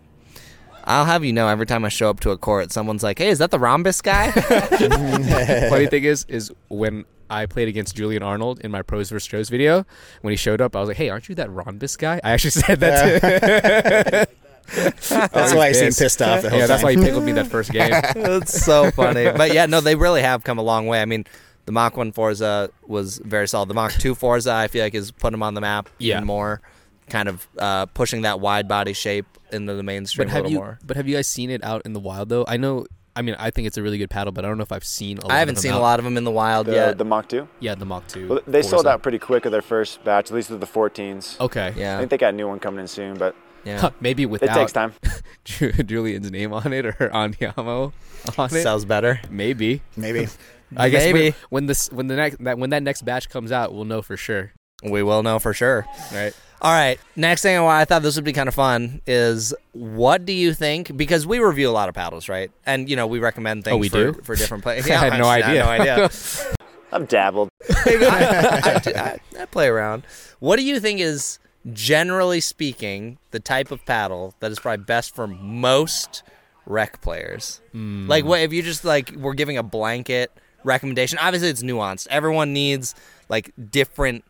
I'll 0.88 1.06
have 1.06 1.26
you 1.26 1.34
know, 1.34 1.48
every 1.48 1.66
time 1.66 1.84
I 1.84 1.90
show 1.90 2.12
up 2.12 2.20
to 2.20 2.30
a 2.30 2.38
court, 2.38 2.72
someone's 2.72 3.02
like, 3.02 3.18
"Hey, 3.18 3.30
is 3.30 3.40
that 3.40 3.50
the 3.50 3.58
rhombus 3.58 4.04
guy?" 4.04 4.30
Funny 5.70 5.88
thing 5.88 6.04
is, 6.04 6.28
is 6.30 6.52
when 6.68 7.06
I 7.28 7.48
played 7.48 7.68
against 7.68 7.96
Julian 7.96 8.22
Arnold 8.22 8.60
in 8.62 8.70
my 8.72 8.84
pros 8.84 9.10
vs. 9.10 9.24
Stros 9.24 9.50
video, 9.50 9.86
when 10.22 10.32
he 10.32 10.38
showed 10.38 10.62
up, 10.62 10.76
I 10.76 10.80
was 10.80 10.88
like, 10.88 10.98
"Hey, 10.98 11.10
aren't 11.10 11.28
you 11.28 11.36
that 11.36 11.50
Ronbus 11.50 11.98
guy?" 11.98 12.22
I 12.24 12.34
actually 12.34 12.52
said 12.62 12.80
that. 12.82 14.30
too. 14.30 14.36
That's 14.76 15.54
why 15.54 15.68
I 15.68 15.72
seem 15.72 15.92
pissed 15.92 16.22
off 16.22 16.42
the 16.42 16.50
whole 16.50 16.58
yeah, 16.58 16.66
time. 16.66 16.74
that's 16.74 16.84
why 16.84 16.92
he 16.92 16.98
pickled 16.98 17.24
me 17.24 17.32
that 17.34 17.46
first 17.46 17.72
game. 17.72 17.92
That's 17.92 18.64
so 18.64 18.90
funny. 18.90 19.32
But 19.32 19.54
yeah, 19.54 19.68
no, 19.68 19.80
they 19.80 19.96
really 19.96 20.24
have 20.24 20.44
come 20.44 20.58
a 20.58 20.64
long 20.64 20.88
way. 20.88 21.04
I 21.04 21.06
mean, 21.06 21.26
the 21.66 21.72
Mach 21.72 21.98
1 21.98 22.12
Forza 22.12 22.70
was 22.88 23.18
very 23.24 23.48
solid. 23.48 23.70
The 23.70 23.74
Mach 23.74 23.92
2 23.94 24.16
Forza, 24.16 24.52
I 24.54 24.68
feel 24.68 24.84
like, 24.84 24.94
has 24.94 25.12
put 25.12 25.32
them 25.32 25.42
on 25.44 25.54
the 25.54 25.62
map 25.62 25.90
Yeah. 26.00 26.16
even 26.18 26.28
more. 26.28 26.62
kind 27.10 27.30
of 27.30 27.48
uh, 27.60 27.86
pushing 27.88 28.24
that 28.24 28.40
wide 28.40 28.68
body 28.68 28.92
shape 28.94 29.26
into 29.52 29.76
the 29.76 29.84
mainstream 29.84 30.28
But 30.28 30.32
a 30.32 30.34
have 30.34 30.44
little 30.46 30.52
you? 30.52 30.58
more. 30.58 30.80
But 30.84 30.98
have 30.98 31.08
you 31.08 31.16
guys 31.16 31.28
seen 31.28 31.52
it 31.52 31.64
out 31.64 31.84
in 31.86 31.94
the 31.94 32.00
wild 32.00 32.30
though? 32.30 32.46
I 32.48 32.58
know. 32.58 32.86
I 33.16 33.22
mean, 33.22 33.36
I 33.38 33.50
think 33.52 33.68
it's 33.68 33.78
a 33.78 33.84
really 33.84 33.98
good 34.00 34.10
paddle, 34.10 34.32
but 34.34 34.44
I 34.44 34.48
don't 34.50 34.58
know 34.58 34.64
if 34.64 34.72
I've 34.72 34.84
seen. 34.84 35.20
A 35.20 35.22
lot 35.22 35.32
I 35.32 35.38
haven't 35.40 35.58
of 35.58 35.62
them 35.64 35.70
seen 35.70 35.74
a 35.74 35.80
lot 35.80 36.00
of 36.00 36.04
them 36.06 36.18
in 36.18 36.24
the 36.24 36.32
wild 36.32 36.66
The, 36.66 36.74
yet. 36.74 36.98
the 36.98 37.06
Mach 37.06 37.28
2. 37.30 37.48
Yeah, 37.60 37.76
the 37.76 37.86
Mach 37.86 38.08
Two. 38.08 38.28
Well, 38.28 38.40
they 38.48 38.62
sold 38.64 38.88
out 38.88 39.04
pretty 39.04 39.20
quick 39.20 39.46
of 39.46 39.52
their 39.52 39.62
first 39.62 40.04
batch, 40.04 40.32
at 40.32 40.36
least 40.36 40.50
with 40.50 40.60
the 40.60 40.66
14s. 40.68 41.40
Okay. 41.40 41.74
Yeah. 41.78 41.96
I 41.96 42.00
think 42.00 42.10
they 42.10 42.18
got 42.18 42.34
a 42.34 42.38
new 42.38 42.48
one 42.48 42.60
coming 42.60 42.80
in 42.82 42.88
soon, 42.88 43.18
but 43.18 43.36
yeah. 43.64 43.90
Maybe 44.02 44.24
it 44.24 44.26
without 44.32 44.54
takes 44.56 44.72
time. 44.74 44.94
Julian's 45.86 46.32
name 46.32 46.54
on 46.54 46.74
it 46.74 46.86
or 46.86 46.92
Andiamo 47.14 47.94
on 48.38 48.46
it. 48.56 48.64
Sounds 48.64 48.86
better. 48.86 49.22
Maybe. 49.30 49.82
Maybe. 49.96 50.28
I 50.78 50.90
guess 50.90 51.04
Maybe. 51.06 51.22
when, 51.32 51.34
when 51.50 51.66
this 51.68 51.92
when 51.92 52.08
the 52.08 52.16
next 52.16 52.44
that 52.44 52.58
when 52.58 52.70
that 52.72 52.84
next 52.84 53.04
batch 53.04 53.30
comes 53.30 53.52
out, 53.52 53.74
we'll 53.74 53.86
know 53.86 54.02
for 54.02 54.18
sure. 54.18 54.52
We 54.84 55.04
will 55.04 55.24
know 55.24 55.40
for 55.40 55.54
sure. 55.54 55.86
Right. 56.14 56.34
All 56.62 56.72
right. 56.72 57.00
Next 57.16 57.42
thing 57.44 57.62
why 57.64 57.82
I 57.82 57.86
thought 57.86 58.02
this 58.02 58.16
would 58.16 58.26
be 58.26 58.34
kind 58.34 58.48
of 58.50 58.56
fun 58.56 59.02
is 59.06 59.54
what 59.74 60.26
do 60.26 60.34
you 60.34 60.54
think? 60.54 60.96
Because 60.96 61.26
we 61.28 61.40
review 61.40 61.70
a 61.70 61.72
lot 61.72 61.90
of 61.90 61.96
paddles, 61.96 62.28
right? 62.30 62.52
And 62.66 62.90
you 62.90 62.96
know 62.96 63.08
we 63.08 63.20
recommend 63.20 63.64
things 63.64 63.74
Oh, 63.74 63.78
we 63.78 63.90
for, 63.90 64.12
do? 64.12 64.22
for 64.24 64.36
different 64.36 64.64
players. 64.64 64.86
I 64.90 64.94
had 64.96 65.20
no 65.20 65.26
idea. 65.28 65.64
no 65.64 65.70
idea. 65.70 66.10
I've 66.92 67.08
dabbled. 67.08 67.50
I, 67.70 68.82
I- 68.86 69.42
I 69.42 69.46
play 69.46 69.68
around. 69.68 70.04
What 70.40 70.58
do 70.58 70.64
you 70.64 70.80
think 70.80 71.00
is 71.00 71.40
generally 71.74 72.40
speaking 72.40 73.18
the 73.32 73.40
type 73.40 73.72
of 73.72 73.86
paddle 73.86 74.34
that 74.40 74.52
is 74.52 74.60
probably 74.60 74.84
best 74.86 75.14
for 75.16 75.28
most 75.28 76.24
rec 76.66 77.02
players? 77.02 77.62
Hmm. 77.72 78.08
Like, 78.08 78.24
what 78.26 78.40
if 78.42 78.54
you 78.54 78.62
just 78.62 78.86
like 78.86 79.12
we're 79.16 79.34
giving 79.34 79.58
a 79.58 79.64
blanket 79.64 80.32
recommendation? 80.66 81.18
Obviously, 81.20 81.50
it's 81.50 81.64
nuanced. 81.64 82.08
Everyone 82.10 82.54
needs 82.54 82.96
like 83.30 83.52
different 83.72 84.26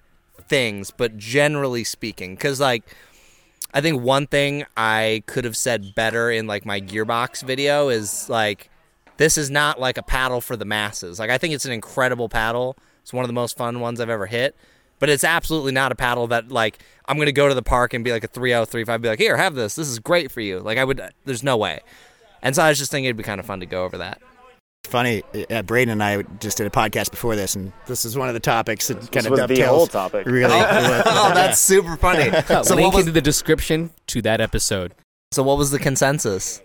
things, 0.48 0.92
but 0.92 1.18
generally 1.18 1.84
speaking, 1.84 2.36
because 2.36 2.60
like 2.60 2.84
I 3.74 3.82
think 3.82 4.02
one 4.02 4.26
thing 4.28 4.66
I 4.78 5.24
could 5.26 5.44
have 5.44 5.58
said 5.58 5.96
better 5.96 6.32
in 6.32 6.48
like 6.48 6.66
my 6.66 6.80
gearbox 6.80 7.44
video 7.44 7.90
is 7.90 8.30
like 8.30 8.70
this 9.18 9.38
is 9.38 9.50
not 9.50 9.80
like 9.80 9.98
a 9.98 10.04
paddle 10.04 10.42
for 10.42 10.56
the 10.56 10.66
masses. 10.66 11.20
Like 11.20 11.30
I 11.30 11.38
think 11.38 11.54
it's 11.54 11.66
an 11.66 11.72
incredible 11.72 12.30
paddle. 12.30 12.78
It's 13.02 13.12
one 13.12 13.24
of 13.24 13.28
the 13.28 13.34
most 13.34 13.58
fun 13.58 13.82
ones 13.82 14.00
I've 14.00 14.10
ever 14.10 14.28
hit. 14.28 14.56
But 14.98 15.10
it's 15.10 15.26
absolutely 15.26 15.74
not 15.74 15.92
a 15.92 15.96
paddle 15.96 16.28
that 16.28 16.50
like 16.50 16.80
I'm 17.06 17.18
gonna 17.18 17.34
go 17.34 17.50
to 17.50 17.54
the 17.54 17.62
park 17.62 17.94
and 17.94 18.04
be 18.04 18.12
like 18.12 18.24
a 18.24 18.28
3035 18.28 19.02
be 19.02 19.10
like, 19.10 19.20
here, 19.20 19.36
have 19.36 19.56
this. 19.56 19.76
This 19.76 19.90
is 19.90 20.00
great 20.00 20.32
for 20.32 20.40
you. 20.40 20.60
Like 20.60 20.78
I 20.78 20.86
would 20.86 21.02
there's 21.26 21.44
no 21.44 21.58
way. 21.58 21.82
And 22.42 22.56
so 22.56 22.64
I 22.64 22.70
was 22.70 22.78
just 22.78 22.92
thinking 22.92 23.06
it'd 23.06 23.18
be 23.18 23.24
kind 23.24 23.40
of 23.40 23.46
fun 23.46 23.60
to 23.60 23.66
go 23.66 23.84
over 23.84 23.98
that. 23.98 24.22
Funny, 24.86 25.24
uh, 25.50 25.62
Braden 25.64 25.92
and 25.92 26.04
I 26.04 26.22
just 26.40 26.58
did 26.58 26.68
a 26.68 26.70
podcast 26.70 27.12
before 27.12 27.36
this, 27.36 27.56
and 27.56 27.72
this 27.88 28.06
is 28.06 28.18
one 28.18 28.28
of 28.28 28.34
the 28.34 28.40
topics 28.40 28.88
that 28.88 29.12
kind 29.12 29.26
of 29.26 29.32
was 29.32 29.40
the 29.40 29.48
dovetails. 29.48 29.70
whole 29.76 29.88
topic. 29.88 30.26
Really. 30.26 30.54
oh, 30.56 31.32
that's 31.34 31.60
super 31.60 31.98
funny. 31.98 32.32
So 32.66 32.76
Link 32.76 32.88
what 32.88 32.94
was 32.96 33.00
into 33.08 33.12
the 33.12 33.22
description 33.22 33.92
to 34.08 34.22
that 34.24 34.40
episode. 34.42 34.94
so 35.32 35.44
what 35.44 35.58
was 35.58 35.72
the 35.72 35.80
consensus? 35.80 36.62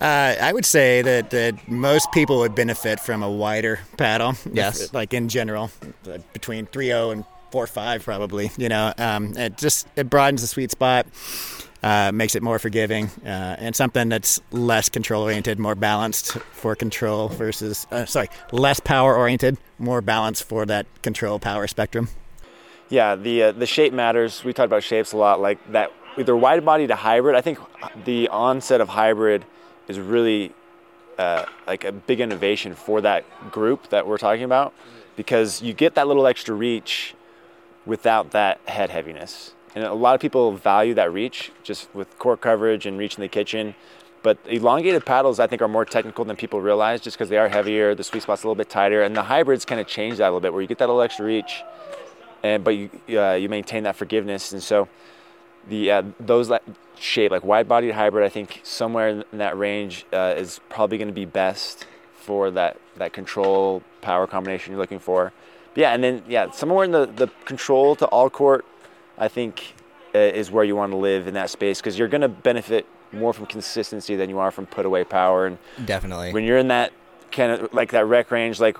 Uh, 0.00 0.34
I 0.40 0.52
would 0.52 0.64
say 0.66 1.02
that, 1.02 1.30
that 1.30 1.68
most 1.68 2.10
people 2.12 2.38
would 2.38 2.54
benefit 2.54 2.98
from 3.00 3.22
a 3.22 3.30
wider 3.30 3.80
paddle. 3.96 4.34
Yes. 4.52 4.82
If- 4.82 4.94
like 4.94 5.14
in 5.14 5.28
general, 5.28 5.70
uh, 6.10 6.18
between 6.32 6.66
3.0 6.66 7.12
and 7.12 7.24
4.5 7.52 8.02
probably. 8.02 8.50
You 8.56 8.68
know, 8.68 8.92
um, 8.98 9.36
it 9.36 9.56
just 9.56 9.86
it 9.96 10.10
broadens 10.10 10.40
the 10.42 10.48
sweet 10.48 10.70
spot, 10.72 11.06
uh, 11.84 12.10
makes 12.14 12.34
it 12.34 12.42
more 12.42 12.58
forgiving, 12.58 13.10
uh, 13.26 13.56
and 13.64 13.76
something 13.76 14.08
that's 14.08 14.40
less 14.50 14.88
control 14.88 15.22
oriented, 15.22 15.58
more 15.58 15.74
balanced 15.74 16.32
for 16.32 16.74
control 16.74 17.28
versus 17.28 17.86
uh, 17.90 18.06
sorry, 18.06 18.28
less 18.52 18.80
power 18.80 19.14
oriented, 19.14 19.58
more 19.78 20.00
balanced 20.00 20.44
for 20.44 20.64
that 20.64 20.86
control 21.02 21.38
power 21.38 21.66
spectrum. 21.66 22.08
Yeah, 22.88 23.16
the 23.16 23.42
uh, 23.42 23.52
the 23.52 23.66
shape 23.66 23.92
matters. 23.92 24.44
We 24.44 24.52
talked 24.54 24.66
about 24.66 24.82
shapes 24.82 25.12
a 25.12 25.18
lot, 25.18 25.40
like 25.40 25.58
that 25.72 25.92
either 26.16 26.34
wide 26.34 26.64
body 26.64 26.86
to 26.86 26.94
hybrid. 26.94 27.36
I 27.36 27.42
think 27.42 27.58
the 28.04 28.28
onset 28.28 28.80
of 28.80 28.88
hybrid 28.88 29.44
is 29.86 29.98
really 29.98 30.54
uh, 31.18 31.44
like 31.66 31.84
a 31.84 31.92
big 31.92 32.20
innovation 32.20 32.74
for 32.74 33.02
that 33.02 33.24
group 33.50 33.90
that 33.90 34.06
we're 34.06 34.18
talking 34.18 34.44
about, 34.44 34.72
because 35.16 35.60
you 35.60 35.74
get 35.74 35.94
that 35.96 36.06
little 36.08 36.26
extra 36.26 36.54
reach 36.54 37.14
without 37.84 38.30
that 38.30 38.58
head 38.66 38.88
heaviness. 38.88 39.52
And 39.74 39.84
a 39.84 39.92
lot 39.92 40.14
of 40.14 40.20
people 40.20 40.52
value 40.52 40.94
that 40.94 41.12
reach 41.12 41.50
just 41.62 41.92
with 41.94 42.18
core 42.18 42.36
coverage 42.36 42.86
and 42.86 42.98
reach 42.98 43.16
in 43.16 43.22
the 43.22 43.28
kitchen. 43.28 43.74
But 44.22 44.38
elongated 44.46 45.04
paddles, 45.04 45.38
I 45.38 45.46
think, 45.46 45.60
are 45.60 45.68
more 45.68 45.84
technical 45.84 46.24
than 46.24 46.36
people 46.36 46.60
realize 46.60 47.00
just 47.00 47.16
because 47.16 47.28
they 47.28 47.36
are 47.36 47.48
heavier, 47.48 47.94
the 47.94 48.04
sweet 48.04 48.22
spot's 48.22 48.42
a 48.42 48.46
little 48.46 48.54
bit 48.54 48.70
tighter, 48.70 49.02
and 49.02 49.14
the 49.14 49.24
hybrids 49.24 49.64
kind 49.64 49.80
of 49.80 49.86
change 49.86 50.16
that 50.18 50.24
a 50.24 50.30
little 50.30 50.40
bit 50.40 50.52
where 50.52 50.62
you 50.62 50.68
get 50.68 50.78
that 50.78 50.88
little 50.88 51.02
extra 51.02 51.26
reach 51.26 51.62
and 52.44 52.62
but 52.62 52.70
you 52.76 52.90
uh, 53.18 53.32
you 53.32 53.48
maintain 53.48 53.82
that 53.82 53.96
forgiveness, 53.96 54.52
and 54.52 54.62
so 54.62 54.86
the 55.68 55.90
uh, 55.90 56.02
those 56.20 56.52
shape 57.00 57.32
like 57.32 57.42
wide 57.42 57.66
bodied 57.66 57.92
hybrid, 57.92 58.24
I 58.24 58.28
think 58.28 58.60
somewhere 58.62 59.08
in 59.08 59.38
that 59.38 59.58
range 59.58 60.06
uh, 60.12 60.34
is 60.36 60.60
probably 60.68 60.98
going 60.98 61.08
to 61.08 61.14
be 61.14 61.24
best 61.24 61.86
for 62.14 62.50
that 62.52 62.76
that 62.96 63.12
control 63.12 63.82
power 64.02 64.26
combination 64.26 64.72
you're 64.72 64.80
looking 64.80 64.98
for. 64.98 65.32
But 65.72 65.80
yeah, 65.80 65.94
and 65.94 66.04
then 66.04 66.22
yeah, 66.28 66.50
somewhere 66.50 66.84
in 66.84 66.92
the 66.92 67.06
the 67.06 67.28
control 67.46 67.96
to 67.96 68.06
all 68.06 68.28
court, 68.28 68.64
I 69.18 69.28
think 69.28 69.74
uh, 70.14 70.18
is 70.18 70.50
where 70.50 70.64
you 70.64 70.76
want 70.76 70.92
to 70.92 70.96
live 70.96 71.26
in 71.26 71.34
that 71.34 71.50
space 71.50 71.80
because 71.80 71.98
you're 71.98 72.08
going 72.08 72.20
to 72.20 72.28
benefit 72.28 72.86
more 73.12 73.32
from 73.32 73.46
consistency 73.46 74.16
than 74.16 74.28
you 74.28 74.38
are 74.38 74.50
from 74.50 74.66
put 74.66 74.86
away 74.86 75.04
power 75.04 75.46
and 75.46 75.58
Definitely. 75.84 76.32
when 76.32 76.44
you're 76.44 76.58
in 76.58 76.68
that 76.68 76.92
kind 77.30 77.52
of 77.52 77.72
like 77.72 77.92
that 77.92 78.06
rec 78.06 78.30
range, 78.30 78.60
like 78.60 78.76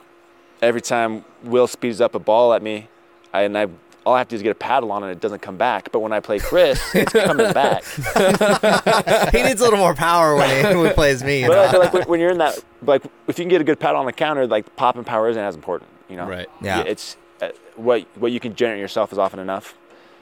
every 0.62 0.80
time 0.80 1.24
Will 1.42 1.66
speeds 1.66 2.00
up 2.00 2.14
a 2.14 2.18
ball 2.18 2.52
at 2.54 2.62
me, 2.62 2.88
I, 3.32 3.42
and 3.42 3.56
I 3.56 3.68
all 4.04 4.14
I 4.14 4.18
have 4.18 4.28
to 4.28 4.32
do 4.32 4.36
is 4.36 4.42
get 4.42 4.50
a 4.50 4.54
paddle 4.54 4.92
on 4.92 5.02
it, 5.02 5.06
and 5.06 5.16
it 5.16 5.20
doesn't 5.20 5.40
come 5.40 5.56
back. 5.56 5.90
But 5.90 6.00
when 6.00 6.12
I 6.12 6.20
play 6.20 6.38
Chris, 6.38 6.80
it's 6.94 7.12
coming 7.12 7.52
back. 7.52 7.84
he 9.32 9.42
needs 9.42 9.60
a 9.60 9.64
little 9.64 9.78
more 9.78 9.94
power 9.94 10.36
when 10.36 10.50
he, 10.50 10.74
when 10.76 10.86
he 10.86 10.92
plays 10.92 11.24
me. 11.24 11.46
But 11.46 11.54
know? 11.54 11.64
I 11.64 11.70
feel 11.70 11.80
like 11.80 11.92
when, 11.92 12.02
when 12.04 12.20
you're 12.20 12.30
in 12.30 12.38
that, 12.38 12.62
like 12.82 13.04
if 13.28 13.38
you 13.38 13.44
can 13.44 13.48
get 13.48 13.60
a 13.60 13.64
good 13.64 13.80
paddle 13.80 14.00
on 14.00 14.06
the 14.06 14.12
counter, 14.12 14.46
like 14.46 14.76
popping 14.76 15.04
power 15.04 15.28
isn't 15.30 15.42
as 15.42 15.54
important. 15.54 15.90
You 16.08 16.16
know, 16.16 16.28
Right. 16.28 16.48
Yeah. 16.60 16.82
It's 16.82 17.16
uh, 17.40 17.48
what 17.76 18.06
what 18.16 18.30
you 18.30 18.40
can 18.40 18.54
generate 18.54 18.80
yourself 18.80 19.10
is 19.12 19.18
often 19.18 19.40
enough. 19.40 19.74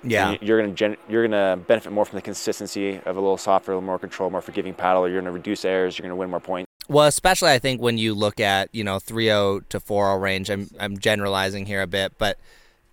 Yeah. 0.03 0.33
You- 0.33 0.39
you're 0.43 0.61
gonna 0.61 0.73
gen- 0.75 0.97
you're 1.09 1.27
gonna 1.27 1.57
benefit 1.57 1.93
more 1.93 2.05
from 2.05 2.17
the 2.17 2.23
consistency 2.23 3.01
of 3.07 3.17
a 3.17 3.21
little 3.21 3.37
softer, 3.39 3.73
a 3.73 3.75
little 3.77 3.87
more 3.87 3.99
control, 3.99 4.31
more 4.31 4.41
forgiving 4.43 4.75
paddle. 4.75 5.09
You're 5.09 5.21
gonna 5.21 5.33
reduce 5.33 5.65
errors. 5.65 5.99
You're 5.99 6.05
gonna 6.05 6.17
win 6.17 6.31
more 6.31 6.41
points. 6.41 6.67
Well, 6.89 7.07
especially 7.07 7.51
I 7.51 7.59
think 7.59 7.81
when 7.81 7.97
you 7.99 8.13
look 8.15 8.41
at 8.41 8.69
you 8.73 8.85
know 8.85 8.99
3.0 8.99 9.63
to 9.69 9.81
4.0 9.81 10.21
range, 10.21 10.51
I'm 10.51 10.69
I'm 10.81 10.99
generalizing 10.99 11.67
here 11.67 11.81
a 11.83 11.87
bit, 11.87 12.13
but 12.19 12.39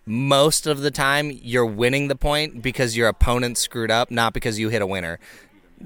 most 0.06 0.66
of 0.66 0.82
the 0.82 0.92
time 0.92 1.32
you're 1.44 1.66
winning 1.66 2.08
the 2.08 2.16
point 2.16 2.62
because 2.62 2.98
your 2.98 3.08
opponent 3.08 3.58
screwed 3.58 3.92
up, 3.92 4.10
not 4.10 4.34
because 4.34 4.58
you 4.60 4.70
hit 4.70 4.82
a 4.82 4.88
winner. 4.88 5.20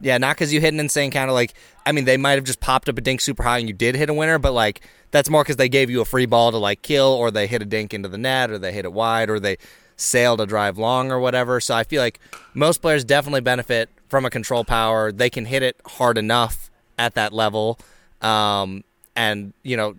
Yeah, 0.02 0.18
not 0.18 0.36
because 0.36 0.52
you 0.54 0.60
hit 0.60 0.74
an 0.74 0.80
insane 0.80 1.12
counter. 1.12 1.34
Like, 1.34 1.54
I 1.86 1.92
mean, 1.92 2.06
they 2.06 2.18
might 2.18 2.32
have 2.32 2.46
just 2.46 2.60
popped 2.60 2.90
up 2.90 2.98
a 2.98 3.02
dink 3.02 3.22
super 3.22 3.44
high 3.44 3.60
and 3.60 3.68
you 3.68 3.74
did 3.74 3.96
hit 3.96 4.10
a 4.10 4.14
winner, 4.14 4.40
but 4.40 4.54
like 4.54 4.82
that's 5.12 5.30
more 5.30 5.44
because 5.44 5.58
they 5.58 5.70
gave 5.70 5.90
you 5.92 6.02
a 6.02 6.06
free 6.06 6.26
ball 6.26 6.52
to 6.52 6.58
like 6.58 6.82
kill, 6.82 7.08
or 7.08 7.30
they 7.32 7.46
hit 7.48 7.62
a 7.62 7.66
dink 7.66 7.94
into 7.94 8.10
the 8.10 8.18
net, 8.18 8.50
or 8.50 8.58
they 8.58 8.72
hit 8.74 8.86
it 8.86 8.94
wide, 8.94 9.30
or 9.30 9.40
they 9.40 9.58
sailed 9.96 10.40
to 10.40 10.46
drive 10.46 10.78
long, 10.78 11.12
or 11.12 11.20
whatever. 11.20 11.60
So 11.60 11.76
I 11.76 11.84
feel 11.84 12.02
like 12.02 12.20
most 12.54 12.82
players 12.82 13.04
definitely 13.04 13.42
benefit 13.42 13.90
from 14.10 14.26
a 14.26 14.30
control 14.30 14.64
power. 14.64 15.12
They 15.12 15.30
can 15.30 15.46
hit 15.46 15.64
it 15.64 15.80
hard 15.86 16.18
enough 16.18 16.70
at 16.98 17.16
that 17.16 17.34
level, 17.34 17.80
um, 18.22 18.84
and 19.16 19.54
you 19.64 19.76
know, 19.78 19.96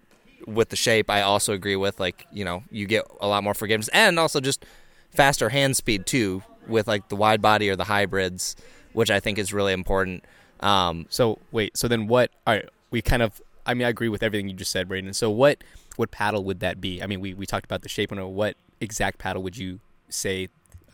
with 0.47 0.69
the 0.69 0.77
shape, 0.77 1.09
I 1.11 1.23
also 1.23 1.53
agree 1.53 1.77
with 1.77 1.99
like 2.01 2.27
you 2.33 2.45
know 2.45 2.63
you 2.71 2.87
get 2.87 3.05
a 3.21 3.27
lot 3.27 3.43
more 3.45 3.55
forgiveness, 3.55 3.89
and 3.89 4.19
also 4.19 4.41
just 4.41 4.65
faster 5.11 5.49
hand 5.49 5.77
speed 5.77 6.07
too 6.07 6.43
with 6.67 6.89
like 6.89 7.09
the 7.09 7.17
wide 7.17 7.43
body 7.43 7.69
or 7.69 7.77
the 7.77 7.85
hybrids, 7.85 8.57
which 8.93 9.11
I 9.11 9.21
think 9.21 9.39
is 9.39 9.53
really 9.53 9.73
important. 9.73 10.25
Um, 10.61 11.07
So 11.11 11.39
wait, 11.53 11.77
so 11.77 11.89
then 11.89 12.07
what? 12.07 12.31
All 12.47 12.55
right, 12.55 12.69
we 12.91 13.03
kind 13.03 13.23
of. 13.23 13.41
I 13.67 13.73
mean, 13.73 13.87
I 13.87 13.89
agree 13.89 14.11
with 14.11 14.23
everything 14.23 14.49
you 14.49 14.55
just 14.55 14.71
said, 14.71 14.89
Braden. 14.89 15.15
So 15.15 15.31
what? 15.31 15.65
What 15.97 16.11
paddle 16.11 16.45
would 16.45 16.61
that 16.61 16.81
be? 16.81 17.03
I 17.03 17.07
mean, 17.07 17.21
we, 17.21 17.35
we 17.35 17.47
talked 17.47 17.65
about 17.65 17.83
the 17.83 17.89
shape. 17.89 18.11
Know 18.13 18.29
what 18.29 18.57
exact 18.81 19.19
paddle 19.19 19.43
would 19.43 19.57
you 19.57 19.81
say 20.09 20.49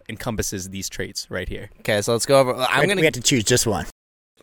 encompasses 0.08 0.70
these 0.70 0.88
traits 0.88 1.30
right 1.30 1.48
here? 1.48 1.70
okay, 1.80 2.02
so 2.02 2.12
let's 2.12 2.26
go 2.26 2.40
over. 2.40 2.54
I'm 2.54 2.88
gonna 2.88 3.00
we 3.00 3.04
had 3.04 3.14
to 3.14 3.20
choose 3.20 3.44
just 3.44 3.66
one. 3.66 3.86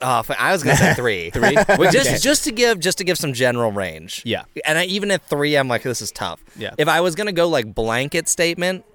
Oh, 0.02 0.20
f- 0.20 0.32
I 0.38 0.52
was 0.52 0.64
gonna 0.64 0.78
say 0.78 0.94
three. 0.96 1.30
Three? 1.32 1.56
Well, 1.78 1.92
just 1.92 2.10
Okay. 2.10 2.18
just 2.20 2.44
to 2.46 2.52
give 2.52 2.80
just 2.80 2.98
to 3.00 3.04
give 3.04 3.18
some 3.18 3.34
general 3.34 3.72
range. 3.72 4.22
Yeah. 4.26 4.44
And 4.66 4.78
I, 4.78 4.86
even 4.86 5.10
at 5.12 5.24
three, 5.24 5.56
I'm 5.58 5.68
like, 5.68 5.84
this 5.84 6.02
is 6.02 6.12
tough. 6.12 6.40
Yeah. 6.56 6.74
If 6.78 6.88
I 6.88 7.02
was 7.02 7.16
gonna 7.16 7.32
go 7.32 7.48
like 7.48 7.74
blanket 7.74 8.28
statement, 8.30 8.86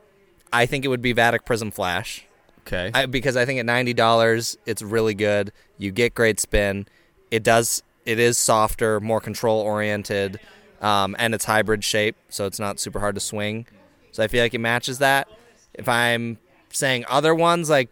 I 0.52 0.66
think 0.66 0.84
it 0.84 0.88
would 0.88 1.02
be 1.02 1.12
Vatic 1.14 1.44
Prism 1.44 1.70
Flash. 1.70 2.24
Okay. 2.66 2.90
I, 2.94 3.06
because 3.06 3.36
I 3.36 3.44
think 3.44 3.58
at 3.58 3.66
ninety 3.66 3.92
dollars, 3.94 4.56
it's 4.66 4.82
really 4.82 5.14
good. 5.14 5.50
You 5.78 5.90
get 5.90 6.14
great 6.14 6.38
spin. 6.38 6.86
It 7.32 7.42
does. 7.42 7.82
It 8.06 8.18
is 8.18 8.38
softer, 8.38 9.00
more 9.00 9.20
control 9.20 9.60
oriented, 9.60 10.38
um, 10.80 11.14
and 11.18 11.34
it's 11.34 11.44
hybrid 11.44 11.82
shape, 11.84 12.16
so 12.28 12.46
it's 12.46 12.58
not 12.60 12.78
super 12.80 12.98
hard 13.00 13.14
to 13.16 13.20
swing. 13.20 13.66
So 14.12 14.22
I 14.22 14.28
feel 14.28 14.42
like 14.44 14.54
it 14.54 14.58
matches 14.58 14.98
that. 14.98 15.28
If 15.74 15.88
I'm 15.88 16.38
saying 16.70 17.04
other 17.08 17.34
ones, 17.34 17.70
like 17.70 17.88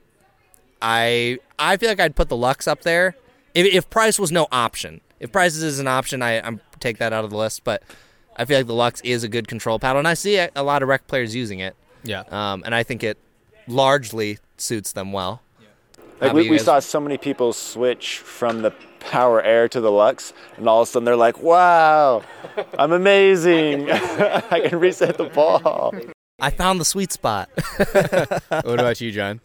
I, 0.82 1.38
I 1.58 1.76
feel 1.76 1.88
like 1.88 2.00
I'd 2.00 2.16
put 2.16 2.28
the 2.28 2.36
Luxx 2.36 2.66
up 2.68 2.82
there. 2.82 3.16
If, 3.54 3.66
if 3.66 3.90
price 3.90 4.18
was 4.18 4.30
no 4.30 4.46
option, 4.52 5.00
if 5.18 5.32
prices 5.32 5.62
is 5.62 5.78
an 5.78 5.88
option, 5.88 6.22
I 6.22 6.40
I'm 6.40 6.60
take 6.78 6.98
that 6.98 7.12
out 7.12 7.24
of 7.24 7.30
the 7.30 7.36
list. 7.36 7.64
But 7.64 7.82
I 8.36 8.44
feel 8.44 8.58
like 8.58 8.66
the 8.66 8.74
Luxx 8.74 9.00
is 9.04 9.22
a 9.24 9.28
good 9.28 9.48
control 9.48 9.78
paddle, 9.78 9.98
and 9.98 10.08
I 10.08 10.14
see 10.14 10.36
a, 10.36 10.50
a 10.56 10.62
lot 10.62 10.82
of 10.82 10.88
rec 10.88 11.06
players 11.06 11.34
using 11.34 11.58
it. 11.60 11.76
yeah. 12.04 12.24
Um, 12.30 12.62
and 12.64 12.74
I 12.74 12.82
think 12.82 13.02
it 13.02 13.18
largely 13.66 14.38
suits 14.56 14.92
them 14.92 15.12
well. 15.12 15.42
Like 16.20 16.34
we, 16.34 16.50
we 16.50 16.56
guys? 16.56 16.64
saw 16.66 16.78
so 16.80 17.00
many 17.00 17.16
people 17.16 17.52
switch 17.54 18.18
from 18.18 18.60
the 18.60 18.72
Power 19.00 19.42
Air 19.42 19.68
to 19.68 19.80
the 19.80 19.88
Luxx, 19.90 20.34
and 20.58 20.68
all 20.68 20.82
of 20.82 20.88
a 20.88 20.90
sudden 20.90 21.04
they're 21.06 21.16
like, 21.16 21.42
"Wow, 21.42 22.22
I'm 22.78 22.92
amazing! 22.92 23.90
I 23.92 24.66
can 24.68 24.78
reset 24.78 25.16
the 25.16 25.24
ball." 25.24 25.94
I 26.40 26.50
found 26.50 26.80
the 26.80 26.84
sweet 26.84 27.12
spot. 27.12 27.48
what 27.78 28.64
about 28.80 29.00
you, 29.00 29.10
John? 29.12 29.40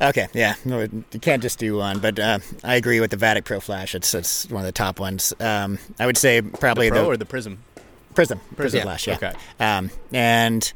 Okay, 0.00 0.28
yeah, 0.32 0.54
no, 0.64 0.80
you 0.80 1.20
can't 1.20 1.42
just 1.42 1.58
do 1.58 1.76
one, 1.76 1.98
but 1.98 2.18
uh, 2.18 2.38
I 2.62 2.76
agree 2.76 3.00
with 3.00 3.10
the 3.10 3.16
Vatic 3.16 3.44
Pro 3.44 3.58
Flash. 3.60 3.94
It's 3.94 4.14
it's 4.14 4.48
one 4.48 4.60
of 4.62 4.66
the 4.66 4.72
top 4.72 5.00
ones. 5.00 5.32
Um, 5.40 5.78
I 5.98 6.06
would 6.06 6.16
say 6.16 6.40
probably 6.40 6.88
The 6.88 6.94
Pro 6.94 7.02
the 7.02 7.08
or 7.10 7.16
the 7.16 7.24
Prism? 7.26 7.58
Prism, 8.14 8.38
Prism 8.38 8.56
Prism, 8.56 8.82
Flash, 8.82 9.06
yeah. 9.08 9.14
okay. 9.14 9.32
Um, 9.58 9.90
and 10.12 10.72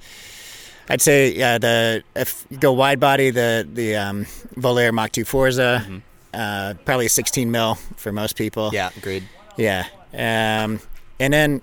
I'd 0.88 1.00
say 1.00 1.40
uh, 1.40 1.58
the 1.58 2.02
if 2.16 2.44
you 2.50 2.56
go 2.58 2.72
wide 2.72 2.98
body, 3.00 3.30
the 3.30 3.66
the 3.72 3.96
um, 3.96 4.24
Volair 4.56 4.92
Mach 4.92 5.12
2 5.12 5.24
Forza, 5.24 5.82
Mm-hmm. 5.84 5.98
uh, 6.34 6.74
probably 6.84 7.06
a 7.06 7.10
16 7.10 7.50
mil 7.50 7.76
for 7.96 8.10
most 8.12 8.36
people. 8.36 8.70
Yeah, 8.72 8.90
agreed. 8.96 9.22
Yeah. 9.56 9.86
Um, 10.12 10.80
and 11.20 11.32
then 11.32 11.60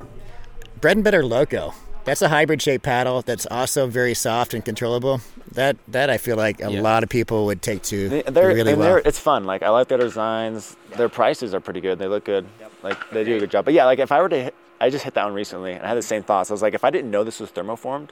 bread 0.79 0.95
and 0.97 1.03
butter 1.03 1.25
loco. 1.25 1.73
That's 2.09 2.21
a 2.23 2.29
hybrid 2.29 2.59
shaped 2.61 2.83
paddle 2.83 3.21
that's 3.21 3.45
also 3.45 3.85
very 3.87 4.13
soft 4.15 4.53
and 4.55 4.65
controllable. 4.65 5.21
That 5.51 5.77
that 5.89 6.09
I 6.09 6.17
feel 6.17 6.37
like 6.37 6.59
a 6.61 6.71
Yeah. 6.71 6.81
lot 6.81 7.03
of 7.03 7.09
people 7.09 7.45
would 7.45 7.61
take 7.61 7.83
to 7.83 8.09
They- 8.09 8.21
They're, 8.23 8.47
really 8.47 8.71
and 8.71 8.79
well. 8.79 8.89
they're, 8.95 8.97
it's 9.05 9.19
fun. 9.19 9.43
Like 9.45 9.61
I 9.63 9.69
like 9.69 9.87
their 9.89 9.97
designs. 9.99 10.75
Their 10.97 11.09
prices 11.09 11.53
are 11.53 11.59
pretty 11.59 11.81
good. 11.81 11.99
They 11.99 12.07
look 12.07 12.25
good. 12.25 12.45
Like 12.83 12.97
they 13.11 13.23
do 13.23 13.35
a 13.37 13.39
good 13.39 13.51
job. 13.51 13.65
But 13.65 13.73
yeah, 13.75 13.85
like 13.85 13.99
if 13.99 14.11
I 14.11 14.21
were 14.21 14.29
to, 14.29 14.43
hit, 14.45 14.55
I 14.81 14.89
just 14.89 15.03
hit 15.05 15.13
that 15.13 15.25
one 15.25 15.33
recently, 15.33 15.73
and 15.73 15.83
I 15.83 15.87
had 15.87 15.97
the 15.97 16.01
same 16.01 16.23
thoughts. 16.23 16.49
I 16.49 16.53
was 16.53 16.61
like, 16.61 16.73
if 16.73 16.83
I 16.83 16.89
didn't 16.89 17.11
know 17.11 17.23
this 17.23 17.39
was 17.39 17.51
thermoformed, 17.51 18.09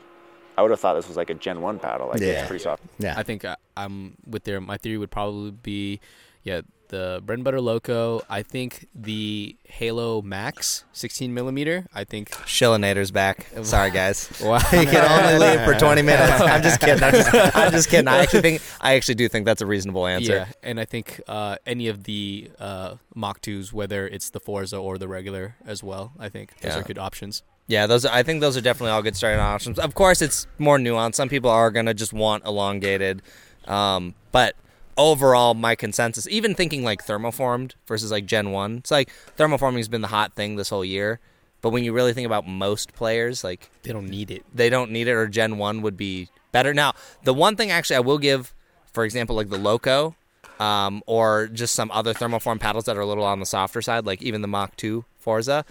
I 0.57 0.61
would 0.61 0.71
have 0.71 0.79
thought 0.79 0.93
this 0.95 1.07
was 1.07 1.17
like 1.17 1.29
a 1.29 1.33
Gen 1.35 1.61
One 1.61 1.79
paddle. 1.79 2.07
Like 2.09 2.19
Yeah. 2.21 2.27
it's 2.39 2.47
pretty 2.47 2.63
soft. 2.63 2.83
yeah. 2.99 3.15
I 3.17 3.23
think 3.23 3.45
I, 3.45 3.55
I'm 3.75 4.15
with 4.27 4.43
their. 4.43 4.59
My 4.61 4.77
theory 4.77 4.97
would 4.97 5.11
probably 5.11 5.51
be, 5.51 5.99
yeah, 6.43 6.61
the 6.89 7.21
bread 7.25 7.37
and 7.39 7.43
butter 7.43 7.61
loco. 7.61 8.21
I 8.29 8.43
think 8.43 8.87
the 8.95 9.55
Halo 9.63 10.21
Max 10.21 10.83
16 10.93 11.33
millimeter. 11.33 11.85
I 11.93 12.03
think. 12.03 12.31
Shillinator's 12.45 13.11
back. 13.11 13.47
Sorry, 13.63 13.91
guys. 13.91 14.29
Wow. 14.43 14.57
you 14.71 14.85
can 14.85 15.03
only 15.11 15.39
leave 15.47 15.61
for 15.65 15.73
20 15.73 16.01
minutes. 16.11 16.41
I'm 16.41 16.61
just 16.63 16.79
kidding. 16.79 17.03
I'm 17.03 17.11
just, 17.13 17.55
I'm 17.55 17.71
just 17.71 17.89
kidding. 17.89 18.07
I 18.07 18.19
actually 18.19 18.41
think 18.41 18.61
I 18.81 18.95
actually 18.95 19.15
do 19.15 19.27
think 19.27 19.45
that's 19.45 19.61
a 19.61 19.65
reasonable 19.65 20.07
answer. 20.07 20.33
Yeah, 20.33 20.47
and 20.63 20.79
I 20.79 20.85
think 20.85 21.21
uh, 21.27 21.57
any 21.65 21.87
of 21.87 22.03
the 22.03 22.51
uh, 22.59 22.95
Mach 23.15 23.41
2s, 23.41 23.73
whether 23.73 24.07
it's 24.07 24.29
the 24.29 24.39
Forza 24.39 24.77
or 24.77 24.97
the 24.97 25.07
regular 25.07 25.55
as 25.65 25.83
well, 25.83 26.13
I 26.19 26.29
think 26.29 26.57
those 26.59 26.73
Yeah. 26.73 26.79
are 26.79 26.83
good 26.83 26.97
options. 26.97 27.43
Yeah, 27.67 27.85
those 27.85 28.05
I 28.05 28.23
think 28.23 28.39
those 28.39 28.55
are 28.55 28.61
definitely 28.61 28.91
all 28.91 29.01
good 29.01 29.15
starting 29.17 29.41
options. 29.41 29.77
Of 29.77 29.93
course, 29.93 30.21
it's 30.21 30.47
more 30.57 30.77
nuanced. 30.77 31.15
Some 31.15 31.27
people 31.27 31.49
are 31.49 31.69
gonna 31.69 31.93
just 31.93 32.13
want 32.13 32.45
elongated, 32.45 33.21
um, 33.67 34.13
but 34.31 34.55
overall, 34.97 35.53
my 35.53 35.75
consensus, 35.75 36.27
even 36.27 36.55
thinking 36.55 36.83
like 36.83 37.05
thermoformed 37.05 37.73
versus 37.87 38.11
like 38.11 38.25
Gen 38.25 38.51
One, 38.51 38.77
it's 38.77 38.91
like 38.91 39.09
thermoforming 39.37 39.77
has 39.77 39.87
been 39.87 40.01
the 40.01 40.07
hot 40.07 40.33
thing 40.33 40.55
this 40.55 40.69
whole 40.69 40.85
year. 40.85 41.19
But 41.61 41.71
when 41.71 41.83
you 41.83 41.91
really 41.93 42.13
think 42.13 42.25
about 42.25 42.47
most 42.47 42.93
players, 42.93 43.43
like 43.43 43.69
They 43.83 43.91
don't 43.91 44.09
need 44.09 44.31
it. 44.31 44.43
they 44.53 44.69
don't 44.69 44.91
need 44.91 45.07
it, 45.07 45.13
or 45.13 45.27
Gen 45.27 45.57
One 45.57 45.81
would 45.81 45.97
be 45.97 46.29
better. 46.51 46.73
Now, 46.73 46.93
the 47.23 47.33
one 47.33 47.55
thing 47.55 47.71
actually 47.71 47.97
I 47.97 48.01
will 48.01 48.19
give, 48.19 48.53
for 48.93 49.03
example, 49.05 49.35
like 49.35 49.49
the 49.49 49.57
Loco, 49.57 50.15
um, 50.59 51.03
or 51.05 51.47
just 51.47 51.75
some 51.75 51.91
other 51.91 52.13
thermoform 52.13 52.59
paddles 52.59 52.85
that 52.85 52.97
are 52.97 53.01
a 53.01 53.05
little 53.05 53.23
on 53.23 53.39
the 53.39 53.45
softer 53.45 53.81
side, 53.81 54.05
like 54.05 54.21
even 54.21 54.41
the 54.41 54.47
Mach 54.47 54.75
Two 54.75 55.05
Forza, 55.19 55.65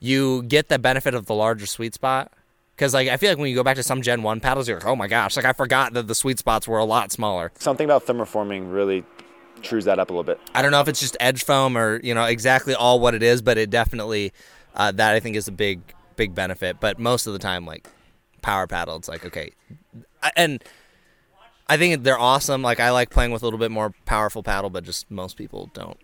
you 0.00 0.42
get 0.44 0.68
the 0.68 0.78
benefit 0.78 1.14
of 1.14 1.26
the 1.26 1.34
larger 1.34 1.66
sweet 1.66 1.94
spot. 1.94 2.32
Because 2.76 2.92
like 2.94 3.08
I 3.08 3.16
feel 3.16 3.30
like 3.30 3.38
when 3.38 3.48
you 3.48 3.54
go 3.54 3.62
back 3.62 3.76
to 3.76 3.82
some 3.82 4.02
Gen 4.02 4.22
One 4.22 4.40
paddles, 4.40 4.68
you're 4.68 4.78
like, 4.78 4.86
oh 4.86 4.96
my 4.96 5.06
gosh, 5.06 5.36
like 5.36 5.44
I 5.44 5.52
forgot 5.52 5.92
that 5.94 6.08
the 6.08 6.14
sweet 6.14 6.38
spots 6.38 6.66
were 6.66 6.78
a 6.78 6.84
lot 6.84 7.12
smaller. 7.12 7.52
Something 7.58 7.84
about 7.84 8.04
thermoforming 8.06 8.72
really 8.72 9.04
trues 9.62 9.84
that 9.86 9.98
up 9.98 10.10
a 10.10 10.12
little 10.12 10.24
bit. 10.24 10.40
I 10.54 10.60
don't 10.62 10.72
know 10.72 10.80
if 10.80 10.88
it's 10.88 11.00
just 11.00 11.16
edge 11.20 11.44
foam 11.44 11.76
or 11.78 12.00
you 12.02 12.14
know 12.14 12.24
exactly 12.24 12.74
all 12.74 12.98
what 13.00 13.14
it 13.14 13.22
is, 13.22 13.42
but 13.42 13.58
it 13.58 13.70
definitely 13.70 14.32
uh, 14.74 14.90
that 14.92 15.14
I 15.14 15.20
think 15.20 15.36
is 15.36 15.46
a 15.48 15.52
big 15.52 15.80
big 16.16 16.34
benefit. 16.34 16.80
But 16.80 16.98
most 16.98 17.26
of 17.26 17.32
the 17.32 17.38
time, 17.38 17.64
like 17.64 17.86
power 18.42 18.66
paddle, 18.66 18.96
it's 18.96 19.08
like 19.08 19.24
okay, 19.24 19.52
I- 20.22 20.32
and 20.36 20.62
I 21.68 21.76
think 21.76 22.02
they're 22.02 22.18
awesome. 22.18 22.60
Like 22.62 22.80
I 22.80 22.90
like 22.90 23.08
playing 23.10 23.30
with 23.30 23.42
a 23.42 23.46
little 23.46 23.58
bit 23.60 23.70
more 23.70 23.94
powerful 24.04 24.42
paddle, 24.42 24.68
but 24.68 24.82
just 24.84 25.10
most 25.10 25.36
people 25.36 25.70
don't 25.74 25.96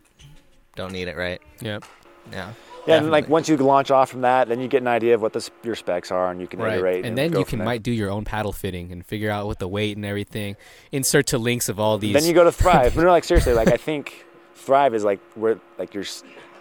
don't 0.76 0.92
need 0.92 1.08
it, 1.08 1.16
right? 1.16 1.40
Yep. 1.60 1.84
Yeah. 2.32 2.52
Yeah. 2.90 2.98
And 2.98 3.10
like 3.10 3.28
once 3.28 3.48
you 3.48 3.56
launch 3.56 3.90
off 3.90 4.10
from 4.10 4.20
that, 4.22 4.48
then 4.48 4.60
you 4.60 4.68
get 4.68 4.82
an 4.82 4.88
idea 4.88 5.14
of 5.14 5.22
what 5.22 5.32
the, 5.32 5.48
your 5.62 5.74
specs 5.74 6.10
are, 6.10 6.30
and 6.30 6.40
you 6.40 6.46
can 6.46 6.60
Right. 6.60 6.74
iterate. 6.78 7.04
And 7.06 7.16
then 7.16 7.30
go 7.30 7.38
you 7.40 7.44
can 7.44 7.64
might 7.64 7.82
do 7.82 7.92
your 7.92 8.10
own 8.10 8.24
paddle 8.24 8.52
fitting 8.52 8.92
and 8.92 9.04
figure 9.04 9.30
out 9.30 9.46
what 9.46 9.58
the 9.58 9.68
weight 9.68 9.96
and 9.96 10.04
everything. 10.04 10.56
Insert 10.92 11.26
to 11.28 11.38
links 11.38 11.68
of 11.68 11.80
all 11.80 11.98
these. 11.98 12.14
Then 12.14 12.24
you 12.24 12.34
go 12.34 12.44
to 12.44 12.52
Thrive. 12.52 12.96
no, 12.96 13.04
like 13.04 13.24
seriously, 13.24 13.54
like 13.54 13.68
I 13.68 13.76
think 13.76 14.26
Thrive 14.54 14.94
is 14.94 15.04
like 15.04 15.20
where 15.34 15.58
like 15.78 15.94
you're 15.94 16.04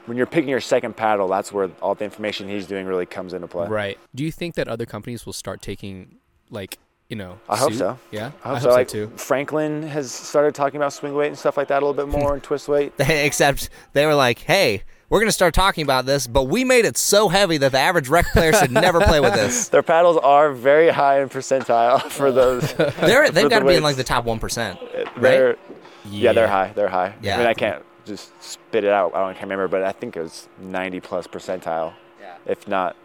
when 0.06 0.18
you're 0.18 0.26
picking 0.26 0.50
your 0.50 0.60
second 0.62 0.96
paddle. 0.96 1.28
That's 1.28 1.52
where 1.52 1.70
all 1.82 1.96
the 1.96 2.04
information 2.06 2.50
he's 2.50 2.66
doing 2.66 2.86
really 2.88 3.06
comes 3.06 3.34
into 3.34 3.48
play. 3.48 3.68
Right. 3.68 3.98
Do 4.16 4.24
you 4.24 4.32
think 4.32 4.56
that 4.56 4.68
other 4.68 4.86
companies 4.86 5.26
will 5.26 5.34
start 5.34 5.62
taking, 5.62 6.16
like, 6.50 6.80
you 7.10 7.16
know? 7.16 7.38
I 7.48 7.58
hope 7.58 7.72
suit? 7.72 7.78
so. 7.80 8.00
Yeah. 8.12 8.32
I 8.44 8.50
hope, 8.54 8.62
so. 8.62 8.70
Like 8.72 8.88
too. 8.88 9.12
Franklin 9.18 9.84
has 9.84 10.12
started 10.12 10.56
talking 10.56 10.78
about 10.78 10.94
swing 10.94 11.14
weight 11.14 11.28
and 11.28 11.38
stuff 11.38 11.58
like 11.58 11.68
that 11.68 11.84
a 11.84 11.86
little 11.86 12.06
bit 12.06 12.12
more 12.12 12.34
and 12.36 12.42
twist 12.42 12.68
weight. 12.68 12.92
Except 13.00 13.70
they 13.94 14.06
were 14.08 14.16
like, 14.16 14.40
hey. 14.40 14.84
We're 15.10 15.20
gonna 15.20 15.32
start 15.32 15.56
talking 15.56 15.84
about 15.84 16.06
this, 16.06 16.28
but 16.28 16.44
we 16.44 16.64
made 16.64 16.86
it 16.86 16.96
so 16.96 17.30
heavy 17.30 17.58
that 17.58 17.72
the 17.72 17.80
average 17.80 18.10
rec 18.10 18.28
player 18.28 18.54
should 18.54 18.72
never 18.72 19.02
play 19.02 19.20
with 19.20 19.34
this. 19.34 19.68
Their 19.70 19.82
paddles 19.82 20.18
are 20.18 20.52
very 20.54 20.90
high 20.90 21.22
in 21.22 21.30
percentile 21.30 22.00
for 22.12 22.32
those. 22.32 22.74
They're, 22.74 23.32
they've 23.32 23.46
the 23.46 23.50
got 23.50 23.60
to 23.60 23.66
be 23.66 23.74
in 23.74 23.82
like 23.82 23.96
the 23.96 24.04
top 24.04 24.26
one 24.26 24.38
percent. 24.38 24.80
Uh, 24.80 25.10
they're, 25.20 25.58
yeah. 26.06 26.32
they're 26.34 26.48
high. 26.48 26.74
They're 26.76 26.90
high. 26.90 27.16
Yeah. 27.24 27.36
I 27.36 27.38
mean, 27.40 27.48
I 27.48 27.56
can't 27.56 27.84
just 28.06 28.32
spit 28.44 28.84
it 28.84 28.92
out. 28.92 29.16
I 29.16 29.20
don't 29.20 29.30
I 29.30 29.34
can't 29.34 29.44
remember, 29.44 29.68
but 29.68 29.84
I 29.84 29.94
think 29.94 30.16
it 30.16 30.22
was 30.22 30.48
90 30.60 31.00
plus 31.00 31.26
percentile, 31.26 31.94
Yeah. 32.22 32.36
if 32.46 32.68
not 32.68 32.96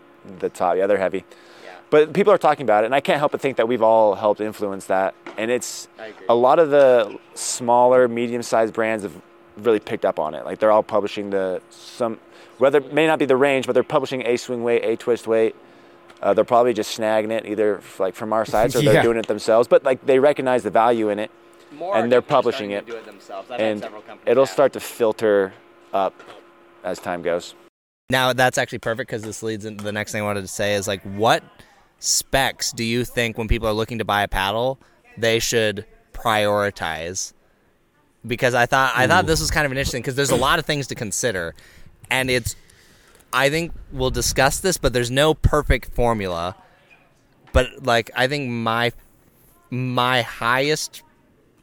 the 0.40 0.50
top. 0.50 0.76
Yeah, 0.76 0.86
they're 0.86 0.98
heavy. 0.98 1.24
But 1.88 2.12
people 2.12 2.32
are 2.32 2.38
talking 2.38 2.64
about 2.64 2.84
it, 2.84 2.86
and 2.86 2.94
I 2.94 3.00
can't 3.00 3.18
help 3.18 3.32
but 3.32 3.40
think 3.40 3.56
that 3.56 3.68
we've 3.68 3.82
all 3.82 4.14
helped 4.14 4.40
influence 4.40 4.86
that. 4.86 5.14
And 5.38 5.50
it's 5.50 5.88
a 6.28 6.34
lot 6.34 6.58
of 6.58 6.70
the 6.70 7.18
smaller, 7.34 8.08
medium-sized 8.08 8.74
brands 8.74 9.04
have 9.04 9.20
really 9.56 9.80
picked 9.80 10.04
up 10.04 10.18
on 10.18 10.34
it. 10.34 10.44
Like 10.44 10.58
they're 10.58 10.72
all 10.72 10.82
publishing 10.82 11.30
the 11.30 11.60
some, 11.70 12.18
whether 12.58 12.78
it 12.78 12.92
may 12.92 13.06
not 13.06 13.18
be 13.18 13.24
the 13.24 13.36
range, 13.36 13.66
but 13.66 13.72
they're 13.72 13.82
publishing 13.82 14.26
a 14.26 14.36
swing 14.36 14.62
weight, 14.64 14.84
a 14.84 14.96
twist 14.96 15.26
weight. 15.26 15.54
Uh, 16.22 16.32
they're 16.32 16.44
probably 16.44 16.72
just 16.72 16.96
snagging 16.98 17.30
it 17.30 17.44
either 17.46 17.78
f- 17.78 18.00
like 18.00 18.14
from 18.14 18.32
our 18.32 18.44
sites 18.44 18.74
or 18.76 18.82
they're 18.82 18.94
Yeah. 18.94 19.02
doing 19.02 19.18
it 19.18 19.26
themselves. 19.26 19.68
But 19.68 19.84
like 19.84 20.04
they 20.06 20.18
recognize 20.18 20.62
the 20.62 20.70
value 20.70 21.08
in 21.10 21.18
it, 21.18 21.30
and 21.80 22.10
they're 22.10 22.22
publishing 22.22 22.70
it, 22.70 22.88
and 23.58 23.86
it'll 24.26 24.46
start 24.46 24.72
to 24.74 24.80
filter 24.80 25.52
up 25.92 26.14
as 26.82 26.98
time 26.98 27.22
goes. 27.22 27.54
Now 28.10 28.32
that's 28.32 28.58
actually 28.58 28.78
perfect 28.78 29.08
because 29.10 29.22
this 29.22 29.42
leads 29.42 29.64
into 29.64 29.82
the 29.84 29.92
next 29.92 30.12
thing 30.12 30.22
I 30.22 30.24
wanted 30.24 30.42
to 30.42 30.48
say 30.48 30.74
is 30.74 30.86
like, 30.86 31.02
what 31.02 31.42
specs 31.98 32.70
do 32.72 32.84
you 32.84 33.04
think 33.04 33.38
when 33.38 33.48
people 33.48 33.66
are 33.68 33.72
looking 33.72 33.98
to 33.98 34.04
buy 34.04 34.22
a 34.22 34.28
paddle 34.28 34.78
they 35.16 35.38
should 35.38 35.86
prioritize? 36.12 37.32
Because 38.26 38.54
I 38.54 38.66
thought 38.66 38.92
I 38.96 39.06
thought 39.06 39.26
this 39.26 39.40
was 39.40 39.50
kind 39.50 39.66
of 39.66 39.72
an 39.72 39.78
interesting 39.78 40.00
because 40.02 40.14
there's 40.14 40.30
a 40.30 40.36
lot 40.36 40.58
of 40.58 40.64
things 40.64 40.86
to 40.86 40.94
consider, 40.94 41.54
and 42.10 42.30
it's 42.30 42.56
I 43.34 43.50
think 43.50 43.72
we'll 43.90 44.10
discuss 44.10 44.60
this, 44.60 44.78
but 44.78 44.92
there's 44.92 45.10
no 45.10 45.34
perfect 45.34 45.92
formula. 45.92 46.56
But 47.52 47.84
like 47.84 48.10
I 48.16 48.28
think 48.28 48.48
my 48.48 48.92
my 49.70 50.22
highest 50.22 51.02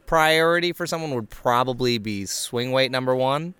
priority 0.06 0.72
for 0.72 0.86
someone 0.86 1.14
would 1.14 1.30
probably 1.30 1.96
be 1.96 2.26
swing 2.26 2.70
weight 2.70 2.90
number 2.90 3.16
one 3.16 3.54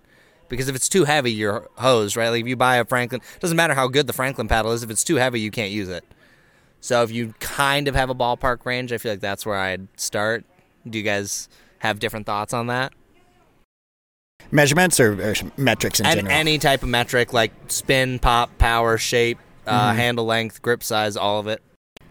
because 0.49 0.69
if 0.69 0.75
it's 0.75 0.87
too 0.87 1.05
heavy 1.05 1.31
you're 1.31 1.67
hosed 1.77 2.15
right? 2.15 2.29
Like 2.29 2.41
if 2.41 2.47
you 2.47 2.55
buy 2.55 2.75
a 2.75 2.85
franklin 2.85 3.21
doesn't 3.39 3.57
matter 3.57 3.73
how 3.73 3.87
good 3.87 4.05
the 4.05 4.13
franklin 4.13 4.47
paddle 4.47 4.71
is 4.71 4.83
if 4.83 4.91
it's 4.91 5.03
too 5.03 5.15
heavy 5.15 5.39
you 5.39 5.49
can't 5.49 5.71
use 5.71 5.89
it. 5.89 6.05
So 6.79 7.01
if 7.01 7.11
you 7.11 7.33
kind 7.39 7.87
of 7.87 7.95
have 7.95 8.11
a 8.11 8.15
ballpark 8.15 8.65
range 8.65 8.93
i 8.93 8.99
feel 8.99 9.13
like 9.13 9.21
that's 9.21 9.45
where 9.45 9.57
i'd 9.57 9.87
start. 9.99 10.45
Do 10.87 10.97
you 10.99 11.03
guys 11.03 11.49
have 11.83 11.99
different 11.99 12.25
thoughts 12.25 12.53
on 12.53 12.67
that 12.67 12.91
Measurements 14.51 14.99
or, 14.99 15.13
or 15.31 15.33
metrics 15.57 15.99
in 15.99 16.05
and 16.05 16.15
general? 16.17 16.35
any 16.35 16.57
type 16.57 16.83
of 16.83 16.89
metric 16.89 17.33
like 17.33 17.51
spin 17.67 18.19
pop 18.19 18.57
power 18.57 18.97
shape 18.97 19.37
uh, 19.65 19.89
Mm-hmm. 19.89 19.97
handle 19.97 20.25
length 20.25 20.61
grip 20.61 20.83
size 20.83 21.15
all 21.15 21.39
of 21.39 21.47
it 21.47 21.61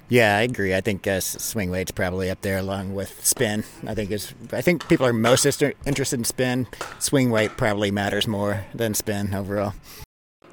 Yeah, 0.09 0.37
I 0.39 0.43
agree. 0.43 0.75
I 0.75 0.81
think 0.81 1.07
uh, 1.07 1.21
swing 1.21 1.71
weight's 1.71 1.91
probably 1.91 2.31
up 2.31 2.41
there 2.43 2.59
along 2.59 2.95
with 2.95 3.25
spin. 3.25 3.65
I 3.87 3.95
think 3.95 4.11
is. 4.11 4.35
I 4.53 4.61
think 4.61 4.87
people 4.89 5.07
are 5.07 5.13
most 5.13 5.47
interested 5.47 6.19
in 6.19 6.25
spin. 6.25 6.67
Swing 6.99 7.31
weight 7.31 7.57
probably 7.57 7.91
matters 7.91 8.27
more 8.29 8.65
than 8.75 8.93
spin 8.95 9.33
overall. 9.35 9.73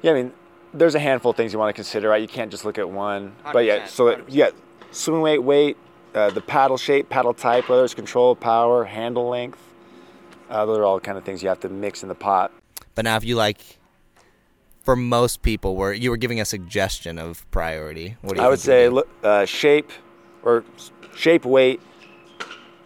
Yeah, 0.02 0.12
I 0.12 0.14
mean, 0.14 0.32
there's 0.72 0.94
a 0.94 0.98
handful 0.98 1.32
of 1.32 1.36
things 1.36 1.52
you 1.52 1.58
want 1.58 1.68
to 1.68 1.74
consider, 1.74 2.08
right? 2.08 2.22
You 2.22 2.28
can't 2.28 2.50
just 2.50 2.64
look 2.64 2.78
at 2.78 2.88
one. 2.88 3.34
But 3.52 3.64
yeah, 3.66 3.80
100%, 3.80 3.88
so 3.88 4.22
yeah, 4.28 4.50
swing 4.92 5.20
weight, 5.20 5.42
weight, 5.42 5.76
uh, 6.14 6.30
the 6.30 6.40
paddle 6.40 6.76
shape, 6.76 7.08
paddle 7.08 7.34
type, 7.34 7.68
whether 7.68 7.84
it's 7.84 7.94
control, 7.94 8.34
power, 8.34 8.84
handle 8.84 9.28
length. 9.28 9.58
Uh, 10.48 10.66
those 10.66 10.78
are 10.78 10.84
all 10.84 10.98
kind 11.00 11.16
of 11.16 11.24
things 11.24 11.42
you 11.42 11.48
have 11.48 11.60
to 11.60 11.68
mix 11.68 12.02
in 12.02 12.08
the 12.08 12.14
pot. 12.14 12.50
but 12.94 13.04
now 13.04 13.16
if 13.16 13.24
you 13.24 13.36
like 13.36 13.78
for 14.82 14.96
most 14.96 15.42
people 15.42 15.76
where 15.76 15.92
you 15.92 16.10
were 16.10 16.16
giving 16.16 16.40
a 16.40 16.44
suggestion 16.44 17.18
of 17.18 17.48
priority 17.52 18.16
what 18.22 18.34
do 18.34 18.40
you 18.40 18.46
I 18.46 18.50
would 18.50 18.58
say 18.58 18.88
look, 18.88 19.08
uh, 19.22 19.44
shape 19.44 19.90
or 20.42 20.64
shape, 21.14 21.44
weight, 21.44 21.80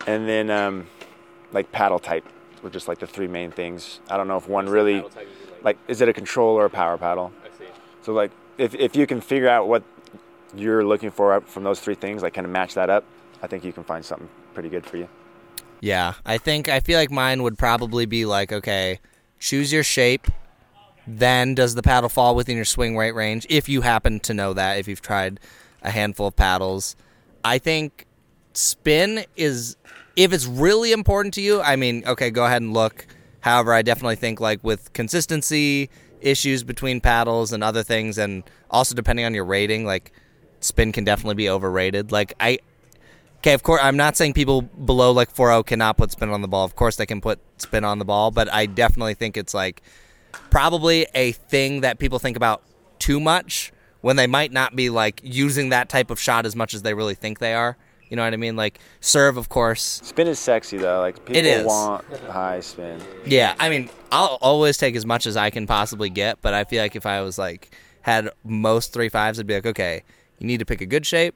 and 0.07 0.29
then 0.29 0.51
um, 0.51 0.87
like 1.53 1.73
paddle 1.73 1.99
type 1.99 2.27
were 2.63 2.69
just 2.71 2.89
like 2.89 2.99
the 2.99 3.07
three 3.07 3.29
main 3.29 3.51
things. 3.51 4.01
I 4.11 4.17
don't 4.17 4.29
know 4.29 4.37
if 4.37 4.49
one 4.49 4.69
really 4.69 5.03
like 5.63 5.79
is 5.89 6.01
it 6.03 6.09
a 6.09 6.13
control 6.13 6.57
or 6.59 6.67
a 6.67 6.71
power 6.71 6.99
paddle. 6.99 7.33
So 8.03 8.13
like 8.13 8.33
if 8.59 8.75
if 8.75 8.95
you 8.97 9.07
can 9.07 9.21
figure 9.21 9.49
out 9.49 9.69
what 9.69 9.83
you're 10.57 10.85
looking 10.85 11.11
for 11.11 11.41
from 11.43 11.65
those 11.65 11.81
three 11.81 11.95
things, 11.95 12.23
like 12.23 12.35
kind 12.35 12.45
of 12.45 12.51
match 12.51 12.75
that 12.75 12.91
up, 12.91 13.05
I 13.43 13.47
think 13.47 13.65
you 13.65 13.73
can 13.73 13.85
find 13.85 14.05
something 14.05 14.29
pretty 14.55 14.69
good 14.69 14.87
for 14.87 14.97
you. 14.97 15.09
Yeah, 15.81 16.15
I 16.25 16.39
think 16.39 16.69
I 16.69 16.81
feel 16.81 16.99
like 16.99 17.11
mine 17.11 17.43
would 17.43 17.59
probably 17.59 18.07
be 18.07 18.25
like, 18.25 18.53
okay, 18.53 19.01
choose 19.39 19.73
your 19.73 19.83
shape. 19.83 20.29
Then 21.07 21.55
does 21.55 21.75
the 21.75 21.83
paddle 21.83 22.09
fall 22.09 22.35
within 22.35 22.57
your 22.57 22.65
swing 22.65 22.95
weight 22.95 23.15
range? 23.15 23.47
If 23.51 23.69
you 23.69 23.83
happen 23.83 24.21
to 24.21 24.33
know 24.33 24.55
that, 24.55 24.79
if 24.79 24.89
you've 24.89 25.03
tried 25.03 25.41
a 25.83 25.91
handful 25.91 26.29
of 26.29 26.37
paddles, 26.37 26.97
I 27.45 27.59
think 27.59 28.07
spin 28.55 29.25
is 29.37 29.77
if 30.17 30.33
it's 30.33 30.47
really 30.47 30.93
important 30.93 31.35
to 31.35 31.43
you. 31.43 31.61
I 31.61 31.77
mean, 31.77 32.05
okay, 32.07 32.31
go 32.31 32.47
ahead 32.47 32.63
and 32.63 32.73
look. 32.73 33.07
However, 33.41 33.75
I 33.75 33.83
definitely 33.83 34.17
think 34.17 34.41
like 34.41 34.65
with 34.65 34.93
consistency 34.95 35.91
issues 36.23 36.65
between 36.65 37.03
paddles 37.03 37.53
and 37.53 37.63
other 37.63 37.83
things, 37.83 38.17
and 38.17 38.43
also 38.71 38.95
depending 38.95 39.27
on 39.27 39.35
your 39.35 39.45
rating, 39.45 39.85
like 39.85 40.13
spin 40.65 40.93
can 40.93 41.05
definitely 41.05 41.35
be 41.35 41.49
overrated. 41.49 42.11
Like 42.13 42.35
I 42.41 42.59
Okay, 43.39 43.53
of 43.53 43.63
course, 43.63 43.83
I'm 43.83 43.99
not 43.99 44.17
saying 44.17 44.33
people 44.33 44.63
below 44.63 45.13
like 45.13 45.31
4-0 45.31 45.67
cannot 45.67 45.99
put 45.99 46.11
spin 46.11 46.31
on 46.31 46.41
the 46.41 46.49
ball. 46.49 46.65
Of 46.65 46.77
course, 46.77 46.97
they 46.97 47.05
can 47.05 47.21
put 47.21 47.39
spin 47.59 47.85
on 47.85 47.99
the 47.99 48.05
ball, 48.07 48.31
but 48.31 48.51
I 48.51 48.65
definitely 48.65 49.13
think 49.13 49.37
it's 49.37 49.53
like 49.53 49.83
probably 50.49 51.07
a 51.15 51.33
thing 51.33 51.83
that 51.83 51.99
people 51.99 52.19
think 52.19 52.39
about 52.39 52.63
too 52.99 53.21
much 53.21 53.71
when 54.01 54.17
they 54.17 54.27
might 54.27 54.51
not 54.51 54.75
be 54.75 54.89
like 54.89 55.21
using 55.23 55.69
that 55.69 55.91
type 55.91 56.11
of 56.11 56.19
shot 56.19 56.47
as 56.47 56.57
much 56.57 56.73
as 56.73 56.81
they 56.81 56.95
really 56.95 57.15
think 57.15 57.39
they 57.39 57.53
are. 57.53 57.77
You 58.09 58.17
know 58.17 58.25
what 58.25 58.33
I 58.33 58.39
mean? 58.39 58.57
Like 58.57 58.79
serve, 59.01 59.37
of 59.37 59.51
course. 59.51 60.01
Spin 60.03 60.27
is 60.27 60.39
sexy 60.39 60.79
though. 60.79 61.01
Like 61.01 61.23
people 61.27 61.67
want 61.67 62.07
high 62.31 62.61
spin. 62.61 62.99
Yeah, 63.27 63.55
I 63.59 63.69
mean, 63.69 63.91
I'll 64.11 64.39
always 64.41 64.79
take 64.79 64.97
as 64.97 65.05
much 65.05 65.27
as 65.27 65.37
I 65.37 65.51
can 65.51 65.67
possibly 65.67 66.09
get, 66.09 66.41
but 66.41 66.55
I 66.55 66.65
feel 66.65 66.83
like 66.83 66.97
if 66.97 67.05
I 67.05 67.21
was 67.21 67.37
like 67.37 67.77
had 68.01 68.31
most 68.43 68.95
three 68.95 69.11
fives, 69.11 69.39
I'd 69.39 69.47
be 69.47 69.55
like, 69.55 69.67
okay, 69.67 70.03
you 70.45 70.47
need 70.47 70.59
to 70.59 70.67
pick 70.67 70.81
a 70.83 70.87
good 70.87 71.07
shape, 71.07 71.35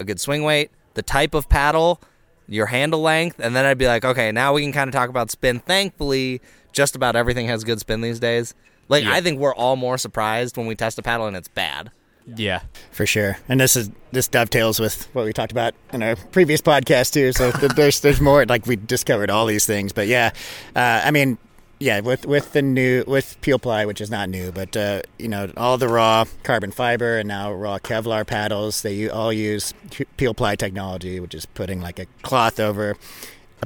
a 0.00 0.04
good 0.04 0.20
swing 0.20 0.42
weight, 0.42 0.70
the 0.94 1.02
type 1.02 1.32
of 1.32 1.48
paddle, 1.48 2.00
your 2.48 2.66
handle 2.66 3.00
length, 3.00 3.38
and 3.38 3.54
then 3.54 3.64
I'd 3.64 3.78
be 3.78 3.86
like, 3.86 4.04
okay, 4.04 4.32
now 4.32 4.52
we 4.52 4.62
can 4.62 4.72
kind 4.72 4.88
of 4.88 4.92
talk 4.92 5.08
about 5.08 5.30
spin. 5.30 5.60
Thankfully, 5.60 6.40
just 6.72 6.96
about 6.96 7.14
everything 7.14 7.46
has 7.46 7.62
good 7.62 7.78
spin 7.78 8.00
these 8.00 8.18
days. 8.18 8.54
Like 8.88 9.04
Yeah. 9.04 9.12
I 9.12 9.20
think 9.20 9.38
we're 9.38 9.54
all 9.54 9.76
more 9.76 9.96
surprised 9.96 10.56
when 10.56 10.66
we 10.66 10.74
test 10.74 10.98
a 10.98 11.02
paddle 11.02 11.26
and 11.26 11.36
it's 11.36 11.48
bad. 11.48 11.92
Yeah. 12.36 12.62
For 12.90 13.06
sure, 13.06 13.38
and 13.48 13.60
this 13.60 13.74
is 13.76 13.90
this 14.12 14.28
dovetails 14.28 14.78
with 14.78 15.08
what 15.12 15.24
we 15.24 15.32
talked 15.32 15.50
about 15.52 15.74
in 15.92 16.02
our 16.02 16.14
previous 16.16 16.60
podcast 16.60 17.12
too. 17.12 17.32
So 17.32 17.50
there's 17.50 18.00
there's 18.00 18.20
more. 18.20 18.44
Like 18.46 18.66
we 18.66 18.76
discovered 18.76 19.30
all 19.30 19.46
these 19.46 19.66
things, 19.66 19.92
but 19.92 20.06
yeah, 20.06 20.30
uh, 20.76 21.02
I 21.04 21.10
mean, 21.10 21.38
yeah, 21.82 22.00
with 22.00 22.24
with 22.26 22.52
the 22.52 22.62
new 22.62 23.04
with 23.06 23.36
peel 23.40 23.58
ply, 23.58 23.84
which 23.84 24.00
is 24.00 24.10
not 24.10 24.28
new, 24.28 24.52
but 24.52 24.76
uh, 24.76 25.02
you 25.18 25.28
know 25.28 25.50
all 25.56 25.78
the 25.78 25.88
raw 25.88 26.24
carbon 26.44 26.70
fiber 26.70 27.18
and 27.18 27.28
now 27.28 27.52
raw 27.52 27.78
Kevlar 27.78 28.26
paddles, 28.26 28.82
they 28.82 29.08
all 29.08 29.32
use 29.32 29.74
peel 30.16 30.34
ply 30.34 30.54
technology, 30.56 31.18
which 31.20 31.34
is 31.34 31.46
putting 31.46 31.80
like 31.80 31.98
a 31.98 32.06
cloth 32.22 32.60
over 32.60 32.96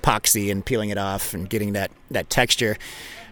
epoxy 0.00 0.50
and 0.50 0.64
peeling 0.64 0.90
it 0.90 0.98
off 0.98 1.34
and 1.34 1.48
getting 1.48 1.72
that 1.74 1.90
that 2.10 2.30
texture. 2.30 2.76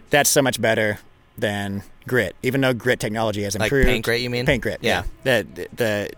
That's 0.09 0.29
so 0.29 0.41
much 0.41 0.61
better 0.61 0.99
than 1.37 1.83
grit, 2.07 2.35
even 2.43 2.61
though 2.61 2.73
grit 2.73 2.99
technology 2.99 3.43
has 3.43 3.55
Like 3.57 3.67
improved. 3.67 3.87
paint 3.87 4.05
grit, 4.05 4.21
you 4.21 4.29
mean? 4.29 4.45
Paint 4.45 4.61
grit, 4.63 4.79
Yeah. 4.81 5.03
yeah. 5.25 5.41
The, 5.43 5.67
the 5.75 6.09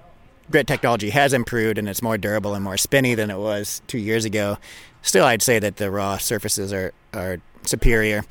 grit 0.52 0.68
technology 0.68 1.10
has 1.10 1.34
improved 1.34 1.78
and 1.78 1.88
it's 1.90 2.02
more 2.02 2.18
durable 2.18 2.54
and 2.54 2.64
more 2.64 2.78
spinny 2.78 3.16
than 3.16 3.32
it 3.32 3.38
was 3.38 3.82
two 3.88 3.98
years 3.98 4.26
ago. 4.26 4.58
Still, 5.02 5.26
I'd 5.26 5.42
say 5.42 5.58
that 5.60 5.78
the 5.78 5.90
raw 5.90 6.18
surfaces 6.18 6.72
are, 6.74 6.94
are 7.18 7.40
superior. 7.64 8.24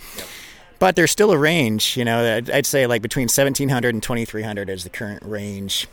But 0.79 0.97
there's 0.97 1.11
still 1.11 1.33
a 1.33 1.39
range, 1.39 1.97
you 1.97 2.05
know. 2.05 2.37
I'd, 2.37 2.51
I'd 2.51 2.67
say 2.67 2.87
like 2.87 3.03
between 3.03 3.25
1700 3.25 3.95
and 3.95 4.03
2300 4.03 4.69
is 4.69 4.85
the 4.85 4.91
current 4.91 5.23
range. 5.25 5.89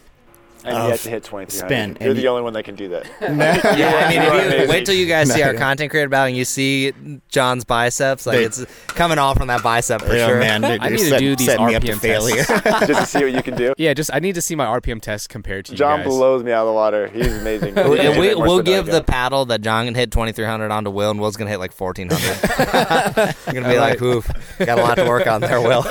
And 0.65 0.77
Of 0.77 0.83
you 0.85 0.91
have 0.91 1.01
to 1.03 1.09
hit 1.09 1.23
2300. 1.25 1.51
spin, 1.51 1.97
You're 1.99 2.09
and 2.11 2.17
the 2.17 2.21
you- 2.23 2.27
only 2.29 2.41
one 2.41 2.53
that 2.53 2.63
can 2.63 2.75
do 2.75 2.87
that. 2.89 3.05
Yeah, 3.21 4.05
I 4.05 4.09
mean, 4.09 4.51
if 4.53 4.61
you, 4.63 4.69
wait 4.69 4.85
till 4.85 4.95
you 4.95 5.05
guys 5.07 5.31
see 5.31 5.41
our 5.43 5.53
content 5.53 5.91
creator 5.91 6.07
battle 6.09 6.27
and 6.27 6.37
you 6.37 6.45
see 6.45 6.93
John's 7.29 7.65
biceps. 7.65 8.25
Like 8.25 8.37
They- 8.37 8.43
it's 8.45 8.65
coming 8.87 9.17
off 9.17 9.37
from 9.37 9.47
that 9.47 9.61
bicep 9.63 10.01
for 10.01 10.17
sure. 10.17 10.39
man, 10.39 10.63
I 10.63 10.77
they're 10.77 10.89
need 10.91 11.09
to 11.09 11.19
do 11.19 11.35
these 11.35 11.47
setting 11.47 11.65
me 11.65 11.73
to 11.73 11.79
RPM 11.79 11.99
failure. 11.99 12.43
tests. 12.43 12.87
Just 12.87 12.99
to 13.01 13.05
see 13.05 13.23
what 13.25 13.33
you 13.33 13.43
can 13.43 13.55
do. 13.55 13.73
Yeah, 13.77 13.93
just 13.93 14.09
I 14.13 14.19
need 14.19 14.35
to 14.35 14.41
see 14.41 14.55
my 14.55 14.65
RPM 14.65 15.01
test 15.01 15.29
compared 15.29 15.65
to 15.65 15.75
John 15.75 15.99
you 15.99 16.05
guys. 16.05 16.11
John 16.11 16.17
blows 16.17 16.43
me 16.43 16.51
out 16.51 16.61
of 16.61 16.67
the 16.67 16.73
water. 16.73 17.07
He's 17.07 17.27
amazing. 17.27 17.75
We, 17.75 17.81
He 17.81 17.97
can 17.97 18.19
we, 18.19 18.27
hit 18.27 18.37
more 18.37 18.47
we'll 18.47 18.57
than 18.57 18.67
I 18.67 18.77
give 18.77 18.85
can. 18.85 18.95
the 18.95 19.03
paddle 19.03 19.45
that 19.45 19.61
John 19.61 19.85
can 19.85 19.95
hit 19.95 20.11
2300 20.11 20.71
onto 20.71 20.89
Will, 20.91 21.11
and 21.11 21.19
Will's 21.19 21.35
gonna 21.37 21.49
hit 21.49 21.59
like 21.59 21.73
1400. 21.73 23.35
You're 23.47 23.61
gonna 23.61 23.73
be 23.73 23.79
like, 23.79 24.01
"Oof, 24.01 24.29
got 24.59 24.79
a 24.79 24.81
lot 24.81 24.95
to 24.95 25.05
work 25.05 25.27
on 25.27 25.41
there, 25.41 25.59
Will." 25.61 25.83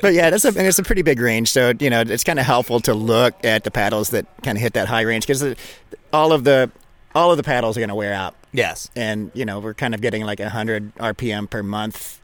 but 0.00 0.12
yeah, 0.12 0.30
that's 0.30 0.44
a, 0.44 0.48
and 0.48 0.58
it's 0.66 0.78
a 0.78 0.82
pretty 0.82 1.02
big 1.02 1.20
range. 1.20 1.50
So 1.50 1.72
you 1.78 1.90
know, 1.90 2.00
it's 2.02 2.24
kind 2.24 2.38
of 2.38 2.44
helpful 2.46 2.80
to 2.80 2.94
look 2.94 3.34
at 3.44 3.64
the 3.64 3.69
paddles 3.70 4.10
that 4.10 4.26
kind 4.42 4.56
of 4.58 4.62
hit 4.62 4.72
that 4.74 4.88
high 4.88 5.02
range 5.02 5.26
because 5.26 5.54
all 6.12 6.32
of 6.32 6.44
the 6.44 6.70
all 7.14 7.30
of 7.30 7.36
the 7.36 7.42
paddles 7.42 7.76
are 7.76 7.80
going 7.80 7.88
to 7.88 7.94
wear 7.94 8.12
out, 8.14 8.34
yes. 8.52 8.88
and 8.94 9.30
you 9.34 9.44
know 9.44 9.58
we're 9.60 9.74
kind 9.74 9.94
of 9.94 10.00
getting 10.00 10.24
like 10.24 10.38
a 10.40 10.48
hundred 10.50 10.94
RPM 10.96 11.48
per 11.50 11.62
month 11.62 12.18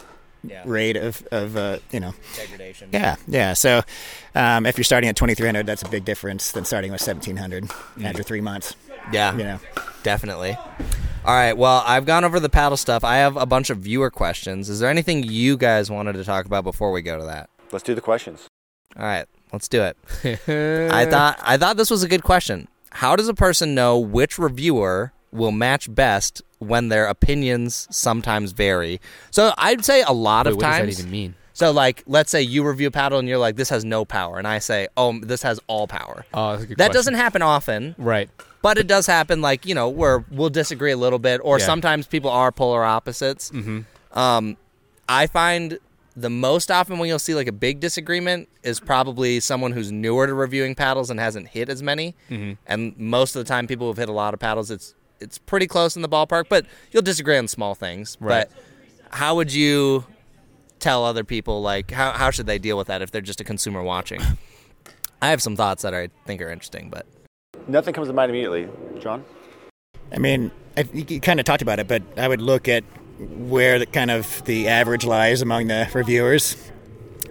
Yeah. 0.44 0.62
rate 0.64 0.96
of 0.96 1.26
of 1.32 1.56
uh, 1.56 1.78
you 1.90 1.98
know 2.00 2.14
Degradation. 2.36 2.90
yeah 2.92 3.16
yeah. 3.26 3.52
So 3.54 3.82
um, 4.34 4.64
if 4.66 4.76
you're 4.78 4.84
starting 4.84 5.08
at 5.10 5.16
2300, 5.16 5.66
that's 5.66 5.82
a 5.82 5.88
big 5.88 6.04
difference 6.04 6.52
than 6.52 6.64
starting 6.64 6.92
with 6.92 7.00
1700 7.00 7.68
after 8.04 8.22
three 8.22 8.40
months. 8.40 8.76
Yeah. 9.12 9.32
You 9.36 9.44
know, 9.44 9.60
Definitely. 10.02 10.56
All 11.24 11.34
right. 11.34 11.56
Well, 11.56 11.82
I've 11.84 12.06
gone 12.06 12.24
over 12.24 12.38
the 12.38 12.48
paddle 12.48 12.76
stuff. 12.76 13.02
I 13.02 13.16
have 13.16 13.36
a 13.36 13.46
bunch 13.46 13.70
of 13.70 13.78
viewer 13.78 14.10
questions. 14.12 14.68
Is 14.68 14.78
there 14.78 14.88
anything 14.90 15.24
you 15.24 15.56
guys 15.56 15.90
wanted 15.90 16.12
to 16.12 16.22
talk 16.24 16.46
about 16.46 16.62
before 16.62 16.92
we 16.92 17.02
go 17.02 17.18
to 17.18 17.24
that? 17.24 17.50
Let's 17.72 17.82
do 17.84 17.96
the 17.96 18.00
questions. 18.00 18.46
All 18.96 19.02
right, 19.04 19.26
let's 19.56 19.68
do 19.68 19.82
it. 19.82 19.96
I 20.94 21.06
thought 21.10 21.38
I 21.42 21.56
thought 21.56 21.76
this 21.76 21.90
was 21.90 22.02
a 22.02 22.08
good 22.08 22.22
question. 22.22 22.68
How 22.90 23.16
does 23.16 23.28
a 23.28 23.34
person 23.34 23.74
know 23.74 23.98
which 23.98 24.38
reviewer 24.38 25.12
will 25.32 25.52
match 25.52 25.92
best 25.94 26.40
when 26.58 26.88
their 26.88 27.06
opinions 27.06 27.86
sometimes 27.90 28.52
vary? 28.52 29.00
So 29.30 29.52
I'd 29.58 29.84
say 29.84 30.02
a 30.02 30.12
lot 30.12 30.46
Wait, 30.46 30.52
of 30.52 30.56
what 30.56 30.62
does 30.64 30.96
that 30.96 31.00
even 31.00 31.10
mean? 31.10 31.34
So 31.52 31.70
like, 31.72 32.02
let's 32.06 32.30
say 32.30 32.42
you 32.42 32.66
review 32.68 32.88
a 32.88 32.90
paddle 32.90 33.18
and 33.18 33.26
you're 33.28 33.38
like, 33.38 33.56
"This 33.56 33.70
has 33.70 33.82
no 33.84 34.04
power," 34.04 34.38
and 34.38 34.46
I 34.46 34.58
say, 34.58 34.88
"Oh, 34.96 35.18
this 35.20 35.42
has 35.42 35.58
all 35.68 35.86
power." 35.86 36.24
Oh, 36.34 36.52
that's 36.52 36.64
a 36.64 36.66
good 36.66 36.76
That 36.78 36.86
question. 36.88 36.98
doesn't 36.98 37.14
happen 37.14 37.40
often, 37.42 37.94
Right. 37.96 38.28
but 38.60 38.76
it 38.76 38.86
does 38.86 39.06
happen. 39.06 39.40
Like 39.40 39.64
you 39.64 39.74
know, 39.74 39.88
where 39.88 40.22
we'll 40.30 40.50
disagree 40.50 40.92
a 40.92 40.98
little 40.98 41.18
bit, 41.18 41.40
or 41.42 41.58
Yeah. 41.58 41.64
sometimes 41.66 42.06
people 42.06 42.28
are 42.30 42.52
polar 42.52 42.84
opposites. 42.84 43.50
Mm-hmm. 43.52 44.18
Um, 44.18 44.56
I 45.08 45.26
find 45.28 45.78
the 46.16 46.30
most 46.30 46.70
often 46.70 46.98
when 46.98 47.08
you'll 47.08 47.18
see 47.18 47.34
like 47.34 47.46
a 47.46 47.52
big 47.52 47.78
disagreement 47.78 48.48
is 48.62 48.80
probably 48.80 49.38
someone 49.38 49.72
who's 49.72 49.92
newer 49.92 50.26
to 50.26 50.34
reviewing 50.34 50.74
paddles 50.74 51.10
and 51.10 51.20
hasn't 51.20 51.48
hit 51.48 51.68
as 51.68 51.82
many. 51.82 52.14
Mm-hmm. 52.30 52.54
And 52.66 52.96
most 52.98 53.36
of 53.36 53.44
the 53.44 53.48
time, 53.48 53.66
people 53.66 53.86
who've 53.86 53.96
hit 53.96 54.08
a 54.08 54.12
lot 54.12 54.34
of 54.34 54.40
paddles, 54.40 54.70
it's 54.70 54.94
it's 55.20 55.38
pretty 55.38 55.66
close 55.66 55.96
in 55.96 56.02
the 56.02 56.08
ballpark. 56.08 56.44
But 56.48 56.66
you'll 56.90 57.02
disagree 57.02 57.36
on 57.36 57.48
small 57.48 57.74
things. 57.74 58.16
Right. 58.18 58.48
But 58.48 59.14
how 59.14 59.36
would 59.36 59.52
you 59.52 60.06
tell 60.78 61.04
other 61.04 61.24
people 61.24 61.62
like 61.62 61.90
how 61.90 62.12
how 62.12 62.30
should 62.30 62.46
they 62.46 62.58
deal 62.58 62.76
with 62.76 62.86
that 62.86 63.02
if 63.02 63.10
they're 63.10 63.20
just 63.20 63.40
a 63.40 63.44
consumer 63.44 63.82
watching? 63.82 64.20
I 65.22 65.30
have 65.30 65.42
some 65.42 65.56
thoughts 65.56 65.82
that 65.82 65.94
I 65.94 66.08
think 66.26 66.42
are 66.42 66.50
interesting, 66.50 66.90
but 66.90 67.06
Nothing 67.68 67.94
comes 67.94 68.06
to 68.08 68.12
mind 68.12 68.30
immediately. 68.30 68.68
John? 69.00 69.24
I 70.12 70.18
mean, 70.18 70.52
I, 70.76 70.84
you, 70.92 71.04
you 71.08 71.20
kind 71.20 71.40
of 71.40 71.46
talked 71.46 71.62
about 71.62 71.80
it, 71.80 71.88
but 71.88 72.02
I 72.16 72.28
would 72.28 72.40
look 72.40 72.68
at 72.68 72.84
where 73.18 73.78
the 73.78 73.86
kind 73.86 74.10
of 74.10 74.44
the 74.44 74.68
average 74.68 75.04
lies 75.04 75.42
among 75.42 75.68
the 75.68 75.88
reviewers, 75.92 76.56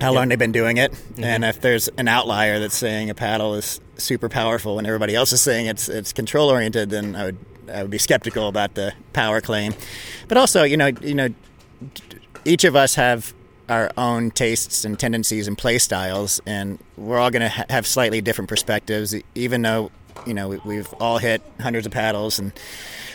how 0.01 0.13
long 0.13 0.29
they've 0.29 0.39
been 0.39 0.51
doing 0.51 0.77
it, 0.77 0.91
mm-hmm. 0.91 1.23
and 1.23 1.45
if 1.45 1.61
there's 1.61 1.87
an 1.89 2.07
outlier 2.07 2.59
that's 2.59 2.75
saying 2.75 3.09
a 3.09 3.15
paddle 3.15 3.55
is 3.55 3.79
super 3.97 4.29
powerful 4.29 4.77
and 4.77 4.87
everybody 4.87 5.15
else 5.15 5.31
is 5.31 5.41
saying 5.41 5.67
it's 5.67 5.87
it's 5.87 6.11
control 6.11 6.49
oriented, 6.49 6.89
then 6.89 7.15
I 7.15 7.25
would 7.25 7.37
I 7.71 7.81
would 7.81 7.91
be 7.91 7.97
skeptical 7.97 8.47
about 8.47 8.75
the 8.75 8.93
power 9.13 9.41
claim. 9.41 9.73
But 10.27 10.37
also, 10.37 10.63
you 10.63 10.77
know, 10.77 10.87
you 11.01 11.15
know, 11.15 11.29
each 12.43 12.63
of 12.63 12.75
us 12.75 12.95
have 12.95 13.33
our 13.69 13.91
own 13.97 14.31
tastes 14.31 14.85
and 14.85 14.99
tendencies 14.99 15.47
and 15.47 15.57
play 15.57 15.77
styles, 15.79 16.39
and 16.45 16.79
we're 16.97 17.17
all 17.17 17.31
going 17.31 17.41
to 17.41 17.49
ha- 17.49 17.65
have 17.69 17.87
slightly 17.87 18.21
different 18.21 18.49
perspectives, 18.49 19.15
even 19.33 19.61
though 19.63 19.91
you 20.25 20.33
know 20.33 20.47
we- 20.49 20.61
we've 20.65 20.91
all 20.99 21.17
hit 21.17 21.41
hundreds 21.59 21.85
of 21.85 21.91
paddles 21.93 22.39
and. 22.39 22.51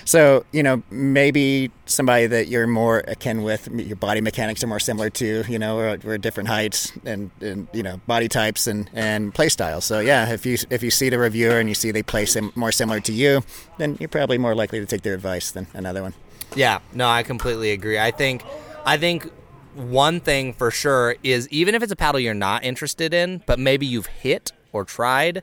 So 0.07 0.45
you 0.51 0.63
know 0.63 0.83
maybe 0.91 1.71
somebody 1.87 2.27
that 2.27 2.49
you're 2.49 2.67
more 2.67 3.05
akin 3.07 3.43
with, 3.43 3.69
your 3.69 3.97
body 3.97 4.21
mechanics 4.21 4.65
are 4.65 4.67
more 4.67 4.81
similar 4.81 5.09
to. 5.11 5.45
You 5.47 5.59
know 5.59 5.77
we're, 5.77 5.99
we're 6.03 6.19
different 6.19 6.49
heights 6.49 6.93
and, 7.05 7.31
and 7.41 7.69
you 7.73 7.83
know 7.85 8.01
body 8.09 8.27
types 8.27 8.67
and, 8.67 8.91
and 8.93 9.33
play 9.33 9.49
styles. 9.51 9.85
So 9.85 10.01
yeah, 10.01 10.33
if 10.33 10.45
you 10.47 10.57
if 10.71 10.83
you 10.83 10.91
see 10.91 11.11
the 11.11 11.19
reviewer 11.19 11.61
and 11.61 11.69
you 11.69 11.75
see 11.77 11.91
they 11.93 12.03
play 12.03 12.25
sim- 12.27 12.51
more 12.57 12.73
similar 12.73 12.99
to 13.01 13.13
you, 13.13 13.43
then 13.79 13.99
you're 14.01 14.09
probably 14.09 14.39
more 14.39 14.55
likely 14.55 14.81
to 14.81 14.87
take 14.87 15.03
their 15.03 15.15
advice 15.15 15.53
than 15.53 15.67
another 15.75 16.03
one. 16.03 16.15
Yeah, 16.57 16.81
no, 16.93 17.09
I 17.09 17.23
completely 17.23 17.71
agree. 17.71 17.99
I 17.99 18.11
think 18.11 18.43
I 18.85 18.97
think 18.97 19.31
one 19.77 20.19
thing 20.21 20.55
for 20.55 20.71
sure 20.73 21.15
is 21.23 21.47
even 21.51 21.75
if 21.77 21.83
it's 21.85 21.93
a 21.93 21.97
paddle 21.97 22.19
you're 22.19 22.35
not 22.35 22.65
interested 22.65 23.15
in, 23.15 23.43
but 23.47 23.59
maybe 23.61 23.87
you've 23.87 24.07
hit 24.07 24.51
or 24.73 24.85
tried, 24.85 25.43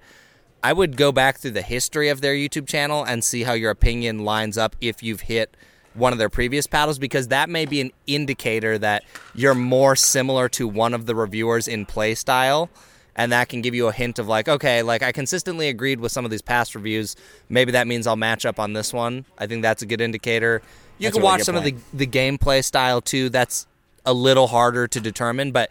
I 0.64 0.74
would 0.74 0.98
go 0.98 1.12
back 1.12 1.38
through 1.38 1.52
the 1.52 1.62
history 1.62 2.10
of 2.10 2.22
their 2.22 2.34
YouTube 2.34 2.68
channel 2.68 3.04
and 3.04 3.24
see 3.24 3.44
how 3.44 3.54
your 3.54 3.72
opinion 3.72 4.20
lines 4.26 4.58
up 4.58 4.76
if 4.82 5.04
you've 5.04 5.22
hit 5.22 5.56
one 5.94 6.14
of 6.14 6.20
their 6.20 6.30
previous 6.30 6.68
paddles 6.68 7.00
because 7.00 7.30
that 7.30 7.50
may 7.50 7.66
be 7.66 7.82
an 7.82 7.92
indicator 8.06 8.78
that 8.78 9.04
you're 9.34 9.56
more 9.56 9.96
similar 9.96 10.48
to 10.48 10.68
one 10.68 10.94
of 10.94 11.06
the 11.08 11.16
reviewers 11.16 11.68
in 11.68 11.86
play 11.86 12.14
style 12.14 12.70
and 13.16 13.32
that 13.32 13.50
can 13.50 13.62
give 13.62 13.74
you 13.74 13.88
a 13.88 13.92
hint 13.92 14.20
of 14.20 14.28
like 14.28 14.48
okay 14.48 14.84
like 14.84 15.02
i 15.02 15.12
consistently 15.12 15.70
agreed 15.70 16.00
with 16.00 16.12
some 16.12 16.24
of 16.24 16.32
these 16.32 16.42
past 16.42 16.76
reviews. 16.76 17.16
Maybe 17.50 17.72
that 17.72 17.88
means 17.88 18.06
i'll 18.06 18.16
match 18.16 18.46
up 18.46 18.60
on 18.60 18.74
this 18.74 18.94
one. 18.94 19.26
I 19.38 19.48
think 19.48 19.64
that's 19.64 19.82
a 19.82 19.86
good 19.86 20.02
indicator. 20.02 20.62
You 21.00 21.08
That's 21.08 21.16
can 21.16 21.24
watch 21.24 21.42
some 21.42 21.56
of 21.56 21.64
the, 21.64 21.76
the 21.94 22.08
gameplay 22.08 22.64
style 22.64 23.02
too. 23.02 23.30
That's 23.30 23.68
a 24.06 24.14
little 24.14 24.48
harder 24.48 24.88
to 24.88 25.00
determine 25.00 25.52
but 25.52 25.70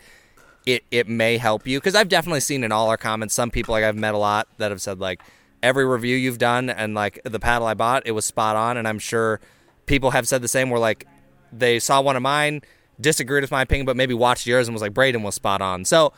it, 0.66 0.84
it 0.90 1.09
may 1.09 1.38
help 1.38 1.66
you 1.66 1.78
because 1.78 1.94
i've 1.94 2.09
definitely 2.09 2.40
seen 2.40 2.64
in 2.64 2.72
all 2.72 2.88
our 2.88 2.97
comments 2.97 3.34
some 3.34 3.51
people 3.51 3.72
like 3.72 3.84
i've 3.84 3.97
met 3.97 4.14
a 4.14 4.18
lot 4.18 4.48
that 4.59 4.70
have 4.70 4.82
said 4.82 4.98
like 4.98 5.22
every 5.62 5.86
review 5.86 6.16
you've 6.16 6.38
done 6.38 6.68
and 6.68 6.94
like 6.94 7.20
the 7.24 7.40
paddle 7.40 7.66
i 7.66 7.74
bought 7.74 8.02
it 8.05 8.12
was 8.12 8.24
spot 8.24 8.56
on 8.56 8.76
and 8.76 8.86
i'm 8.86 8.98
sure 8.98 9.40
people 9.86 10.10
have 10.10 10.28
said 10.28 10.43
the 10.43 10.48
same 10.48 10.68
where 10.70 10.80
like 10.80 11.06
they 11.52 11.78
saw 11.78 12.01
one 12.01 12.16
of 12.16 12.22
mine 12.22 12.60
disagreed 13.01 13.43
with 13.43 13.51
my 13.51 13.62
opinion 13.62 13.86
but 13.86 13.97
maybe 13.97 14.14
watched 14.14 14.47
yours 14.47 14.68
and 14.68 14.74
was 14.74 14.82
like 14.82 14.93
braden 14.94 15.22
was 15.22 15.34
spot 15.34 15.62
on. 15.62 15.84
So 15.84 16.12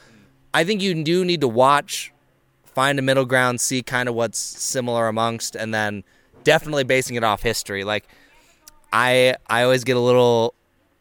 i 0.53 0.65
think 0.65 0.83
you 0.83 1.03
do 1.05 1.25
need 1.25 1.41
to 1.43 1.49
watch 1.49 2.12
find 2.65 2.99
a 2.99 3.03
middle 3.03 3.25
ground 3.25 3.61
see 3.61 3.83
kind 3.83 4.09
of 4.09 4.15
what's 4.15 4.39
similar 4.39 5.09
amongst 5.09 5.55
and 5.57 5.75
then 5.75 6.05
definitely 6.45 6.85
basing 6.85 7.16
it 7.16 7.25
off 7.25 7.43
history. 7.43 7.85
Like 7.85 8.09
i 8.93 9.35
i 9.49 9.62
always 9.62 9.85
get 9.85 9.97
a 9.97 10.01
little 10.01 10.55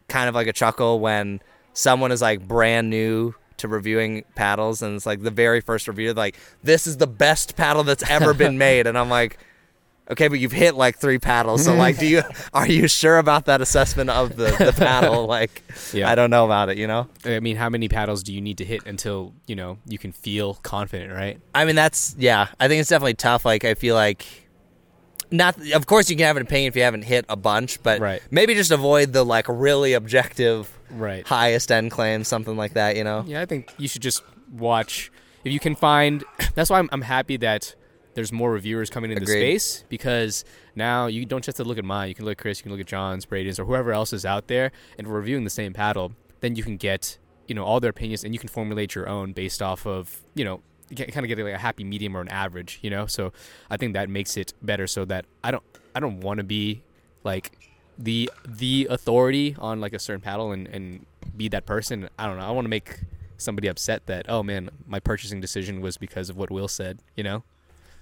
kind 0.09 0.27
of 0.29 0.35
like 0.35 0.47
a 0.47 0.53
chuckle 0.53 0.99
when 0.99 1.41
someone 1.77 2.11
is 2.11 2.21
like 2.21 2.47
brand 2.47 2.89
new 2.89 3.33
to 3.57 3.67
reviewing 3.67 4.23
paddles 4.35 4.81
and 4.81 4.95
it's 4.95 5.05
like 5.05 5.21
the 5.21 5.31
very 5.31 5.61
first 5.61 5.87
review 5.87 6.11
like 6.13 6.35
this 6.63 6.87
is 6.87 6.97
the 6.97 7.07
best 7.07 7.55
paddle 7.55 7.83
that's 7.83 8.03
ever 8.09 8.33
been 8.33 8.57
made 8.67 8.87
and 8.87 8.97
i'm 8.97 9.09
like 9.09 9.37
okay 10.09 10.27
but 10.27 10.39
you've 10.39 10.51
hit 10.51 10.73
like 10.75 10.97
three 10.97 11.19
paddles 11.19 11.65
so 11.65 11.73
like 11.75 11.97
do 11.99 12.07
you 12.07 12.21
are 12.53 12.67
you 12.67 12.87
sure 12.87 13.17
about 13.17 13.45
that 13.45 13.61
assessment 13.61 14.09
of 14.09 14.35
the, 14.37 14.45
the 14.63 14.73
paddle 14.77 15.25
like 15.37 15.63
Yeah. 15.93 16.09
i 16.09 16.15
don't 16.15 16.29
know 16.29 16.45
about 16.45 16.69
it 16.69 16.77
you 16.77 16.87
know 16.87 17.07
I 17.25 17.39
mean, 17.41 17.57
how 17.57 17.69
many 17.69 17.87
paddles 17.89 18.23
do 18.23 18.33
you 18.33 18.41
need 18.41 18.57
to 18.59 18.65
hit 18.65 18.85
until 18.85 19.33
you 19.47 19.55
know 19.55 19.77
you 19.85 19.97
can 19.97 20.11
feel 20.13 20.55
confident, 20.55 21.11
right? 21.11 21.39
I 21.53 21.65
mean, 21.65 21.75
that's 21.75 22.15
yeah. 22.17 22.47
I 22.59 22.67
think 22.69 22.79
it's 22.79 22.89
definitely 22.89 23.15
tough. 23.15 23.43
Like, 23.43 23.65
I 23.65 23.73
feel 23.73 23.95
like 23.95 24.25
not. 25.31 25.55
Of 25.73 25.85
course, 25.85 26.09
you 26.09 26.15
can 26.15 26.25
have 26.25 26.37
an 26.37 26.43
opinion 26.43 26.69
if 26.69 26.75
you 26.75 26.83
haven't 26.83 27.03
hit 27.03 27.25
a 27.29 27.35
bunch, 27.35 27.81
but 27.83 27.99
Right. 27.99 28.21
maybe 28.31 28.53
just 28.55 28.71
avoid 28.71 29.13
the 29.13 29.23
like 29.23 29.45
really 29.49 29.93
objective, 29.93 30.71
Right. 30.89 31.25
highest 31.27 31.71
end 31.71 31.91
claims, 31.91 32.27
something 32.27 32.55
like 32.57 32.73
that. 32.73 32.95
You 32.95 33.03
know? 33.03 33.23
Yeah, 33.27 33.41
I 33.41 33.45
think 33.45 33.73
you 33.77 33.87
should 33.87 34.01
just 34.01 34.23
watch 34.51 35.11
if 35.43 35.51
you 35.51 35.59
can 35.59 35.75
find. 35.75 36.23
That's 36.55 36.69
why 36.69 36.79
I'm, 36.79 36.89
I'm 36.91 37.01
happy 37.01 37.37
that 37.37 37.75
there's 38.13 38.31
more 38.31 38.51
reviewers 38.51 38.89
coming 38.89 39.11
into 39.11 39.23
Agreed. 39.23 39.59
space 39.59 39.83
because 39.89 40.43
now 40.75 41.05
you 41.07 41.25
don't 41.25 41.43
just 41.43 41.57
have 41.57 41.63
to 41.65 41.69
look 41.69 41.77
at 41.77 41.85
mine. 41.85 42.09
You 42.09 42.15
can 42.15 42.25
look 42.25 42.33
at 42.33 42.37
Chris, 42.39 42.59
you 42.59 42.63
can 42.63 42.71
look 42.71 42.81
at 42.81 42.87
John's, 42.87 43.25
Braden's, 43.25 43.59
or 43.59 43.65
whoever 43.65 43.91
else 43.91 44.11
is 44.13 44.25
out 44.25 44.47
there, 44.47 44.71
and 44.97 45.07
we're 45.07 45.17
reviewing 45.17 45.43
the 45.43 45.49
same 45.51 45.73
paddle. 45.73 46.13
Then 46.41 46.55
you 46.55 46.63
can 46.63 46.77
get 46.77 47.17
you 47.47 47.53
know 47.55 47.63
all 47.63 47.79
their 47.79 47.91
opinions, 47.91 48.23
and 48.23 48.33
you 48.33 48.39
can 48.39 48.49
formulate 48.49 48.95
your 48.95 49.07
own 49.07 49.33
based 49.33 49.61
off 49.61 49.85
of 49.85 50.21
you 50.35 50.43
know 50.45 50.61
kind 50.95 51.19
of 51.19 51.27
get 51.27 51.37
like 51.37 51.53
a 51.53 51.57
happy 51.57 51.83
medium 51.83 52.15
or 52.15 52.21
an 52.21 52.29
average. 52.29 52.79
You 52.81 52.89
know, 52.89 53.05
so 53.05 53.33
I 53.69 53.77
think 53.77 53.93
that 53.93 54.09
makes 54.09 54.37
it 54.37 54.53
better. 54.61 54.87
So 54.87 55.05
that 55.05 55.25
I 55.43 55.51
don't 55.51 55.63
I 55.95 55.99
don't 55.99 56.21
want 56.21 56.39
to 56.39 56.43
be 56.43 56.81
like 57.23 57.57
the 57.97 58.29
the 58.45 58.87
authority 58.89 59.55
on 59.59 59.81
like 59.81 59.93
a 59.93 59.99
certain 59.99 60.21
paddle 60.21 60.51
and 60.51 60.67
and 60.67 61.05
be 61.35 61.47
that 61.49 61.65
person. 61.65 62.09
I 62.17 62.27
don't 62.27 62.37
know. 62.37 62.45
I 62.45 62.51
want 62.51 62.65
to 62.65 62.69
make 62.69 63.01
somebody 63.37 63.67
upset 63.67 64.05
that 64.07 64.25
oh 64.29 64.43
man, 64.43 64.69
my 64.87 64.99
purchasing 64.99 65.41
decision 65.41 65.81
was 65.81 65.97
because 65.97 66.29
of 66.29 66.37
what 66.37 66.49
Will 66.49 66.67
said. 66.67 66.99
You 67.15 67.23
know. 67.23 67.43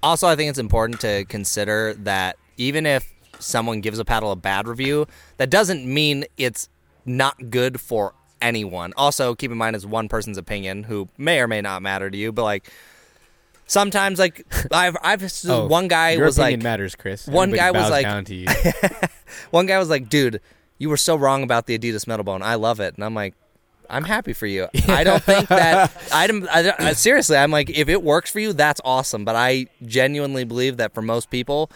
Also, 0.04 0.28
I 0.28 0.36
think 0.36 0.50
it's 0.50 0.60
important 0.60 1.02
to 1.02 1.26
consider 1.26 1.96
that 1.96 2.38
even 2.58 2.86
if 2.86 3.12
someone 3.40 3.82
gives 3.82 4.00
a 4.00 4.06
paddle 4.06 4.32
a 4.32 4.36
bad 4.36 4.68
review, 4.68 5.08
that 5.38 5.50
doesn't 5.50 5.86
mean 5.86 6.26
it's 6.38 6.70
not 7.06 7.50
good 7.50 7.80
for 7.80 8.14
anyone. 8.42 8.94
Also, 8.98 9.36
keep 9.36 9.52
in 9.52 9.58
mind 9.58 9.76
it's 9.76 9.86
one 9.86 10.08
person's 10.10 10.38
opinion 10.38 10.84
who 10.84 11.08
may 11.18 11.40
or 11.40 11.48
may 11.48 11.62
not 11.62 11.82
matter 11.82 12.10
to 12.10 12.18
you, 12.18 12.32
but 12.32 12.44
like 12.44 12.70
sometimes 13.68 14.20
like 14.20 14.46
I've 14.72 14.98
I've 15.02 15.24
oh, 15.48 15.68
one 15.68 15.88
guy 15.88 16.14
Oh, 16.14 16.18
your 16.18 16.26
was 16.26 16.38
like 16.38 16.62
matters, 16.62 16.96
Chris. 16.96 17.28
one 17.28 17.50
Everybody 17.50 17.74
guy 17.74 17.82
was 17.82 17.90
like- 17.90 19.12
one 19.52 19.66
guy 19.66 19.78
was 19.80 19.90
like, 19.90 20.10
"Dude, 20.10 20.42
you 20.78 20.90
were 20.90 20.98
so 20.98 21.16
wrong 21.16 21.44
about 21.44 21.66
the 21.68 21.78
Adidas 21.78 22.08
metal 22.08 22.24
bone. 22.24 22.42
I 22.42 22.56
love 22.56 22.80
it." 22.80 22.96
And 22.96 23.04
I'm 23.04 23.16
like, 23.16 23.34
"I'm 23.90 24.04
happy 24.04 24.34
for 24.34 24.46
you. 24.48 24.68
I 24.88 25.04
don't 25.04 25.24
think 25.24 25.48
that 25.50 25.92
I, 26.14 26.28
don't- 26.28 26.48
I, 26.50 26.62
don't- 26.62 26.96
seriously, 26.96 27.38
I'm 27.38 27.52
like, 27.52 27.70
if 27.70 27.90
it 27.90 28.04
works 28.04 28.30
for 28.32 28.40
you, 28.40 28.54
that's 28.54 28.82
awesome. 28.86 29.26
But 29.26 29.36
I 29.36 29.68
genuinely 29.86 30.44
believe 30.44 30.78
that 30.78 30.94
for 30.94 31.02
most 31.02 31.30
people, 31.30 31.70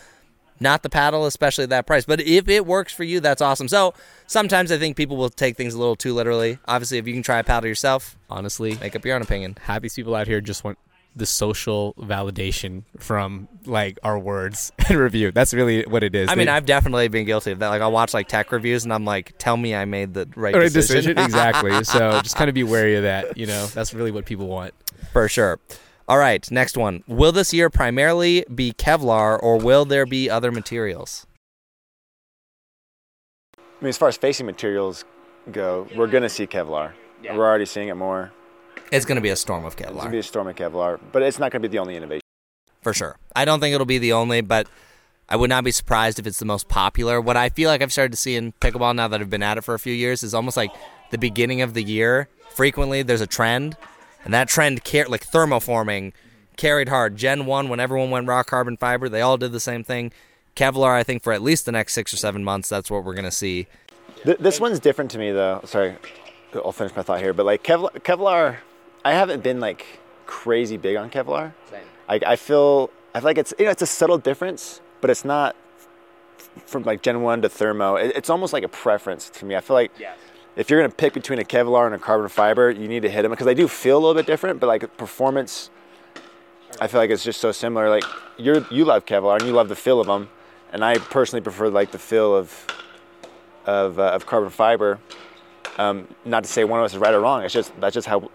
not 0.60 0.84
the 0.84 0.90
paddle, 0.90 1.26
especially 1.26 1.64
at 1.64 1.70
that 1.70 1.86
price. 1.88 2.06
But 2.06 2.22
if 2.22 2.48
it 2.50 2.66
works 2.66 2.94
for 2.94 3.04
you, 3.04 3.20
that's 3.20 3.42
awesome. 3.42 3.68
So 3.68 3.94
sometimes 4.28 4.72
I 4.72 4.78
think 4.78 4.98
people 4.98 5.18
will 5.18 5.30
take 5.30 5.58
things 5.58 5.74
a 5.74 5.80
little 5.80 5.96
too 5.96 6.14
literally. 6.14 6.60
Obviously, 6.68 6.98
if 6.98 7.08
you 7.08 7.14
can 7.14 7.24
try 7.24 7.40
a 7.40 7.44
paddle 7.44 7.68
yourself, 7.68 8.18
Honestly, 8.30 8.78
make 8.80 8.96
up 8.96 9.04
your 9.06 9.16
own 9.16 9.22
opinion. 9.22 9.58
half 9.62 9.82
these 9.82 9.96
people 9.96 10.14
out 10.16 10.28
here 10.28 10.40
just 10.42 10.64
want 10.64 10.78
the 11.16 11.26
social 11.26 11.96
validation 11.96 12.84
from 12.98 13.48
like 13.66 13.98
our 14.04 14.18
words 14.20 14.72
and 14.90 15.00
review. 15.00 15.32
That's 15.32 15.54
really 15.54 15.84
what 15.84 16.04
it 16.04 16.14
is. 16.16 16.30
I 16.30 16.36
mean, 16.36 16.48
I've 16.48 16.66
definitely 16.66 17.08
been 17.08 17.26
guilty 17.26 17.52
of 17.52 17.60
that. 17.60 17.70
Like, 17.70 17.82
I'll 17.82 17.92
watch 17.92 18.14
like 18.14 18.28
tech 18.28 18.52
reviews, 18.52 18.84
and 18.84 18.94
I'm 18.94 19.06
like, 19.06 19.34
"Tell 19.38 19.58
me 19.58 19.76
I 19.76 19.86
made 19.86 20.14
the 20.14 20.28
right, 20.36 20.54
right 20.54 20.72
decision." 20.72 21.16
decision 21.16 21.18
exactly. 21.26 21.84
So 21.84 22.22
just 22.22 22.36
kind 22.36 22.50
of 22.50 22.54
be 22.54 22.64
wary 22.64 22.96
of 22.96 23.04
that. 23.04 23.38
You 23.38 23.48
know, 23.48 23.66
that's 23.74 23.94
really 23.94 24.12
what 24.12 24.26
people 24.26 24.48
want. 24.48 24.74
For 25.12 25.28
sure. 25.28 25.60
All 26.10 26.18
right, 26.18 26.50
next 26.50 26.76
one. 26.76 27.04
Will 27.06 27.32
this 27.32 27.54
year 27.54 27.70
primarily 27.70 28.44
be 28.54 28.74
Kevlar 28.74 29.38
or 29.44 29.60
will 29.60 29.86
there 29.86 30.08
be 30.08 30.28
other 30.28 30.52
materials? 30.52 31.28
I 33.56 33.62
mean, 33.80 33.90
as 33.90 33.98
far 34.00 34.08
as 34.08 34.18
facing 34.18 34.48
materials 34.48 35.06
go, 35.52 35.88
we're 35.96 36.08
going 36.08 36.24
to 36.24 36.30
see 36.30 36.48
Kevlar. 36.48 36.94
We're 37.24 37.46
already 37.46 37.68
seeing 37.68 37.90
it 37.90 37.94
more. 37.94 38.32
It's 38.92 39.06
going 39.06 39.18
to 39.18 39.22
be 39.22 39.30
a 39.30 39.36
storm 39.36 39.66
of 39.66 39.76
Kevlar. 39.76 39.90
It's 39.90 39.96
going 39.98 40.06
to 40.06 40.12
be 40.12 40.18
a 40.18 40.24
storm 40.24 40.48
of 40.48 40.56
Kevlar, 40.56 41.00
but 41.12 41.22
it's 41.22 41.38
not 41.38 41.52
going 41.52 41.62
to 41.62 41.70
be 41.70 41.72
the 41.72 41.80
only 41.80 41.96
innovation. 41.96 42.24
For 42.82 42.92
sure. 42.92 43.20
I 43.36 43.46
don't 43.46 43.60
think 43.60 43.76
it'll 43.76 43.86
be 43.86 44.00
the 44.00 44.14
only, 44.14 44.42
but 44.42 44.68
I 45.30 45.36
would 45.36 45.52
not 45.52 45.64
be 45.64 45.72
surprised 45.72 46.18
if 46.18 46.26
it's 46.26 46.40
the 46.40 46.46
most 46.46 46.68
popular. 46.70 47.22
What 47.22 47.38
I 47.38 47.50
feel 47.50 47.70
like 47.70 47.84
I've 47.84 47.92
started 47.92 48.14
to 48.14 48.18
see 48.18 48.36
in 48.36 48.54
pickleball 48.54 48.96
now 48.96 49.08
that 49.10 49.22
I've 49.22 49.30
been 49.30 49.44
at 49.44 49.60
it 49.60 49.64
for 49.64 49.76
a 49.76 49.80
few 49.80 49.94
years 49.94 50.24
is 50.24 50.34
almost 50.34 50.58
like 50.58 50.72
the 51.12 51.20
beginning 51.20 51.62
of 51.62 51.76
the 51.76 51.84
year. 51.84 52.30
Frequently, 52.56 53.04
there's 53.04 53.22
a 53.22 53.28
trend, 53.28 53.78
and 54.24 54.34
that 54.34 54.50
trend, 54.50 54.84
car- 54.84 55.08
like 55.08 55.26
thermoforming, 55.26 56.14
carried 56.58 56.90
hard. 56.90 57.16
Gen 57.16 57.46
1, 57.46 57.70
when 57.70 57.80
everyone 57.80 58.10
went 58.10 58.28
raw 58.28 58.44
carbon 58.44 58.78
fiber, 58.78 59.10
they 59.10 59.22
all 59.22 59.38
did 59.38 59.52
the 59.52 59.60
same 59.60 59.84
thing. 59.84 60.12
Kevlar, 60.56 60.94
I 60.94 61.04
think 61.04 61.24
for 61.24 61.32
at 61.32 61.42
least 61.42 61.66
the 61.66 61.72
next 61.72 61.94
six 61.94 62.14
or 62.14 62.18
seven 62.18 62.44
months, 62.44 62.68
that's 62.70 62.92
what 62.92 63.04
we're 63.04 63.14
going 63.14 63.26
to 63.26 63.32
see. 63.32 63.68
Th- 64.24 64.38
this 64.38 64.60
one's 64.60 64.80
different 64.80 65.10
to 65.12 65.18
me, 65.18 65.32
though. 65.32 65.62
Sorry, 65.64 65.96
I'll 66.54 66.72
finish 66.72 66.96
my 66.96 67.04
thought 67.04 67.22
here. 67.22 67.34
But 67.34 67.46
like 67.46 67.64
Kevlar, 67.64 67.92
Kevlar, 68.00 68.58
I 69.06 69.14
haven't 69.14 69.44
been 69.44 69.60
like 69.60 69.86
crazy 70.26 70.78
big 70.78 70.98
on 70.98 71.10
Kevlar. 71.10 71.54
I, 72.10 72.20
I 72.26 72.36
feel 72.36 72.90
I 73.14 73.20
feel 73.20 73.26
like 73.26 73.38
it's 73.38 73.54
you 73.58 73.66
know 73.66 73.72
it's 73.72 73.82
a 73.82 73.88
subtle 73.88 74.18
difference, 74.18 74.82
but 75.00 75.10
it's 75.10 75.24
not 75.24 75.56
from 76.66 76.84
like 76.84 77.02
Gen 77.02 77.22
One 77.22 77.42
to 77.42 77.50
Thermo. 77.50 77.96
It, 77.96 78.14
it's 78.16 78.30
almost 78.30 78.52
like 78.52 78.64
a 78.64 78.68
preference 78.68 79.30
to 79.32 79.46
me. 79.46 79.56
I 79.56 79.62
feel 79.62 79.76
like 79.76 79.92
if 80.60 80.70
you're 80.70 80.82
gonna 80.82 80.94
pick 80.94 81.14
between 81.14 81.40
a 81.40 81.44
Kevlar 81.46 81.86
and 81.86 81.96
a 81.96 81.98
carbon 81.98 82.28
fiber, 82.28 82.70
you 82.70 82.90
need 82.90 83.04
to 83.04 83.10
hit 83.10 83.22
them 83.22 83.32
because 83.32 83.46
they 83.46 83.54
do 83.54 83.66
feel 83.66 83.98
a 83.98 84.02
little 84.02 84.14
bit 84.14 84.26
different. 84.26 84.60
But 84.60 84.68
like 84.68 84.98
performance, 84.98 85.70
I 86.82 86.88
feel 86.88 87.00
like 87.00 87.10
it's 87.10 87.24
just 87.24 87.40
so 87.40 87.54
similar. 87.54 87.90
Like 87.90 88.04
you 88.38 88.66
you 88.70 88.84
love 88.84 89.06
Kevlar 89.06 89.40
and 89.40 89.48
you 89.48 89.54
love 89.54 89.70
the 89.70 89.76
feel 89.78 90.02
of 90.02 90.08
them, 90.08 90.28
and 90.74 90.84
I 90.84 90.98
personally 90.98 91.42
prefer 91.42 91.70
like 91.70 91.92
the 91.92 91.98
feel 91.98 92.36
of 92.36 92.68
of, 93.66 94.00
uh, 94.00 94.10
of 94.10 94.26
carbon 94.26 94.50
fiber. 94.50 95.00
Um, 95.78 96.10
not 96.26 96.44
to 96.44 96.50
say 96.50 96.66
one 96.66 96.80
of 96.82 96.86
us 96.86 96.92
is 96.92 97.00
right 97.00 97.14
or 97.14 97.22
wrong. 97.22 97.44
It's 97.44 97.54
just 97.54 97.72
that's 97.80 97.94
just 97.94 98.08
how 98.08 98.30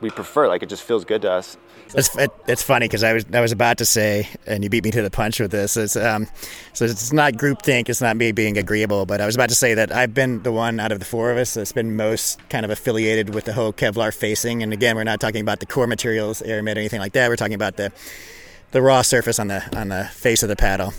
we 0.00 0.10
prefer. 0.10 0.48
Like 0.48 0.64
it 0.64 0.68
just 0.68 0.82
feels 0.82 1.04
good 1.04 1.22
to 1.22 1.30
us. 1.30 1.56
It's, 1.94 2.16
it, 2.16 2.30
it's 2.46 2.62
funny 2.62 2.86
because 2.86 3.02
I 3.02 3.12
was 3.14 3.24
I 3.32 3.40
was 3.40 3.52
about 3.52 3.78
to 3.78 3.84
say, 3.84 4.28
and 4.46 4.62
you 4.62 4.70
beat 4.70 4.84
me 4.84 4.90
to 4.92 5.02
the 5.02 5.10
punch 5.10 5.40
with 5.40 5.50
this. 5.50 5.76
It's 5.76 5.96
um, 5.96 6.28
so 6.72 6.84
it's 6.84 7.12
not 7.12 7.34
groupthink. 7.34 7.88
It's 7.88 8.00
not 8.00 8.16
me 8.16 8.32
being 8.32 8.56
agreeable, 8.58 9.06
but 9.06 9.20
I 9.20 9.26
was 9.26 9.34
about 9.34 9.48
to 9.48 9.54
say 9.54 9.74
that 9.74 9.92
I've 9.92 10.14
been 10.14 10.42
the 10.42 10.52
one 10.52 10.78
out 10.78 10.92
of 10.92 11.00
the 11.00 11.04
four 11.04 11.32
of 11.32 11.38
us 11.38 11.54
that's 11.54 11.72
been 11.72 11.96
most 11.96 12.48
kind 12.48 12.64
of 12.64 12.70
affiliated 12.70 13.34
with 13.34 13.44
the 13.44 13.52
whole 13.52 13.72
Kevlar 13.72 14.14
facing. 14.14 14.62
And 14.62 14.72
again, 14.72 14.94
we're 14.94 15.04
not 15.04 15.20
talking 15.20 15.40
about 15.40 15.60
the 15.60 15.66
core 15.66 15.86
materials, 15.86 16.42
aramid, 16.42 16.76
or 16.76 16.80
anything 16.80 17.00
like 17.00 17.12
that. 17.14 17.28
We're 17.28 17.36
talking 17.36 17.54
about 17.54 17.76
the 17.76 17.92
the 18.70 18.82
raw 18.82 19.02
surface 19.02 19.38
on 19.38 19.48
the 19.48 19.78
on 19.78 19.88
the 19.88 20.04
face 20.04 20.42
of 20.42 20.48
the 20.48 20.56
paddle. 20.56 20.92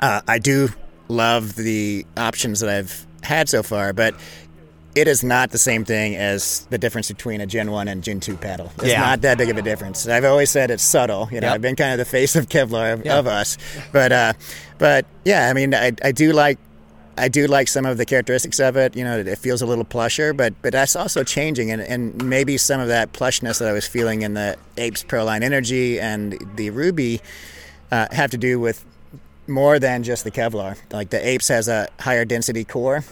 Uh, 0.00 0.20
I 0.28 0.38
do 0.38 0.68
love 1.08 1.54
the 1.54 2.06
options 2.16 2.60
that 2.60 2.70
I've 2.70 3.06
had 3.22 3.48
so 3.48 3.62
far, 3.62 3.92
but 3.92 4.14
it 4.94 5.08
is 5.08 5.24
not 5.24 5.50
the 5.50 5.58
same 5.58 5.84
thing 5.84 6.14
as 6.16 6.66
the 6.70 6.76
difference 6.78 7.08
between 7.08 7.40
a 7.40 7.46
Gen 7.46 7.70
1 7.70 7.88
and 7.88 8.02
Gen 8.02 8.20
2 8.20 8.36
paddle. 8.36 8.70
It's 8.78 8.88
Yeah. 8.88 9.00
not 9.00 9.22
that 9.22 9.38
big 9.38 9.48
of 9.48 9.56
a 9.56 9.62
difference. 9.62 10.06
I've 10.06 10.24
always 10.24 10.50
said 10.50 10.70
it's 10.70 10.82
subtle. 10.82 11.28
You 11.32 11.40
know, 11.40 11.46
Yep. 11.48 11.54
I've 11.54 11.62
been 11.62 11.76
kind 11.76 11.92
of 11.92 11.98
the 11.98 12.04
face 12.04 12.36
of 12.36 12.48
Kevlar 12.48 12.94
of, 12.94 13.04
Yeah. 13.06 13.18
of 13.18 13.26
us. 13.26 13.56
But, 13.90 14.12
uh, 14.12 14.32
but 14.78 15.06
yeah, 15.24 15.48
I 15.48 15.52
mean, 15.54 15.74
I, 15.74 15.92
I 16.04 16.12
do 16.12 16.32
like 16.32 16.58
I 17.18 17.28
do 17.28 17.46
like 17.46 17.68
some 17.68 17.84
of 17.84 17.98
the 17.98 18.06
characteristics 18.06 18.58
of 18.58 18.74
it. 18.76 18.96
You 18.96 19.04
know, 19.04 19.18
it 19.18 19.36
feels 19.38 19.60
a 19.60 19.66
little 19.66 19.84
plusher, 19.84 20.32
but 20.32 20.54
but 20.62 20.72
that's 20.72 20.96
also 20.96 21.22
changing, 21.22 21.70
and, 21.70 21.82
and 21.82 22.24
maybe 22.24 22.56
some 22.56 22.80
of 22.80 22.88
that 22.88 23.12
plushness 23.12 23.58
that 23.58 23.68
I 23.68 23.72
was 23.72 23.86
feeling 23.86 24.22
in 24.22 24.32
the 24.32 24.56
Apes 24.78 25.04
Proline 25.04 25.42
Energy 25.42 26.00
and 26.00 26.38
the 26.56 26.70
Ruby 26.70 27.20
uh, 27.90 28.06
have 28.12 28.30
to 28.30 28.38
do 28.38 28.58
with 28.58 28.82
more 29.46 29.78
than 29.78 30.02
just 30.04 30.24
the 30.24 30.30
Kevlar. 30.30 30.78
Like 30.90 31.10
the 31.10 31.24
Apes 31.24 31.48
has 31.48 31.68
a 31.68 31.86
higher 32.00 32.24
density 32.24 32.64
core, 32.64 33.04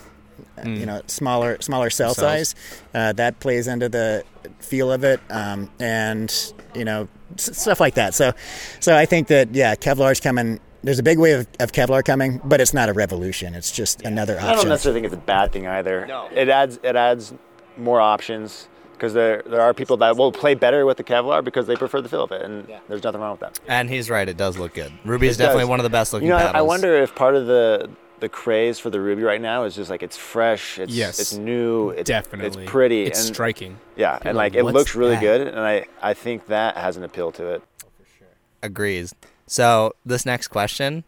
uh, 0.59 0.69
you 0.69 0.87
know, 0.87 1.03
smaller 1.07 1.61
smaller 1.61 1.91
cell 1.91 2.15
Cells. 2.15 2.51
size. 2.51 2.55
Uh, 2.95 3.13
that 3.15 3.41
plays 3.41 3.67
into 3.67 3.89
the 3.89 4.25
feel 4.59 4.91
of 4.93 5.05
it, 5.05 5.21
um, 5.31 5.71
and 5.81 6.53
you 6.75 6.85
know, 6.85 7.09
s- 7.37 7.57
stuff 7.59 7.81
like 7.81 7.95
that. 7.95 8.15
So, 8.15 8.33
so 8.81 8.97
I 8.97 9.07
think 9.07 9.29
that 9.29 9.55
yeah, 9.55 9.75
Kevlar's 9.75 10.21
coming. 10.21 10.61
There's 10.83 10.99
a 10.99 11.03
big 11.03 11.19
wave 11.19 11.41
of, 11.41 11.49
of 11.61 11.73
Kevlar 11.73 12.03
coming, 12.03 12.41
but 12.43 12.61
it's 12.61 12.73
not 12.73 12.89
a 12.89 12.95
revolution. 12.95 13.55
It's 13.55 13.71
just 13.71 14.01
another 14.03 14.37
option. 14.37 14.49
I 14.49 14.55
don't 14.55 14.69
necessarily 14.69 15.01
think 15.03 15.13
it's 15.13 15.23
a 15.23 15.27
bad 15.27 15.53
thing 15.53 15.67
either. 15.67 16.07
No. 16.07 16.29
It 16.35 16.49
adds 16.49 16.81
it 16.83 16.97
adds 16.97 17.35
more 17.77 18.01
options 18.01 18.67
because 18.95 19.13
there 19.13 19.43
there 19.47 19.61
are 19.61 19.75
people 19.75 19.99
that 19.99 20.17
will 20.17 20.33
play 20.33 20.55
better 20.55 20.87
with 20.87 20.97
the 20.97 21.05
Kevlar 21.05 21.45
because 21.45 21.67
they 21.67 21.77
prefer 21.77 22.01
the 22.01 22.09
feel 22.09 22.25
of 22.25 22.33
it, 22.33 22.41
and 22.43 22.67
there's 22.89 23.03
nothing 23.03 23.21
wrong 23.21 23.33
with 23.33 23.41
that. 23.41 23.61
And 23.69 23.91
he's 23.91 24.09
right; 24.09 24.27
it 24.27 24.39
does 24.39 24.57
look 24.57 24.73
good. 24.73 24.91
Ruby 25.05 25.29
It 25.29 25.37
definitely 25.37 25.65
does. 25.65 25.69
one 25.69 25.81
of 25.81 25.85
the 25.85 25.91
best 25.91 26.15
looking 26.15 26.29
You 26.29 26.33
know, 26.33 26.39
I, 26.39 26.43
paddles. 26.45 26.57
I 26.59 26.63
wonder 26.63 26.97
if 26.97 27.15
part 27.15 27.35
of 27.35 27.47
the 27.47 27.91
the 28.21 28.29
craze 28.29 28.79
for 28.79 28.91
the 28.91 29.01
Ruby 29.01 29.23
right 29.23 29.41
now 29.41 29.65
is 29.65 29.75
just 29.75 29.91
like 29.91 30.03
it's 30.03 30.17
fresh, 30.17 30.79
it's 30.79 30.93
Yes. 30.93 31.19
it's 31.21 31.35
new, 31.35 31.91
it's, 31.91 32.09
Definitely. 32.09 32.63
it's 32.65 32.71
pretty, 32.71 33.05
It's 33.05 33.27
and 33.27 33.35
striking. 33.35 33.79
yeah, 33.97 34.19
People 34.19 34.29
and 34.31 34.37
like 34.37 34.53
like, 34.55 34.61
it 34.61 34.65
looks 34.65 34.95
really 34.95 35.15
that?" 35.15 35.21
good, 35.21 35.47
and 35.49 35.59
I 35.61 35.87
I 36.03 36.15
think 36.15 36.47
that 36.47 36.77
has 36.77 36.97
an 36.97 37.05
appeal 37.05 37.33
to 37.33 37.47
it. 37.55 37.63
Oh, 37.85 37.89
for 37.99 38.07
sure. 38.19 38.29
Agrees. 38.63 39.15
So 39.47 39.95
this 40.07 40.25
next 40.25 40.49
question 40.49 41.05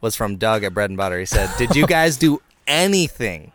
was 0.00 0.16
from 0.16 0.36
Doug 0.36 0.64
at 0.64 0.74
Bread 0.74 0.90
and 0.90 0.96
Butter. 0.96 1.18
He 1.20 1.26
said, 1.26 1.48
"Did 1.58 1.76
you 1.76 1.86
guys 1.86 2.16
do 2.16 2.40
anything 2.66 3.52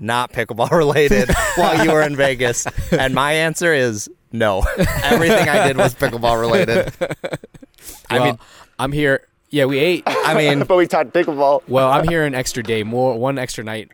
not 0.00 0.32
pickleball 0.32 0.70
related 0.84 1.30
while 1.56 1.84
you 1.84 1.92
were 1.92 2.02
in 2.02 2.16
Vegas?" 2.16 2.66
And 2.90 3.14
my 3.14 3.32
answer 3.32 3.72
is 3.74 4.08
no. 4.32 4.60
Everything 5.04 5.48
I 5.48 5.66
did 5.68 5.76
was 5.76 5.94
pickleball 5.94 6.40
related. 6.40 6.92
I 8.10 8.18
mean, 8.18 8.38
I'm 8.78 8.92
here. 8.92 9.26
Yeah, 9.52 9.66
we 9.66 9.78
ate. 9.78 10.02
I 10.06 10.34
mean, 10.36 10.64
but 10.64 10.76
we 10.76 10.86
talked 10.88 11.12
pickleball. 11.12 11.62
Well, 11.68 11.88
I'm 11.90 12.08
here 12.08 12.24
an 12.24 12.34
extra 12.34 12.62
day, 12.62 12.82
more 12.82 13.16
one 13.18 13.38
extra 13.38 13.62
night, 13.62 13.90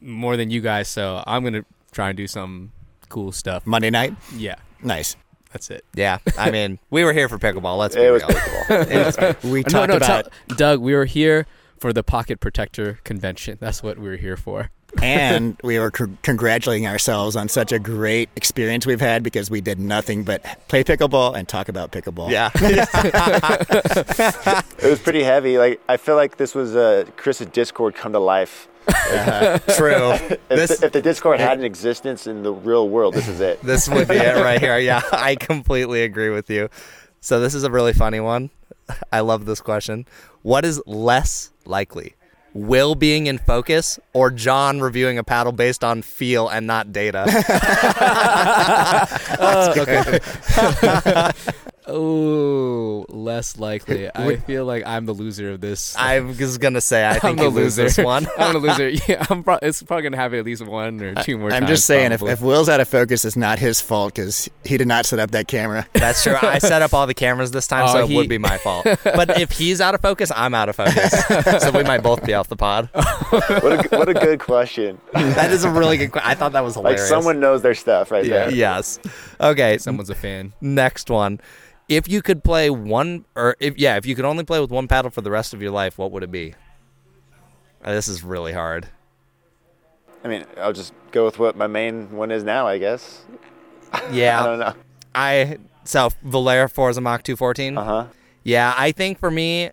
more 0.00 0.36
than 0.36 0.50
you 0.50 0.60
guys. 0.60 0.88
So 0.88 1.22
I'm 1.26 1.44
gonna 1.44 1.64
try 1.92 2.08
and 2.08 2.16
do 2.16 2.26
some 2.26 2.72
cool 3.10 3.30
stuff. 3.30 3.66
Monday 3.66 3.90
night, 3.90 4.14
Yeah, 4.34 4.56
nice. 4.82 5.14
that's 5.52 5.70
it. 5.70 5.84
yeah. 5.94 6.18
I 6.38 6.50
mean, 6.50 6.78
we 6.90 7.04
were 7.04 7.12
here 7.12 7.28
for 7.28 7.38
pickleball. 7.38 7.76
Let's 7.76 7.94
be 7.94 8.00
It 8.02 8.10
was 8.10 8.22
real. 8.22 8.30
pickleball. 8.38 9.42
We 9.52 9.60
no, 9.60 9.68
talked 9.68 9.90
no, 9.90 9.96
about, 9.98 10.32
tell- 10.48 10.56
Doug. 10.56 10.80
We 10.80 10.94
were 10.94 11.04
here 11.04 11.46
for 11.78 11.92
the 11.92 12.02
Pocket 12.02 12.40
Protector 12.40 12.98
convention. 13.04 13.58
That's 13.60 13.82
what 13.82 13.98
we 13.98 14.08
were 14.08 14.16
here 14.16 14.36
for. 14.38 14.70
And 15.00 15.56
we 15.62 15.78
were 15.78 15.92
c- 15.96 16.04
congratulating 16.22 16.86
ourselves 16.86 17.36
on 17.36 17.48
such 17.48 17.72
a 17.72 17.78
great 17.78 18.28
experience 18.36 18.86
we've 18.86 19.00
had 19.00 19.22
because 19.22 19.50
we 19.50 19.60
did 19.60 19.78
nothing 19.78 20.24
but 20.24 20.42
play 20.68 20.84
pickleball 20.84 21.36
and 21.36 21.48
talk 21.48 21.68
about 21.68 21.92
pickleball. 21.92 22.30
Yeah. 22.30 22.50
it 24.78 24.90
was 24.90 25.00
pretty 25.00 25.22
heavy. 25.22 25.58
Like 25.58 25.80
I 25.88 25.96
feel 25.96 26.16
like 26.16 26.36
this 26.36 26.54
was 26.54 26.76
uh, 26.76 27.04
Chris's 27.16 27.48
Discord 27.48 27.94
come 27.94 28.12
to 28.12 28.18
life. 28.18 28.68
True. 29.76 30.12
If, 30.12 30.48
This 30.48 30.78
the, 30.78 30.86
if 30.86 30.92
the 30.92 31.02
Discord 31.02 31.40
had 31.40 31.58
an 31.58 31.64
existence 31.64 32.26
in 32.26 32.42
the 32.42 32.52
real 32.52 32.88
world, 32.88 33.14
this 33.14 33.28
is 33.28 33.40
it. 33.40 33.60
this 33.62 33.88
would 33.88 34.08
be 34.08 34.16
it 34.16 34.36
right 34.36 34.60
here. 34.60 34.78
Yeah, 34.78 35.02
I 35.12 35.36
completely 35.36 36.02
agree 36.02 36.30
with 36.30 36.50
you. 36.50 36.68
So 37.20 37.40
this 37.40 37.54
is 37.54 37.64
a 37.64 37.70
really 37.70 37.92
funny 37.92 38.20
one. 38.20 38.50
I 39.12 39.20
love 39.20 39.44
this 39.44 39.60
question. 39.60 40.06
What 40.42 40.64
is 40.64 40.82
less 40.86 41.52
likely? 41.64 42.14
Will 42.54 42.94
being 42.94 43.28
in 43.28 43.38
focus 43.38 43.98
or 44.12 44.30
John 44.30 44.80
reviewing 44.80 45.16
a 45.18 45.24
paddle 45.24 45.52
based 45.52 45.82
on 45.82 46.02
feel 46.02 46.48
and 46.48 46.66
not 46.66 46.92
data? 46.92 47.24
Oh, 51.86 53.04
less 53.08 53.58
likely. 53.58 54.08
I 54.14 54.36
feel 54.36 54.64
like 54.64 54.84
I'm 54.86 55.06
the 55.06 55.12
loser 55.12 55.50
of 55.50 55.60
this. 55.60 55.96
I 55.96 56.20
was 56.20 56.58
gonna 56.58 56.80
say 56.80 57.04
I 57.04 57.14
I'm 57.14 57.20
think 57.20 57.38
the 57.38 57.44
you 57.44 57.50
lose 57.50 57.78
loser. 57.78 57.82
this 57.84 57.98
one. 57.98 58.26
I'm 58.38 58.52
the 58.54 58.58
loser. 58.58 58.88
Yeah, 59.08 59.26
I'm. 59.30 59.42
Pro- 59.42 59.58
it's 59.62 59.82
probably 59.82 60.04
gonna 60.04 60.16
happen 60.16 60.38
at 60.38 60.44
least 60.44 60.64
one 60.64 61.00
or 61.02 61.14
two 61.22 61.38
more 61.38 61.50
I'm 61.52 61.62
times. 61.62 61.70
just 61.70 61.86
saying, 61.86 62.12
if, 62.12 62.20
probably. 62.20 62.32
if 62.34 62.40
Will's 62.40 62.68
out 62.68 62.80
of 62.80 62.88
focus, 62.88 63.24
it's 63.24 63.36
not 63.36 63.58
his 63.58 63.80
fault 63.80 64.14
because 64.14 64.48
he 64.64 64.76
did 64.76 64.86
not 64.86 65.06
set 65.06 65.18
up 65.18 65.30
that 65.32 65.48
camera. 65.48 65.86
That's 65.92 66.22
true. 66.22 66.36
I 66.40 66.58
set 66.58 66.82
up 66.82 66.94
all 66.94 67.06
the 67.06 67.14
cameras 67.14 67.50
this 67.50 67.66
time, 67.66 67.86
Oh, 67.88 67.92
so 67.92 68.06
he- 68.06 68.14
it 68.14 68.16
would 68.16 68.28
be 68.28 68.38
my 68.38 68.58
fault. 68.58 68.86
But 69.04 69.40
if 69.40 69.50
he's 69.52 69.80
out 69.80 69.94
of 69.94 70.00
focus, 70.00 70.30
I'm 70.34 70.54
out 70.54 70.68
of 70.68 70.76
focus. 70.76 71.10
so 71.62 71.70
we 71.72 71.82
might 71.84 72.02
both 72.02 72.24
be 72.24 72.34
off 72.34 72.48
the 72.48 72.56
pod. 72.56 72.88
What 72.92 73.92
a, 73.92 73.96
what 73.98 74.08
a 74.08 74.14
good 74.14 74.40
question. 74.40 75.00
That 75.12 75.50
is 75.50 75.64
a 75.64 75.70
really 75.70 75.96
good. 75.98 76.12
que- 76.12 76.20
I 76.24 76.34
thought 76.34 76.52
that 76.52 76.62
was 76.64 76.74
hilarious. 76.74 77.00
Like 77.02 77.08
someone 77.08 77.40
knows 77.40 77.62
their 77.62 77.74
stuff 77.74 78.10
right 78.10 78.24
Yeah. 78.24 78.46
there. 78.46 78.50
Yes. 78.52 78.98
Okay. 79.40 79.78
someone's 79.78 80.10
a 80.10 80.14
fan. 80.14 80.52
Next 80.60 81.10
one. 81.10 81.40
If 81.88 82.08
you 82.08 82.22
could 82.22 82.42
play 82.44 82.70
one, 82.70 83.24
or 83.34 83.56
if 83.60 83.76
yeah, 83.78 83.96
if 83.96 84.06
you 84.06 84.14
could 84.14 84.24
only 84.24 84.44
play 84.44 84.60
with 84.60 84.70
one 84.70 84.88
paddle 84.88 85.10
for 85.10 85.20
the 85.20 85.30
rest 85.30 85.52
of 85.52 85.60
your 85.60 85.70
life, 85.72 85.98
what 85.98 86.10
would 86.12 86.22
it 86.22 86.30
be? 86.30 86.54
Uh, 87.84 87.92
this 87.92 88.08
is 88.08 88.22
really 88.22 88.52
hard. 88.52 88.86
I 90.24 90.28
mean, 90.28 90.44
I'll 90.58 90.72
just 90.72 90.94
go 91.10 91.24
with 91.24 91.38
what 91.38 91.56
my 91.56 91.66
main 91.66 92.12
one 92.12 92.30
is 92.30 92.44
now, 92.44 92.66
I 92.66 92.78
guess. 92.78 93.24
Yeah. 94.10 94.42
I 94.42 94.46
don't 94.46 94.58
know. 94.58 94.74
I 95.14 95.58
so 95.84 96.08
Volair 96.24 96.70
Forza 96.70 97.02
Mach 97.02 97.22
214. 97.22 97.76
Uh 97.76 97.84
huh. 97.84 98.06
Yeah, 98.42 98.74
I 98.74 98.92
think 98.92 99.18
for 99.18 99.30
me, 99.30 99.70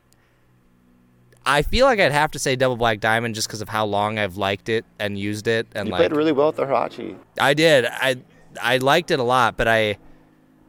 I 1.45 1.61
feel 1.61 1.85
like 1.85 2.01
I'd 2.01 2.11
have 2.11 2.31
to 2.31 2.39
say 2.39 2.57
Double 2.57 2.75
Black 2.75 2.99
Diamond 2.99 3.35
just 3.35 3.47
because 3.47 3.61
of 3.61 3.69
how 3.69 3.85
long 3.85 4.19
I've 4.19 4.35
liked 4.35 4.67
it 4.67 4.83
and 4.99 5.17
used 5.17 5.47
it, 5.47 5.67
and 5.73 5.87
You 5.87 5.93
like 5.93 5.99
played 5.99 6.11
really 6.11 6.33
well 6.33 6.47
with 6.47 6.57
the 6.57 6.65
Hurache. 6.65 7.15
I 7.39 7.53
did. 7.53 7.85
I 7.85 8.17
I 8.61 8.77
liked 8.77 9.09
it 9.09 9.19
a 9.19 9.23
lot, 9.23 9.55
but 9.55 9.69
I 9.69 9.97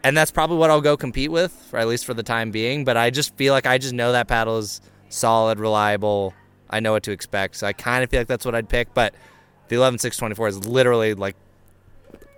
and 0.05 0.17
that's 0.17 0.31
probably 0.31 0.57
what 0.57 0.71
I'll 0.71 0.81
go 0.81 0.97
compete 0.97 1.31
with, 1.31 1.53
for 1.53 1.79
at 1.79 1.87
least 1.89 2.05
for 2.05 2.15
the 2.15 2.23
time 2.23 2.51
being. 2.51 2.85
But 2.85 2.97
I 2.97 3.11
just 3.11 3.35
feel 3.37 3.53
like 3.53 3.67
I 3.67 3.79
just 3.79 3.93
know 3.95 4.13
that 4.13 4.29
paddle 4.29 4.59
is 4.59 4.81
solid, 5.09 5.59
reliable. 5.59 6.35
I 6.69 6.81
know 6.81 6.93
what 6.93 7.03
to 7.05 7.11
expect, 7.13 7.57
so 7.57 7.67
I 7.67 7.73
kind 7.73 8.05
of 8.05 8.11
feel 8.11 8.21
like 8.21 8.29
that's 8.29 8.45
what 8.45 8.55
I'd 8.55 8.69
pick. 8.69 8.95
But 8.95 9.15
the 9.69 9.77
11624 9.77 10.49
is 10.49 10.67
literally 10.67 11.15
like 11.15 11.37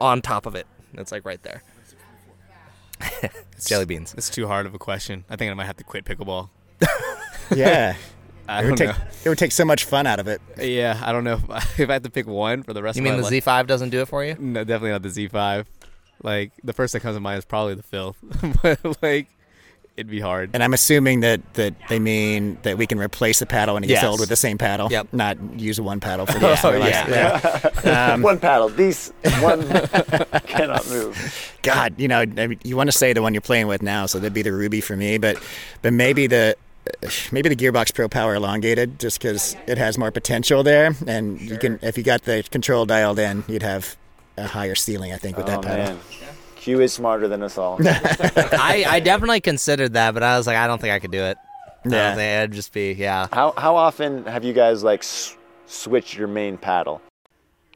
on 0.01 0.23
top 0.23 0.47
of 0.47 0.55
it. 0.55 0.67
It's 0.95 1.13
like 1.13 1.25
right 1.25 1.43
there. 1.43 1.63
it's 3.53 3.65
jelly 3.69 3.85
beans. 3.87 4.15
It's 4.17 4.31
too 4.31 4.47
hard 4.47 4.67
of 4.67 4.75
a 4.75 4.79
question. 4.79 5.25
I 5.31 5.37
think 5.37 5.51
I 5.51 5.55
might 5.55 5.67
have 5.67 5.77
to 5.79 5.85
quit 5.85 6.05
pickleball. 6.05 6.49
Yeah, 7.55 7.97
I 8.49 8.61
it 8.61 8.63
don't 8.63 8.71
would 8.71 8.79
take 8.79 8.89
know. 8.89 9.05
it 9.25 9.29
would 9.29 9.37
take 9.37 9.53
so 9.53 9.65
much 9.67 9.85
fun 9.85 10.07
out 10.07 10.19
of 10.21 10.27
it. 10.27 10.41
Yeah, 10.59 10.99
I 11.05 11.13
don't 11.13 11.23
know 11.25 11.35
if, 11.51 11.81
if 11.81 11.91
I 11.91 11.95
have 11.95 12.03
to 12.05 12.11
pick 12.11 12.27
one 12.27 12.63
for 12.63 12.73
the 12.73 12.83
rest 12.83 12.97
You 12.97 13.03
of 13.03 13.05
mean 13.05 13.17
the 13.19 13.25
life. 13.25 13.45
Z5 13.45 13.67
doesn't 13.67 13.91
do 13.91 14.01
it 14.01 14.09
for 14.09 14.25
you? 14.25 14.37
No, 14.39 14.65
definitely 14.65 14.91
not 14.93 15.03
the 15.03 15.11
Z5. 15.11 15.67
Like 16.23 16.53
the 16.63 16.73
first 16.73 16.93
that 16.93 17.01
comes 17.01 17.17
to 17.17 17.21
mind 17.21 17.39
is 17.39 17.45
probably 17.45 17.75
the 17.75 17.83
Phil, 17.83 18.15
but 18.63 18.79
like 19.03 19.29
it'd 19.97 20.11
be 20.11 20.21
hard. 20.21 20.51
And 20.55 20.63
I'm 20.63 20.73
assuming 20.73 21.21
that, 21.21 21.41
that 21.55 21.75
they 21.91 21.99
mean 21.99 22.57
that 22.63 22.79
we 22.79 22.87
can 22.87 22.99
replace 22.99 23.41
the 23.41 23.47
paddle 23.47 23.75
when 23.75 23.85
it 23.85 23.89
gets 23.89 24.01
Yes. 24.03 24.09
old 24.11 24.21
with 24.21 24.31
the 24.31 24.37
same 24.37 24.57
paddle, 24.57 24.89
Yep. 24.91 25.09
not 25.13 25.37
use 25.61 25.79
one 25.81 26.01
paddle 26.01 26.25
for 26.25 26.33
the 26.39 26.47
rest 26.47 26.65
of 26.65 26.73
our 26.73 26.79
lives. 26.79 27.09
yeah. 27.85 28.13
Um, 28.15 28.23
one 28.23 28.39
paddle. 28.39 28.69
These 28.71 29.13
one 29.41 29.69
cannot 30.47 30.89
move. 30.89 31.53
God, 31.63 31.95
you 31.99 32.09
know, 32.09 32.21
I 32.21 32.27
mean, 32.47 32.59
you 32.65 32.77
want 32.77 32.89
to 32.89 32.97
say 32.97 33.13
the 33.13 33.21
one 33.23 33.35
you're 33.35 33.41
playing 33.41 33.67
with 33.67 33.83
now, 33.83 34.07
so 34.07 34.19
that'd 34.19 34.33
be 34.33 34.43
the 34.43 34.53
Ruby 34.53 34.81
for 34.81 34.97
me. 34.97 35.19
But 35.19 35.37
but 35.83 35.93
maybe 35.93 36.27
the 36.27 36.57
maybe 37.33 37.49
the 37.49 37.57
Gearbox 37.57 37.95
Pro 37.95 38.09
Power 38.09 38.35
elongated, 38.35 38.99
just 38.99 39.21
because 39.21 39.57
it 39.67 39.77
has 39.79 39.99
more 39.99 40.11
potential 40.11 40.63
there, 40.63 40.95
and 41.07 41.41
you 41.41 41.59
can 41.59 41.79
if 41.83 41.99
you 41.99 42.03
got 42.05 42.23
the 42.23 42.43
control 42.51 42.87
dialed 42.87 43.19
in, 43.19 43.45
you'd 43.49 43.63
have 43.63 43.97
a 44.37 44.47
higher 44.47 44.75
ceiling, 44.75 45.13
I 45.13 45.17
think, 45.17 45.37
with 45.37 45.47
oh 45.47 45.51
that 45.51 45.63
paddle. 45.63 45.95
man, 45.95 45.99
Kew 46.57 46.81
is 46.81 46.93
smarter 46.93 47.29
than 47.29 47.43
us 47.43 47.59
all. 47.59 47.79
I, 47.85 48.85
I 48.89 49.01
definitely 49.01 49.41
considered 49.41 49.95
that, 49.95 50.15
but 50.15 50.23
I 50.23 50.37
was 50.39 50.47
like, 50.47 50.57
I 50.57 50.67
don't 50.67 50.81
think 50.81 50.93
I 50.93 50.99
could 50.99 51.11
do 51.11 51.23
it. 51.23 51.37
I 51.85 51.89
don't 51.89 51.93
Yeah. 51.93 52.15
think 52.15 52.39
it'd 52.45 52.53
just 52.53 52.73
be 52.73 52.93
yeah. 52.93 53.27
how 53.33 53.53
how 53.57 53.75
often 53.77 54.25
have 54.27 54.45
you 54.45 54.53
guys 54.53 54.85
like 54.85 55.01
s- 55.01 55.37
switched 55.67 56.17
your 56.17 56.29
main 56.29 56.57
paddle? 56.57 57.01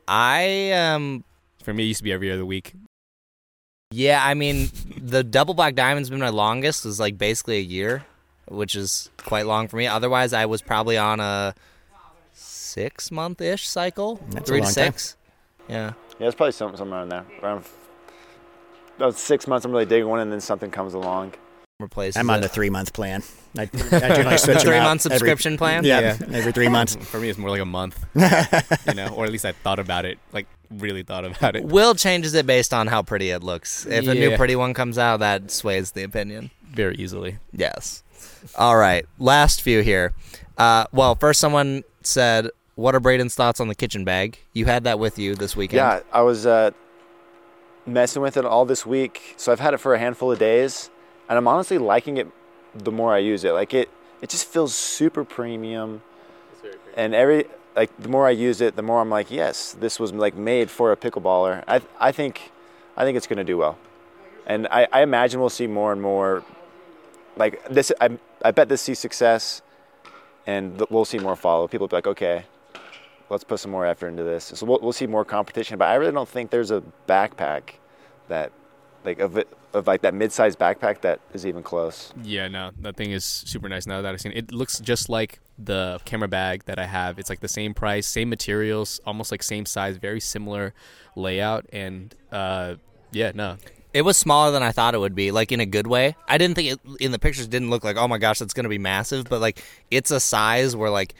I 0.07 0.71
um 0.73 1.25
For 1.65 1.75
me, 1.75 1.83
it 1.85 1.87
used 1.89 1.99
to 1.99 2.05
be 2.05 2.13
every 2.13 2.31
other 2.31 2.47
week. 2.47 2.75
yeah, 3.91 4.25
I 4.25 4.35
mean 4.35 4.71
the 4.97 5.25
double 5.25 5.55
black 5.55 5.75
diamond's 5.75 6.09
been 6.11 6.21
my 6.21 6.29
longest 6.29 6.85
was 6.85 7.01
like 7.01 7.19
basically 7.19 7.57
a 7.57 7.63
year, 7.63 8.05
which 8.47 8.77
is 8.77 9.11
quite 9.19 9.47
long 9.47 9.67
for 9.67 9.77
me. 9.77 9.89
Otherwise, 9.89 10.33
I 10.33 10.47
was 10.47 10.63
probably 10.63 10.97
on 10.97 11.19
a 11.19 11.53
six 12.33 13.11
month 13.11 13.41
ish 13.41 13.69
cycle, 13.69 14.21
That's 14.31 14.45
a 14.45 14.47
three 14.47 14.59
to 14.61 14.65
long 14.67 14.73
time. 14.75 14.93
six. 14.93 15.17
Yeah, 15.69 15.95
Yeah, 16.19 16.27
it's 16.27 16.35
probably 16.35 16.53
something 16.53 16.77
somewhere 16.79 17.01
around 17.01 17.09
there. 17.11 17.25
Around 17.43 17.59
f- 17.59 17.75
about 18.97 19.15
six 19.17 19.47
months, 19.47 19.65
I'm 19.67 19.73
really 19.73 19.85
digging 19.87 20.09
one, 20.09 20.21
and 20.21 20.33
then 20.33 20.41
something 20.41 20.71
comes 20.71 20.95
along. 20.95 21.35
replaces. 21.79 22.17
I'm 22.17 22.31
on 22.31 22.39
it. 22.39 22.43
the 22.43 22.49
three 22.49 22.71
month 22.71 22.93
plan. 22.95 23.23
I, 23.59 23.63
I 23.65 23.67
generally 23.67 24.39
switch 24.39 24.61
three 24.63 24.77
out 24.77 24.85
month 24.85 25.05
every- 25.07 25.19
subscription 25.19 25.59
plan. 25.59 25.85
Yeah, 25.85 26.17
every 26.33 26.53
three 26.53 26.69
months. 26.69 26.97
For 27.01 27.19
me, 27.21 27.29
it's 27.29 27.39
more 27.39 27.51
like 27.51 27.61
a 27.61 27.67
month. 27.67 28.03
you 28.87 28.95
know, 28.95 29.09
or 29.09 29.25
at 29.27 29.33
least 29.33 29.45
I 29.45 29.53
thought 29.53 29.79
about 29.79 30.05
it, 30.07 30.19
like 30.33 30.47
really 30.71 31.03
thought 31.03 31.25
about 31.27 31.55
it. 31.57 31.65
Will 31.65 31.95
changes 31.95 32.33
it 32.35 32.47
based 32.47 32.73
on 32.73 32.87
how 32.87 33.03
pretty 33.03 33.31
it 33.31 33.43
looks. 33.43 33.85
If 33.87 34.09
a 34.09 34.15
new 34.15 34.37
pretty 34.37 34.57
one 34.57 34.73
comes 34.75 34.97
out, 34.99 35.19
that 35.21 35.51
sways 35.51 35.93
the 35.93 36.03
opinion. 36.03 36.51
very 36.73 36.97
easily. 36.97 37.39
Yes. 37.53 38.03
All 38.57 38.77
right. 38.77 39.05
Last 39.19 39.61
few 39.61 39.83
here. 39.83 40.15
Uh, 40.57 40.87
well, 40.93 41.15
first 41.15 41.41
someone 41.41 41.85
said 42.03 42.49
what 42.77 42.95
are 42.95 43.01
Braden's 43.01 43.35
thoughts 43.35 43.59
on 43.59 43.69
the 43.69 43.75
kitchen 43.75 44.05
bag? 44.05 44.39
You 44.53 44.67
had 44.67 44.85
that 44.85 44.99
with 44.99 45.19
you 45.19 45.35
this 45.35 45.57
weekend. 45.57 45.79
Yeah, 45.79 46.01
I 46.13 46.21
was 46.21 46.47
uh, 46.47 46.71
messing 47.87 48.23
with 48.23 48.37
it 48.37 48.45
all 48.45 48.65
this 48.67 48.87
week, 48.87 49.35
so 49.37 49.51
I've 49.51 49.61
had 49.61 49.75
it 49.75 49.79
for 49.79 49.95
a 49.95 49.99
handful 49.99 50.31
of 50.31 50.39
days, 50.39 50.91
and 51.29 51.37
I'm 51.37 51.49
honestly 51.49 51.79
liking 51.79 52.19
it. 52.19 52.29
The 52.75 52.93
more 52.93 53.15
I 53.15 53.19
use 53.19 53.43
it, 53.45 53.53
like 53.53 53.73
it, 53.73 53.89
it 54.21 54.29
just 54.29 54.47
feels 54.47 54.75
super 54.75 55.25
premium. 55.25 56.03
premium. 56.61 56.81
And 56.95 57.15
every 57.15 57.47
like 57.75 57.91
the 57.99 58.11
more 58.11 58.27
I 58.27 58.31
use 58.31 58.61
it, 58.61 58.77
the 58.77 58.83
more 58.83 59.01
I'm 59.01 59.09
like, 59.09 59.31
yes, 59.31 59.73
this 59.73 59.99
was 59.99 60.13
like 60.13 60.37
made 60.37 60.71
for 60.71 60.93
a 60.93 60.97
pickleballer. 60.97 61.65
I 61.67 61.81
I 61.99 62.13
think, 62.13 62.53
I 62.95 63.05
think 63.05 63.17
it's 63.17 63.27
gonna 63.27 63.45
do 63.45 63.57
well, 63.57 63.79
and 64.47 64.69
I, 64.71 64.87
I 64.93 65.01
imagine 65.01 65.41
we'll 65.41 65.49
see 65.49 65.67
more 65.67 65.93
and 65.93 66.03
more. 66.03 66.45
Like 67.39 67.67
this, 67.71 67.91
I 67.99 68.19
I 68.43 68.51
bet 68.51 68.69
this 68.69 68.83
sees 68.83 68.99
success, 68.99 69.63
and 70.47 70.83
we'll 70.91 71.07
see 71.07 71.19
more 71.19 71.37
follow. 71.37 71.67
People 71.69 71.85
will 71.85 71.89
be 71.89 71.97
like, 71.97 72.07
okay, 72.07 72.45
let's 73.31 73.45
put 73.45 73.61
some 73.61 73.71
more 73.71 73.87
effort 73.87 74.09
into 74.09 74.23
this. 74.23 74.53
So 74.55 74.67
we'll, 74.67 74.79
we'll 74.81 74.93
see 74.93 75.07
more 75.07 75.25
competition. 75.25 75.79
But 75.79 75.89
I 75.89 75.95
really 75.95 76.13
don't 76.13 76.29
think 76.29 76.51
there's 76.51 76.71
a 76.71 76.83
backpack 77.09 77.75
that, 78.29 78.53
like, 79.05 79.19
of 79.19 79.37
it, 79.37 79.49
of 79.73 79.87
like 79.87 80.01
that 80.03 80.15
mid-sized 80.15 80.59
backpack 80.59 81.03
that 81.03 81.21
is 81.35 81.45
even 81.45 81.63
close. 81.63 82.15
Yeah, 82.23 82.49
no, 82.49 82.71
that 82.81 82.97
thing 82.97 83.11
is 83.11 83.25
super 83.25 83.69
nice. 83.69 83.87
Now 83.87 84.01
that 84.01 84.13
I've 84.13 84.21
seen 84.21 84.33
it, 84.33 84.39
it 84.39 84.53
looks 84.53 84.81
just 84.81 85.11
like 85.11 85.41
the 85.59 86.01
camera 86.07 86.29
bag 86.29 86.65
that 86.65 86.79
I 86.79 86.87
have. 86.87 87.19
It's 87.19 87.29
like 87.29 87.41
the 87.41 87.49
same 87.49 87.75
price, 87.75 88.07
same 88.07 88.31
materials, 88.31 89.01
almost 89.05 89.31
like 89.31 89.43
same 89.43 89.67
size, 89.67 89.99
very 89.99 90.21
similar 90.21 90.73
layout, 91.15 91.67
and 91.73 92.15
uh, 92.33 92.77
yeah, 93.13 93.33
no, 93.35 93.57
It 93.97 94.05
was 94.05 94.19
smaller 94.19 94.53
than 94.53 94.63
I 94.63 94.73
thought 94.73 94.95
it 94.95 94.99
would 94.99 95.15
be, 95.15 95.31
like 95.31 95.53
in 95.53 95.61
a 95.61 95.65
good 95.65 95.87
way. 95.87 96.17
I 96.29 96.37
didn't 96.37 96.55
think 96.55 96.73
it 96.73 96.81
in 97.01 97.13
the 97.13 97.19
pictures 97.19 97.49
didn't 97.49 97.71
look 97.71 97.83
like, 97.83 97.97
oh 97.97 98.07
my 98.07 98.19
gosh, 98.19 98.39
that's 98.39 98.53
gonna 98.53 98.69
be 98.69 98.77
massive, 98.77 99.25
but 99.25 99.41
like 99.41 99.65
it's 99.91 100.11
a 100.11 100.21
size 100.21 100.77
where 100.77 100.91
like 100.91 101.15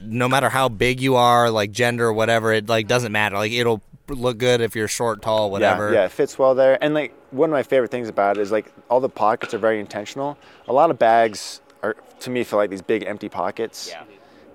no 0.00 0.28
matter 0.28 0.48
how 0.48 0.68
big 0.68 1.00
you 1.00 1.16
are, 1.16 1.50
like 1.50 1.72
gender 1.72 2.06
or 2.06 2.12
whatever, 2.12 2.52
it 2.52 2.68
like 2.68 2.86
doesn't 2.86 3.12
matter. 3.12 3.36
Like 3.36 3.52
it'll 3.52 3.82
look 4.08 4.38
good 4.38 4.60
if 4.60 4.74
you're 4.74 4.88
short, 4.88 5.22
tall, 5.22 5.50
whatever. 5.50 5.88
Yeah, 5.92 6.00
yeah, 6.00 6.04
it 6.06 6.12
fits 6.12 6.38
well 6.38 6.54
there. 6.54 6.82
And 6.82 6.94
like 6.94 7.14
one 7.30 7.48
of 7.50 7.52
my 7.52 7.62
favorite 7.62 7.90
things 7.90 8.08
about 8.08 8.36
it 8.36 8.40
is 8.40 8.52
like 8.52 8.72
all 8.88 9.00
the 9.00 9.08
pockets 9.08 9.54
are 9.54 9.58
very 9.58 9.80
intentional. 9.80 10.36
A 10.68 10.72
lot 10.72 10.90
of 10.90 10.98
bags 10.98 11.60
are 11.82 11.96
to 12.20 12.30
me 12.30 12.44
feel 12.44 12.58
like 12.58 12.70
these 12.70 12.82
big 12.82 13.04
empty 13.04 13.28
pockets. 13.28 13.88
Yeah. 13.88 14.02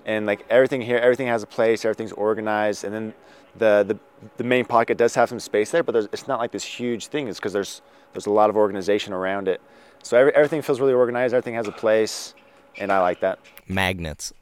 And 0.04 0.26
like 0.26 0.46
everything 0.50 0.80
here, 0.80 0.98
everything 0.98 1.26
has 1.26 1.42
a 1.42 1.46
place, 1.46 1.84
everything's 1.84 2.12
organized, 2.12 2.84
and 2.84 2.94
then 2.94 3.14
the 3.56 3.84
the, 3.86 3.98
the 4.36 4.44
main 4.44 4.64
pocket 4.64 4.96
does 4.96 5.14
have 5.14 5.28
some 5.28 5.40
space 5.40 5.70
there, 5.70 5.82
but 5.82 5.92
there's, 5.92 6.08
it's 6.12 6.28
not 6.28 6.38
like 6.38 6.52
this 6.52 6.64
huge 6.64 7.08
thing. 7.08 7.26
It's 7.28 7.38
because 7.38 7.52
there's 7.52 7.82
there's 8.12 8.26
a 8.26 8.30
lot 8.30 8.48
of 8.48 8.56
organization 8.56 9.12
around 9.12 9.48
it. 9.48 9.60
So 10.02 10.16
every, 10.16 10.32
everything 10.34 10.62
feels 10.62 10.80
really 10.80 10.92
organized. 10.92 11.34
Everything 11.34 11.54
has 11.54 11.66
a 11.66 11.72
place, 11.72 12.34
and 12.78 12.92
I 12.92 13.00
like 13.00 13.20
that. 13.20 13.40
Magnets. 13.66 14.32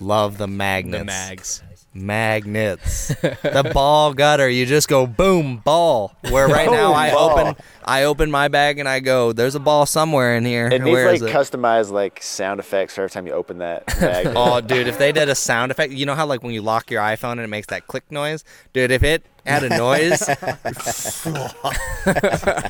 Love 0.00 0.38
the 0.38 0.46
magnets. 0.48 1.00
the 1.00 1.04
mags. 1.04 1.62
Magnets. 1.96 3.08
the 3.20 3.70
ball 3.72 4.14
gutter. 4.14 4.48
You 4.48 4.66
just 4.66 4.88
go 4.88 5.06
boom, 5.06 5.58
ball. 5.58 6.16
Where 6.28 6.48
right 6.48 6.68
now 6.68 6.92
I 6.92 7.12
ball. 7.12 7.30
open 7.38 7.56
I 7.84 8.02
open 8.04 8.32
my 8.32 8.48
bag 8.48 8.80
and 8.80 8.88
I 8.88 8.98
go, 8.98 9.32
there's 9.32 9.54
a 9.54 9.60
ball 9.60 9.86
somewhere 9.86 10.34
in 10.34 10.44
here. 10.44 10.66
It 10.66 10.82
needs 10.82 10.92
Where 10.92 11.12
like 11.12 11.22
it? 11.22 11.30
customized 11.32 11.92
like 11.92 12.20
sound 12.20 12.58
effects 12.58 12.94
for 12.96 13.02
every 13.02 13.10
time 13.10 13.28
you 13.28 13.32
open 13.32 13.58
that 13.58 13.86
bag. 14.00 14.32
Oh, 14.34 14.60
dude, 14.60 14.88
if 14.88 14.98
they 14.98 15.12
did 15.12 15.28
a 15.28 15.36
sound 15.36 15.70
effect, 15.70 15.92
you 15.92 16.04
know 16.04 16.16
how 16.16 16.26
like 16.26 16.42
when 16.42 16.52
you 16.52 16.62
lock 16.62 16.90
your 16.90 17.00
iPhone 17.00 17.32
and 17.32 17.42
it 17.42 17.48
makes 17.48 17.68
that 17.68 17.86
click 17.86 18.10
noise, 18.10 18.42
dude. 18.72 18.90
If 18.90 19.04
it 19.04 19.24
had 19.46 19.62
a 19.62 19.68
noise, 19.78 20.18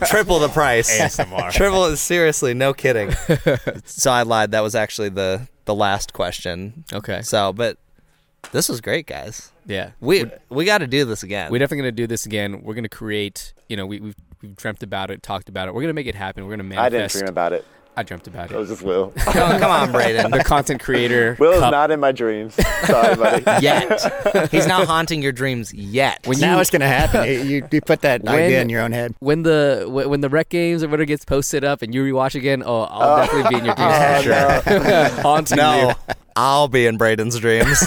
triple 0.09 0.39
the 0.41 0.51
price. 0.53 0.91
ASMR. 0.99 1.51
Triple. 1.51 1.97
Seriously, 1.97 2.53
no 2.53 2.75
kidding. 2.75 3.13
so 3.85 4.11
I 4.11 4.23
lied. 4.23 4.51
That 4.51 4.61
was 4.61 4.75
actually 4.75 5.09
the 5.09 5.49
the 5.65 5.75
last 5.75 6.13
question. 6.13 6.85
Okay, 6.93 7.23
So, 7.23 7.53
but 7.53 7.79
this 8.53 8.69
was 8.69 8.81
great, 8.81 9.07
guys. 9.07 9.51
yeah, 9.67 9.91
We 10.01 10.27
we 10.51 10.65
got 10.65 10.79
to 10.79 10.87
do 10.87 11.05
this 11.05 11.23
again. 11.23 11.51
We're 11.51 11.59
definitely 11.59 11.79
gonna 11.85 11.93
do 11.93 12.07
this 12.07 12.27
again. 12.27 12.63
We're 12.63 12.75
gonna 12.75 12.89
create. 12.89 13.53
You 13.69 13.77
know, 13.77 13.87
we, 13.87 14.01
we've 14.01 14.17
we've 14.43 14.57
dreamt 14.57 14.83
about 14.83 15.11
it, 15.11 15.23
talked 15.23 15.49
about 15.49 15.69
it. 15.69 15.75
We're 15.75 15.81
gonna 15.83 15.95
make 15.95 16.07
it 16.07 16.15
happen. 16.15 16.47
We're 16.47 16.57
gonna 16.57 16.79
I 16.79 16.89
didn't 16.89 16.99
manifest. 17.01 17.15
dream 17.19 17.29
about 17.29 17.53
it. 17.55 17.65
I 17.97 18.03
dreamt 18.03 18.27
about 18.27 18.51
It 18.51 18.55
It 18.55 18.59
was 18.59 18.69
just 18.71 18.83
Will. 18.83 19.13
come, 19.17 19.33
come 19.61 19.71
on, 19.71 19.93
Braden. 19.93 20.31
the 20.33 20.43
content 20.43 20.83
creator. 20.83 21.37
Will 21.39 21.53
is 21.53 21.61
cup. 21.61 21.71
not 21.71 21.91
in 21.93 22.01
my 22.01 22.11
dreams. 22.13 22.55
Sorry, 22.87 23.15
buddy. 23.15 23.45
Yet 23.65 24.51
he's 24.51 24.67
not 24.67 24.87
haunting 24.89 25.23
your 25.23 25.31
dreams 25.33 25.73
yet. 25.73 26.27
When 26.27 26.41
now 26.41 26.57
you- 26.57 26.61
it's 26.61 26.71
gonna 26.71 26.89
happen. 26.89 27.25
you, 27.29 27.39
you, 27.41 27.69
you 27.71 27.81
put 27.81 28.01
that 28.03 28.23
When- 28.25 28.35
idea 28.35 28.61
in 28.63 28.69
your 28.69 28.83
own 28.83 28.91
head. 28.93 29.15
when 29.21 29.43
the 29.45 29.87
when 29.89 30.09
when 30.11 30.21
the 30.23 30.29
rec 30.29 30.49
games 30.49 30.83
or 30.83 30.89
whatever 30.89 31.05
gets 31.05 31.25
posted 31.25 31.63
up 31.65 31.83
and 31.83 31.95
you 31.95 32.03
rewatch 32.05 32.35
again. 32.35 32.63
Oh, 32.67 32.83
I'll 32.83 33.17
definitely 33.25 33.51
be 33.51 33.59
in 33.61 33.65
your 33.67 33.75
dreams 33.77 33.95
Oh, 33.95 34.61
for 34.63 34.71
sure. 34.71 35.23
Haunting 35.23 35.57
no, 35.57 35.89
you. 35.91 35.95
I'll 36.37 36.67
be 36.67 36.87
in 36.89 36.97
Braden's 36.97 37.39
dreams. 37.39 37.81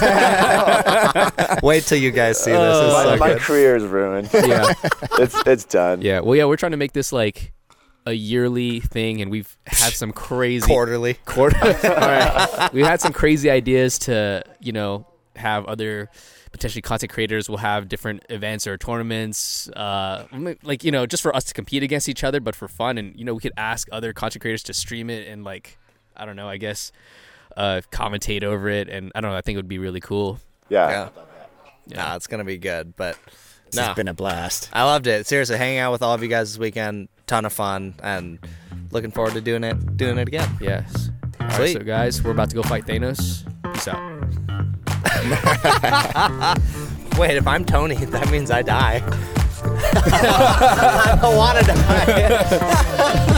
Wait 1.62 1.84
till 1.84 1.98
you 1.98 2.10
guys 2.10 2.38
see 2.42 2.50
this. 2.50 2.58
Uh, 2.58 2.92
my, 2.92 3.04
so 3.04 3.16
my 3.18 3.34
career 3.38 3.76
is 3.76 3.84
ruined. 3.84 4.30
Yeah, 4.32 4.72
it's 5.18 5.36
it's 5.46 5.64
done. 5.64 6.00
yeah. 6.02 6.20
Well, 6.20 6.34
yeah. 6.36 6.44
We're 6.46 6.56
trying 6.56 6.72
to 6.72 6.78
make 6.78 6.92
this 6.92 7.12
like 7.12 7.52
a 8.08 8.12
yearly 8.14 8.80
thing, 8.80 9.20
and 9.20 9.30
we've 9.30 9.56
had 9.66 9.92
some 9.92 10.12
crazy 10.12 10.66
quarterly. 10.72 11.14
quarter. 11.24 11.58
All 11.64 11.70
right. 11.94 12.70
We 12.72 12.82
had 12.82 13.00
some 13.00 13.12
crazy 13.12 13.50
ideas 13.50 13.98
to, 14.00 14.42
you 14.60 14.72
know, 14.72 15.06
have 15.36 15.64
other 15.66 16.08
potentially 16.50 16.80
content 16.82 17.12
creators 17.12 17.48
will 17.48 17.58
have 17.58 17.88
different 17.88 18.24
events 18.30 18.66
or 18.66 18.78
tournaments, 18.78 19.68
uh, 19.70 20.26
like 20.62 20.82
you 20.82 20.90
know, 20.90 21.04
just 21.06 21.22
for 21.22 21.36
us 21.36 21.44
to 21.44 21.54
compete 21.54 21.82
against 21.82 22.08
each 22.08 22.24
other, 22.24 22.40
but 22.40 22.56
for 22.56 22.66
fun. 22.68 22.96
And 22.98 23.14
you 23.18 23.24
know, 23.24 23.34
we 23.34 23.40
could 23.40 23.52
ask 23.56 23.86
other 23.92 24.12
content 24.12 24.40
creators 24.40 24.62
to 24.64 24.72
stream 24.74 25.10
it 25.10 25.28
and 25.28 25.44
like, 25.44 25.78
I 26.16 26.24
don't 26.24 26.36
know, 26.36 26.48
I 26.48 26.56
guess, 26.56 26.90
uh, 27.56 27.82
commentate 27.92 28.42
over 28.42 28.68
it. 28.68 28.88
And 28.88 29.12
I 29.14 29.20
don't 29.20 29.30
know, 29.30 29.36
I 29.36 29.42
think 29.42 29.54
it 29.54 29.58
would 29.58 29.68
be 29.68 29.78
really 29.78 30.00
cool. 30.00 30.40
Yeah. 30.70 31.10
Yeah. 31.86 31.96
Nah, 31.96 32.16
it's 32.16 32.26
gonna 32.26 32.44
be 32.44 32.58
good, 32.58 32.96
but 32.96 33.16
It's 33.66 33.76
no, 33.76 33.92
been 33.94 34.08
a 34.08 34.14
blast. 34.14 34.70
I 34.72 34.84
loved 34.84 35.06
it. 35.06 35.26
Seriously, 35.26 35.56
hanging 35.58 35.78
out 35.78 35.92
with 35.92 36.02
all 36.02 36.14
of 36.14 36.22
you 36.22 36.28
guys 36.28 36.50
this 36.52 36.58
weekend, 36.58 37.08
ton 37.28 37.44
of 37.44 37.52
fun, 37.52 37.94
and 38.02 38.38
looking 38.90 39.10
forward 39.12 39.34
to 39.34 39.40
doing 39.40 39.62
it, 39.62 39.96
doing 39.96 40.18
it 40.18 40.26
again. 40.26 40.48
Yes. 40.60 41.10
All 41.40 41.46
right, 41.46 41.56
Sweet. 41.56 41.72
so 41.74 41.80
guys, 41.80 42.22
we're 42.22 42.32
about 42.32 42.50
to 42.50 42.56
go 42.56 42.62
fight 42.62 42.86
Thanos. 42.86 43.44
Peace 43.74 43.86
out. 43.88 44.18
Wait, 47.18 47.36
if 47.36 47.46
I'm 47.46 47.64
Tony, 47.64 47.94
that 48.06 48.30
means 48.30 48.50
I 48.50 48.62
die. 48.62 49.02
I 49.62 51.18
don't 51.20 51.36
want 51.36 51.58
to 51.58 51.64
die. 51.64 53.34